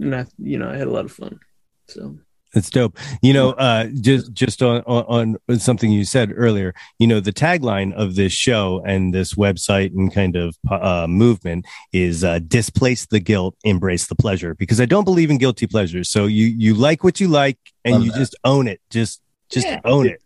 and 0.00 0.14
I, 0.14 0.26
you 0.38 0.58
know, 0.58 0.68
I 0.70 0.76
had 0.76 0.86
a 0.88 0.92
lot 0.92 1.04
of 1.04 1.12
fun. 1.12 1.40
So 1.88 2.18
That's 2.52 2.68
dope. 2.68 2.98
You 3.22 3.32
know, 3.32 3.50
uh, 3.52 3.86
just 4.00 4.32
just 4.32 4.60
on, 4.62 4.80
on 4.82 5.36
on 5.48 5.58
something 5.60 5.90
you 5.92 6.04
said 6.04 6.32
earlier. 6.34 6.74
You 6.98 7.06
know, 7.06 7.20
the 7.20 7.32
tagline 7.32 7.92
of 7.94 8.16
this 8.16 8.32
show 8.32 8.82
and 8.84 9.14
this 9.14 9.34
website 9.34 9.92
and 9.94 10.12
kind 10.12 10.34
of 10.34 10.56
uh, 10.68 11.06
movement 11.08 11.64
is 11.92 12.24
uh, 12.24 12.40
"Displace 12.40 13.06
the 13.06 13.20
guilt, 13.20 13.54
embrace 13.62 14.08
the 14.08 14.16
pleasure." 14.16 14.54
Because 14.56 14.80
I 14.80 14.84
don't 14.86 15.04
believe 15.04 15.30
in 15.30 15.38
guilty 15.38 15.68
pleasures. 15.68 16.08
So 16.08 16.26
you 16.26 16.46
you 16.46 16.74
like 16.74 17.04
what 17.04 17.20
you 17.20 17.28
like, 17.28 17.58
and 17.84 17.94
Love 17.94 18.04
you 18.06 18.10
that. 18.12 18.18
just 18.18 18.34
own 18.44 18.66
it. 18.66 18.80
Just 18.90 19.20
just 19.48 19.66
Yeah. 19.66 19.80
own 19.84 20.08
it. 20.08 20.20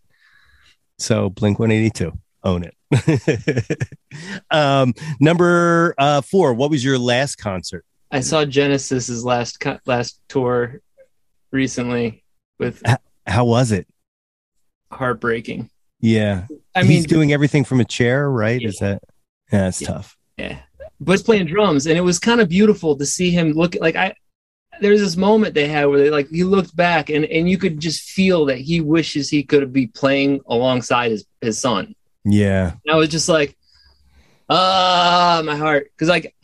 So 0.97 1.29
Blink 1.29 1.59
One 1.59 1.69
Eighty 1.69 1.91
Two, 1.91 2.13
own 2.43 2.63
it. 2.63 2.73
um, 4.51 4.93
number 5.19 5.93
uh, 5.97 6.21
four. 6.21 6.53
What 6.53 6.69
was 6.69 6.83
your 6.83 6.97
last 6.97 7.35
concert? 7.35 7.85
I 8.11 8.21
saw 8.21 8.45
Genesis's 8.45 9.25
last 9.25 9.59
co- 9.59 9.79
last 9.85 10.19
tour 10.29 10.79
recently 11.51 12.23
with 12.59 12.81
How 13.27 13.45
was 13.45 13.71
it? 13.71 13.87
heartbreaking. 14.91 15.69
Yeah, 15.99 16.45
I 16.75 16.83
he's 16.83 16.89
mean, 17.01 17.03
doing 17.03 17.33
everything 17.33 17.63
from 17.63 17.79
a 17.79 17.85
chair, 17.85 18.29
right? 18.29 18.61
Is 18.61 18.77
that? 18.79 19.01
Yeah, 19.51 19.67
it's 19.69 19.81
Yeah. 19.81 19.87
tough. 19.87 20.17
yeah, 20.37 20.59
but 20.99 21.13
he's 21.13 21.23
playing 21.23 21.47
drums, 21.47 21.87
and 21.87 21.97
it 21.97 22.01
was 22.01 22.19
kind 22.19 22.39
of 22.41 22.49
beautiful 22.49 22.95
to 22.97 23.05
see 23.05 23.31
him 23.31 23.51
look 23.53 23.75
like 23.79 23.95
I. 23.95 24.13
There's 24.81 24.99
this 24.99 25.15
moment 25.15 25.53
they 25.55 25.67
had 25.69 25.85
where 25.85 25.97
they 25.99 26.09
like 26.09 26.29
he 26.29 26.43
looked 26.43 26.75
back 26.75 27.09
and 27.09 27.23
and 27.25 27.49
you 27.49 27.57
could 27.57 27.79
just 27.79 28.09
feel 28.09 28.45
that 28.45 28.57
he 28.59 28.81
wishes 28.81 29.29
he 29.29 29.41
could 29.41 29.71
be 29.71 29.87
playing 29.87 30.41
alongside 30.47 31.11
his 31.11 31.25
his 31.41 31.57
son. 31.57 31.95
Yeah. 32.25 32.73
And 32.85 32.93
I 32.93 32.95
was 32.97 33.07
just 33.09 33.29
like, 33.29 33.55
ah, 34.49 35.41
my 35.45 35.55
heart, 35.55 35.87
because 35.95 36.09
like 36.09 36.35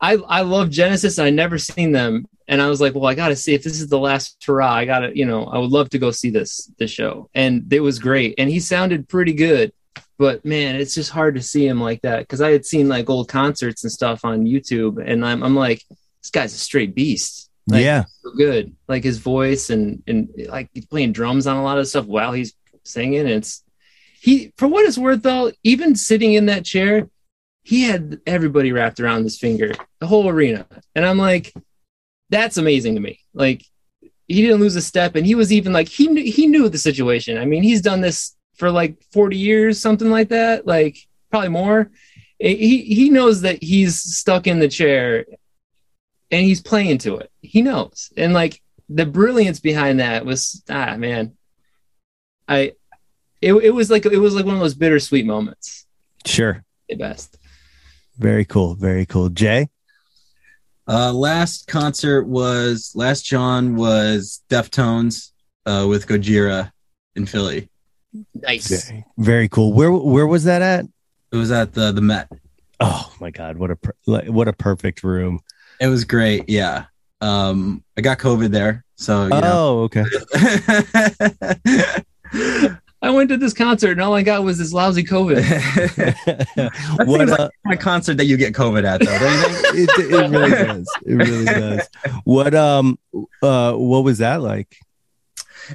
I 0.00 0.14
I 0.16 0.40
love 0.42 0.70
Genesis. 0.70 1.18
and 1.18 1.26
I 1.26 1.30
never 1.30 1.56
seen 1.56 1.92
them, 1.92 2.26
and 2.48 2.60
I 2.60 2.68
was 2.68 2.80
like, 2.80 2.94
well, 2.94 3.06
I 3.06 3.14
gotta 3.14 3.36
see 3.36 3.54
if 3.54 3.62
this 3.62 3.80
is 3.80 3.88
the 3.88 3.98
last 3.98 4.42
hurrah. 4.44 4.72
I 4.72 4.84
gotta, 4.84 5.16
you 5.16 5.26
know, 5.26 5.44
I 5.44 5.58
would 5.58 5.70
love 5.70 5.90
to 5.90 5.98
go 5.98 6.10
see 6.10 6.30
this 6.30 6.70
this 6.78 6.90
show, 6.90 7.28
and 7.34 7.72
it 7.72 7.80
was 7.80 7.98
great, 7.98 8.34
and 8.38 8.50
he 8.50 8.60
sounded 8.60 9.08
pretty 9.08 9.32
good. 9.32 9.72
But 10.18 10.44
man, 10.44 10.76
it's 10.76 10.94
just 10.94 11.10
hard 11.10 11.34
to 11.34 11.42
see 11.42 11.66
him 11.66 11.80
like 11.80 12.02
that 12.02 12.20
because 12.20 12.40
I 12.40 12.52
had 12.52 12.64
seen 12.64 12.88
like 12.88 13.10
old 13.10 13.28
concerts 13.28 13.82
and 13.82 13.92
stuff 13.92 14.24
on 14.24 14.44
YouTube, 14.44 15.02
and 15.04 15.24
I'm 15.24 15.42
I'm 15.42 15.56
like, 15.56 15.82
this 16.22 16.30
guy's 16.30 16.54
a 16.54 16.58
straight 16.58 16.94
beast. 16.94 17.50
Like, 17.68 17.84
yeah. 17.84 18.04
so 18.22 18.32
good. 18.32 18.74
Like 18.88 19.04
his 19.04 19.18
voice 19.18 19.70
and 19.70 20.02
and 20.06 20.28
like 20.48 20.70
he's 20.74 20.86
playing 20.86 21.12
drums 21.12 21.46
on 21.46 21.56
a 21.56 21.62
lot 21.62 21.78
of 21.78 21.86
stuff 21.88 22.06
while 22.06 22.32
he's 22.32 22.54
singing. 22.84 23.26
It's 23.26 23.62
he 24.20 24.52
for 24.56 24.68
what 24.68 24.86
it's 24.86 24.98
worth 24.98 25.22
though, 25.22 25.52
even 25.62 25.94
sitting 25.96 26.34
in 26.34 26.46
that 26.46 26.64
chair, 26.64 27.08
he 27.62 27.84
had 27.84 28.20
everybody 28.26 28.72
wrapped 28.72 29.00
around 29.00 29.24
his 29.24 29.38
finger, 29.38 29.72
the 30.00 30.06
whole 30.06 30.28
arena. 30.28 30.66
And 30.94 31.06
I'm 31.06 31.18
like, 31.18 31.52
that's 32.32 32.56
amazing 32.56 32.96
to 32.96 33.00
me. 33.00 33.20
Like 33.32 33.62
he 34.26 34.42
didn't 34.42 34.60
lose 34.60 34.74
a 34.74 34.82
step, 34.82 35.14
and 35.14 35.24
he 35.24 35.36
was 35.36 35.52
even 35.52 35.72
like 35.72 35.86
he 35.88 36.08
knew 36.08 36.24
he 36.24 36.46
knew 36.48 36.68
the 36.68 36.78
situation. 36.78 37.38
I 37.38 37.44
mean, 37.44 37.62
he's 37.62 37.82
done 37.82 38.00
this 38.00 38.34
for 38.56 38.70
like 38.70 39.00
40 39.12 39.36
years, 39.36 39.80
something 39.80 40.10
like 40.10 40.30
that, 40.30 40.66
like 40.66 40.96
probably 41.30 41.50
more. 41.50 41.90
He 42.40 42.78
he 42.82 43.08
knows 43.10 43.42
that 43.42 43.62
he's 43.62 44.00
stuck 44.00 44.46
in 44.48 44.58
the 44.58 44.68
chair 44.68 45.24
and 46.32 46.44
he's 46.44 46.60
playing 46.60 46.98
to 46.98 47.18
it. 47.18 47.30
He 47.40 47.62
knows. 47.62 48.12
And 48.16 48.32
like 48.32 48.60
the 48.88 49.06
brilliance 49.06 49.60
behind 49.60 50.00
that 50.00 50.24
was 50.26 50.62
ah 50.68 50.96
man. 50.96 51.32
I 52.48 52.72
it, 53.40 53.52
it 53.54 53.70
was 53.70 53.90
like 53.90 54.06
it 54.06 54.18
was 54.18 54.34
like 54.34 54.44
one 54.46 54.54
of 54.54 54.60
those 54.60 54.74
bittersweet 54.74 55.24
moments 55.26 55.86
Sure. 56.26 56.64
at 56.90 56.98
best. 56.98 57.36
Very 58.18 58.44
cool. 58.44 58.74
Very 58.74 59.06
cool. 59.06 59.28
Jay? 59.28 59.68
Uh, 60.88 61.12
last 61.12 61.66
concert 61.66 62.24
was 62.26 62.92
last 62.94 63.24
jawn 63.24 63.76
was 63.76 64.42
Deftones 64.48 65.30
uh, 65.66 65.86
with 65.88 66.06
Gojira 66.06 66.72
in 67.14 67.26
Philly. 67.26 67.68
Nice. 68.34 68.88
Very, 68.88 69.04
very 69.18 69.48
cool. 69.48 69.72
Where 69.72 69.92
where 69.92 70.26
was 70.26 70.44
that 70.44 70.60
at? 70.62 70.86
It 71.30 71.36
was 71.36 71.50
at 71.50 71.72
the 71.72 71.92
the 71.92 72.00
Met. 72.00 72.28
Oh 72.80 73.12
my 73.20 73.30
god, 73.30 73.56
what 73.56 73.70
a 73.70 73.76
per- 73.76 73.94
what 74.04 74.48
a 74.48 74.52
perfect 74.52 75.02
room. 75.04 75.40
It 75.80 75.86
was 75.86 76.04
great. 76.04 76.48
Yeah. 76.48 76.86
Um, 77.20 77.84
I 77.96 78.00
got 78.00 78.18
COVID 78.18 78.50
there, 78.50 78.84
so 78.96 79.24
you 79.24 79.28
know. 79.28 79.40
Oh, 79.44 79.82
okay. 79.82 80.04
I 83.02 83.10
went 83.10 83.28
to 83.30 83.36
this 83.36 83.52
concert 83.52 83.90
and 83.92 84.00
all 84.00 84.14
I 84.14 84.22
got 84.22 84.44
was 84.44 84.58
this 84.58 84.72
lousy 84.72 85.02
COVID. 85.02 85.42
what 87.06 87.18
seems 87.18 87.32
uh, 87.32 87.48
a 87.70 87.76
concert 87.76 88.16
that 88.18 88.26
you 88.26 88.36
get 88.36 88.54
COVID 88.54 88.84
at, 88.84 89.00
though. 89.00 89.18
Don't 89.18 89.76
you 89.76 89.86
think? 89.86 89.98
it, 89.98 90.12
it 90.12 90.30
really 90.30 90.50
does. 90.50 90.96
It 91.04 91.14
really 91.14 91.44
does. 91.44 91.88
What 92.24 92.54
um 92.54 92.98
uh 93.42 93.72
what 93.72 94.04
was 94.04 94.18
that 94.18 94.40
like? 94.40 94.76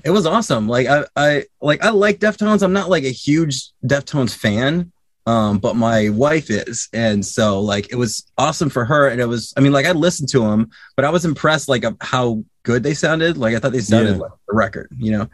it 0.04 0.10
was 0.10 0.26
awesome. 0.26 0.68
Like 0.68 0.88
I, 0.88 1.06
I 1.16 1.46
like 1.62 1.84
I 1.84 1.90
like 1.90 2.20
Deftones. 2.20 2.64
I'm 2.64 2.74
not 2.74 2.90
like 2.90 3.04
a 3.04 3.10
huge 3.12 3.70
Deftones 3.86 4.36
fan, 4.36 4.92
um, 5.26 5.60
but 5.60 5.76
my 5.76 6.10
wife 6.10 6.50
is, 6.50 6.90
and 6.94 7.26
so 7.26 7.62
like 7.62 7.92
it 7.92 7.96
was 7.96 8.26
awesome 8.38 8.70
for 8.70 8.86
her. 8.86 9.08
And 9.10 9.20
it 9.22 9.26
was, 9.28 9.54
I 9.58 9.62
mean, 9.62 9.72
like 9.72 9.86
I 9.86 9.92
listened 9.92 10.30
to 10.30 10.40
them, 10.40 10.70
but 10.96 11.06
I 11.06 11.10
was 11.10 11.26
impressed 11.26 11.70
like 11.70 11.84
of 11.84 11.96
how 12.02 12.44
good 12.64 12.84
they 12.84 12.94
sounded. 12.94 13.38
Like 13.38 13.56
I 13.56 13.60
thought 13.60 13.72
they 13.72 13.80
sounded 13.80 14.16
Yeah. 14.16 14.22
like 14.22 14.32
a 14.32 14.56
record, 14.56 14.90
you 14.98 15.12
know. 15.12 15.30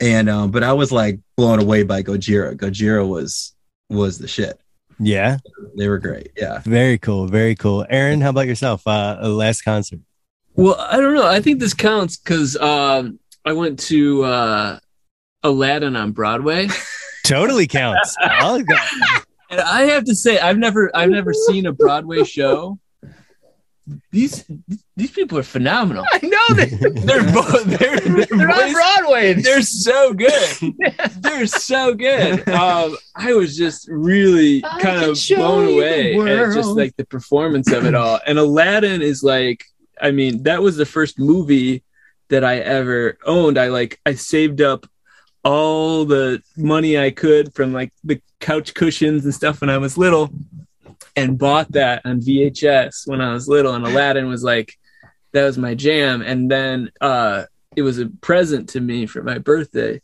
And 0.00 0.30
um, 0.30 0.50
but 0.50 0.62
I 0.62 0.72
was 0.72 0.90
like 0.92 1.20
blown 1.36 1.60
away 1.60 1.82
by 1.82 2.02
Gojira. 2.02 2.56
Gojira 2.56 3.06
was 3.06 3.54
was 3.88 4.18
the 4.18 4.28
shit. 4.28 4.58
Yeah, 5.02 5.38
They 5.76 5.88
were 5.88 5.98
great. 5.98 6.30
Yeah. 6.36 6.60
very 6.64 6.98
cool, 6.98 7.26
very 7.26 7.54
cool. 7.54 7.86
Aaron, 7.88 8.20
how 8.20 8.28
about 8.28 8.46
yourself? 8.46 8.86
Uh, 8.86 9.18
last 9.22 9.62
concert. 9.62 10.00
Well, 10.56 10.76
I 10.78 10.98
don't 10.98 11.14
know. 11.14 11.26
I 11.26 11.40
think 11.40 11.58
this 11.58 11.72
counts 11.72 12.18
because 12.18 12.54
um, 12.58 13.18
I 13.46 13.54
went 13.54 13.78
to 13.80 14.24
uh, 14.24 14.78
Aladdin 15.42 15.96
on 15.96 16.12
Broadway, 16.12 16.68
Totally 17.24 17.66
counts. 17.66 18.16
And 19.50 19.60
I 19.60 19.82
have 19.82 20.04
to 20.04 20.14
say, 20.14 20.38
I've 20.38 20.58
never, 20.58 20.94
I've 20.94 21.10
never 21.10 21.32
seen 21.32 21.66
a 21.66 21.72
Broadway 21.72 22.24
show. 22.24 22.78
These, 24.10 24.44
these 24.96 25.10
people 25.10 25.38
are 25.38 25.42
phenomenal. 25.42 26.04
I 26.12 26.18
know 26.22 26.54
that 26.56 27.02
They're 27.04 27.32
both, 27.32 27.64
they're, 27.64 28.00
they're, 28.00 28.26
they're 28.26 28.50
on 28.50 28.72
Broadway. 28.72 29.34
they're 29.34 29.62
so 29.62 30.12
good. 30.12 30.74
They're 31.20 31.46
so 31.46 31.94
good. 31.94 32.48
Um, 32.48 32.96
I 33.14 33.32
was 33.34 33.56
just 33.56 33.88
really 33.88 34.64
I 34.64 34.80
kind 34.80 35.02
of 35.04 35.18
blown 35.28 35.74
away 35.74 36.14
at 36.14 36.54
just 36.54 36.70
like 36.70 36.96
the 36.96 37.04
performance 37.04 37.70
of 37.72 37.84
it 37.86 37.94
all. 37.94 38.20
And 38.26 38.38
Aladdin 38.38 39.02
is 39.02 39.22
like, 39.22 39.64
I 40.00 40.10
mean, 40.10 40.42
that 40.44 40.62
was 40.62 40.76
the 40.76 40.86
first 40.86 41.18
movie 41.18 41.82
that 42.28 42.44
I 42.44 42.58
ever 42.58 43.18
owned. 43.24 43.58
I 43.58 43.68
like, 43.68 44.00
I 44.06 44.14
saved 44.14 44.60
up 44.60 44.86
all 45.44 46.04
the 46.04 46.42
money 46.56 46.98
I 46.98 47.10
could 47.10 47.54
from 47.54 47.72
like 47.72 47.92
the 48.04 48.20
couch 48.40 48.74
cushions 48.74 49.24
and 49.24 49.34
stuff 49.34 49.60
when 49.60 49.70
I 49.70 49.78
was 49.78 49.96
little 49.96 50.30
and 51.16 51.38
bought 51.38 51.72
that 51.72 52.02
on 52.04 52.20
VHS 52.20 53.06
when 53.06 53.20
I 53.20 53.32
was 53.32 53.48
little. 53.48 53.74
And 53.74 53.86
Aladdin 53.86 54.28
was 54.28 54.42
like, 54.42 54.74
that 55.32 55.44
was 55.44 55.58
my 55.58 55.74
jam. 55.74 56.22
And 56.22 56.50
then 56.50 56.90
uh, 57.00 57.44
it 57.76 57.82
was 57.82 57.98
a 57.98 58.06
present 58.06 58.70
to 58.70 58.80
me 58.80 59.06
for 59.06 59.22
my 59.22 59.38
birthday. 59.38 60.00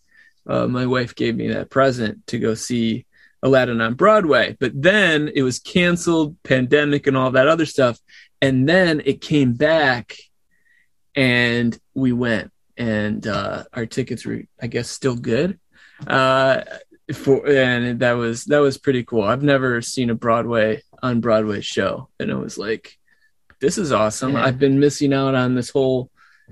uh, 0.47 0.67
my 0.69 0.87
wife 0.87 1.15
gave 1.15 1.37
me 1.37 1.49
that 1.49 1.71
present 1.71 2.27
to 2.29 2.39
go 2.39 2.55
see 2.55 3.07
Aladdin 3.43 3.81
on 3.81 3.95
Broadway. 3.95 4.57
But 4.59 4.73
then 4.81 5.31
it 5.35 5.43
was 5.43 5.59
canceled, 5.59 6.37
pandemic, 6.43 7.07
and 7.07 7.17
all 7.17 7.33
that 7.33 7.49
other 7.49 7.67
stuff. 7.67 7.99
And 8.41 8.69
then 8.69 9.03
it 9.05 9.21
came 9.21 9.55
back, 9.55 10.17
and 11.15 11.77
we 11.95 12.13
went, 12.13 12.53
and 12.77 13.27
uh, 13.27 13.65
our 13.73 13.87
tickets 13.87 14.27
were, 14.27 14.43
I 14.61 14.67
guess, 14.67 14.91
still 14.91 15.17
good. 15.17 15.59
Uh, 16.07 16.61
for 17.15 17.47
and 17.47 18.01
that 18.01 18.13
was 18.13 18.45
that 18.47 18.59
was 18.59 18.79
pretty 18.79 19.05
cool. 19.05 19.23
I've 19.23 19.43
never 19.43 19.81
seen 19.81 20.11
a 20.11 20.15
Broadway 20.15 20.83
on 21.07 21.21
Broadway 21.21 21.61
show, 21.61 22.09
and 22.21 22.31
it 22.31 22.37
was 22.37 22.59
like, 22.59 22.99
this 23.61 23.79
is 23.79 23.93
awesome. 23.93 24.35
Yeah. 24.35 24.45
I've 24.45 24.59
been 24.59 24.79
missing 24.79 25.13
out 25.13 25.35
on 25.35 25.55
this 25.55 25.71
whole 25.71 26.11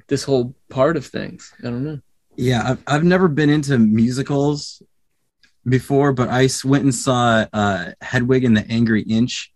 this 0.09 0.25
whole 0.25 0.55
part 0.71 0.97
of 0.97 1.07
things. 1.07 1.53
I 1.61 1.65
don't 1.65 1.85
know. 1.85 2.01
Yeah, 2.37 2.71
I've, 2.71 2.83
I've 2.87 3.05
never 3.05 3.29
been 3.29 3.51
into 3.51 3.79
musicals 3.79 4.83
before, 5.69 6.13
but 6.13 6.29
I 6.29 6.49
went 6.65 6.85
and 6.85 6.95
saw 6.95 7.47
uh, 7.53 7.93
Hedwig 8.01 8.45
and 8.45 8.57
the 8.57 8.67
Angry 8.69 9.03
Inch 9.03 9.53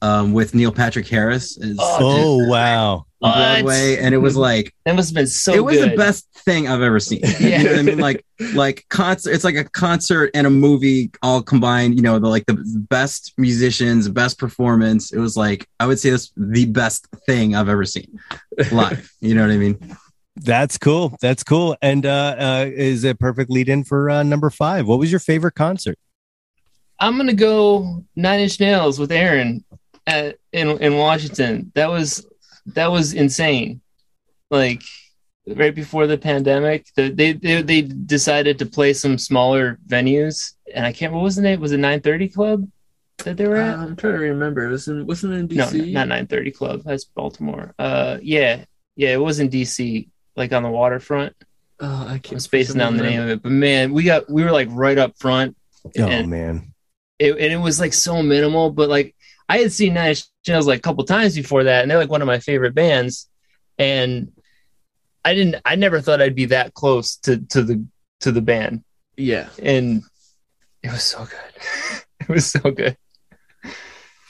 um, 0.00 0.32
with 0.32 0.54
Neil 0.54 0.72
Patrick 0.72 1.08
Harris 1.08 1.58
as 1.58 1.76
Oh 1.80 2.48
wow. 2.48 3.06
On 3.24 3.62
Broadway, 3.62 3.96
and 3.98 4.14
it 4.14 4.18
was 4.18 4.36
like 4.36 4.74
That 4.84 4.94
must 4.94 5.10
have 5.10 5.14
been 5.14 5.26
so 5.26 5.54
it 5.54 5.64
was 5.64 5.78
good. 5.78 5.92
the 5.92 5.96
best 5.96 6.28
thing 6.44 6.68
I've 6.68 6.82
ever 6.82 7.00
seen. 7.00 7.20
Yeah. 7.22 7.58
You 7.58 7.64
know 7.64 7.70
what 7.70 7.78
I 7.78 7.82
mean? 7.82 7.98
Like 7.98 8.24
like 8.54 8.84
concert. 8.90 9.32
It's 9.32 9.44
like 9.44 9.56
a 9.56 9.64
concert 9.64 10.30
and 10.34 10.46
a 10.46 10.50
movie 10.50 11.10
all 11.22 11.42
combined. 11.42 11.96
You 11.96 12.02
know, 12.02 12.18
the 12.18 12.28
like 12.28 12.46
the 12.46 12.62
best 12.90 13.32
musicians, 13.38 14.08
best 14.08 14.38
performance. 14.38 15.12
It 15.12 15.18
was 15.18 15.36
like 15.36 15.66
I 15.80 15.86
would 15.86 15.98
say 15.98 16.10
that's 16.10 16.32
the 16.36 16.66
best 16.66 17.06
thing 17.26 17.54
I've 17.54 17.68
ever 17.68 17.84
seen 17.84 18.18
live. 18.70 19.10
you 19.20 19.34
know 19.34 19.42
what 19.42 19.50
I 19.50 19.56
mean? 19.56 19.96
That's 20.36 20.78
cool. 20.78 21.16
That's 21.20 21.44
cool. 21.44 21.76
And 21.80 22.04
uh, 22.04 22.36
uh 22.38 22.70
is 22.72 23.04
a 23.04 23.14
perfect 23.14 23.50
lead 23.50 23.68
in 23.68 23.84
for 23.84 24.10
uh, 24.10 24.22
number 24.22 24.50
five. 24.50 24.86
What 24.86 24.98
was 24.98 25.10
your 25.10 25.20
favorite 25.20 25.54
concert? 25.54 25.98
I'm 27.00 27.16
gonna 27.16 27.32
go 27.32 28.04
Nine 28.16 28.40
Inch 28.40 28.60
Nails 28.60 28.98
with 28.98 29.12
Aaron 29.12 29.64
at, 30.06 30.36
in 30.52 30.70
in 30.82 30.96
Washington. 30.96 31.72
That 31.74 31.90
was 31.90 32.26
that 32.66 32.90
was 32.90 33.12
insane. 33.12 33.80
Like 34.50 34.82
right 35.46 35.74
before 35.74 36.06
the 36.06 36.18
pandemic, 36.18 36.86
the, 36.96 37.10
they, 37.10 37.32
they 37.32 37.62
they 37.62 37.82
decided 37.82 38.58
to 38.58 38.66
play 38.66 38.92
some 38.92 39.18
smaller 39.18 39.78
venues, 39.86 40.52
and 40.74 40.86
I 40.86 40.92
can't. 40.92 41.12
What 41.12 41.22
was 41.22 41.36
the 41.36 41.42
name? 41.42 41.60
Was 41.60 41.72
it 41.72 41.78
930 41.78 42.28
Club 42.28 42.68
that 43.24 43.36
they 43.36 43.46
were 43.46 43.56
at? 43.56 43.78
Uh, 43.78 43.82
I'm 43.82 43.96
trying 43.96 44.14
to 44.14 44.20
remember. 44.20 44.66
It 44.66 44.70
was 44.70 44.88
in, 44.88 45.06
wasn't 45.06 45.34
it 45.34 45.36
in 45.38 45.48
DC? 45.48 45.92
no, 45.92 46.00
not 46.00 46.08
930 46.08 46.50
Club. 46.52 46.82
That's 46.84 47.04
Baltimore. 47.04 47.74
Uh, 47.78 48.18
yeah, 48.22 48.64
yeah, 48.96 49.10
it 49.10 49.20
was 49.20 49.40
in 49.40 49.50
DC, 49.50 50.08
like 50.36 50.52
on 50.52 50.62
the 50.62 50.70
waterfront. 50.70 51.34
Oh, 51.80 52.06
I 52.08 52.14
I'm 52.14 52.20
can't 52.20 52.40
spacing 52.40 52.78
down 52.78 52.96
the 52.96 53.02
name 53.02 53.20
of 53.20 53.28
it, 53.28 53.42
but 53.42 53.52
man, 53.52 53.92
we 53.92 54.04
got 54.04 54.30
we 54.30 54.44
were 54.44 54.52
like 54.52 54.68
right 54.70 54.96
up 54.96 55.18
front. 55.18 55.56
Oh 55.98 56.06
and- 56.06 56.30
man. 56.30 56.72
it, 57.18 57.32
and 57.32 57.52
it 57.52 57.58
was 57.58 57.80
like 57.80 57.92
so 57.92 58.22
minimal, 58.22 58.70
but 58.70 58.88
like 58.88 59.14
I 59.48 59.58
had 59.58 59.72
seen 59.72 59.94
Nine 59.94 60.10
Inch 60.10 60.24
Nails 60.48 60.66
like 60.66 60.78
a 60.78 60.82
couple 60.82 61.04
times 61.04 61.34
before 61.34 61.64
that, 61.64 61.82
and 61.82 61.90
they're 61.90 61.98
like 61.98 62.10
one 62.10 62.22
of 62.22 62.26
my 62.26 62.38
favorite 62.38 62.74
bands. 62.74 63.28
And 63.78 64.32
I 65.24 65.34
didn't, 65.34 65.56
I 65.64 65.74
never 65.76 66.00
thought 66.00 66.22
I'd 66.22 66.34
be 66.34 66.46
that 66.46 66.74
close 66.74 67.16
to 67.18 67.38
to 67.38 67.62
the 67.62 67.84
to 68.20 68.32
the 68.32 68.40
band, 68.42 68.84
Yeah. 69.16 69.48
and 69.62 70.02
it 70.82 70.90
was 70.92 71.02
so 71.02 71.24
good. 71.24 72.02
it 72.20 72.28
was 72.28 72.46
so 72.46 72.60
good. 72.70 72.96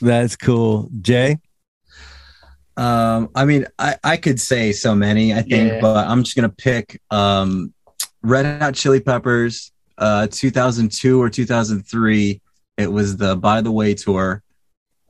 That's 0.01 0.37
cool. 0.37 0.89
Jay? 1.01 1.39
Um, 2.77 3.31
I 3.35 3.45
mean, 3.45 3.67
I, 3.79 3.97
I 4.03 4.17
could 4.17 4.41
say 4.41 4.73
so 4.73 4.95
many, 4.97 5.33
I 5.33 5.43
think, 5.43 5.73
Yeah. 5.75 5.81
but 5.81 6.09
I'm 6.09 6.25
just 6.25 6.35
gonna 6.35 6.49
pick 6.49 7.01
um, 7.11 7.73
Red 8.23 8.61
Hot 8.61 8.75
Chili 8.75 9.01
Peppers, 9.01 9.71
uh, 9.99 10.27
2002 10.29 11.21
or 11.23 11.31
2003. 11.31 12.41
It 12.77 12.91
was 12.91 13.17
the 13.17 13.37
By 13.37 13.61
the 13.61 13.71
Way 13.71 13.95
tour. 13.95 14.43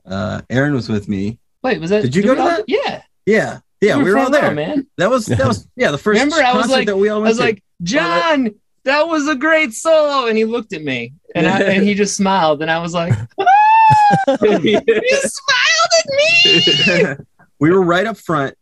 Uh, 0.05 0.41
Aaron 0.49 0.73
was 0.73 0.87
with 0.89 1.07
me. 1.09 1.39
Wait, 1.63 1.79
was 1.81 1.89
that? 1.89 2.03
Did 2.03 2.15
you 2.15 2.23
go 2.23 2.35
to 2.35 2.41
all- 2.41 2.47
that? 2.47 2.65
Yeah, 2.67 3.01
Yeah, 3.25 3.59
yeah, 3.81 3.97
we 3.97 4.11
were 4.11 4.17
all 4.17 4.25
front 4.27 4.35
row, 4.35 4.41
there. 4.41 4.53
man. 4.55 4.87
That 4.97 5.09
was 5.09 5.25
that 5.25 5.47
was 5.47 5.67
yeah 5.75 5.91
the 5.91 5.97
first. 5.97 6.19
Remember, 6.19 6.43
I 6.43 6.55
was 6.55 6.69
like- 6.69 6.87
that 6.87 6.97
we 6.97 7.09
all 7.09 7.21
I 7.23 7.29
was 7.29 7.37
to. 7.37 7.43
like, 7.43 7.63
John, 7.83 8.51
that 8.83 9.07
was 9.07 9.27
a 9.27 9.35
great 9.35 9.73
solo, 9.73 10.27
and 10.27 10.37
he 10.37 10.45
looked 10.45 10.73
at 10.73 10.83
me, 10.83 11.13
and 11.33 11.47
I, 11.47 11.61
and 11.61 11.83
he 11.83 11.93
just 11.95 12.15
smiled, 12.15 12.61
and 12.61 12.69
I 12.69 12.79
was 12.79 12.93
like, 12.93 13.13
you 14.41 14.79
smiled 14.79 15.91
at 15.99 16.07
me. 16.07 17.15
we 17.59 17.71
were 17.71 17.81
right 17.81 18.05
up 18.05 18.17
front, 18.17 18.55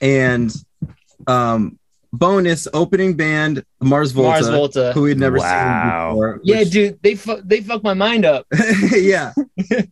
and 0.00 0.52
um, 1.26 1.77
bonus 2.12 2.66
opening 2.72 3.14
band 3.16 3.64
Mars 3.80 4.12
Volta, 4.12 4.30
Mars 4.30 4.48
Volta. 4.48 4.92
who 4.94 5.02
we'd 5.02 5.18
never 5.18 5.38
Wow. 5.38 6.10
seen 6.10 6.14
before. 6.14 6.40
Yeah, 6.42 6.58
which- 6.60 6.70
dude, 6.70 6.98
they 7.02 7.14
fu- 7.14 7.42
they 7.44 7.60
fucked 7.60 7.84
my 7.84 7.94
mind 7.94 8.24
up. 8.24 8.46
yeah, 8.92 9.32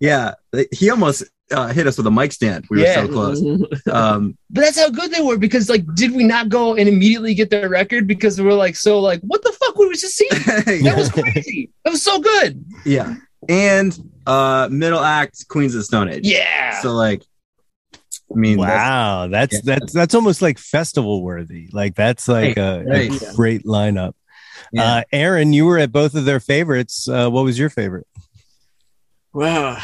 yeah. 0.00 0.34
He 0.72 0.90
almost 0.90 1.24
uh, 1.52 1.68
hit 1.68 1.86
us 1.86 1.96
with 1.96 2.06
a 2.06 2.10
mic 2.10 2.32
stand. 2.32 2.64
We 2.70 2.80
were 2.80 2.92
so 2.92 3.06
close. 3.08 3.40
Um, 3.92 4.36
But 4.50 4.62
that's 4.62 4.78
how 4.80 4.90
good 4.90 5.10
they 5.12 5.20
were 5.20 5.36
because 5.38 5.68
like 5.68 5.84
did 5.94 6.12
we 6.12 6.24
not 6.24 6.48
go 6.48 6.74
and 6.74 6.88
immediately 6.88 7.34
get 7.34 7.50
their 7.50 7.68
record 7.68 8.06
because 8.08 8.38
we 8.40 8.44
were 8.46 8.54
like 8.54 8.74
so 8.76 8.98
like 9.00 9.20
what 9.20 9.42
the 9.42 9.52
fuck 9.52 9.76
were 9.76 9.84
we 9.84 9.90
was 9.90 10.00
just 10.00 10.16
seeing? 10.16 10.30
That 10.46 10.80
yeah, 10.82 10.96
was 10.96 11.10
crazy. 11.10 11.70
That 11.84 11.90
was 11.90 12.02
so 12.02 12.18
good. 12.18 12.64
yeah, 12.84 13.14
and 13.48 13.96
uh, 14.26 14.68
middle 14.72 14.98
act 15.04 15.46
Queens 15.48 15.74
of 15.76 15.84
Stone 15.84 16.08
Age. 16.08 16.26
Yeah. 16.26 16.80
So 16.80 16.92
like, 16.94 17.22
I 18.32 18.38
mean, 18.38 18.58
Wow, 18.58 19.28
that's 19.28 19.54
yeah. 19.54 19.60
that's 19.64 19.92
that's 19.92 20.14
almost 20.14 20.42
like 20.42 20.58
festival 20.58 21.22
worthy. 21.22 21.68
Like 21.72 21.94
that's 21.94 22.28
like 22.28 22.56
a, 22.56 22.80
a 22.80 22.84
right. 22.84 23.22
great 23.34 23.64
lineup. 23.64 24.14
Yeah. 24.72 24.84
Uh, 24.84 25.02
Aaron, 25.12 25.52
you 25.52 25.64
were 25.64 25.78
at 25.78 25.92
both 25.92 26.14
of 26.14 26.24
their 26.24 26.40
favorites. 26.40 27.08
Uh, 27.08 27.30
what 27.30 27.44
was 27.44 27.58
your 27.58 27.70
favorite? 27.70 28.06
Wow. 29.32 29.78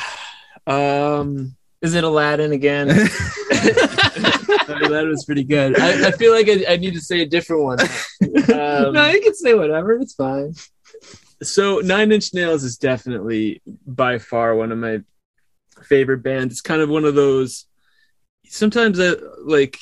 Um, 0.66 1.56
Is 1.82 1.94
it 1.94 2.04
Aladdin 2.04 2.52
again? 2.52 2.88
that 2.88 5.04
was 5.06 5.24
pretty 5.24 5.44
good. 5.44 5.78
I, 5.78 6.08
I 6.08 6.10
feel 6.12 6.32
like 6.32 6.48
I, 6.48 6.72
I 6.72 6.76
need 6.76 6.94
to 6.94 7.00
say 7.00 7.20
a 7.20 7.26
different 7.26 7.62
one. 7.62 7.78
Um, 8.52 8.94
no, 8.94 9.06
you 9.08 9.20
can 9.20 9.34
say 9.34 9.54
whatever. 9.54 9.92
It's 9.98 10.14
fine. 10.14 10.54
so 11.42 11.78
Nine 11.78 12.12
Inch 12.12 12.32
Nails 12.32 12.64
is 12.64 12.76
definitely 12.76 13.60
by 13.86 14.18
far 14.18 14.54
one 14.54 14.72
of 14.72 14.78
my 14.78 15.00
favorite 15.82 16.22
bands. 16.22 16.54
It's 16.54 16.60
kind 16.60 16.80
of 16.80 16.88
one 16.88 17.04
of 17.04 17.14
those. 17.14 17.66
Sometimes 18.52 19.00
I 19.00 19.14
like. 19.42 19.78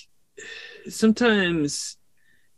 Sometimes 0.89 1.97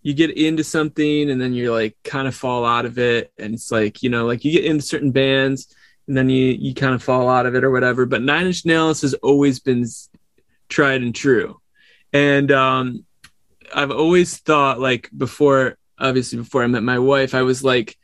you 0.02 0.12
get 0.12 0.36
into 0.36 0.62
something 0.62 1.30
and 1.30 1.40
then 1.40 1.55
you're 1.55 1.72
like 1.72 1.97
kind 2.05 2.28
of 2.28 2.34
fall 2.34 2.66
out 2.66 2.84
of 2.84 2.98
it, 2.98 3.32
and 3.39 3.55
it's 3.55 3.72
like 3.72 4.02
you 4.02 4.10
know, 4.10 4.26
like 4.26 4.44
you 4.44 4.52
get 4.52 4.66
into 4.66 4.82
certain 4.82 5.10
bands 5.10 5.74
and 6.06 6.14
then 6.14 6.28
you 6.28 6.52
you 6.52 6.74
kind 6.74 6.94
of 6.94 7.02
fall 7.02 7.30
out 7.30 7.47
of 7.47 7.55
it 7.55 7.64
or 7.64 7.70
whatever. 7.70 8.05
But 8.05 8.20
Nine 8.20 8.47
Inch 8.47 8.66
Nails 8.66 9.01
has 9.01 9.14
always 9.14 9.59
been 9.60 9.86
tried 10.68 11.01
and 11.01 11.14
true, 11.14 11.60
and 12.12 12.52
um, 12.52 13.06
I've 13.74 13.90
always 13.90 14.36
thought 14.36 14.78
like 14.78 15.09
before, 15.16 15.78
obviously 15.98 16.36
before 16.36 16.62
I 16.62 16.66
met 16.66 16.82
my 16.82 16.98
wife, 16.98 17.34
I 17.34 17.43
was 17.43 17.64
like, 17.64 17.97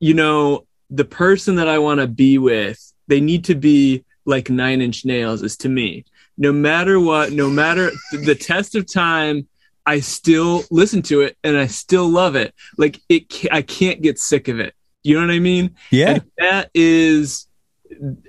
you 0.00 0.14
know, 0.14 0.66
the 0.90 1.04
person 1.04 1.54
that 1.56 1.68
I 1.68 1.78
want 1.78 2.00
to 2.00 2.08
be 2.08 2.38
with, 2.38 2.92
they 3.06 3.20
need 3.20 3.44
to 3.44 3.54
be 3.54 4.04
like 4.24 4.50
Nine 4.50 4.80
Inch 4.80 5.04
Nails 5.04 5.44
is 5.44 5.56
to 5.58 5.68
me. 5.68 6.04
No 6.38 6.52
matter 6.52 7.00
what, 7.00 7.32
no 7.32 7.48
matter 7.48 7.90
the 8.12 8.34
test 8.34 8.74
of 8.74 8.90
time, 8.90 9.48
I 9.86 10.00
still 10.00 10.64
listen 10.70 11.02
to 11.02 11.22
it 11.22 11.36
and 11.44 11.56
I 11.56 11.68
still 11.68 12.08
love 12.08 12.34
it. 12.34 12.54
Like 12.76 13.00
it, 13.08 13.46
I 13.52 13.62
can't 13.62 14.02
get 14.02 14.18
sick 14.18 14.48
of 14.48 14.58
it. 14.58 14.74
You 15.02 15.14
know 15.14 15.26
what 15.26 15.34
I 15.34 15.38
mean? 15.38 15.76
Yeah, 15.92 16.14
And 16.14 16.22
that 16.38 16.70
is, 16.74 17.46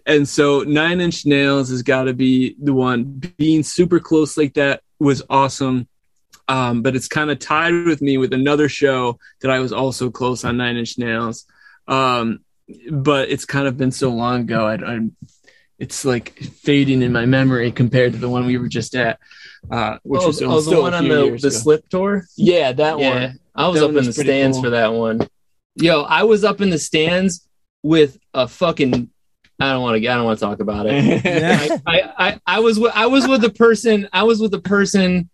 and 0.05 0.29
so 0.29 0.61
Nine 0.61 1.01
Inch 1.01 1.25
Nails 1.25 1.69
has 1.69 1.81
got 1.81 2.03
to 2.03 2.13
be 2.13 2.55
the 2.61 2.73
one. 2.73 3.05
Being 3.37 3.63
super 3.63 3.99
close 3.99 4.37
like 4.37 4.53
that 4.53 4.81
was 4.99 5.23
awesome. 5.29 5.87
Um, 6.47 6.81
but 6.83 6.95
it's 6.95 7.07
kind 7.07 7.31
of 7.31 7.39
tied 7.39 7.73
with 7.85 8.01
me 8.01 8.17
with 8.17 8.31
another 8.31 8.69
show 8.69 9.19
that 9.41 9.51
I 9.51 9.59
was 9.59 9.73
also 9.73 10.11
close 10.11 10.45
on 10.45 10.57
Nine 10.57 10.77
Inch 10.77 10.97
Nails. 10.97 11.45
Um, 11.87 12.39
but 12.91 13.29
it's 13.29 13.45
kind 13.45 13.67
of 13.67 13.77
been 13.77 13.91
so 13.91 14.09
long 14.09 14.41
ago. 14.41 14.67
I, 14.67 14.75
I'm, 14.75 15.15
it's 15.79 16.05
like 16.05 16.37
fading 16.39 17.01
in 17.01 17.11
my 17.11 17.25
memory 17.25 17.71
compared 17.71 18.13
to 18.13 18.19
the 18.19 18.29
one 18.29 18.45
we 18.45 18.57
were 18.57 18.67
just 18.67 18.95
at, 18.95 19.19
uh, 19.69 19.97
which 20.03 20.21
oh, 20.23 20.27
was 20.27 20.41
oh, 20.41 20.55
the 20.55 20.61
still 20.61 20.79
a 20.79 20.81
one 20.81 20.93
on 20.93 21.07
the, 21.07 21.15
the 21.15 21.35
ago. 21.35 21.49
slip 21.49 21.87
tour. 21.89 22.25
Yeah, 22.35 22.71
that 22.71 22.99
yeah, 22.99 23.13
one. 23.13 23.39
I 23.55 23.67
was 23.67 23.81
That 23.81 23.89
up 23.89 23.95
in 23.95 24.05
the 24.05 24.13
stands 24.13 24.57
cool. 24.57 24.63
for 24.63 24.69
that 24.71 24.93
one. 24.93 25.27
Yo, 25.75 26.01
I 26.01 26.23
was 26.23 26.43
up 26.43 26.61
in 26.61 26.69
the 26.69 26.79
stands 26.79 27.47
with 27.83 28.17
a 28.33 28.47
fucking. 28.47 29.09
I 29.59 29.71
don't 29.71 29.81
want 29.81 30.01
to. 30.01 30.07
I 30.07 30.15
don't 30.15 30.25
want 30.25 30.39
to 30.39 30.45
talk 30.45 30.59
about 30.59 30.85
it. 30.87 31.25
I, 31.25 31.81
I, 31.85 32.27
I, 32.27 32.39
I 32.45 32.59
was 32.59 32.79
with 32.79 32.93
I 32.95 33.07
was 33.07 33.27
with 33.27 33.41
the 33.41 33.49
person 33.49 34.07
I 34.13 34.23
was 34.23 34.39
with 34.39 34.51
the 34.51 34.59
person 34.59 35.29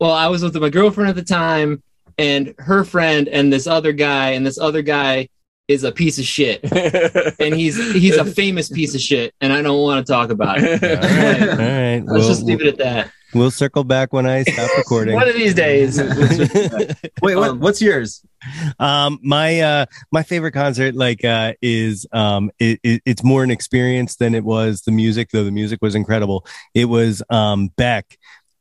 well 0.00 0.12
I 0.12 0.26
was 0.26 0.42
with 0.42 0.56
my 0.56 0.70
girlfriend 0.70 1.10
at 1.10 1.16
the 1.16 1.22
time 1.22 1.82
and 2.18 2.54
her 2.58 2.84
friend 2.84 3.28
and 3.28 3.52
this 3.52 3.66
other 3.66 3.92
guy 3.92 4.30
and 4.30 4.44
this 4.44 4.58
other 4.58 4.82
guy 4.82 5.28
is 5.70 5.84
a 5.84 5.92
piece 5.92 6.18
of 6.18 6.24
shit 6.24 6.60
and 7.40 7.54
he's 7.54 7.76
he's 7.92 8.16
a 8.16 8.24
famous 8.24 8.68
piece 8.68 8.94
of 8.94 9.00
shit 9.00 9.32
and 9.40 9.52
I 9.52 9.62
don't 9.62 9.80
want 9.80 10.04
to 10.06 10.12
talk 10.12 10.30
about 10.30 10.58
it. 10.60 10.82
all 10.82 10.90
right, 10.90 11.50
all 11.50 11.56
right. 11.56 11.98
Let's 12.04 12.06
We'll, 12.06 12.28
just 12.28 12.42
leave 12.42 12.60
it 12.60 12.66
at 12.66 12.78
that. 12.78 13.10
we'll 13.34 13.50
circle 13.52 13.84
back 13.84 14.12
when 14.12 14.26
I 14.26 14.42
stop 14.42 14.70
recording. 14.76 15.14
One 15.14 15.28
of 15.28 15.34
these 15.34 15.54
days. 15.54 15.98
Wait, 17.22 17.36
what, 17.36 17.50
Um, 17.50 17.60
what's 17.60 17.80
yours? 17.80 18.24
Um, 18.78 19.18
my 19.22 19.60
uh, 19.60 19.86
my 20.10 20.22
favorite 20.22 20.52
concert 20.52 20.94
like 20.94 21.24
uh, 21.24 21.52
is 21.62 22.06
um, 22.12 22.50
it, 22.58 22.80
it, 22.82 23.02
it's 23.04 23.22
more 23.22 23.44
an 23.44 23.50
experience 23.50 24.16
than 24.16 24.34
it 24.34 24.44
was 24.44 24.82
the 24.82 24.92
music, 24.92 25.28
though 25.30 25.44
the 25.44 25.50
music 25.50 25.80
was 25.82 25.94
incredible. 25.94 26.46
It 26.74 26.86
was 26.86 27.22
um, 27.30 27.68
Beck. 27.76 28.18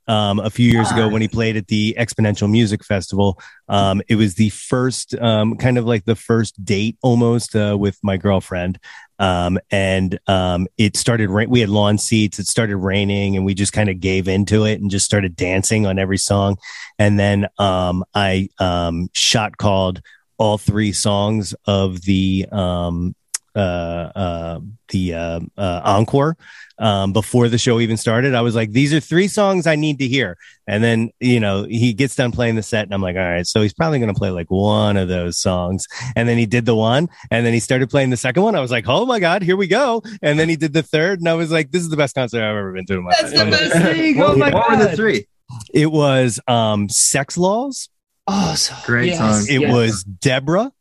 Um, 0.10 0.40
a 0.40 0.50
few 0.50 0.72
years 0.72 0.92
ago 0.92 1.08
when 1.08 1.22
he 1.22 1.28
played 1.28 1.56
at 1.56 1.68
the 1.68 1.96
XPoNential 1.96 2.50
Music 2.50 2.84
Festival. 2.84 3.40
Um, 3.68 4.02
it 4.10 4.16
was 4.16 4.34
the 4.34 4.50
first, 4.50 5.14
um, 5.14 5.56
kind 5.56 5.78
of 5.78 5.86
like 5.86 6.06
the 6.06 6.16
first 6.16 6.66
date 6.66 6.98
almost 7.04 7.56
uh, 7.56 7.78
with 7.80 8.00
my 8.02 8.18
girlfriend. 8.18 8.80
Um, 9.20 9.60
and 9.70 10.18
um, 10.26 10.68
it 10.78 10.98
started, 10.98 11.30
ra- 11.30 11.46
we 11.48 11.60
had 11.60 11.70
lawn 11.70 12.00
seats. 12.00 12.40
It 12.40 12.48
started 12.48 12.78
raining 12.78 13.36
and 13.36 13.46
we 13.46 13.54
just 13.54 13.72
kind 13.72 13.88
of 13.88 14.00
gave 14.00 14.28
into 14.28 14.66
it 14.66 14.82
and 14.82 14.90
just 14.90 15.06
started 15.06 15.36
dancing 15.36 15.86
on 15.86 16.00
every 16.00 16.18
song. 16.18 16.58
And 16.98 17.20
then 17.20 17.48
um, 17.60 18.04
I 18.16 18.50
um, 18.58 19.10
shot 19.14 19.58
called 19.58 20.02
all 20.40 20.58
three 20.58 20.92
songs 20.94 21.54
of 21.66 22.02
the 22.02 22.48
um, 22.52 23.14
uh, 23.56 24.12
uh, 24.16 24.60
the 24.90 25.14
uh, 25.14 25.40
uh, 25.58 25.82
encore 25.84 26.38
um, 26.78 27.14
before 27.14 27.50
the 27.50 27.58
show 27.58 27.80
even 27.80 27.98
started. 27.98 28.34
I 28.36 28.42
was 28.42 28.56
like, 28.56 28.72
these 28.72 28.94
are 28.94 29.00
three 29.00 29.28
songs 29.28 29.68
I 29.68 29.76
need 29.76 30.00
to 30.00 30.08
hear. 30.08 30.38
And 30.68 30.84
then, 30.84 31.10
you 31.20 31.40
know, 31.40 31.64
he 31.64 31.94
gets 31.94 32.16
done 32.16 32.32
playing 32.32 32.56
the 32.56 32.64
set 32.64 32.84
and 32.84 32.94
I'm 32.94 33.02
like, 33.02 33.16
all 33.16 33.22
right, 33.22 33.46
so 33.46 33.62
he's 33.62 33.74
probably 33.74 34.00
going 34.00 34.14
to 34.14 34.18
play 34.18 34.30
like 34.30 34.50
one 34.50 34.96
of 34.98 35.08
those 35.08 35.38
songs. 35.38 35.88
And 36.16 36.30
then 36.30 36.38
he 36.38 36.46
did 36.46 36.66
the 36.66 36.76
one 36.76 37.10
and 37.32 37.46
then 37.46 37.54
he 37.54 37.60
started 37.60 37.90
playing 37.90 38.12
the 38.12 38.18
second 38.18 38.44
one. 38.44 38.56
I 38.56 38.62
was 38.62 38.72
like, 38.72 38.86
oh 38.88 39.06
my 39.06 39.20
God, 39.20 39.42
here 39.42 39.58
we 39.58 39.68
go. 39.68 40.02
And 40.22 40.40
then 40.40 40.48
he 40.48 40.56
did 40.56 40.74
the 40.74 40.84
third 40.84 41.20
and 41.20 41.28
I 41.28 41.34
was 41.34 41.52
like, 41.52 41.72
this 41.72 41.82
is 41.82 41.90
the 41.90 41.98
best 41.98 42.16
concert 42.16 42.38
I've 42.44 42.56
ever 42.56 42.72
been 42.72 42.86
to 42.86 42.94
in 42.94 43.04
my 43.04 43.12
That's 43.20 43.34
life. 43.34 43.46
the 43.46 43.52
best 43.52 43.74
thing. 43.74 44.22
Oh 44.22 44.30
what, 44.30 44.38
my 44.38 44.52
what 44.52 44.70
were 44.70 44.78
the 44.78 44.96
three? 44.96 45.28
It 45.74 45.92
was 45.92 46.40
um, 46.48 46.88
Sexx 46.88 47.38
Laws. 47.38 47.90
Oh, 48.28 48.54
so 48.56 48.76
Great 48.86 49.08
yes, 49.08 49.18
song. 49.18 49.54
It 49.54 49.62
yes. 49.62 49.74
was 49.74 50.04
Debra. 50.04 50.72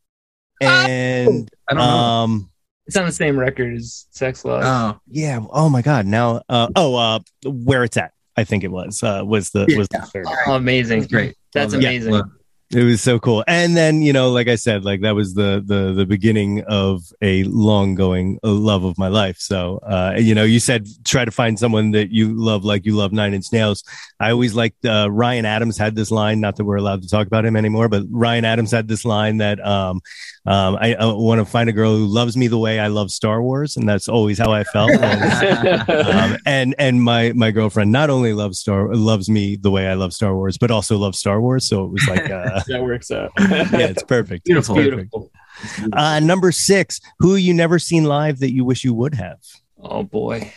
And 0.61 1.49
I 1.67 1.73
don't 1.73 1.77
know. 1.77 1.83
um, 1.83 2.51
It's 2.89 2.97
on 2.97 3.05
the 3.05 3.11
same 3.11 3.37
record 3.39 3.75
as 3.75 4.07
Sex 4.09 4.43
Love. 4.43 4.63
oh, 4.65 4.99
yeah. 5.11 5.39
Oh 5.51 5.69
my 5.69 5.83
God. 5.83 6.07
Now, 6.07 6.41
uh, 6.49 6.69
oh, 6.75 6.95
uh, 6.95 7.19
where 7.45 7.83
it's 7.83 7.97
at. 7.97 8.13
I 8.35 8.45
think 8.45 8.63
it 8.63 8.71
was, 8.71 9.03
uh, 9.03 9.21
was 9.23 9.51
the, 9.51 9.71
was 9.77 9.87
the 9.89 9.99
third. 10.11 10.25
oh, 10.47 10.55
amazing. 10.55 11.01
that's 11.01 11.11
great. 11.11 11.35
That's 11.53 11.73
Love 11.73 11.83
amazing. 11.83 12.13
Love- 12.13 12.31
It 12.71 12.83
was 12.83 13.01
so 13.01 13.17
cool. 13.17 13.43
And 13.47 13.75
then, 13.75 14.03
you 14.03 14.13
know, 14.13 14.29
like 14.29 14.47
I 14.47 14.53
said, 14.53 14.85
like 14.85 15.01
that 15.01 15.15
was 15.15 15.33
the 15.33 15.63
the 15.65 15.91
the 15.91 16.05
beginning 16.05 16.61
of 16.65 17.01
a 17.19 17.43
long 17.45 17.95
going 17.95 18.37
love 18.43 18.83
of 18.83 18.95
my 18.95 19.07
life. 19.07 19.37
So, 19.39 19.79
uh, 19.79 20.13
you 20.19 20.35
know, 20.35 20.43
you 20.43 20.59
said 20.59 20.85
try 21.03 21.25
to 21.25 21.31
find 21.31 21.57
someone 21.57 21.89
that 21.91 22.11
you 22.11 22.31
love 22.31 22.63
like 22.63 22.85
you 22.85 22.95
love 22.95 23.11
Nine 23.11 23.33
Inch 23.33 23.51
Nails. 23.51 23.83
I 24.19 24.29
always 24.29 24.53
liked 24.53 24.85
uh, 24.85 25.09
Ryan 25.09 25.45
Adams 25.45 25.79
had 25.79 25.95
this 25.95 26.11
line, 26.11 26.41
not 26.41 26.57
that 26.57 26.65
we're 26.65 26.75
allowed 26.75 27.01
to 27.01 27.09
talk 27.09 27.25
about 27.25 27.43
him 27.43 27.55
anymore, 27.55 27.89
but 27.89 28.03
Ryan 28.11 28.45
Adams 28.45 28.69
had 28.69 28.87
this 28.87 29.03
line 29.03 29.37
that 29.37 29.65
um, 29.65 30.01
um, 30.45 30.77
I, 30.79 30.93
I 30.93 31.05
want 31.05 31.39
to 31.39 31.45
find 31.45 31.69
a 31.69 31.73
girl 31.73 31.97
who 31.97 32.05
loves 32.05 32.37
me 32.37 32.47
the 32.47 32.59
way 32.59 32.79
I 32.79 32.87
love 32.87 33.09
Star 33.09 33.41
Wars, 33.41 33.77
and 33.77 33.89
that's 33.89 34.07
always 34.07 34.37
how 34.37 34.51
I 34.51 34.63
felt. 34.63 34.91
And, 34.99 35.89
um, 35.89 36.37
and 36.45 36.75
and 36.77 37.03
my 37.03 37.31
my 37.33 37.51
girlfriend 37.51 37.91
not 37.91 38.09
only 38.09 38.33
loves 38.33 38.59
Star 38.59 38.93
loves 38.93 39.29
me 39.29 39.55
the 39.55 39.71
way 39.71 39.87
I 39.87 39.93
love 39.93 40.13
Star 40.13 40.35
Wars, 40.35 40.57
but 40.57 40.71
also 40.71 40.97
loves 40.97 41.17
Star 41.19 41.41
Wars. 41.41 41.67
So 41.67 41.85
it 41.85 41.91
was 41.91 42.07
like, 42.07 42.29
uh, 42.29 42.58
that 42.67 42.81
works 42.83 43.11
out. 43.11 43.31
yeah, 43.39 43.67
it's 43.87 44.03
perfect. 44.03 44.45
Beautiful. 44.45 44.77
It's 44.79 44.89
perfect. 44.89 45.93
Uh, 45.93 46.19
number 46.19 46.51
six, 46.51 47.01
who 47.19 47.35
you 47.35 47.53
never 47.53 47.79
seen 47.79 48.05
live 48.05 48.39
that 48.39 48.51
you 48.53 48.63
wish 48.63 48.83
you 48.83 48.93
would 48.93 49.15
have? 49.15 49.39
Oh 49.81 50.03
boy. 50.03 50.53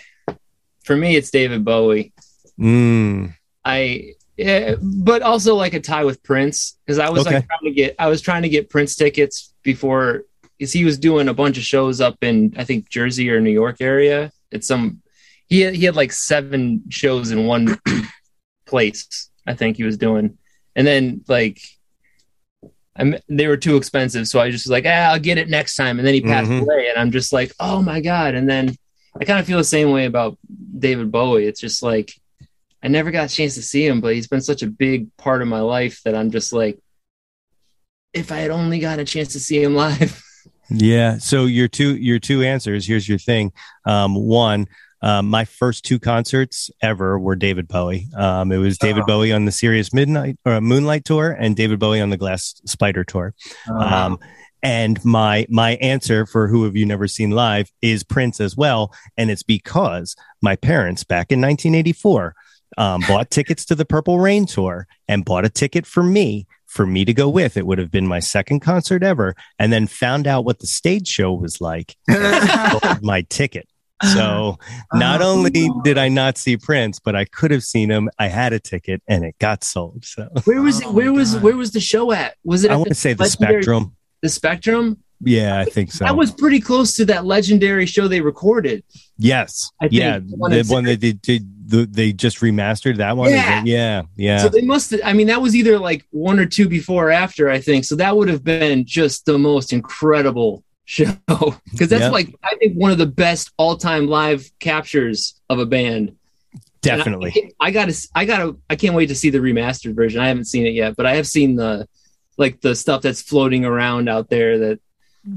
For 0.85 0.97
me, 0.97 1.17
it's 1.17 1.31
David 1.31 1.65
Bowie. 1.65 2.13
Mm, 2.61 3.35
I 3.65 4.13
yeah, 4.37 4.75
but 4.81 5.23
also 5.23 5.55
like 5.55 5.75
a 5.75 5.81
tie 5.81 6.05
with 6.05 6.23
Prince 6.23 6.79
because 6.87 6.99
I 6.99 7.09
was 7.11 7.27
Okay. 7.27 7.37
like 7.37 7.47
trying 7.47 7.65
to 7.65 7.71
get 7.73 7.97
I 7.99 8.09
was 8.09 8.21
trying 8.21 8.43
to 8.43 8.49
get 8.49 8.71
Prince 8.71 8.95
tickets 8.97 9.55
before 9.63 10.23
because 10.59 10.73
he 10.73 10.85
was 10.85 10.99
doing 10.99 11.29
a 11.29 11.35
bunch 11.35 11.57
of 11.59 11.65
shows 11.65 12.01
up 12.01 12.17
in 12.23 12.55
I 12.57 12.65
think 12.65 12.89
Jersey 12.89 13.31
or 13.31 13.41
New 13.41 13.51
York 13.51 13.77
area. 13.81 14.31
It's 14.51 14.67
some 14.67 15.03
he 15.49 15.61
had, 15.61 15.75
he 15.75 15.85
had 15.85 15.97
like 15.97 16.13
seven 16.13 16.83
shows 16.91 17.31
in 17.31 17.47
one 17.47 17.79
place. 18.67 19.31
I 19.47 19.55
think 19.55 19.77
he 19.77 19.85
was 19.85 19.97
doing, 19.97 20.39
and 20.77 20.87
then 20.87 21.23
like. 21.29 21.61
I'm, 22.97 23.17
they 23.29 23.47
were 23.47 23.57
too 23.57 23.77
expensive, 23.77 24.29
so 24.29 24.39
I 24.41 24.51
just 24.51 24.67
was 24.67 24.71
like, 24.71 24.85
ah, 24.87 25.13
I'll 25.13 25.19
get 25.19 25.39
it 25.39 25.49
next 25.49 25.77
time. 25.77 25.99
And 25.99 26.07
then 26.07 26.15
he 26.15 26.21
passed 26.21 26.51
Mhm. 26.51 26.61
away, 26.63 26.89
and 26.91 26.99
I'm 26.99 27.11
just 27.11 27.33
like, 27.33 27.53
oh 27.59 27.81
my 27.83 28.01
god. 28.01 28.35
And 28.35 28.49
then 28.49 28.77
I 29.21 29.25
kind 29.25 29.39
of 29.41 29.47
feel 29.47 29.59
the 29.59 29.65
same 29.65 29.91
way 29.91 30.05
about 30.07 30.39
David 30.79 31.11
Bowie. 31.11 31.47
It's 31.47 31.61
just 31.61 31.83
like 31.83 32.13
I 32.83 32.89
never 32.89 33.11
got 33.11 33.31
a 33.31 33.35
chance 33.35 33.55
to 33.55 33.63
see 33.63 33.87
him, 33.87 34.01
but 34.01 34.15
he's 34.15 34.27
been 34.27 34.41
such 34.41 34.63
a 34.63 34.67
big 34.67 35.15
part 35.17 35.41
of 35.41 35.49
my 35.49 35.61
life 35.61 36.01
that 36.05 36.15
I'm 36.17 36.31
just 36.31 36.53
like, 36.53 36.79
if 38.13 38.31
I 38.33 38.39
had 38.39 38.51
only 38.51 38.79
got 38.81 38.99
a 38.99 39.05
chance 39.05 39.33
to 39.33 39.41
see 39.41 39.63
him 39.63 39.75
live. 39.77 40.21
yeah. 40.69 41.19
So 41.19 41.47
your 41.47 41.69
two 41.69 41.97
your 41.97 42.19
two 42.19 42.43
answers. 42.43 42.87
Here's 42.87 43.09
your 43.09 43.19
thing. 43.19 43.53
Um, 43.87 44.15
one, 44.15 44.67
um, 45.03 45.29
my 45.29 45.45
first 45.45 45.85
two 45.85 45.99
concerts 45.99 46.71
ever 46.81 47.19
were 47.19 47.37
David 47.37 47.69
Bowie. 47.69 48.09
Um, 48.17 48.53
it 48.53 48.59
was 48.59 48.79
David 48.79 49.03
Oh. 49.03 49.07
Bowie 49.07 49.33
on 49.33 49.45
the 49.45 49.53
Serious 49.53 49.93
Midnight 49.93 50.37
or 50.45 50.61
Moonlight 50.61 51.05
tour, 51.05 51.31
and 51.39 51.57
David 51.57 51.79
Bowie 51.79 52.01
on 52.01 52.11
the 52.11 52.17
Glass 52.17 52.61
Spider 52.67 53.05
tour. 53.05 53.35
Um, 53.69 54.19
and 54.63 55.05
my 55.05 55.45
my 55.49 55.73
answer 55.77 56.25
for 56.25 56.47
who 56.47 56.65
have 56.65 56.77
you 56.77 56.87
never 56.87 57.09
seen 57.09 57.31
live 57.33 57.71
is 57.83 58.05
Prince 58.05 58.41
as 58.41 58.57
well, 58.57 58.95
and 59.17 59.31
it's 59.31 59.43
because 59.43 60.15
my 60.41 60.55
parents 60.57 61.03
back 61.05 61.33
in 61.33 61.41
1984 61.41 62.35
um, 62.79 63.03
bought 63.09 63.31
tickets 63.31 63.65
to 63.67 63.75
the 63.75 63.85
Purple 63.85 64.19
Rain 64.21 64.47
tour 64.47 64.87
and 65.09 65.25
bought 65.25 65.45
a 65.45 65.51
ticket 65.51 65.85
for 65.85 66.03
me 66.03 66.47
for 66.67 66.87
me 66.87 67.05
to 67.05 67.13
go 67.13 67.29
with. 67.29 67.57
It 67.57 67.67
would 67.67 67.79
have 67.79 67.91
been 67.91 68.07
my 68.07 68.21
second 68.21 68.61
concert 68.61 69.03
ever, 69.03 69.35
and 69.59 69.73
then 69.73 69.89
found 69.89 70.27
out 70.29 70.45
what 70.45 70.61
the 70.61 70.67
stage 70.69 71.09
show 71.09 71.33
was 71.33 71.61
like. 71.61 71.97
my 73.03 73.27
ticket. 73.29 73.69
So 74.03 74.59
not 74.95 75.23
oh, 75.23 75.31
only 75.31 75.71
did 75.85 75.99
I 75.99 76.09
not 76.09 76.39
see 76.39 76.57
Prince, 76.57 76.99
but 76.99 77.15
I 77.15 77.25
could 77.25 77.51
have 77.51 77.63
seen 77.63 77.91
him. 77.91 78.11
I 78.19 78.29
had 78.29 78.53
a 78.53 78.61
ticket 78.61 79.03
and 79.07 79.25
it 79.25 79.39
got 79.39 79.65
sold. 79.65 80.05
So 80.05 80.29
Where 80.45 80.63
was 80.63 80.81
it? 80.81 80.87
Oh 80.87 80.93
Where 80.93 81.07
my 81.07 81.19
was 81.19 81.35
God. 81.35 81.43
where 81.43 81.57
was 81.57 81.73
the 81.73 81.81
show 81.81 82.13
at? 82.13 82.37
Was 82.45 82.65
it 82.65 82.71
I 82.71 82.77
want 82.77 82.89
to 82.89 82.95
say 82.95 83.13
the 83.13 83.27
Spectrum. 83.27 83.97
The 84.23 84.29
Spectrum. 84.29 84.99
Yeah, 85.25 85.61
I 85.61 85.65
think 85.65 85.93
so. 85.93 86.05
That 86.05 86.17
was 86.17 86.33
pretty 86.33 86.59
close 86.59 86.95
to 86.95 87.05
that 87.05 87.25
legendary 87.25 87.87
show 87.87 88.09
they 88.09 88.21
recorded. 88.21 88.83
Yes. 89.19 89.71
I 89.81 89.85
think 89.85 90.01
yeah. 90.01 90.19
the 90.19 90.37
one 90.37 90.51
The 90.51 90.65
one 90.65 90.85
that 90.85 91.01
they 91.01 91.13
did, 91.13 91.71
the, 91.71 91.87
they 91.87 92.13
just 92.13 92.41
remastered 92.41 92.97
that 92.97 93.17
one. 93.17 93.31
Yeah. 93.31 93.61
it? 93.61 93.67
Yeah. 93.67 94.03
Yeah. 94.17 94.39
So 94.39 94.49
they 94.49 94.63
must. 94.63 94.95
I 95.05 95.13
mean, 95.13 95.29
that 95.29 95.41
was 95.41 95.55
either 95.55 95.79
like 95.79 96.05
one 96.11 96.41
or 96.41 96.47
two 96.47 96.69
before 96.69 97.09
or 97.09 97.11
after. 97.13 97.49
I 97.49 97.61
think 97.61 97.85
so. 97.85 97.95
That 97.95 98.17
would 98.17 98.29
have 98.29 98.43
been 98.43 98.85
just 98.85 99.25
the 99.25 99.39
most 99.39 99.73
incredible 99.73 100.65
show 100.93 101.07
because 101.71 101.89
that's 101.89 102.03
Yep. 102.03 102.13
like 102.13 102.35
I 102.45 102.55
think 102.57 102.75
one 102.75 102.91
of 102.91 102.99
the 102.99 103.07
best 103.07 103.51
all-time 103.57 104.07
live 104.09 104.51
captures 104.59 105.41
of 105.49 105.59
a 105.59 105.67
band. 105.67 106.09
And 106.11 106.17
I- 106.93 106.97
Definitely. 106.97 107.55
I, 107.61 107.71
gotta, 107.71 108.09
I 108.15 108.25
gotta, 108.25 108.57
I 108.69 108.77
can't 108.77 108.95
wait 108.95 109.07
to 109.07 109.15
see 109.15 109.31
the 109.31 109.39
remastered 109.39 109.95
version. 109.95 110.21
I 110.21 110.29
haven't 110.29 110.47
seen 110.47 110.67
it 110.67 110.75
yet, 110.75 110.97
but 110.97 111.07
I 111.07 111.15
have 111.17 111.27
seen 111.29 111.55
the, 111.57 111.89
like 112.37 112.61
the 112.61 112.75
stuff 112.75 113.03
that's 113.03 113.23
floating 113.23 113.65
around 113.65 114.09
out 114.09 114.29
there 114.29 114.59
that 114.59 114.81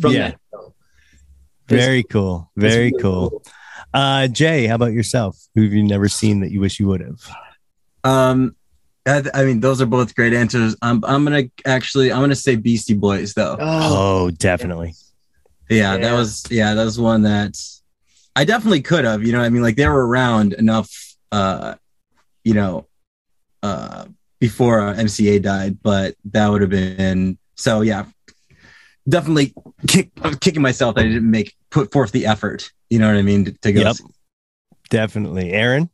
from 0.01 0.13
Yeah. 0.13 0.29
that. 0.31 0.39
show. 0.51 0.73
Very 1.67 2.03
cool. 2.03 2.51
Very 2.57 2.87
really 2.91 3.01
cool. 3.01 3.43
Uh, 3.93 4.27
Jay, 4.27 4.65
how 4.67 4.75
about 4.75 4.91
yourself? 4.93 5.37
Who 5.55 5.63
have 5.63 5.71
you 5.73 5.83
never 5.83 6.09
seen 6.09 6.41
that 6.41 6.51
you 6.51 6.59
wish 6.59 6.79
you 6.79 6.87
would 6.87 7.01
have? 7.01 7.21
Um, 8.03 8.55
I, 9.05 9.23
I 9.33 9.45
mean, 9.45 9.59
those 9.61 9.81
are 9.81 9.85
both 9.85 10.15
great 10.15 10.33
answers. 10.33 10.75
I'm, 10.81 11.03
I'm 11.05 11.23
gonna 11.23 11.43
actually, 11.65 12.11
I'm 12.11 12.21
gonna 12.21 12.35
say 12.35 12.55
Beastie 12.55 12.93
Boys 12.95 13.33
though. 13.35 13.55
Oh, 13.59 14.25
Oh, 14.25 14.31
definitely. 14.31 14.95
Yeah, 15.69 15.95
Yeah. 15.95 15.97
that 15.97 16.13
was, 16.13 16.43
yeah, 16.49 16.73
that 16.73 16.83
was 16.83 16.99
one 16.99 17.23
that 17.23 17.57
I 18.35 18.45
definitely 18.45 18.81
could 18.81 19.05
have. 19.05 19.23
You 19.23 19.31
know, 19.31 19.39
what 19.39 19.45
I 19.45 19.49
mean, 19.49 19.63
like 19.63 19.75
they 19.75 19.87
were 19.87 20.07
around 20.07 20.53
enough, 20.53 21.15
uh, 21.31 21.75
you 22.43 22.53
know, 22.53 22.87
uh, 23.63 24.05
before 24.39 24.81
uh, 24.81 24.93
MCA 24.95 25.41
died, 25.41 25.79
but 25.81 26.15
that 26.25 26.47
would 26.49 26.61
have 26.61 26.69
been 26.69 27.37
so. 27.55 27.81
Yeah, 27.81 28.05
definitely 29.07 29.53
kick, 29.87 30.11
I'm 30.21 30.35
kicking 30.35 30.61
myself 30.61 30.95
that 30.95 31.05
I 31.05 31.07
didn't 31.07 31.31
make 31.31 31.55
put 31.71 31.91
forth 31.91 32.11
the 32.11 32.25
effort. 32.27 32.71
You 32.89 32.99
know 32.99 33.07
what 33.07 33.17
I 33.17 33.21
mean 33.23 33.45
to, 33.45 33.51
to 33.51 33.73
go. 33.73 33.81
Yep. 33.81 33.95
see. 33.95 34.03
Definitely. 34.89 35.51
Aaron? 35.53 35.89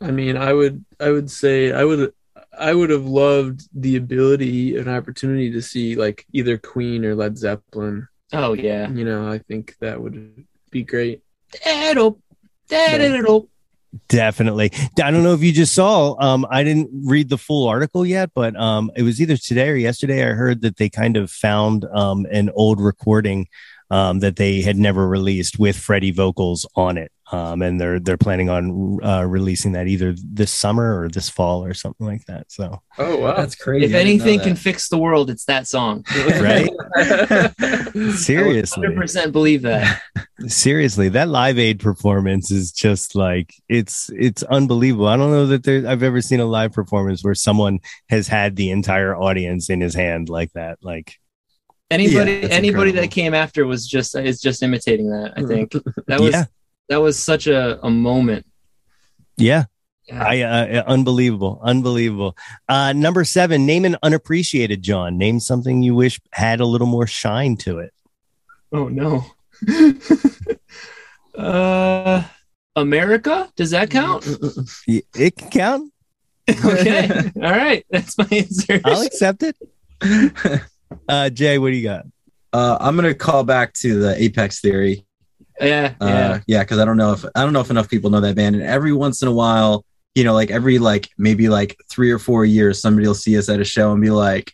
I 0.00 0.10
mean, 0.10 0.36
I 0.36 0.52
would, 0.52 0.84
I 1.00 1.10
would 1.10 1.30
say, 1.30 1.72
I 1.72 1.84
would, 1.84 2.12
I 2.58 2.74
would 2.74 2.90
have 2.90 3.06
loved 3.06 3.68
the 3.72 3.96
ability 3.96 4.76
and 4.76 4.88
opportunity 4.88 5.52
to 5.52 5.62
see 5.62 5.94
like 5.96 6.26
either 6.32 6.58
Queen 6.58 7.04
or 7.04 7.14
Led 7.14 7.38
Zeppelin. 7.38 8.08
Oh 8.32 8.52
yeah. 8.54 8.88
You 8.88 9.04
know, 9.04 9.30
I 9.30 9.38
think 9.38 9.76
that 9.80 10.00
would 10.00 10.46
be 10.70 10.82
great. 10.82 11.22
That'll, 11.64 12.18
that'll. 12.68 13.48
Definitely. 14.08 14.72
I 15.02 15.10
don't 15.10 15.22
know 15.22 15.34
if 15.34 15.42
you 15.42 15.52
just 15.52 15.74
saw, 15.74 16.16
um, 16.18 16.46
I 16.50 16.64
didn't 16.64 16.88
read 17.04 17.28
the 17.28 17.36
full 17.36 17.68
article 17.68 18.06
yet, 18.06 18.30
but 18.34 18.56
um, 18.56 18.90
it 18.96 19.02
was 19.02 19.20
either 19.20 19.36
today 19.36 19.68
or 19.68 19.74
yesterday. 19.74 20.26
I 20.26 20.32
heard 20.32 20.62
that 20.62 20.78
they 20.78 20.88
kind 20.88 21.18
of 21.18 21.30
found 21.30 21.84
um, 21.92 22.26
an 22.30 22.48
old 22.54 22.80
recording 22.80 23.48
um, 23.90 24.20
that 24.20 24.36
they 24.36 24.62
had 24.62 24.78
never 24.78 25.06
released 25.06 25.58
with 25.58 25.76
Freddie 25.76 26.10
vocals 26.10 26.66
on 26.74 26.96
it. 26.96 27.12
Um, 27.32 27.62
and 27.62 27.80
they're 27.80 27.98
they're 27.98 28.18
planning 28.18 28.50
on 28.50 28.98
uh, 29.02 29.24
releasing 29.24 29.72
that 29.72 29.88
either 29.88 30.14
this 30.22 30.52
summer 30.52 31.00
or 31.00 31.08
this 31.08 31.30
fall 31.30 31.64
or 31.64 31.72
something 31.72 32.06
like 32.06 32.24
that. 32.26 32.52
So 32.52 32.82
Oh 32.98 33.16
wow. 33.16 33.36
That's 33.36 33.54
crazy. 33.54 33.86
If 33.86 33.90
I 33.94 34.04
didn't 34.04 34.18
know 34.18 34.24
anything 34.24 34.40
can 34.40 34.54
fix 34.56 34.88
the 34.88 34.98
world, 34.98 35.30
it's 35.30 35.46
that 35.46 35.66
song. 35.66 36.04
right, 36.40 36.70
seriously, 38.16 38.82
Hundred 38.86 38.96
percent 39.00 39.32
believe 39.32 39.62
that. 39.62 40.02
seriously, 40.46 41.08
that 41.10 41.28
Live 41.28 41.58
Aid 41.58 41.80
performance 41.80 42.50
is 42.50 42.70
just 42.70 43.14
like 43.14 43.54
it's 43.68 44.10
it's 44.14 44.42
unbelievable. 44.44 45.08
I 45.08 45.16
don't 45.16 45.30
know 45.30 45.46
that 45.46 45.64
there 45.64 45.88
I've 45.88 46.02
ever 46.02 46.20
seen 46.20 46.40
a 46.40 46.44
live 46.46 46.72
performance 46.72 47.24
where 47.24 47.34
someone 47.34 47.80
has 48.10 48.28
had 48.28 48.56
the 48.56 48.70
entire 48.70 49.16
audience 49.16 49.70
in 49.70 49.80
his 49.80 49.94
hand 49.94 50.28
like 50.28 50.52
that. 50.52 50.78
Like 50.82 51.18
Anybody, 51.90 52.32
Yeah, 52.32 52.48
anybody 52.48 52.90
incredible. 52.90 53.00
that 53.02 53.10
came 53.10 53.34
after 53.34 53.66
was 53.66 53.86
just 53.86 54.14
is 54.16 54.40
just 54.40 54.62
imitating 54.62 55.10
that. 55.10 55.34
I 55.36 55.42
think 55.42 55.72
that 56.06 56.20
was 56.20 56.32
Yeah. 56.32 56.44
That 56.88 56.98
was 56.98 57.18
such 57.18 57.46
a, 57.46 57.84
a 57.84 57.90
moment. 57.90 58.46
yeah, 59.36 59.64
Yeah. 60.08 60.22
I 60.22 60.40
uh, 60.42 60.82
unbelievable, 60.86 61.60
unbelievable. 61.62 62.36
Uh, 62.68 62.92
number 62.92 63.24
seven, 63.24 63.64
name 63.66 63.84
an 63.84 63.96
unappreciated 64.02 64.82
jawn. 64.82 65.16
Name 65.16 65.40
something 65.40 65.82
you 65.82 65.94
wish 65.94 66.20
had 66.32 66.60
a 66.60 66.66
little 66.66 66.86
more 66.86 67.06
shine 67.06 67.56
to 67.58 67.78
it. 67.78 67.92
Oh 68.72 68.88
no. 68.88 69.24
uh, 71.38 72.24
America? 72.76 73.50
Does 73.56 73.70
that 73.70 73.90
count? 73.90 74.26
It 74.86 75.36
can 75.36 75.50
count. 75.50 75.92
okay. 76.64 77.30
All 77.36 77.42
right. 77.42 77.86
That's 77.90 78.18
my 78.18 78.26
answer. 78.30 78.80
I'll 78.84 79.02
accept 79.02 79.42
it. 79.42 79.56
Uh, 81.08 81.30
Jay, 81.30 81.56
what 81.56 81.70
do 81.70 81.76
you 81.76 81.84
got? 81.84 82.04
Uh, 82.52 82.76
I'm 82.78 82.96
gonna 82.96 83.14
call 83.14 83.44
back 83.44 83.72
to 83.74 83.98
the 83.98 84.22
Apex 84.22 84.60
Theory. 84.60 85.06
Yeah. 85.60 85.94
Uh, 86.00 86.06
Yeah. 86.06 86.40
yeah, 86.46 86.60
because 86.60 86.78
I 86.78 86.84
don't 86.84 86.96
know 86.96 87.12
if 87.12 87.24
I 87.34 87.42
don't 87.42 87.52
know 87.52 87.60
if 87.60 87.70
enough 87.70 87.88
people 87.88 88.10
know 88.10 88.20
that 88.20 88.36
band. 88.36 88.56
And 88.56 88.64
every 88.64 88.92
once 88.92 89.22
in 89.22 89.28
a 89.28 89.32
while, 89.32 89.84
you 90.14 90.24
know, 90.24 90.34
like 90.34 90.50
every 90.50 90.78
like 90.78 91.08
maybe 91.18 91.48
like 91.48 91.76
three 91.90 92.10
or 92.10 92.18
four 92.18 92.44
years, 92.44 92.80
somebody 92.80 93.06
will 93.06 93.14
see 93.14 93.36
us 93.38 93.48
at 93.48 93.60
a 93.60 93.64
show 93.64 93.92
and 93.92 94.00
be 94.00 94.10
like, 94.10 94.52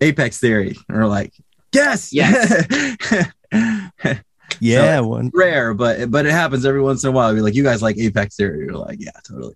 "Apex 0.00 0.38
Theory," 0.38 0.76
or 0.90 1.06
like, 1.06 1.32
"Yes, 1.72 2.12
Yes. 2.12 2.66
Yeah, 4.60 5.00
one. 5.00 5.30
Rare, 5.34 5.74
but 5.74 6.10
but 6.10 6.24
it 6.26 6.32
happens 6.32 6.64
every 6.64 6.82
once 6.82 7.02
in 7.02 7.08
a 7.08 7.12
while. 7.12 7.34
Be 7.34 7.40
like, 7.40 7.54
"You 7.54 7.64
guys 7.64 7.82
like 7.82 7.98
Apex 7.98 8.36
Theory?" 8.36 8.66
You're 8.66 8.76
like, 8.76 8.98
"Yeah, 9.00 9.10
totally." 9.26 9.54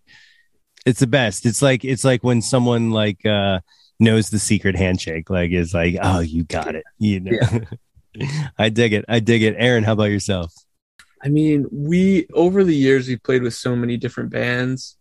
It's 0.85 1.01
the 1.01 1.07
best. 1.07 1.47
It's 1.47 1.63
like 1.63 1.85
it's 1.85 2.05
like 2.05 2.25
when 2.25 2.43
someone 2.43 2.91
like 2.91 3.25
uh 3.25 3.61
knows 4.01 4.31
the 4.31 4.39
secret 4.39 4.75
handshake. 4.75 5.31
Like 5.31 5.53
is 5.53 5.75
like, 5.75 5.97
oh, 6.03 6.21
you 6.21 6.45
got 6.45 6.75
it. 6.75 6.85
You 6.99 7.21
know. 7.21 7.39
I 8.59 8.69
dig 8.69 8.93
it. 8.93 9.05
I 9.09 9.21
dig 9.21 9.43
it. 9.43 9.55
Aaron, 9.59 9.85
how 9.85 9.93
about 9.93 10.11
yourself? 10.11 10.53
I 11.23 11.29
mean, 11.29 11.67
we 11.71 12.27
over 12.35 12.63
the 12.63 12.75
years 12.75 13.09
we've 13.09 13.23
played 13.23 13.43
with 13.43 13.55
so 13.55 13.75
many 13.75 13.97
different 13.97 14.31
bands, 14.31 14.97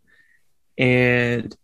and 0.77 1.55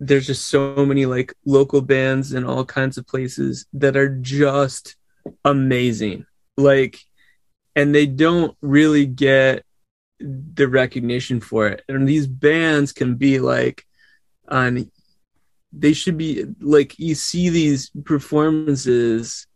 there's 0.00 0.26
just 0.26 0.46
so 0.46 0.86
many 0.86 1.06
like 1.06 1.34
local 1.44 1.80
bands 1.80 2.32
in 2.32 2.44
all 2.44 2.64
kinds 2.64 2.98
of 2.98 3.06
places 3.06 3.66
that 3.72 3.96
are 3.96 4.08
just 4.08 4.96
amazing. 5.44 6.24
Like, 6.56 7.00
and 7.74 7.94
they 7.94 8.06
don't 8.06 8.56
really 8.62 9.06
get 9.06 9.64
the 10.20 10.68
recognition 10.68 11.40
for 11.40 11.68
it. 11.68 11.82
And 11.88 12.08
these 12.08 12.26
bands 12.26 12.92
can 12.92 13.16
be 13.16 13.38
like 13.38 13.84
on 14.48 14.90
they 15.72 15.92
should 15.92 16.16
be 16.16 16.44
like 16.60 16.98
you 16.98 17.14
see 17.14 17.50
these 17.50 17.90
performances 18.04 19.46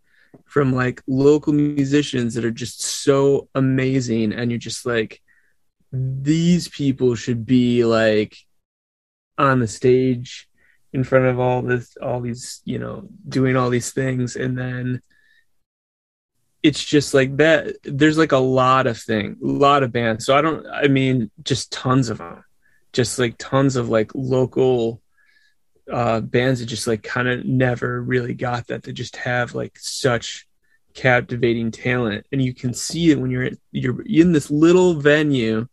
from 0.45 0.73
like 0.73 1.03
local 1.07 1.53
musicians 1.53 2.35
that 2.35 2.45
are 2.45 2.51
just 2.51 2.81
so 2.81 3.49
amazing 3.55 4.33
and 4.33 4.51
you're 4.51 4.59
just 4.59 4.87
like 4.87 5.21
these 5.93 6.69
people 6.69 7.15
should 7.15 7.45
be 7.45 7.85
like 7.85 8.37
on 9.39 9.61
the 9.61 9.69
stage 9.69 10.49
in 10.93 11.05
front 11.05 11.27
of 11.27 11.39
all 11.39 11.63
this 11.63 11.97
all 12.03 12.21
these 12.21 12.61
you 12.65 12.79
know 12.79 13.09
doing 13.29 13.57
all 13.57 13.71
these 13.71 13.93
things 13.93 14.37
and 14.37 14.57
then 14.57 15.03
it's 16.63 16.85
just 16.85 17.13
like 17.13 17.37
that 17.37 17.75
there's 17.83 18.19
like 18.19 18.33
a 18.33 18.39
lot 18.39 18.87
of 18.87 18.99
thing 18.99 19.37
a 19.43 19.47
lot 19.47 19.83
of 19.83 19.93
bands. 19.93 20.25
So 20.25 20.37
i 20.37 20.41
don't 20.41 20.67
i 20.69 20.87
mean 20.87 21.31
just 21.43 21.73
tons 21.73 22.09
of 22.09 22.19
them 22.19 22.45
just 22.93 23.19
like 23.19 23.35
tons 23.39 23.77
of 23.77 23.89
like 23.89 24.11
local 24.15 25.02
uh 25.91 26.21
bands 26.21 26.61
that 26.61 26.67
just 26.67 26.87
like 26.87 27.03
kind 27.03 27.29
of 27.29 27.45
never 27.45 28.03
really 28.03 28.35
got 28.35 28.67
that 28.69 28.83
they 28.83 28.93
just 28.93 29.17
have 29.17 29.55
like 29.55 29.77
such 29.79 30.47
captivating 30.95 31.71
talent 31.71 32.27
and 32.33 32.43
you 32.43 32.55
can 32.55 32.75
see 32.75 33.11
it 33.11 33.19
when 33.19 33.31
you're 33.31 33.51
you're 33.73 34.03
in 34.03 34.33
this 34.33 34.51
little 34.51 34.95
venue 34.95 35.67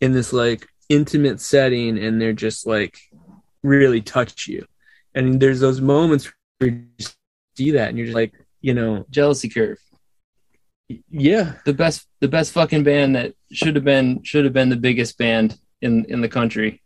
in 0.00 0.12
this 0.12 0.32
like 0.32 0.66
intimate 0.88 1.40
setting 1.40 1.98
and 1.98 2.20
they're 2.20 2.32
just 2.32 2.66
like 2.66 2.98
really 3.62 4.00
touch 4.00 4.46
you 4.46 4.64
and 5.14 5.40
there's 5.40 5.60
those 5.60 5.80
moments 5.80 6.32
where 6.58 6.70
you 6.70 6.86
just 6.98 7.16
see 7.56 7.72
that 7.72 7.88
and 7.88 7.98
you're 7.98 8.06
just 8.06 8.16
like 8.16 8.32
you 8.60 8.74
know 8.74 9.04
Jealousy 9.10 9.48
Curve. 9.48 9.78
yeah 11.08 11.54
The 11.64 11.72
best 11.72 12.06
the 12.20 12.28
best 12.28 12.52
fucking 12.52 12.84
band 12.84 13.16
that 13.16 13.34
should 13.52 13.76
have 13.76 13.84
been 13.84 14.22
should 14.22 14.44
have 14.44 14.52
been 14.52 14.68
the 14.68 14.76
biggest 14.76 15.18
band 15.18 15.58
in 15.80 16.04
in 16.06 16.20
the 16.20 16.28
country. 16.28 16.82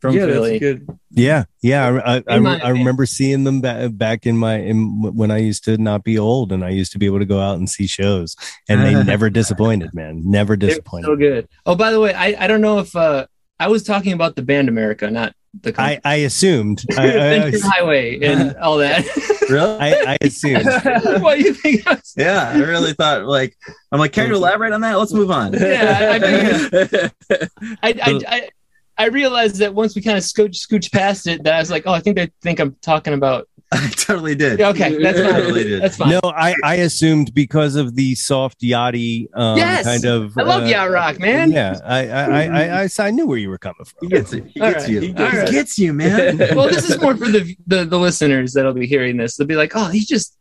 From 0.00 0.14
yeah 0.14 0.26
Philly. 0.26 0.58
that's 0.58 0.60
good 0.60 0.98
Yeah, 1.10 1.44
yeah. 1.62 2.00
I 2.04 2.16
I, 2.16 2.22
I, 2.28 2.58
I 2.64 2.68
remember 2.70 3.04
seeing 3.04 3.44
them 3.44 3.60
back, 3.60 3.90
back 3.96 4.26
in 4.26 4.36
my 4.36 4.56
in 4.56 5.02
when 5.14 5.30
I 5.30 5.38
used 5.38 5.64
to 5.64 5.76
not 5.76 6.04
be 6.04 6.18
old 6.18 6.52
and 6.52 6.64
I 6.64 6.70
used 6.70 6.92
to 6.92 6.98
be 6.98 7.06
able 7.06 7.18
to 7.18 7.26
go 7.26 7.38
out 7.40 7.58
and 7.58 7.68
see 7.68 7.86
shows, 7.86 8.34
and 8.68 8.82
they 8.82 8.94
never 9.04 9.28
disappointed, 9.28 9.92
man. 9.94 10.22
Never 10.24 10.56
disappointed. 10.56 11.06
so 11.06 11.16
good. 11.16 11.48
Oh, 11.66 11.74
by 11.74 11.90
the 11.90 12.00
way, 12.00 12.14
I, 12.14 12.44
I 12.44 12.46
don't 12.46 12.60
know 12.62 12.78
if 12.78 12.96
uh 12.96 13.26
I 13.58 13.68
was 13.68 13.82
talking 13.82 14.12
about 14.14 14.36
the 14.36 14.42
band 14.42 14.68
America, 14.70 15.10
not 15.10 15.34
the 15.60 15.70
I 15.70 15.72
country. 15.72 16.00
I 16.04 16.14
assumed. 16.24 16.82
I, 16.96 17.02
I, 17.04 17.08
Ventura 17.50 17.62
Highway 17.70 18.20
and 18.22 18.56
all 18.62 18.78
that. 18.78 19.04
Really? 19.50 19.78
I, 19.80 20.12
I 20.14 20.18
assumed. 20.22 20.64
what 21.22 21.36
do 21.38 21.42
you 21.44 21.52
think? 21.54 21.86
I 21.86 21.94
was- 21.94 22.14
yeah, 22.16 22.52
I 22.54 22.58
really 22.60 22.94
thought 22.94 23.24
like 23.26 23.54
I'm 23.92 23.98
like, 23.98 24.12
can 24.12 24.28
you 24.28 24.36
elaborate 24.36 24.72
on 24.72 24.80
that? 24.80 24.94
Let's 24.96 25.12
move 25.12 25.30
on. 25.30 25.52
Yeah, 25.52 26.18
I 26.22 27.10
I, 27.82 27.92
I, 28.26 28.48
I, 29.00 29.04
I 29.04 29.06
realized 29.08 29.56
that 29.56 29.74
once 29.74 29.94
we 29.96 30.02
kind 30.02 30.18
of 30.18 30.24
scooch 30.24 30.56
scooch 30.66 30.92
past 30.92 31.26
it, 31.26 31.42
that 31.44 31.54
I 31.54 31.58
was 31.58 31.70
like, 31.70 31.84
oh, 31.86 31.92
I 31.92 32.00
think 32.00 32.16
they 32.16 32.30
think 32.42 32.60
I'm 32.60 32.76
talking 32.82 33.14
about. 33.14 33.48
I 33.72 33.88
totally 33.90 34.34
did. 34.34 34.60
Okay, 34.60 35.00
that's 35.00 35.20
fine. 35.20 35.32
Totally 35.32 35.62
did. 35.64 35.82
That's 35.82 35.96
fine. 35.96 36.10
No, 36.10 36.20
I, 36.24 36.54
I 36.64 36.74
assumed 36.76 37.32
because 37.34 37.76
of 37.76 37.94
the 37.94 38.16
soft 38.16 38.60
yachty 38.62 39.28
um, 39.34 39.56
Yes! 39.56 39.84
kind 39.84 40.04
of. 40.04 40.36
I 40.36 40.42
love 40.42 40.64
uh, 40.64 40.66
yacht 40.66 40.90
rock, 40.90 41.20
man. 41.20 41.52
Yeah, 41.52 41.78
I 41.84 42.08
I, 42.08 42.24
I, 42.24 42.44
I, 42.44 42.82
I, 42.82 42.88
I 42.98 43.10
knew 43.10 43.26
where 43.26 43.38
you 43.38 43.48
were 43.48 43.58
coming 43.58 43.84
from. 43.84 43.98
He 44.00 44.08
gets 44.08 44.32
it. 44.32 44.44
He 44.48 44.60
All 44.60 44.72
gets 44.72 44.84
right. 44.84 44.90
you. 44.90 45.00
He 45.00 45.06
He 45.08 45.12
gets 45.12 45.50
gets, 45.50 45.78
you, 45.78 45.92
man. 45.92 46.38
Well, 46.54 46.68
this 46.68 46.90
is 46.90 47.00
more 47.00 47.16
for 47.16 47.28
the, 47.28 47.56
the 47.66 47.84
the 47.84 47.98
listeners 47.98 48.52
that'll 48.54 48.72
be 48.72 48.86
hearing 48.86 49.16
this. 49.16 49.36
They'll 49.36 49.46
be 49.46 49.56
like, 49.56 49.72
oh, 49.74 49.86
he's 49.88 50.06
just. 50.06 50.36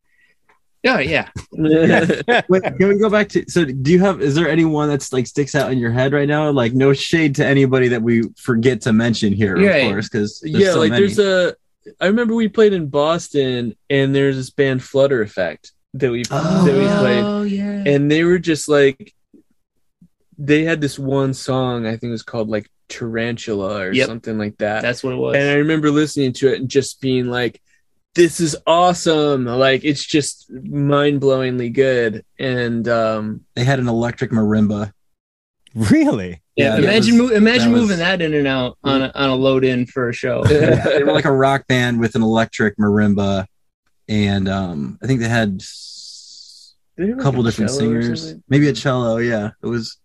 Oh, 0.88 0.97
yeah, 0.97 1.27
yeah. 1.51 2.41
Wait, 2.49 2.64
can 2.64 2.88
we 2.88 2.97
go 2.97 3.10
back 3.10 3.27
to? 3.30 3.43
So, 3.49 3.65
do 3.65 3.91
you 3.91 3.99
have? 3.99 4.22
Is 4.22 4.34
there 4.35 4.47
anyone 4.49 4.88
that's 4.88 5.11
like 5.11 5.27
sticks 5.27 5.53
out 5.56 5.72
in 5.72 5.77
your 5.77 5.91
head 5.91 6.14
right 6.14 6.27
now? 6.27 6.49
Like, 6.51 6.73
no 6.73 6.93
shade 6.93 7.35
to 7.35 7.45
anybody 7.45 7.89
that 7.89 8.01
we 8.01 8.23
forget 8.38 8.80
to 8.81 8.93
mention 8.93 9.34
here, 9.34 9.57
Yeah. 9.57 9.72
of 9.76 9.91
course, 9.91 10.07
because 10.10 10.41
yeah 10.45 10.72
so 10.72 10.80
like 10.80 10.91
many. 10.91 11.06
there's 11.06 11.19
a 11.19 11.56
i 11.99 12.06
remember 12.06 12.35
we 12.35 12.47
played 12.47 12.72
in 12.73 12.88
boston 12.88 13.73
and 13.89 14.14
there's 14.14 14.35
this 14.35 14.49
band 14.51 14.84
flutter 14.84 15.22
effect 15.23 15.72
that 15.95 16.11
we 16.11 16.23
Oh, 16.30 16.65
that 16.65 16.73
we 16.73 16.85
played 16.85 17.23
Oh, 17.23 17.41
yeah. 17.43 17.84
and 17.91 18.11
they 18.11 18.23
were 18.23 18.38
just 18.38 18.69
like 18.69 19.15
they 20.38 20.64
had 20.64 20.81
this 20.81 20.99
one 20.99 21.34
song 21.34 21.85
i 21.88 21.91
think 21.91 22.03
it 22.03 22.11
was 22.11 22.22
called 22.22 22.49
like 22.49 22.69
tarantula 22.89 23.81
or 23.88 23.91
Yep. 23.93 24.07
something 24.07 24.38
like 24.38 24.57
that 24.57 24.81
That's 24.81 25.03
what 25.03 25.14
it 25.14 25.18
was. 25.18 25.35
and 25.35 25.49
i 25.49 25.53
remember 25.56 25.89
listening 25.89 26.34
to 26.34 26.53
it 26.53 26.60
and 26.60 26.69
just 26.69 27.01
being 27.01 27.26
like 27.27 27.61
this 28.15 28.40
is 28.40 28.56
awesome 28.65 29.45
like 29.45 29.84
it's 29.86 30.03
just 30.06 30.52
mind-blowingly 30.52 31.72
good 31.72 32.26
and 32.40 32.88
um 32.88 33.41
they 33.56 33.64
had 33.64 33.80
an 33.80 33.88
electric 33.88 34.31
marimba. 34.31 34.91
Really? 35.76 36.41
yeah, 36.56 36.72
that 36.72 36.84
imagine 36.84 37.19
was- 37.19 37.30
mo- 37.31 37.36
imagine 37.38 37.68
that 37.72 37.73
was- 37.73 37.81
moving 37.81 37.99
that 37.99 38.22
in 38.22 38.34
and 38.34 38.48
out 38.48 38.77
on 38.84 39.03
a, 39.03 39.11
on 39.14 39.30
a 39.30 39.36
load 39.36 39.64
in 39.64 39.86
for 39.86 40.10
a 40.10 40.14
show. 40.14 40.44
Yeah, 40.49 40.84
they 40.84 41.03
were 41.03 41.14
like 41.14 41.26
a 41.26 41.31
rock 41.31 41.68
band 41.68 41.99
with 41.99 42.15
an 42.15 42.23
electric 42.23 42.77
marimba, 42.77 43.45
and 44.07 44.49
um, 44.49 44.98
I 45.03 45.06
think 45.07 45.19
they 45.19 45.30
had 45.30 45.61
a 46.98 47.06
have, 47.06 47.19
couple 47.19 47.44
like, 47.44 47.52
different 47.53 47.72
singers, 47.72 48.34
maybe 48.49 48.68
a 48.68 48.73
cello. 48.73 49.18
Yeah, 49.18 49.52
it 49.64 49.68
was. 49.68 49.98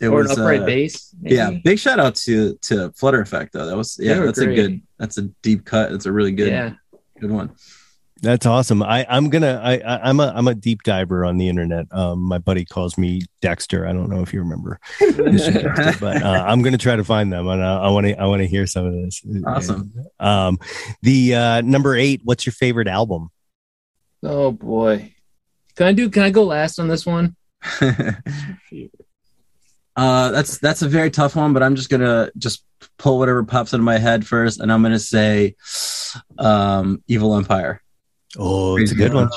It 0.00 0.08
or 0.08 0.16
was 0.22 0.32
an 0.32 0.40
upright 0.40 0.62
uh, 0.62 0.66
bass. 0.66 1.14
maybe? 1.20 1.36
Yeah, 1.36 1.50
big 1.62 1.78
shout 1.78 2.00
out 2.00 2.16
to 2.16 2.58
to 2.62 2.90
Flutter 2.92 3.20
Effect 3.20 3.52
though. 3.52 3.66
That 3.66 3.76
was 3.76 3.98
yeah, 4.00 4.14
They 4.14 4.20
were 4.20 4.26
that's 4.26 4.38
a 4.38 4.46
good. 4.46 4.80
That's 4.98 5.18
a 5.18 5.22
deep 5.42 5.64
cut. 5.66 5.90
That's 5.92 6.06
a 6.06 6.12
really 6.12 6.32
good 6.32 6.48
Yeah. 6.50 6.72
Good 7.22 7.30
one. 7.30 7.54
That's 8.20 8.46
awesome. 8.46 8.82
I, 8.84 9.04
I'm 9.08 9.30
gonna. 9.30 9.60
I, 9.62 9.74
I, 9.78 10.08
I'm 10.08 10.20
a. 10.20 10.32
I'm 10.34 10.46
a 10.46 10.54
deep 10.54 10.82
diver 10.84 11.24
on 11.24 11.38
the 11.38 11.48
internet. 11.48 11.86
Um, 11.90 12.20
my 12.20 12.38
buddy 12.38 12.64
calls 12.64 12.96
me 12.96 13.22
Dexter. 13.40 13.84
I 13.86 13.92
don't 13.92 14.08
know 14.08 14.22
if 14.22 14.32
you 14.32 14.40
remember, 14.40 14.78
Dexter, 15.00 15.72
but 16.00 16.22
uh, 16.22 16.44
I'm 16.46 16.62
gonna 16.62 16.78
try 16.78 16.94
to 16.94 17.02
find 17.02 17.32
them, 17.32 17.48
and 17.48 17.62
I 17.62 17.88
want 17.88 18.06
to. 18.06 18.16
I 18.16 18.26
want 18.26 18.42
to 18.42 18.46
hear 18.46 18.66
some 18.66 18.86
of 18.86 18.92
this. 18.92 19.22
Awesome. 19.44 19.92
Um, 20.20 20.58
the 21.02 21.34
uh, 21.34 21.60
number 21.62 21.96
eight. 21.96 22.20
What's 22.22 22.46
your 22.46 22.52
favorite 22.52 22.86
album? 22.86 23.30
Oh 24.22 24.52
boy. 24.52 25.12
Can 25.74 25.88
I 25.88 25.92
do? 25.92 26.08
Can 26.08 26.22
I 26.22 26.30
go 26.30 26.44
last 26.44 26.78
on 26.78 26.86
this 26.86 27.04
one? 27.04 27.34
Uh, 29.94 30.30
that's 30.30 30.58
that's 30.58 30.82
a 30.82 30.88
very 30.88 31.10
tough 31.10 31.36
one, 31.36 31.52
but 31.52 31.62
I'm 31.62 31.76
just 31.76 31.90
gonna 31.90 32.30
just 32.38 32.64
pull 32.98 33.18
whatever 33.18 33.44
pops 33.44 33.72
into 33.72 33.84
my 33.84 33.98
head 33.98 34.26
first, 34.26 34.60
and 34.60 34.72
I'm 34.72 34.82
gonna 34.82 34.98
say, 34.98 35.56
um, 36.38 37.02
Evil 37.08 37.36
Empire. 37.36 37.82
Oh, 38.38 38.76
it's 38.78 38.92
a 38.92 38.94
good 38.94 39.12
one. 39.12 39.28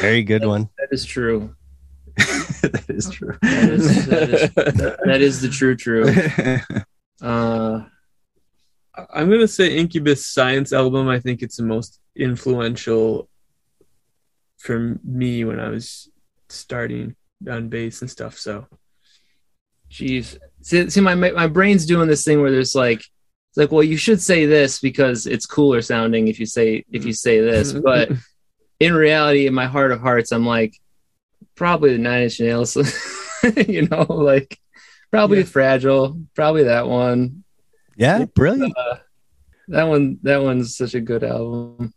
Very 0.00 0.22
good 0.22 0.44
one. 0.44 0.68
That 0.78 0.88
is 0.90 1.04
true. 1.04 1.54
that 2.16 2.84
is 2.88 3.08
true. 3.10 3.38
That 3.42 3.70
is, 3.70 4.06
that 4.06 4.28
is, 4.28 4.50
that 5.04 5.20
is 5.20 5.40
the 5.40 5.48
true 5.48 5.76
true. 5.76 6.12
Uh, 7.20 7.84
I'm 9.14 9.30
gonna 9.30 9.46
say 9.46 9.76
Incubus 9.76 10.26
Science 10.26 10.72
album. 10.72 11.08
I 11.08 11.20
think 11.20 11.40
it's 11.40 11.56
the 11.56 11.62
most 11.62 12.00
influential 12.16 13.28
for 14.58 14.98
me 15.04 15.44
when 15.44 15.60
I 15.60 15.68
was 15.68 16.10
starting 16.48 17.14
on 17.48 17.68
bass 17.68 18.00
and 18.00 18.10
stuff. 18.10 18.36
So 18.38 18.66
Jeez. 19.92 20.38
See, 20.62 20.88
see 20.90 21.00
my 21.00 21.14
my 21.14 21.46
brain's 21.46 21.86
doing 21.86 22.08
this 22.08 22.24
thing 22.24 22.40
where 22.40 22.50
there's 22.50 22.74
like 22.74 22.98
it's 22.98 23.56
like, 23.58 23.70
well, 23.70 23.82
you 23.82 23.98
should 23.98 24.20
say 24.22 24.46
this 24.46 24.80
because 24.80 25.26
it's 25.26 25.44
cooler 25.44 25.82
sounding 25.82 26.28
if 26.28 26.40
you 26.40 26.46
say 26.46 26.84
if 26.90 27.04
you 27.04 27.12
say 27.12 27.40
this. 27.40 27.72
But 27.84 28.10
in 28.80 28.94
reality, 28.94 29.46
in 29.46 29.54
my 29.54 29.66
heart 29.66 29.92
of 29.92 30.00
hearts, 30.00 30.32
I'm 30.32 30.46
like, 30.46 30.74
probably 31.54 31.92
the 31.92 31.98
nine 31.98 32.22
inch 32.22 32.40
nails, 32.40 32.76
you 33.68 33.86
know, 33.88 34.06
like 34.08 34.58
probably 35.10 35.38
Yeah. 35.38 35.44
fragile, 35.44 36.18
probably 36.34 36.64
that 36.64 36.88
one. 36.88 37.44
Yeah, 37.96 38.24
brilliant. 38.24 38.74
Uh, 38.76 38.96
that 39.68 39.84
one 39.84 40.18
that 40.22 40.42
one's 40.42 40.74
such 40.76 40.94
a 40.94 41.00
good 41.00 41.22
album. 41.22 41.92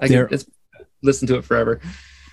I 0.00 0.08
There- 0.08 0.26
can 0.26 0.34
it's, 0.34 0.46
listen 1.02 1.28
to 1.28 1.36
it 1.36 1.44
forever. 1.44 1.80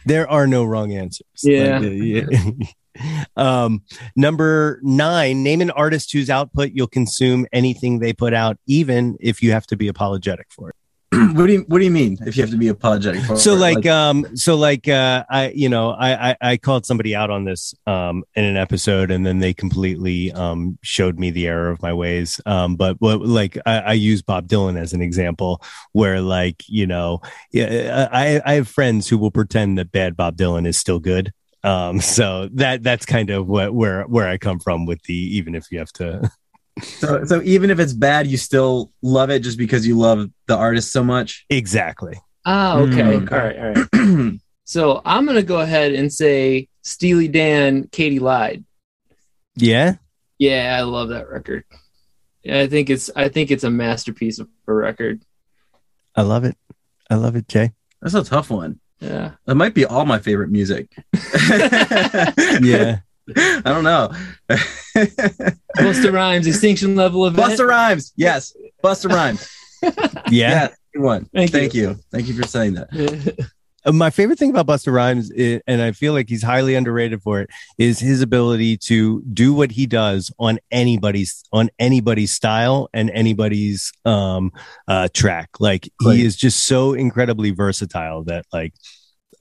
There 0.06 0.30
are 0.30 0.48
no 0.48 0.64
wrong 0.64 0.94
answers. 0.94 1.28
Yeah. 1.44 1.80
Like, 1.80 1.88
uh, 1.88 1.92
yeah. 1.92 2.26
um, 3.36 3.84
number 4.16 4.80
nine, 4.84 5.44
name 5.44 5.62
an 5.62 5.72
artist 5.72 6.12
whose 6.12 6.30
output 6.30 6.72
you'll 6.74 6.88
consume 6.88 7.46
anything 7.54 8.00
they 8.00 8.14
put 8.14 8.34
out, 8.34 8.58
even 8.68 9.18
if 9.20 9.42
you 9.42 9.52
have 9.52 9.66
to 9.68 9.78
be 9.78 9.88
apologetic 9.88 10.48
for 10.50 10.70
it. 10.70 10.76
what 11.34 11.48
do 11.48 11.54
you 11.54 11.66
What 11.68 11.80
do 11.80 11.86
you 11.86 11.92
mean? 11.92 12.18
If 12.22 12.38
you 12.38 12.44
have 12.44 12.52
to 12.52 12.58
be 12.58 12.68
apologetic 12.68 13.22
for 13.24 13.36
So 13.36 13.54
it? 13.54 13.58
like, 13.58 13.86
um, 13.88 14.36
so 14.36 14.56
like, 14.56 14.88
uh, 14.88 15.24
I, 15.28 15.50
you 15.50 15.68
know, 15.68 15.90
I, 15.90 16.30
I, 16.30 16.38
I 16.42 16.58
called 16.58 16.86
somebody 16.86 17.16
out 17.16 17.32
on 17.32 17.46
this, 17.46 17.74
um, 17.88 18.24
in 18.36 18.46
an 18.46 18.58
episode 18.58 19.10
and 19.10 19.26
then 19.26 19.40
they 19.40 19.54
completely, 19.54 20.32
um, 20.34 20.78
showed 20.84 21.18
me 21.18 21.32
the 21.32 21.48
error 21.48 21.72
of 21.72 21.82
my 21.82 21.94
ways. 21.94 22.40
Um, 22.46 22.76
but 22.76 22.98
what, 23.00 23.22
like, 23.22 23.58
I, 23.66 23.80
I 23.80 23.94
use 23.94 24.22
Bob 24.22 24.48
Dylan 24.48 24.80
as 24.80 24.94
an 24.94 25.02
example 25.02 25.64
where 25.94 26.22
like, 26.22 26.64
you 26.68 26.86
know, 26.86 27.22
yeah, 27.52 28.08
I, 28.12 28.42
I 28.46 28.54
have 28.54 28.68
friends 28.68 29.08
who 29.08 29.18
will 29.18 29.32
pretend 29.32 29.80
that 29.80 29.92
bad 29.92 30.16
Bob 30.16 30.38
Dylan 30.38 30.68
is 30.68 30.78
still 30.78 31.00
good. 31.00 31.34
Um, 31.64 32.00
so 32.00 32.50
that, 32.54 32.84
that's 32.84 33.06
kind 33.06 33.30
of 33.30 33.48
what, 33.48 33.74
where, 33.74 34.04
where 34.04 34.28
I 34.28 34.38
come 34.38 34.60
from 34.60 34.86
with 34.86 35.02
the, 35.04 35.16
even 35.16 35.56
if 35.56 35.72
you 35.72 35.80
have 35.80 35.92
to, 35.94 36.32
so, 36.82 37.26
so 37.26 37.42
even 37.42 37.70
if 37.70 37.80
it's 37.80 37.94
bad, 37.94 38.28
you 38.28 38.38
still 38.38 38.92
love 39.02 39.30
it 39.30 39.40
just 39.40 39.58
because 39.58 39.86
you 39.86 39.98
love 39.98 40.30
the 40.48 40.56
artist 40.56 40.92
so 40.92 41.04
much. 41.04 41.46
exactly. 41.50 42.20
Ah, 42.46 42.78
okay. 42.78 43.18
Mm. 43.18 43.32
All 43.32 43.38
right, 43.38 43.60
all 43.60 44.24
right. 44.32 44.40
So 44.70 45.02
I'm 45.04 45.26
gonna 45.26 45.42
go 45.42 45.62
ahead 45.62 45.94
and 45.94 46.14
say 46.14 46.68
Steely 46.84 47.28
Dan, 47.28 47.88
Katy 47.88 48.20
Lied. 48.20 48.64
Yeah. 49.56 49.96
Yeah, 50.38 50.76
I 50.78 50.84
love 50.84 51.10
that 51.10 51.28
record. 51.28 51.64
Yeah, 52.44 52.60
I 52.60 52.68
think 52.68 52.92
it's 52.92 53.10
I 53.16 53.30
think 53.30 53.50
it's 53.50 53.64
a 53.64 53.72
masterpiece 53.72 54.38
of 54.38 54.48
a 54.68 54.74
record. 54.74 55.24
I 56.16 56.22
love 56.22 56.44
it. 56.44 56.56
I 57.10 57.16
love 57.16 57.36
it, 57.36 57.48
Jay. 57.48 57.72
That's 58.00 58.14
a 58.14 58.24
tough 58.24 58.52
one. 58.52 58.80
Yeah. 59.00 59.32
That 59.46 59.56
might 59.56 59.74
be 59.74 59.86
all 59.86 60.06
my 60.06 60.20
favorite 60.20 60.50
music. 60.50 60.90
Yeah. 62.62 63.00
I 63.36 63.62
don't 63.64 63.84
know. 63.84 64.12
Busta 65.78 66.12
Rhymes, 66.12 66.48
Extinction 66.48 66.96
Level 66.96 67.26
of 67.26 67.38
Event. 67.38 67.54
Busta 67.54 67.68
Rhymes. 67.68 68.12
Yes. 68.16 68.56
Busta 68.84 69.10
Rhymes. 69.12 69.48
Yeah. 69.84 69.92
Yeah. 70.30 70.68
Good 70.94 71.04
one. 71.04 71.26
Thank 71.34 71.52
Thank, 71.52 71.74
you. 71.76 71.90
you. 71.90 72.00
Thank 72.12 72.28
you 72.28 72.34
for 72.34 72.48
saying 72.48 72.74
that. 72.74 73.50
My 73.86 74.10
favorite 74.10 74.38
thing 74.40 74.50
about 74.50 74.68
Busta 74.68 74.92
Rhymes, 74.92 75.32
i 75.38 75.62
and 75.68 75.82
I 75.82 75.92
feel 75.94 76.14
like 76.14 76.28
he's 76.30 76.44
highly 76.44 76.76
underrated 76.76 77.22
for 77.22 77.42
it, 77.42 77.50
is 77.78 78.00
his 78.00 78.22
ability 78.22 78.78
to 78.78 79.22
do 79.34 79.54
what 79.54 79.72
he 79.72 79.86
does 79.86 80.32
on 80.40 80.60
anybody's 80.72 81.44
on 81.54 81.70
anybody's 81.80 82.32
style 82.34 82.90
and 82.94 83.10
anybody's 83.12 83.92
um 84.06 84.52
uh 84.88 85.08
track. 85.14 85.50
Like 85.60 85.90
Right. 86.04 86.18
he 86.18 86.26
is 86.26 86.36
just 86.36 86.66
so 86.66 86.94
incredibly 86.94 87.52
versatile 87.52 88.24
that 88.26 88.46
like 88.52 88.74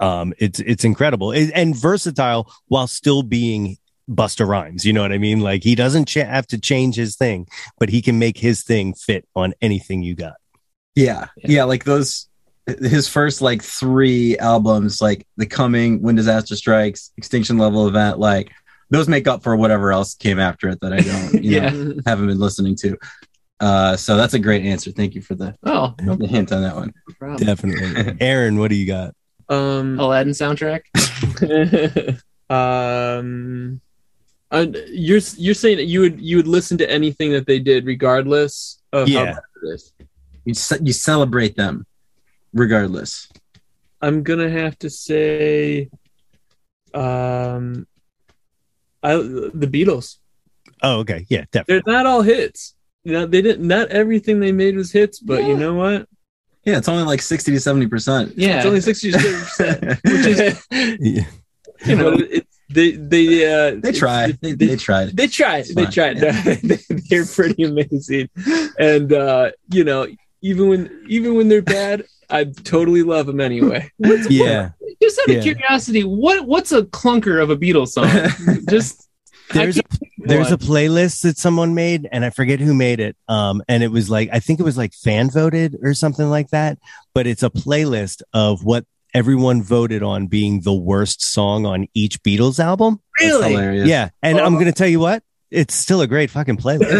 um 0.00 0.32
it's 0.38 0.60
it's 0.60 0.84
incredible 0.84 1.32
It- 1.32 1.50
and 1.54 1.74
versatile 1.74 2.52
while 2.68 2.86
still 2.86 3.22
being 3.22 3.76
Busta 4.08 4.46
Rhymes. 4.46 4.84
You 4.86 4.92
know 4.92 5.02
what 5.02 5.12
I 5.12 5.18
mean? 5.18 5.40
Like 5.40 5.64
he 5.64 5.74
doesn't 5.74 6.06
cha- 6.06 6.24
have 6.24 6.46
to 6.48 6.58
change 6.58 6.94
his 6.94 7.16
thing, 7.16 7.46
but 7.78 7.88
he 7.88 8.00
can 8.00 8.18
make 8.18 8.38
his 8.38 8.62
thing 8.62 8.94
fit 8.94 9.26
on 9.34 9.52
anything 9.60 10.02
you 10.02 10.14
got. 10.14 10.34
Yeah. 10.94 11.26
Yeah. 11.36 11.64
Like 11.64 11.84
those, 11.84 12.27
his 12.80 13.08
first 13.08 13.40
like 13.40 13.62
three 13.62 14.36
albums, 14.38 15.00
like 15.00 15.26
The 15.36 15.46
Coming, 15.46 16.02
When 16.02 16.14
Disaster 16.14 16.54
Strikes, 16.56 17.12
Extinction 17.16 17.58
Level 17.58 17.88
Event, 17.88 18.18
like 18.18 18.52
those 18.90 19.08
make 19.08 19.26
up 19.28 19.42
for 19.42 19.56
whatever 19.56 19.92
else 19.92 20.14
came 20.14 20.38
after 20.38 20.68
it 20.68 20.80
that 20.80 20.92
I 20.92 21.00
don't, 21.00 21.34
you 21.44 21.56
Yeah. 21.56 21.70
know, 21.70 21.94
haven't 22.06 22.26
been 22.26 22.38
listening 22.38 22.76
to. 22.76 22.96
Uh, 23.60 23.96
so 23.96 24.16
that's 24.16 24.34
a 24.34 24.38
great 24.38 24.64
answer. 24.64 24.90
Thank 24.92 25.14
you 25.14 25.20
for 25.22 25.34
the, 25.34 25.54
Oh, 25.64 25.94
no 26.02 26.14
the 26.14 26.26
hint 26.26 26.52
on 26.52 26.62
that 26.62 26.76
one. 26.76 26.92
problem. 27.18 27.44
Definitely. 27.46 28.16
Aaron, 28.20 28.58
what 28.58 28.68
do 28.68 28.76
you 28.76 28.86
got? 28.86 29.14
um 29.50 29.98
Aladdin 29.98 30.34
soundtrack. 30.34 30.82
um 32.50 33.80
uh, 34.50 34.66
you're 34.88 35.20
you're 35.36 35.54
saying 35.54 35.76
that 35.76 35.84
you 35.84 36.00
would 36.00 36.20
you 36.20 36.36
would 36.36 36.46
listen 36.46 36.78
to 36.78 36.90
anything 36.90 37.32
that 37.32 37.46
they 37.46 37.58
did 37.58 37.84
regardless 37.86 38.78
of 38.92 39.08
how 39.08 39.12
Yeah. 39.24 39.32
bad 39.32 39.42
it 39.62 39.74
is. 39.74 39.92
You, 40.44 40.54
ce- 40.54 40.80
you 40.82 40.92
celebrate 40.94 41.56
them 41.56 41.84
regardless. 42.58 43.28
I'm 44.00 44.22
gonna 44.22 44.50
have 44.50 44.78
to 44.80 44.90
say 44.90 45.88
um 46.94 47.86
I 49.02 49.14
the 49.16 49.68
Beatles. 49.70 50.16
Oh, 50.82 50.98
okay. 51.00 51.26
Yeah, 51.28 51.44
definitely. 51.50 51.82
They're 51.86 51.94
not 51.94 52.06
all 52.06 52.22
hits. 52.22 52.74
You 53.04 53.12
know, 53.12 53.26
they 53.26 53.42
didn't 53.42 53.66
not 53.66 53.88
everything 53.88 54.40
they 54.40 54.52
made 54.52 54.76
was 54.76 54.92
hits, 54.92 55.18
but 55.20 55.44
you 55.44 55.56
know 55.56 55.74
what? 55.74 56.08
Yeah. 56.64 56.78
It's 56.78 56.88
only 56.88 57.04
like 57.04 57.22
60 57.22 57.52
to 57.52 57.58
70%. 57.58 58.34
Yeah. 58.36 58.58
It's 58.58 58.66
only 58.66 58.80
sixty 58.80 59.12
to 59.12 59.18
seventy 59.18 59.44
percent, 59.44 60.00
which 60.04 60.26
is 60.26 60.66
Yeah. 61.00 61.24
you 61.86 61.96
know 61.96 62.12
it, 62.18 62.46
they 62.70 62.92
they 62.92 63.46
uh 63.46 63.80
They 63.80 63.92
tried. 63.92 64.38
They, 64.40 64.52
they 64.52 64.76
tried. 64.76 65.16
They 65.16 65.26
tried. 65.26 65.64
They 65.66 65.86
tried. 65.86 66.18
yeah. 66.18 66.76
they're 67.08 67.24
pretty 67.24 67.62
amazing, 67.62 68.28
and 68.78 69.10
uh, 69.12 69.52
you 69.72 69.84
know, 69.84 70.06
even 70.42 70.68
when 70.68 71.04
even 71.08 71.34
when 71.34 71.48
they're 71.48 71.62
bad, 71.62 72.04
I 72.30 72.44
totally 72.44 73.02
love 73.02 73.26
them 73.26 73.40
anyway. 73.40 73.90
Yeah. 74.28 74.70
Just 75.02 75.18
out 75.20 75.28
of 75.30 75.36
Yeah. 75.36 75.42
curiosity, 75.42 76.02
what 76.04 76.46
what's 76.46 76.72
a 76.72 76.82
clunker 76.82 77.42
of 77.42 77.50
a 77.50 77.56
Beatles 77.56 77.88
song? 77.88 78.08
Just 78.68 79.08
There's 79.52 79.78
I 79.78 79.80
a 79.80 79.84
there's 80.18 80.50
a 80.52 80.58
playlist 80.58 81.22
that 81.22 81.38
someone 81.38 81.74
made 81.74 82.06
and 82.12 82.24
I 82.24 82.30
forget 82.30 82.60
who 82.60 82.74
made 82.74 83.00
it. 83.00 83.16
Um 83.28 83.62
and 83.68 83.82
it 83.82 83.90
was 83.90 84.10
like 84.10 84.28
I 84.32 84.40
think 84.40 84.60
it 84.60 84.64
was 84.64 84.76
like 84.76 84.92
fan 84.92 85.30
voted 85.30 85.76
or 85.82 85.94
something 85.94 86.28
like 86.28 86.50
that, 86.50 86.78
but 87.14 87.26
it's 87.26 87.42
a 87.42 87.50
playlist 87.50 88.22
of 88.34 88.64
what 88.64 88.84
everyone 89.14 89.62
voted 89.62 90.02
on 90.02 90.26
being 90.26 90.60
the 90.60 90.74
worst 90.74 91.22
song 91.22 91.64
on 91.64 91.86
each 91.94 92.22
Beatles 92.22 92.58
album. 92.60 93.00
Really. 93.20 93.88
Yeah, 93.88 94.10
and 94.22 94.38
I'm 94.38 94.54
going 94.54 94.66
to 94.66 94.72
tell 94.72 94.86
you 94.86 95.00
what, 95.00 95.22
it's 95.50 95.74
still 95.74 96.02
a 96.02 96.06
great 96.06 96.30
fucking 96.30 96.58
playlist. 96.58 96.92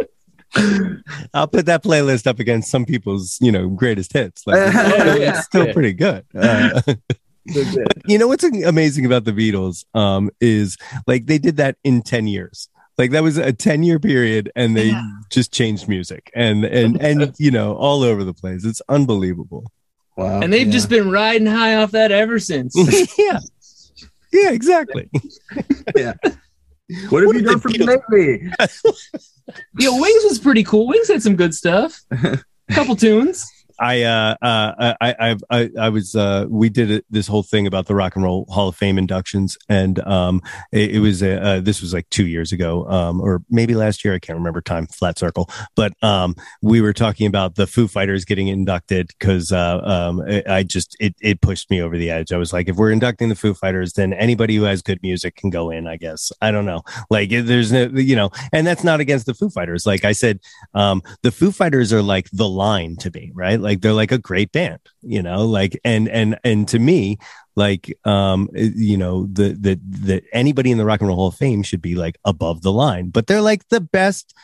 I'll 1.34 1.46
put 1.48 1.66
that 1.66 1.82
playlist 1.84 2.26
up 2.26 2.38
against 2.40 2.70
some 2.70 2.84
people's, 2.84 3.38
you 3.40 3.52
know, 3.52 3.68
greatest 3.68 4.12
hits. 4.12 4.46
Like, 4.46 4.56
it's, 4.68 4.76
Oh, 4.76 4.88
still, 4.90 5.18
yeah. 5.20 5.30
it's 5.30 5.44
still 5.44 5.66
Yeah. 5.66 5.72
pretty 5.72 5.92
good. 5.92 6.24
Uh, 6.36 6.82
you 8.06 8.18
know 8.18 8.28
what's 8.28 8.44
amazing 8.44 9.06
about 9.06 9.24
the 9.24 9.32
Beatles 9.32 9.84
um, 9.94 10.30
is 10.40 10.76
like 11.06 11.24
they 11.26 11.38
did 11.38 11.56
that 11.56 11.76
in 11.82 12.02
10 12.02 12.26
years. 12.26 12.68
Like 12.98 13.12
that 13.12 13.22
was 13.22 13.38
a 13.38 13.50
10 13.52 13.82
year 13.82 13.98
period 13.98 14.52
and 14.54 14.76
they 14.76 14.92
just 15.30 15.50
changed 15.52 15.88
music 15.88 16.30
and, 16.34 16.64
and, 16.66 17.00
and, 17.00 17.34
you 17.38 17.50
know, 17.50 17.74
all 17.76 18.02
over 18.02 18.24
the 18.24 18.34
place. 18.34 18.64
It's 18.64 18.82
unbelievable. 18.90 19.72
Wow. 20.16 20.40
and 20.42 20.52
they've 20.52 20.66
Yeah. 20.66 20.72
just 20.72 20.90
been 20.90 21.10
riding 21.10 21.46
high 21.46 21.76
off 21.76 21.92
that 21.92 22.12
ever 22.12 22.38
since. 22.38 22.74
yeah. 23.18 23.38
Yeah, 24.32 24.50
exactly. 24.50 25.10
What 27.08 27.22
have 27.22 27.28
What 27.28 27.36
you 27.36 27.42
done 27.42 27.60
for 27.60 27.68
me 27.68 27.78
lately? 27.78 28.50
Yo, 29.78 30.00
Wings 30.00 30.24
was 30.24 30.38
pretty 30.38 30.64
cool. 30.64 30.86
Wings 30.86 31.08
had 31.08 31.22
some 31.22 31.36
good 31.36 31.54
stuff. 31.54 32.00
A 32.10 32.40
couple 32.70 32.96
tunes. 32.96 33.50
I, 33.80 34.02
uh, 34.02 34.36
uh, 34.42 34.94
I, 35.00 35.14
I, 35.18 35.36
I, 35.50 35.70
I 35.80 35.88
was, 35.88 36.14
uh, 36.14 36.46
we 36.48 36.68
did 36.68 37.02
this 37.10 37.26
whole 37.26 37.42
thing 37.42 37.66
about 37.66 37.86
the 37.86 37.94
Rock 37.94 38.14
and 38.16 38.24
Roll 38.24 38.46
Hall 38.50 38.68
of 38.68 38.76
Fame 38.76 38.98
inductions, 38.98 39.56
and 39.68 39.98
um, 40.06 40.42
it, 40.72 40.96
it 40.96 40.98
was, 41.00 41.22
uh, 41.22 41.40
uh, 41.42 41.60
this 41.60 41.80
was 41.80 41.94
like 41.94 42.08
two 42.10 42.26
years 42.26 42.52
ago, 42.52 42.86
um, 42.88 43.20
or 43.20 43.42
maybe 43.48 43.74
last 43.74 44.04
year. 44.04 44.14
I 44.14 44.18
can't 44.18 44.38
remember 44.38 44.60
time. 44.60 44.86
Flat 44.86 45.18
circle, 45.18 45.48
but 45.76 45.92
um, 46.02 46.34
we 46.60 46.80
were 46.80 46.92
talking 46.92 47.26
about 47.26 47.54
the 47.54 47.66
Foo 47.66 47.88
Fighters 47.88 48.24
getting 48.26 48.48
inducted 48.48 49.08
because 49.18 49.52
uh, 49.52 49.78
um, 49.78 50.20
I 50.20 50.60
I 50.60 50.62
just 50.62 50.94
it, 51.00 51.14
it 51.22 51.40
pushed 51.40 51.70
me 51.70 51.80
over 51.80 51.96
the 51.96 52.10
edge. 52.10 52.32
I 52.32 52.36
was 52.36 52.52
like, 52.52 52.68
if 52.68 52.76
we're 52.76 52.90
inducting 52.90 53.30
the 53.30 53.34
Foo 53.34 53.54
Fighters, 53.54 53.94
then 53.94 54.12
anybody 54.12 54.56
who 54.56 54.64
has 54.64 54.82
good 54.82 54.98
music 55.02 55.36
can 55.36 55.48
go 55.48 55.70
in. 55.70 55.86
I 55.86 55.96
guess 55.96 56.32
I 56.42 56.50
don't 56.50 56.66
know. 56.66 56.82
Like, 57.08 57.30
there's 57.30 57.72
no, 57.72 57.84
you 57.94 58.16
know, 58.16 58.30
and 58.52 58.66
that's 58.66 58.84
not 58.84 59.00
against 59.00 59.24
the 59.24 59.32
Foo 59.32 59.48
Fighters. 59.48 59.86
Like 59.86 60.04
I 60.04 60.12
said, 60.12 60.40
um, 60.74 61.02
the 61.22 61.30
Foo 61.30 61.50
Fighters 61.50 61.92
are 61.94 62.02
like 62.02 62.28
the 62.30 62.48
line 62.48 62.96
to 62.96 63.10
me, 63.14 63.30
right? 63.34 63.58
Like 63.60 63.69
they're 63.78 63.92
like 63.92 64.10
a 64.10 64.18
great 64.18 64.50
band, 64.50 64.80
you 65.02 65.22
know, 65.22 65.46
like 65.46 65.78
and 65.84 66.08
and 66.08 66.38
and 66.42 66.66
to 66.68 66.78
me, 66.78 67.18
like 67.56 67.96
um, 68.04 68.48
you 68.54 68.96
know, 68.96 69.26
the 69.26 69.50
the 69.52 69.80
the 69.88 70.22
anybody 70.32 70.70
in 70.70 70.78
the 70.78 70.84
Rock 70.84 71.00
and 71.00 71.08
Roll 71.08 71.16
Hall 71.16 71.26
of 71.28 71.36
Fame 71.36 71.62
should 71.62 71.82
be 71.82 71.94
like 71.94 72.16
above 72.24 72.62
the 72.62 72.72
line, 72.72 73.10
but 73.10 73.26
they're 73.26 73.40
like 73.40 73.68
the 73.68 73.80
best 73.80 74.34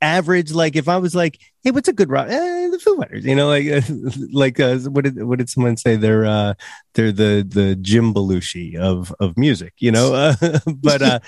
average. 0.00 0.52
Like 0.52 0.76
if 0.76 0.88
I 0.88 0.98
was 0.98 1.14
like, 1.14 1.38
hey, 1.62 1.70
what's 1.70 1.88
a 1.88 1.92
good 1.92 2.10
rock? 2.10 2.28
Eh, 2.28 2.68
the 2.68 2.78
Foo 2.78 2.96
Fighters, 2.96 3.24
you 3.24 3.34
know, 3.34 3.48
like 3.48 3.66
like 4.32 4.60
uh, 4.60 4.78
what 4.90 5.04
did 5.04 5.22
what 5.22 5.38
did 5.38 5.50
someone 5.50 5.76
say? 5.76 5.96
They're 5.96 6.26
uh, 6.26 6.54
they're 6.94 7.12
the 7.12 7.44
the 7.48 7.76
Jim 7.76 8.14
Belushi 8.14 8.76
of 8.76 9.14
of 9.20 9.36
music, 9.36 9.74
you 9.78 9.90
know. 9.90 10.14
Uh, 10.14 10.34
but 10.66 11.02
uh, 11.02 11.20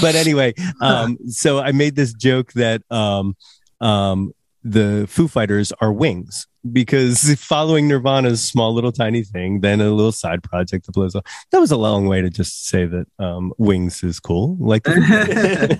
but 0.00 0.14
anyway, 0.14 0.54
um, 0.80 1.18
so 1.28 1.58
I 1.58 1.72
made 1.72 1.96
this 1.96 2.12
joke 2.12 2.52
that 2.54 2.82
um, 2.90 3.36
um, 3.80 4.32
the 4.64 5.06
Foo 5.08 5.28
Fighters 5.28 5.72
are 5.80 5.92
wings 5.92 6.46
because 6.72 7.34
following 7.38 7.88
Nirvana's 7.88 8.46
small 8.46 8.74
little 8.74 8.92
tiny 8.92 9.22
thing, 9.22 9.60
then 9.60 9.80
a 9.80 9.90
little 9.90 10.12
side 10.12 10.42
project 10.42 10.86
that 10.86 10.92
blows 10.92 11.14
up. 11.14 11.26
That 11.50 11.60
was 11.60 11.70
a 11.70 11.76
long 11.76 12.06
way 12.06 12.22
to 12.22 12.30
just 12.30 12.66
say 12.66 12.86
that 12.86 13.06
um, 13.18 13.52
wings 13.58 14.02
is 14.02 14.20
cool. 14.20 14.56
Like 14.60 14.84
the 14.84 14.92
Foo 14.92 15.02
Fighters. 15.02 15.78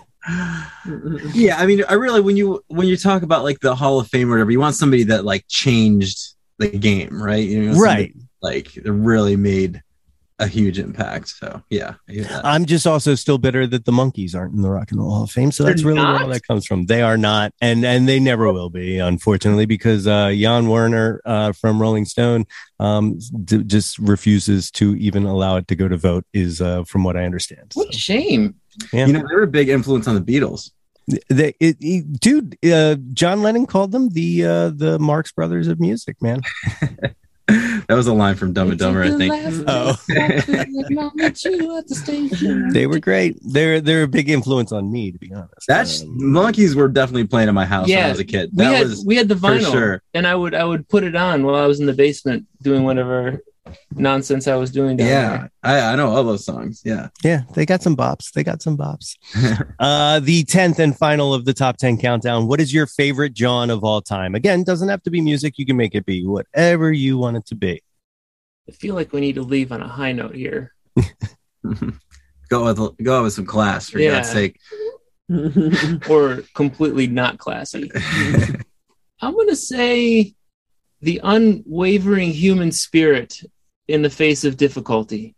yeah, 1.35 1.57
I 1.57 1.67
mean, 1.67 1.85
I 1.89 1.95
really 1.95 2.21
when 2.21 2.37
you 2.37 2.63
when 2.69 2.87
you 2.87 2.97
talk 2.97 3.23
about 3.23 3.45
like 3.45 3.61
the 3.61 3.75
Hall 3.75 4.01
of 4.01 4.09
Fame 4.09 4.29
or 4.29 4.33
whatever, 4.33 4.51
you 4.51 4.61
want 4.61 4.75
somebody 4.75 5.05
that 5.05 5.25
like 5.25 5.45
changed 5.49 6.35
the 6.59 6.69
game, 6.69 7.23
right? 7.23 7.47
You 7.47 7.71
know, 7.71 7.79
right. 7.79 8.15
Like 8.41 8.75
that 8.75 8.93
really 8.93 9.37
made 9.37 9.83
a 10.39 10.47
huge 10.47 10.79
impact. 10.79 11.29
So 11.29 11.63
yeah, 11.71 11.95
I 12.09 12.13
hear 12.13 12.25
that. 12.25 12.45
I'm 12.45 12.65
just 12.65 12.87
also 12.87 13.15
still 13.15 13.39
bitter 13.39 13.67
that 13.67 13.85
the 13.85 13.93
Monkees 13.93 14.35
aren't 14.37 14.55
in 14.55 14.63
the 14.63 14.71
Rock 14.71 14.91
and 14.91 15.01
Roll 15.01 15.11
Hall 15.11 15.23
of 15.25 15.31
Fame. 15.31 15.51
So 15.51 15.65
that's 15.65 15.83
They're 15.83 15.89
really 15.89 16.01
where 16.05 16.13
not? 16.13 16.23
all 16.23 16.29
that 16.29 16.47
comes 16.47 16.65
from. 16.67 16.87
They 16.87 17.03
are 17.03 17.17
not, 17.19 17.53
and 17.61 17.85
and 17.85 18.09
they 18.09 18.21
never 18.21 18.53
will 18.53 18.71
be, 18.71 18.99
unfortunately, 18.99 19.67
because 19.67 20.07
uh, 20.07 20.31
Jann 20.37 20.67
Wenner 20.67 21.19
uh, 21.25 21.53
from 21.53 21.81
Rolling 21.81 22.05
Stone 22.05 22.47
um, 22.79 23.19
d- 23.45 23.65
just 23.65 23.99
refuses 23.99 24.71
to 24.73 24.95
even 24.97 25.25
allow 25.25 25.57
it 25.57 25.67
to 25.69 25.77
go 25.77 25.89
to 25.89 25.97
vote. 25.97 26.25
Is 26.33 26.61
uh, 26.61 26.85
from 26.85 27.03
what 27.05 27.17
I 27.17 27.25
understand. 27.25 27.73
What 27.75 27.89
a 27.95 27.99
shame. 27.99 28.55
yeah. 28.93 29.07
You 29.07 29.13
know, 29.15 29.25
they 29.29 29.35
were 29.35 29.43
a 29.43 29.47
big 29.49 29.69
influence 29.69 30.07
on 30.07 30.15
the 30.15 30.21
Beatles. 30.21 30.71
they, 31.31 31.55
it, 31.59 31.77
it- 31.81 32.21
dude, 32.21 32.57
uh, 32.71 32.95
John 33.15 33.43
Lennon 33.43 33.67
called 33.67 33.93
them 33.93 34.11
the 34.11 34.45
uh, 34.45 34.69
the 34.71 34.99
Marx 35.01 35.33
Brothers 35.33 35.67
of 35.67 35.81
music, 35.81 36.21
man. 36.23 36.43
that 37.89 37.95
was 37.95 38.07
a 38.07 38.13
line 38.13 38.37
from 38.37 38.53
Dumb 38.53 38.71
and 38.71 38.79
Dumber, 38.79 39.03
I 39.03 39.11
think. 39.17 39.33
Oh, 39.67 39.97
they 42.73 42.87
were 42.87 42.99
great. 42.99 43.39
They're 43.43 43.81
they're 43.81 44.03
a 44.03 44.09
big 44.09 44.29
influence 44.29 44.73
on 44.73 44.91
me, 44.93 45.11
to 45.13 45.19
be 45.19 45.33
honest. 45.33 45.67
That's 45.67 46.03
Um, 46.03 46.19
Monkees 46.21 46.75
were 46.75 46.89
definitely 46.89 47.27
playing 47.27 47.49
in 47.49 47.55
my 47.55 47.65
house 47.65 47.89
when 47.89 47.99
I 48.05 48.11
was 48.11 48.21
a 48.21 48.25
kid. 48.25 48.51
We 48.53 48.65
That 48.65 48.77
had 48.77 48.87
was 48.89 49.05
we 49.05 49.17
had 49.17 49.29
the 49.29 49.37
for 49.37 49.49
vinyl, 49.49 49.73
sure. 49.73 50.03
and 50.15 50.27
I 50.27 50.35
would 50.35 50.55
I 50.55 50.65
would 50.65 50.89
put 50.89 51.05
it 51.05 51.17
on 51.17 51.45
while 51.45 51.55
I 51.55 51.67
was 51.67 51.81
in 51.81 51.87
the 51.87 51.93
basement 51.95 52.47
doing 52.63 52.85
whatever 52.85 53.41
nonsense 53.95 54.47
I 54.47 54.57
was 54.57 54.71
doing 54.71 54.97
down 54.97 55.09
Yeah, 55.09 55.49
I, 55.63 55.81
I 55.81 55.97
know 55.97 56.09
all 56.09 56.25
those 56.25 56.45
songs. 56.45 56.83
Yeah. 56.85 57.09
Yeah, 57.23 57.43
they 57.55 57.67
got 57.67 57.83
some 57.83 57.97
bops. 57.97 58.33
They 58.33 58.45
got 58.45 58.63
some 58.63 58.77
bops. 58.77 59.15
uh, 59.79 60.21
the 60.21 60.45
10th 60.45 60.79
and 60.79 60.97
final 60.97 61.35
of 61.35 61.45
the 61.45 61.55
top 61.55 61.77
10 61.77 61.99
countdown. 61.99 62.47
What 62.47 62.61
is 62.61 62.73
your 62.73 62.87
favorite 62.87 63.35
Jawn 63.35 63.71
of 63.71 63.85
all 63.85 64.01
time? 64.01 64.35
Again, 64.35 64.65
doesn't 64.65 64.89
have 64.89 65.03
to 65.05 65.11
be 65.11 65.21
music. 65.21 65.55
You 65.59 65.67
can 65.67 65.77
make 65.77 65.95
it 65.95 66.07
be 66.07 66.27
whatever 66.27 66.93
you 66.93 67.19
want 67.19 67.37
it 67.37 67.47
to 67.47 67.55
be. 67.55 67.83
I 68.69 68.73
feel 68.73 68.95
like 68.95 69.13
we 69.13 69.21
need 69.21 69.37
to 69.37 69.43
leave 69.43 69.73
on 69.73 69.83
a 69.83 69.89
high 69.89 70.13
note 70.13 70.35
here. 70.35 70.75
go 72.49 72.65
with 72.65 73.03
go 73.03 73.23
with 73.23 73.33
some 73.33 73.47
class 73.47 73.89
for 73.89 73.99
Yeah. 73.99 74.17
God's 74.17 74.31
sake. 74.31 74.59
or 76.09 76.43
completely 76.55 77.07
not 77.07 77.39
classy. 77.39 77.91
I'm 79.21 79.35
going 79.35 79.49
to 79.49 79.57
say 79.57 80.35
the 81.01 81.21
unwavering 81.23 82.31
human 82.31 82.73
spirit 82.73 83.43
in 83.89 84.03
the 84.03 84.11
face 84.11 84.45
of 84.45 84.57
difficulty. 84.57 85.35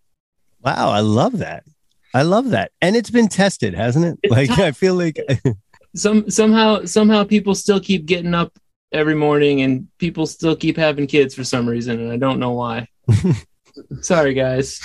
Wow, 0.63 0.91
I 0.91 1.01
love 1.01 1.39
that. 1.39 1.65
I 2.13 2.23
love 2.23 2.51
that. 2.51 2.73
And 2.83 2.97
it's 2.97 3.11
been 3.11 3.29
tested, 3.29 3.73
hasn't 3.75 4.05
it? 4.05 4.19
It's 4.23 4.31
Like, 4.33 4.49
tough. 4.49 4.59
I 4.59 4.73
feel 4.73 4.95
like, 4.95 5.19
Some 5.97 6.31
somehow 6.31 6.85
somehow 6.85 7.25
people 7.25 7.53
still 7.57 7.81
keep 7.81 8.07
getting 8.07 8.33
up 8.33 8.57
every 8.93 9.15
morning 9.17 9.63
and 9.63 9.89
people 9.99 10.25
still 10.27 10.55
keep 10.55 10.77
having 10.77 11.09
kids 11.09 11.35
for 11.35 11.43
some 11.43 11.69
reason 11.69 11.99
and 11.99 12.13
I 12.13 12.17
don't 12.17 12.39
know 12.39 12.53
why. 12.53 12.87
Sorry 14.01 14.35
guys. 14.35 14.81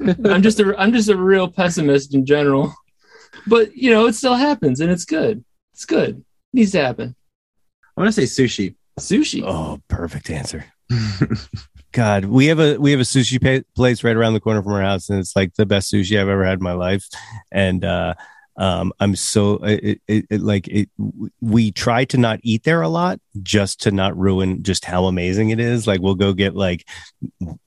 I'm 0.00 0.42
just 0.42 0.60
a 0.60 0.74
I'm 0.78 0.92
just 0.92 1.08
a 1.08 1.16
real 1.16 1.48
pessimist 1.48 2.14
in 2.14 2.26
general. 2.26 2.74
But 3.46 3.74
you 3.74 3.90
know, 3.90 4.06
it 4.06 4.14
still 4.14 4.34
happens 4.34 4.80
and 4.80 4.90
it's 4.90 5.06
good. 5.06 5.42
It's 5.72 5.86
good. 5.86 6.22
needs 6.52 6.72
to 6.72 6.82
happen. 6.84 7.14
I'm 7.96 8.02
going 8.02 8.12
to 8.12 8.26
say 8.26 8.44
sushi. 8.44 8.74
Sushi. 9.00 9.42
oh, 9.46 9.80
perfect 9.88 10.28
answer. 10.28 10.66
God, 11.92 12.24
we 12.24 12.46
have 12.46 12.58
a 12.58 12.78
we 12.78 12.90
have 12.90 13.00
a 13.00 13.04
sushi 13.04 13.40
pa- 13.40 13.66
place 13.74 14.02
right 14.02 14.16
around 14.16 14.32
the 14.32 14.40
corner 14.40 14.62
from 14.62 14.72
our 14.72 14.82
house, 14.82 15.10
and 15.10 15.18
it's 15.18 15.36
like 15.36 15.54
the 15.54 15.66
best 15.66 15.92
sushi 15.92 16.20
I've 16.20 16.28
ever 16.28 16.44
had 16.44 16.58
in 16.58 16.64
my 16.64 16.72
life. 16.72 17.06
And 17.50 17.84
uh, 17.84 18.14
um, 18.56 18.92
I'm 19.00 19.14
so 19.14 19.54
it, 19.62 20.00
it, 20.08 20.26
it 20.30 20.40
like 20.40 20.68
it. 20.68 20.88
We 21.40 21.70
try 21.70 22.04
to 22.06 22.18
not 22.18 22.40
eat 22.42 22.64
there 22.64 22.82
a 22.82 22.88
lot, 22.88 23.20
just 23.42 23.80
to 23.82 23.90
not 23.90 24.16
ruin 24.16 24.62
just 24.62 24.84
how 24.84 25.04
amazing 25.04 25.50
it 25.50 25.60
is. 25.60 25.86
Like 25.86 26.00
we'll 26.00 26.14
go 26.14 26.32
get 26.32 26.54
like 26.54 26.86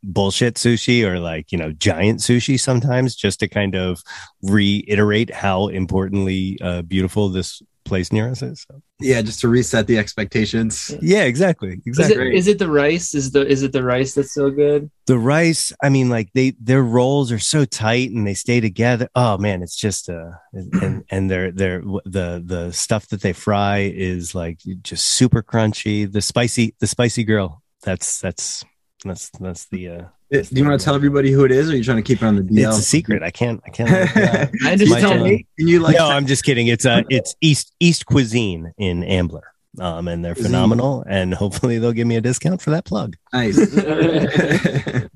bullshit 0.03 0.55
sushi 0.55 1.03
or 1.03 1.19
like 1.19 1.51
you 1.51 1.57
know 1.57 1.71
giant 1.71 2.19
sushi 2.19 2.59
sometimes, 2.59 3.15
just 3.15 3.39
to 3.41 3.47
kind 3.47 3.75
of 3.75 4.03
reiterate 4.41 5.33
how 5.33 5.67
importantly 5.67 6.57
uh, 6.61 6.81
beautiful 6.81 7.29
this 7.29 7.61
place 7.85 8.11
near 8.11 8.29
us 8.29 8.41
is. 8.41 8.65
So, 8.69 8.81
Yeah, 8.99 9.21
just 9.21 9.39
to 9.41 9.47
reset 9.47 9.87
the 9.87 9.97
expectations. 9.97 10.93
yeah, 11.01 11.23
exactly, 11.23 11.69
Is 11.85 11.99
exactly. 11.99 12.29
it, 12.29 12.35
is 12.35 12.47
it 12.47 12.59
the 12.59 12.69
rice? 12.69 13.15
Is 13.15 13.31
the 13.31 13.45
is 13.47 13.63
it 13.63 13.71
the 13.71 13.83
rice 13.83 14.13
that's 14.15 14.33
so 14.33 14.49
good? 14.49 14.89
the 15.07 15.19
rice 15.19 15.71
i 15.83 15.87
mean 15.89 16.09
like 16.09 16.29
they 16.33 16.51
their 16.59 16.81
rolls 16.81 17.31
are 17.31 17.37
so 17.37 17.63
tight 17.63 18.09
and 18.09 18.25
they 18.25 18.33
stay 18.33 18.59
together 18.59 19.07
oh 19.13 19.37
man 19.37 19.61
it's 19.61 19.75
just 19.75 20.09
uh 20.09 20.31
and 20.51 21.03
and 21.11 21.29
their 21.29 21.51
their 21.51 21.81
the 22.05 22.41
the 22.43 22.71
stuff 22.73 23.07
that 23.09 23.21
they 23.21 23.31
fry 23.31 23.81
is 23.95 24.33
like 24.33 24.57
just 24.81 25.05
super 25.05 25.43
crunchy 25.43 26.11
the 26.11 26.21
spicy 26.21 26.73
the 26.79 26.87
spicy 26.87 27.23
grill 27.23 27.61
that's 27.83 28.19
that's 28.19 28.65
that's 29.05 29.29
that's 29.39 29.65
the 29.67 29.89
uh 29.89 30.03
Do 30.31 30.43
you 30.51 30.65
want 30.65 30.79
to 30.79 30.83
tell 30.83 30.95
everybody 30.95 31.31
who 31.31 31.45
it 31.45 31.51
is, 31.51 31.69
or 31.69 31.73
are 31.73 31.75
you 31.75 31.83
trying 31.83 31.97
to 31.97 32.03
keep 32.03 32.21
it 32.21 32.25
on 32.25 32.35
the 32.35 32.41
DL? 32.41 32.67
it's 32.69 32.79
a 32.79 32.81
secret 32.81 33.23
i 33.23 33.31
can't 33.31 33.61
i 33.65 33.69
can't 33.69 33.89
let. 33.91 34.51
I 34.65 34.75
just 34.75 34.91
tell 34.99 35.11
job. 35.13 35.21
me. 35.23 35.45
Can 35.57 35.67
you 35.67 35.79
like? 35.79 35.95
no 35.97 36.07
i'm 36.07 36.25
just 36.25 36.43
kidding 36.43 36.67
it's 36.67 36.85
uh 36.85 37.01
it's 37.09 37.35
east 37.41 37.73
east 37.79 38.05
cuisine 38.05 38.73
in 38.77 39.03
Ambler 39.03 39.43
um 39.79 40.07
and 40.07 40.23
they're 40.23 40.33
Cuisine. 40.33 40.51
phenomenal 40.51 41.03
and 41.07 41.33
hopefully 41.33 41.77
they'll 41.79 41.91
give 41.93 42.07
me 42.07 42.15
a 42.15 42.21
discount 42.21 42.61
for 42.61 42.71
that 42.71 42.85
plug 42.85 43.15
nice. 43.33 43.57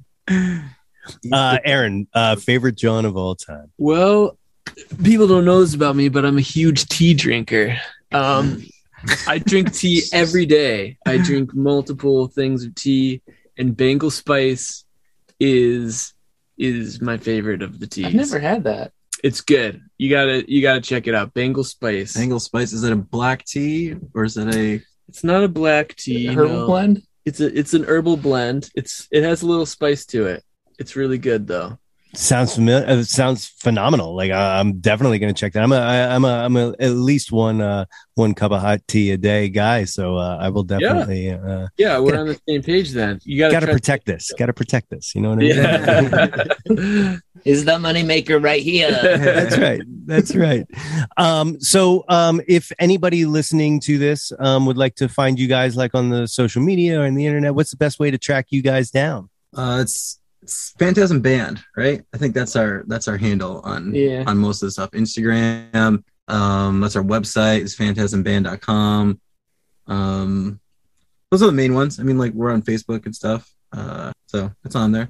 uh 1.31 1.57
aaron 1.65 2.07
uh 2.13 2.35
favorite 2.35 2.75
jawn 2.75 3.05
of 3.05 3.17
all 3.17 3.35
time 3.35 3.71
Well, 3.77 4.37
people 5.03 5.27
don't 5.27 5.45
know 5.45 5.61
this 5.61 5.73
about 5.73 5.95
me, 5.95 6.09
but 6.09 6.25
I'm 6.25 6.37
a 6.37 6.41
huge 6.41 6.85
tea 6.87 7.13
drinker. 7.13 7.77
Um, 8.11 8.63
I 9.27 9.39
drink 9.39 9.73
tea 9.73 10.03
every 10.13 10.45
day. 10.45 10.97
I 11.05 11.17
drink 11.17 11.53
multiple 11.53 12.27
things 12.27 12.63
of 12.65 12.75
tea, 12.75 13.21
and 13.60 13.76
Bengal 13.77 14.10
Spice 14.10 14.86
is 15.40 16.14
is 16.57 17.02
my 17.02 17.18
favorite 17.18 17.61
of 17.61 17.80
the 17.80 17.88
teas. 17.88 18.07
I've 18.07 18.15
never 18.15 18.40
had 18.40 18.64
that. 18.64 18.91
It's 19.23 19.41
good. 19.41 19.81
You 19.98 20.10
gotta 20.10 20.49
you 20.52 20.61
gotta 20.61 20.81
check 20.81 21.06
it 21.07 21.14
out. 21.14 21.34
Bengal 21.34 21.64
Spice. 21.64 22.18
Angle 22.18 22.40
Spice. 22.40 22.73
Is 22.73 22.84
it 22.84 22.94
a 22.94 22.95
black 22.95 23.45
tea 23.45 23.95
or 24.15 24.23
is 24.23 24.38
it 24.38 24.56
a? 24.56 24.81
It's 25.07 25.23
not 25.23 25.44
a 25.44 25.48
black 25.48 25.95
tea. 25.95 26.27
Herbal 26.27 26.56
no. 26.56 26.65
blend. 26.65 27.03
It's 27.26 27.41
a 27.41 27.57
it's 27.57 27.73
an 27.73 27.84
herbal 27.84 28.18
blend. 28.18 28.69
It's 28.76 29.07
it 29.11 29.23
has 29.23 29.41
a 29.41 29.48
little 29.48 29.65
spice 29.65 30.06
to 30.07 30.27
it. 30.27 30.44
It's 30.80 30.95
really 30.95 31.18
good 31.18 31.48
though. 31.48 31.77
Sounds 32.15 32.56
familiar. 32.56 32.88
Uh, 32.88 33.03
sounds 33.03 33.48
phenomenal. 33.48 34.15
Like 34.15 34.31
I, 34.31 34.60
I'm 34.60 34.80
definitely 34.80 35.19
going 35.19 35.31
to 35.34 35.40
check 35.40 35.53
that. 35.53 35.61
I'm 35.61 35.72
a, 35.72 35.77
I, 35.77 36.15
I'm 36.15 36.26
a, 36.26 36.27
I'm 36.44 36.57
a 36.57 36.69
at 36.80 36.90
least 36.91 37.31
one, 37.31 37.61
uh, 37.61 37.86
one 38.15 38.34
cup 38.34 38.52
of 38.52 38.61
hot 38.61 38.81
tea 38.88 39.11
a 39.11 39.18
day 39.18 39.48
guy. 39.49 39.84
So 39.84 40.18
uh, 40.18 40.38
I 40.41 40.49
will 40.49 40.64
definitely. 40.64 41.30
Uh, 41.31 41.68
Yeah, 41.77 41.99
we're 41.99 42.15
Yeah. 42.15 42.19
on 42.22 42.27
the 42.27 42.40
same 42.49 42.64
page 42.64 42.91
then. 42.91 43.19
You 43.26 43.38
got 43.38 43.52
got 43.52 43.60
to 43.60 43.68
protect 43.68 44.06
this. 44.07 44.31
Got 44.38 44.48
to 44.48 44.53
protect 44.53 44.90
this. 44.90 45.14
You 45.14 45.22
know 45.22 45.30
what 45.30 45.38
I 45.38 45.41
mean? 45.41 45.56
Yeah. 45.56 47.15
Is 47.45 47.64
the 47.64 47.73
moneymaker 47.73 48.44
right 48.44 48.61
here? 48.61 48.91
That's 48.91 49.57
right. 49.57 49.81
That's 50.06 50.36
right. 50.36 50.65
Um, 51.15 51.61
so, 51.61 52.03
um, 52.10 52.41
if 52.48 52.72
anybody 52.80 53.26
listening 53.26 53.80
to 53.81 53.98
this 53.98 54.34
um, 54.40 54.65
would 54.65 54.77
like 54.77 54.95
to 54.95 55.07
find 55.07 55.40
you 55.40 55.48
guys, 55.48 55.77
like 55.77 55.95
on 55.95 56.10
the 56.10 56.27
social 56.27 56.61
media 56.61 56.99
or 56.99 57.06
in 57.06 57.15
the 57.15 57.26
internet, 57.26 57.56
what's 57.56 57.72
the 57.72 57.77
best 57.77 57.98
way 57.99 58.11
to 58.11 58.18
track 58.18 58.48
you 58.49 58.61
guys 58.61 58.91
down? 58.91 59.30
Uh, 59.56 59.80
it's, 59.81 59.94
it's 59.95 60.19
Phantasm 60.47 61.21
Band, 61.21 61.61
right? 61.75 62.03
I 62.13 62.17
think 62.17 62.33
that's 62.33 62.55
our 62.55 62.83
that's 62.87 63.07
our 63.07 63.17
handle 63.17 63.61
on 63.63 63.93
Yeah. 63.93 64.23
on 64.25 64.37
most 64.37 64.61
of 64.61 64.67
the 64.67 64.71
stuff. 64.71 64.91
Instagram, 64.91 66.03
um, 66.27 66.79
that's 66.79 66.95
our 66.95 67.03
website 67.03 67.61
is 67.61 67.75
phantasmband.com. 67.75 69.19
Um, 69.87 70.59
those 71.31 71.43
are 71.43 71.47
the 71.47 71.51
main 71.51 71.73
ones. 71.73 71.99
I 71.99 72.03
mean, 72.03 72.17
like 72.17 72.33
we're 72.33 72.51
on 72.51 72.61
Facebook 72.61 73.05
and 73.05 73.15
stuff. 73.15 73.51
Uh, 73.71 74.11
so 74.27 74.51
it's 74.65 74.75
on 74.75 74.91
there. 74.91 75.09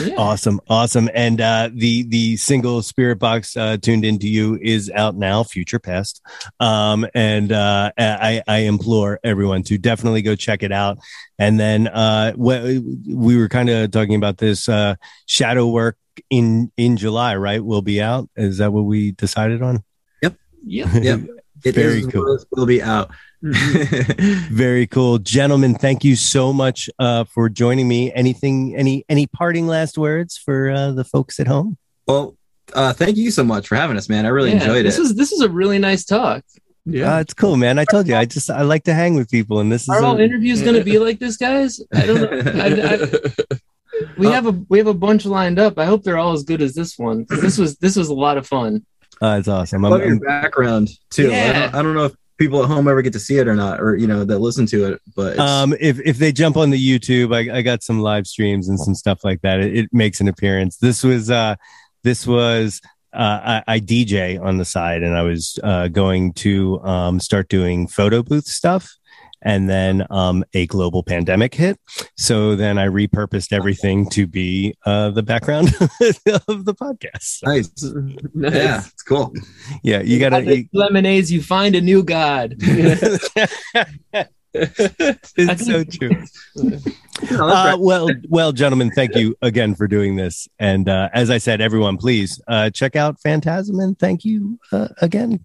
Yeah. 0.00 0.14
Awesome, 0.16 0.60
awesome. 0.68 1.08
And 1.14 1.40
uh, 1.40 1.70
the 1.72 2.04
the 2.04 2.36
single 2.36 2.82
Spirit 2.82 3.16
Box 3.18 3.56
uh, 3.56 3.76
tuned 3.76 4.04
into 4.04 4.28
you 4.28 4.58
is 4.60 4.90
out 4.90 5.16
now, 5.16 5.42
Future 5.42 5.78
Pest. 5.78 6.22
Um, 6.60 7.06
and 7.14 7.52
uh, 7.52 7.92
I, 7.98 8.42
I 8.48 8.58
implore 8.58 9.20
everyone 9.22 9.62
to 9.64 9.78
definitely 9.78 10.22
go 10.22 10.34
check 10.34 10.62
it 10.62 10.72
out. 10.72 10.98
And 11.38 11.58
then 11.60 11.88
uh, 11.88 12.32
we, 12.36 12.78
we 13.06 13.36
were 13.36 13.48
kind 13.48 13.68
of 13.68 13.90
talking 13.90 14.14
about 14.14 14.38
this 14.38 14.68
uh, 14.68 14.94
shadow 15.26 15.66
work 15.68 15.96
in 16.30 16.72
in 16.76 16.96
July, 16.96 17.36
right? 17.36 17.62
Will 17.62 17.82
be 17.82 18.00
out. 18.00 18.28
Is 18.36 18.58
that 18.58 18.72
what 18.72 18.82
we 18.82 19.12
decided 19.12 19.62
on? 19.62 19.84
Yep. 20.22 20.36
Yep. 20.64 21.20
It 21.64 21.76
Very 21.76 22.00
is- 22.00 22.06
cool. 22.08 22.38
Will 22.56 22.66
be 22.66 22.82
out. 22.82 23.12
Very 24.50 24.86
cool, 24.86 25.18
gentlemen. 25.18 25.74
Thank 25.74 26.04
you 26.04 26.14
so 26.16 26.52
much 26.52 26.88
uh, 26.98 27.24
for 27.24 27.48
joining 27.48 27.88
me. 27.88 28.12
Anything, 28.12 28.76
any, 28.76 29.04
any 29.08 29.26
parting 29.26 29.66
last 29.66 29.98
words 29.98 30.36
for 30.38 30.70
uh, 30.70 30.92
the 30.92 31.04
folks 31.04 31.40
at 31.40 31.46
home? 31.46 31.76
well, 32.06 32.36
uh, 32.74 32.92
thank 32.92 33.16
you 33.18 33.30
so 33.30 33.44
much 33.44 33.68
for 33.68 33.74
having 33.76 33.96
us, 33.98 34.08
man. 34.08 34.24
I 34.24 34.28
really 34.30 34.50
Yeah, 34.50 34.60
enjoyed 34.60 34.86
this 34.86 34.96
it. 34.96 35.00
was 35.02 35.14
this 35.14 35.30
is 35.32 35.40
a 35.42 35.48
really 35.50 35.78
nice 35.78 36.04
talk. 36.06 36.42
yeah. 36.86 37.16
Uh, 37.16 37.20
it's 37.20 37.34
cool, 37.34 37.56
man. 37.56 37.78
I 37.78 37.84
told 37.84 38.06
you, 38.08 38.14
I 38.16 38.24
just 38.24 38.48
I 38.48 38.62
like 38.62 38.84
to 38.84 38.94
hang 38.94 39.14
with 39.14 39.28
people, 39.30 39.58
and 39.60 39.70
this 39.70 39.82
is 39.82 39.88
Are 39.90 40.02
all 40.02 40.16
a- 40.16 40.22
interviews 40.22 40.62
going 40.62 40.76
to 40.76 40.84
be 40.84 40.98
like 40.98 41.18
this, 41.18 41.36
guys? 41.36 41.80
I 41.94 42.06
don't 42.06 42.20
know. 42.22 42.62
I, 42.62 42.94
I, 42.94 43.58
we 44.16 44.28
have 44.28 44.46
a 44.46 44.52
we 44.70 44.78
have 44.78 44.86
a 44.86 44.94
bunch 44.94 45.26
lined 45.26 45.58
up. 45.58 45.78
I 45.78 45.84
hope 45.84 46.02
they're 46.02 46.16
all 46.16 46.32
as 46.32 46.44
good 46.44 46.62
as 46.62 46.74
this 46.74 46.96
one. 46.98 47.26
This 47.28 47.58
was 47.58 47.76
this 47.76 47.96
was 47.96 48.08
a 48.08 48.14
lot 48.14 48.38
of 48.38 48.46
fun. 48.46 48.86
uh, 49.20 49.36
it's 49.38 49.48
awesome. 49.48 49.84
I 49.84 49.88
I'm, 49.88 49.92
love 49.92 50.00
your 50.00 50.10
I'm- 50.12 50.18
background 50.20 50.88
too. 51.10 51.30
I, 51.30 51.52
don't, 51.52 51.74
I 51.74 51.82
don't 51.82 51.94
know 51.94 52.06
if 52.06 52.14
people 52.42 52.62
at 52.62 52.68
home 52.68 52.88
ever 52.88 53.02
get 53.02 53.12
to 53.12 53.20
see 53.20 53.38
it 53.38 53.46
or 53.46 53.54
not, 53.54 53.80
or 53.80 53.96
you 53.96 54.06
know 54.06 54.24
that 54.24 54.40
listen 54.40 54.66
to 54.66 54.92
it, 54.92 55.00
but 55.14 55.38
um, 55.38 55.74
if 55.78 56.00
if 56.00 56.18
they 56.18 56.32
jump 56.32 56.56
on 56.56 56.70
the 56.70 56.98
YouTube, 56.98 57.34
I, 57.34 57.58
I 57.58 57.62
got 57.62 57.82
some 57.82 58.00
live 58.00 58.26
streams 58.26 58.68
and 58.68 58.78
some 58.78 58.94
stuff 58.94 59.22
like 59.22 59.40
that. 59.42 59.60
It, 59.60 59.76
it 59.76 59.88
makes 59.92 60.20
an 60.20 60.28
appearance. 60.28 60.76
This 60.78 61.04
was 61.04 61.30
uh, 61.30 61.54
this 62.02 62.26
was 62.26 62.80
uh, 63.12 63.60
I, 63.68 63.74
I 63.74 63.80
DJ 63.80 64.42
on 64.42 64.58
the 64.58 64.64
side, 64.64 65.02
and 65.02 65.16
I 65.16 65.22
was 65.22 65.58
uh, 65.62 65.88
going 65.88 66.32
to 66.34 66.80
um, 66.82 67.20
start 67.20 67.48
doing 67.48 67.86
photo 67.86 68.22
booth 68.22 68.46
stuff. 68.46 68.92
And 69.44 69.68
then 69.68 70.06
um, 70.10 70.44
a 70.54 70.66
global 70.66 71.02
pandemic 71.02 71.54
hit. 71.54 71.78
So 72.16 72.54
then 72.54 72.78
I 72.78 72.86
repurposed 72.86 73.52
everything 73.52 74.08
to 74.10 74.26
be 74.26 74.74
uh, 74.86 75.10
the 75.10 75.22
background 75.22 75.68
of 76.48 76.64
the 76.64 76.74
podcast. 76.74 77.42
nice. 77.44 77.70
Nice. 78.34 78.54
Yeah, 78.54 78.82
it's 78.86 79.02
cool. 79.02 79.32
Yeah, 79.82 80.02
you 80.02 80.18
gotta. 80.18 80.36
At 80.36 80.46
the 80.46 80.58
You, 80.58 80.68
lemonades, 80.72 81.32
you 81.32 81.42
find 81.42 81.74
a 81.74 81.80
new 81.80 82.02
god. 82.02 82.56
it's 84.54 85.66
so 85.66 85.82
true. 85.82 86.10
Uh, 87.30 87.76
well, 87.78 88.08
well, 88.28 88.52
gentlemen, 88.52 88.90
thank 88.90 89.14
you 89.14 89.34
again 89.40 89.74
for 89.74 89.88
doing 89.88 90.16
this. 90.16 90.46
And 90.58 90.88
uh, 90.88 91.08
as 91.14 91.30
I 91.30 91.38
said, 91.38 91.60
everyone, 91.62 91.96
please 91.96 92.40
uh, 92.48 92.68
check 92.70 92.94
out 92.94 93.18
Phantasm 93.20 93.80
and 93.80 93.98
thank 93.98 94.24
you 94.24 94.58
uh, 94.70 94.88
again. 95.00 95.44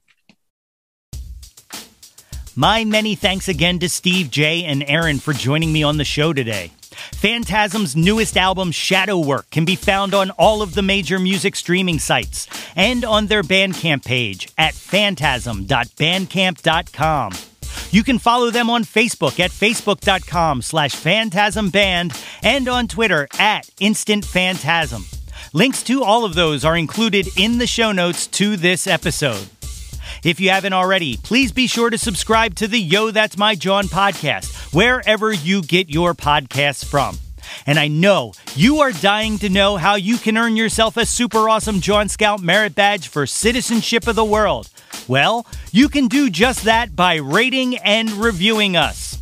My 2.59 2.85
many 2.85 3.13
thanks 3.13 3.47
again 3.47 3.77
to 3.79 3.87
Steve 3.87 4.31
J 4.31 4.63
and 4.63 4.83
Aaron 4.87 5.19
for 5.19 5.31
joining 5.31 5.71
me 5.71 5.83
on 5.83 5.97
the 5.97 6.03
show 6.03 6.33
today. 6.33 6.71
Phantasm's 6.79 7.95
newest 7.95 8.35
album, 8.35 8.71
Shadow 8.71 9.19
Work, 9.19 9.51
can 9.51 9.63
be 9.63 9.75
found 9.75 10.15
on 10.15 10.31
all 10.31 10.63
of 10.63 10.73
the 10.73 10.81
major 10.81 11.19
music 11.19 11.55
streaming 11.55 11.99
sites 11.99 12.47
and 12.75 13.05
on 13.05 13.27
their 13.27 13.43
Bandcamp 13.43 14.03
page 14.03 14.51
at 14.57 14.73
phantasm.bandcamp.com. 14.73 17.33
You 17.91 18.03
can 18.03 18.17
follow 18.17 18.49
them 18.49 18.71
on 18.71 18.85
Facebook 18.85 19.39
at 19.39 19.51
facebook.com 19.51 20.63
slash 20.63 20.95
phantasmband 20.95 22.19
and 22.41 22.67
on 22.67 22.87
Twitter 22.87 23.27
at 23.37 23.69
Instant 23.79 24.25
Phantasm. 24.25 25.05
Links 25.53 25.83
to 25.83 26.03
all 26.03 26.25
of 26.25 26.33
those 26.33 26.65
are 26.65 26.75
included 26.75 27.27
in 27.37 27.59
the 27.59 27.67
show 27.67 27.91
notes 27.91 28.25
to 28.25 28.57
this 28.57 28.87
episode. 28.87 29.47
If 30.27 30.41
you 30.41 30.49
haven't 30.49 30.73
already, 30.73 31.15
please 31.15 31.53
be 31.53 31.67
sure 31.67 31.89
to 31.89 31.97
subscribe 31.97 32.55
to 32.55 32.67
the 32.67 32.77
Yo 32.77 33.11
That's 33.11 33.37
My 33.37 33.55
Jawn 33.55 33.85
podcast, 33.85 34.73
wherever 34.73 35.31
you 35.31 35.61
get 35.61 35.89
your 35.89 36.13
podcasts 36.13 36.83
from. 36.83 37.17
And 37.65 37.79
I 37.79 37.87
know 37.87 38.33
you 38.53 38.79
are 38.79 38.91
dying 38.91 39.37
to 39.37 39.47
know 39.47 39.77
how 39.77 39.95
you 39.95 40.17
can 40.17 40.37
earn 40.37 40.57
yourself 40.57 40.97
a 40.97 41.05
super 41.05 41.47
awesome 41.47 41.79
Jawn 41.79 42.09
Scout 42.09 42.41
merit 42.41 42.75
badge 42.75 43.07
for 43.07 43.25
citizenship 43.25 44.05
of 44.05 44.17
the 44.17 44.25
world. 44.25 44.69
Well, 45.07 45.47
you 45.71 45.87
can 45.87 46.09
do 46.09 46.29
just 46.29 46.65
that 46.65 46.93
by 46.93 47.15
rating 47.15 47.77
and 47.77 48.11
reviewing 48.11 48.75
us. 48.75 49.17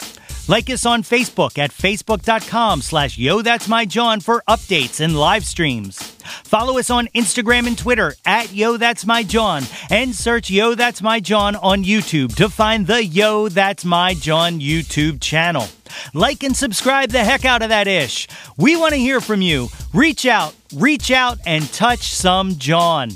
Like 0.46 0.68
us 0.68 0.84
on 0.84 1.02
Facebook 1.02 1.58
at 1.58 1.70
facebook.com 1.70 2.82
slash 2.82 3.16
yo 3.16 3.40
that's 3.40 3.66
my 3.66 3.86
Jawn 3.86 4.20
for 4.20 4.42
updates 4.46 5.00
and 5.00 5.18
live 5.18 5.46
streams. 5.46 5.98
Follow 6.44 6.78
us 6.78 6.90
on 6.90 7.06
Instagram 7.08 7.66
and 7.66 7.78
Twitter 7.78 8.14
at 8.26 8.52
yo 8.52 8.76
that's 8.76 9.06
my 9.06 9.22
Jawn 9.22 9.62
and 9.90 10.14
search 10.14 10.50
yo 10.50 10.74
that's 10.74 11.00
my 11.00 11.18
Jawn 11.18 11.56
on 11.56 11.82
YouTube 11.82 12.34
to 12.36 12.50
find 12.50 12.86
the 12.86 13.02
yo 13.02 13.48
that's 13.48 13.86
my 13.86 14.12
Jawn 14.12 14.60
YouTube 14.60 15.22
channel. 15.22 15.66
Like 16.12 16.42
and 16.42 16.54
subscribe 16.54 17.08
the 17.08 17.24
heck 17.24 17.46
out 17.46 17.62
of 17.62 17.70
that 17.70 17.88
ish. 17.88 18.28
We 18.58 18.76
want 18.76 18.92
to 18.92 18.98
hear 18.98 19.22
from 19.22 19.40
you. 19.40 19.68
Reach 19.94 20.26
out, 20.26 20.54
reach 20.74 21.10
out 21.10 21.38
and 21.46 21.72
touch 21.72 22.12
some 22.12 22.56
Jawn. 22.56 23.10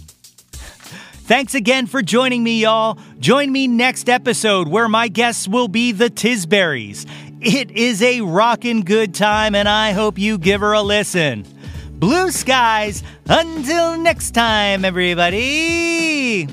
Thanks 1.29 1.55
again 1.55 1.87
for 1.87 2.01
joining 2.01 2.43
me, 2.43 2.63
y'all. 2.63 2.99
Join 3.19 3.53
me 3.53 3.69
next 3.69 4.09
episode 4.09 4.67
where 4.67 4.89
my 4.89 5.09
guests 5.09 5.47
will 5.47 5.69
be 5.69 5.93
the 5.93 6.09
Tisberries. 6.09 7.07
It 7.43 7.71
is 7.71 8.01
a 8.01 8.23
rockin' 8.23 8.81
good 8.81 9.15
time, 9.15 9.55
and 9.55 9.69
I 9.69 9.93
hope 9.93 10.19
you 10.19 10.39
give 10.39 10.63
her 10.63 10.73
a 10.73 10.81
listen. 10.81 11.45
Blue 11.91 12.31
skies. 12.31 13.03
Until 13.29 13.99
next 13.99 14.31
time, 14.31 14.87
everybody. 14.87 16.49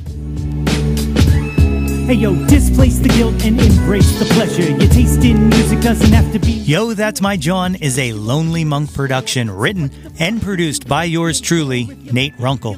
Hey 2.06 2.14
yo, 2.14 2.36
displace 2.48 3.00
the 3.00 3.08
guilt 3.08 3.46
and 3.46 3.58
embrace 3.62 4.20
the 4.20 4.26
pleasure. 4.26 4.70
Your 4.70 4.92
taste 4.92 5.24
in 5.24 5.48
music 5.48 5.80
doesn't 5.80 6.12
have 6.12 6.30
to 6.34 6.40
be. 6.40 6.52
Yo, 6.52 6.94
That's 6.94 7.22
My 7.22 7.38
Jawn 7.38 7.76
is 7.76 7.98
a 7.98 8.12
Lonely 8.12 8.66
Monk 8.66 8.94
production 8.94 9.50
written 9.50 9.90
and 10.20 10.42
produced 10.42 10.86
by 10.86 11.06
yours 11.06 11.40
truly, 11.40 11.86
Nate 12.12 12.38
Runkle. 12.38 12.76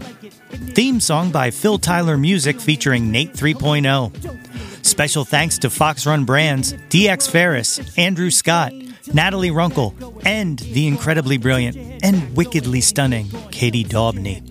Theme 0.49 0.99
song 0.99 1.32
by 1.32 1.52
Phil 1.52 1.78
Tyler 1.78 2.18
Music 2.18 2.60
featuring 2.60 3.11
Nate 3.11 3.34
3.0. 3.34 4.86
Special 4.86 5.26
thanks 5.26 5.57
to 5.60 5.69
Fox 5.69 6.06
Run 6.06 6.26
Brands, 6.26 6.74
DX 6.74 7.30
Ferris, 7.30 7.98
Andrew 7.98 8.32
Scott, 8.32 8.74
Natalie 9.14 9.52
Runkle, 9.52 9.94
and 10.26 10.60
the 10.60 10.88
incredibly 10.88 11.38
brilliant 11.38 12.03
and 12.03 12.36
wickedly 12.36 12.82
stunning 12.82 13.30
Katie 13.52 13.84
Daubney. 13.84 14.44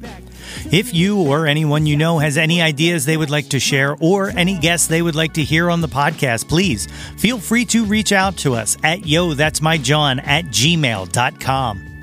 If 0.72 0.94
you 0.94 1.20
or 1.22 1.46
anyone 1.46 1.86
you 1.86 1.96
know 1.96 2.18
has 2.18 2.36
any 2.36 2.60
ideas 2.60 3.04
they 3.04 3.16
would 3.16 3.30
like 3.30 3.50
to 3.50 3.60
share 3.60 3.96
or 4.00 4.30
any 4.30 4.58
guests 4.58 4.88
they 4.88 5.02
would 5.02 5.14
like 5.14 5.34
to 5.34 5.44
hear 5.44 5.70
on 5.70 5.80
the 5.80 5.88
podcast, 5.88 6.48
please 6.48 6.86
feel 7.16 7.38
free 7.38 7.64
to 7.66 7.84
reach 7.84 8.12
out 8.12 8.36
to 8.38 8.54
us 8.54 8.76
at 8.82 9.06
yo 9.06 9.34
that's 9.34 9.60
my 9.60 9.78
jawn 9.78 10.18
at 10.20 10.46
gmail.com. 10.46 11.95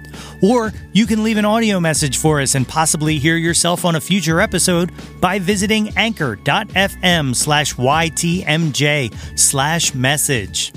Or 0.43 0.73
you 0.91 1.07
can 1.07 1.23
leave 1.23 1.37
an 1.37 1.45
audio 1.45 1.79
message 1.79 2.17
for 2.17 2.41
us 2.41 2.53
and 2.53 2.67
possibly 2.67 3.17
hear 3.17 3.37
yourself 3.37 3.85
on 3.85 3.95
a 3.95 4.01
future 4.01 4.41
episode 4.41 4.91
by 5.21 5.39
visiting 5.39 5.97
anchor.fm 5.97 7.33
slash 7.33 7.75
YTMJ 7.75 9.39
slash 9.39 9.93
message. 9.95 10.73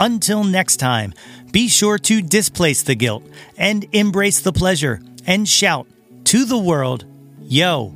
Until 0.00 0.42
next 0.42 0.78
time, 0.78 1.12
be 1.52 1.68
sure 1.68 1.98
to 1.98 2.22
displace 2.22 2.82
the 2.82 2.94
guilt 2.94 3.24
and 3.58 3.86
embrace 3.92 4.40
the 4.40 4.52
pleasure 4.52 5.02
and 5.26 5.46
shout 5.46 5.86
to 6.24 6.46
the 6.46 6.58
world, 6.58 7.04
Yo, 7.42 7.94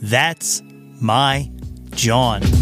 that's 0.00 0.62
my 1.00 1.50
Jawn. 1.90 2.59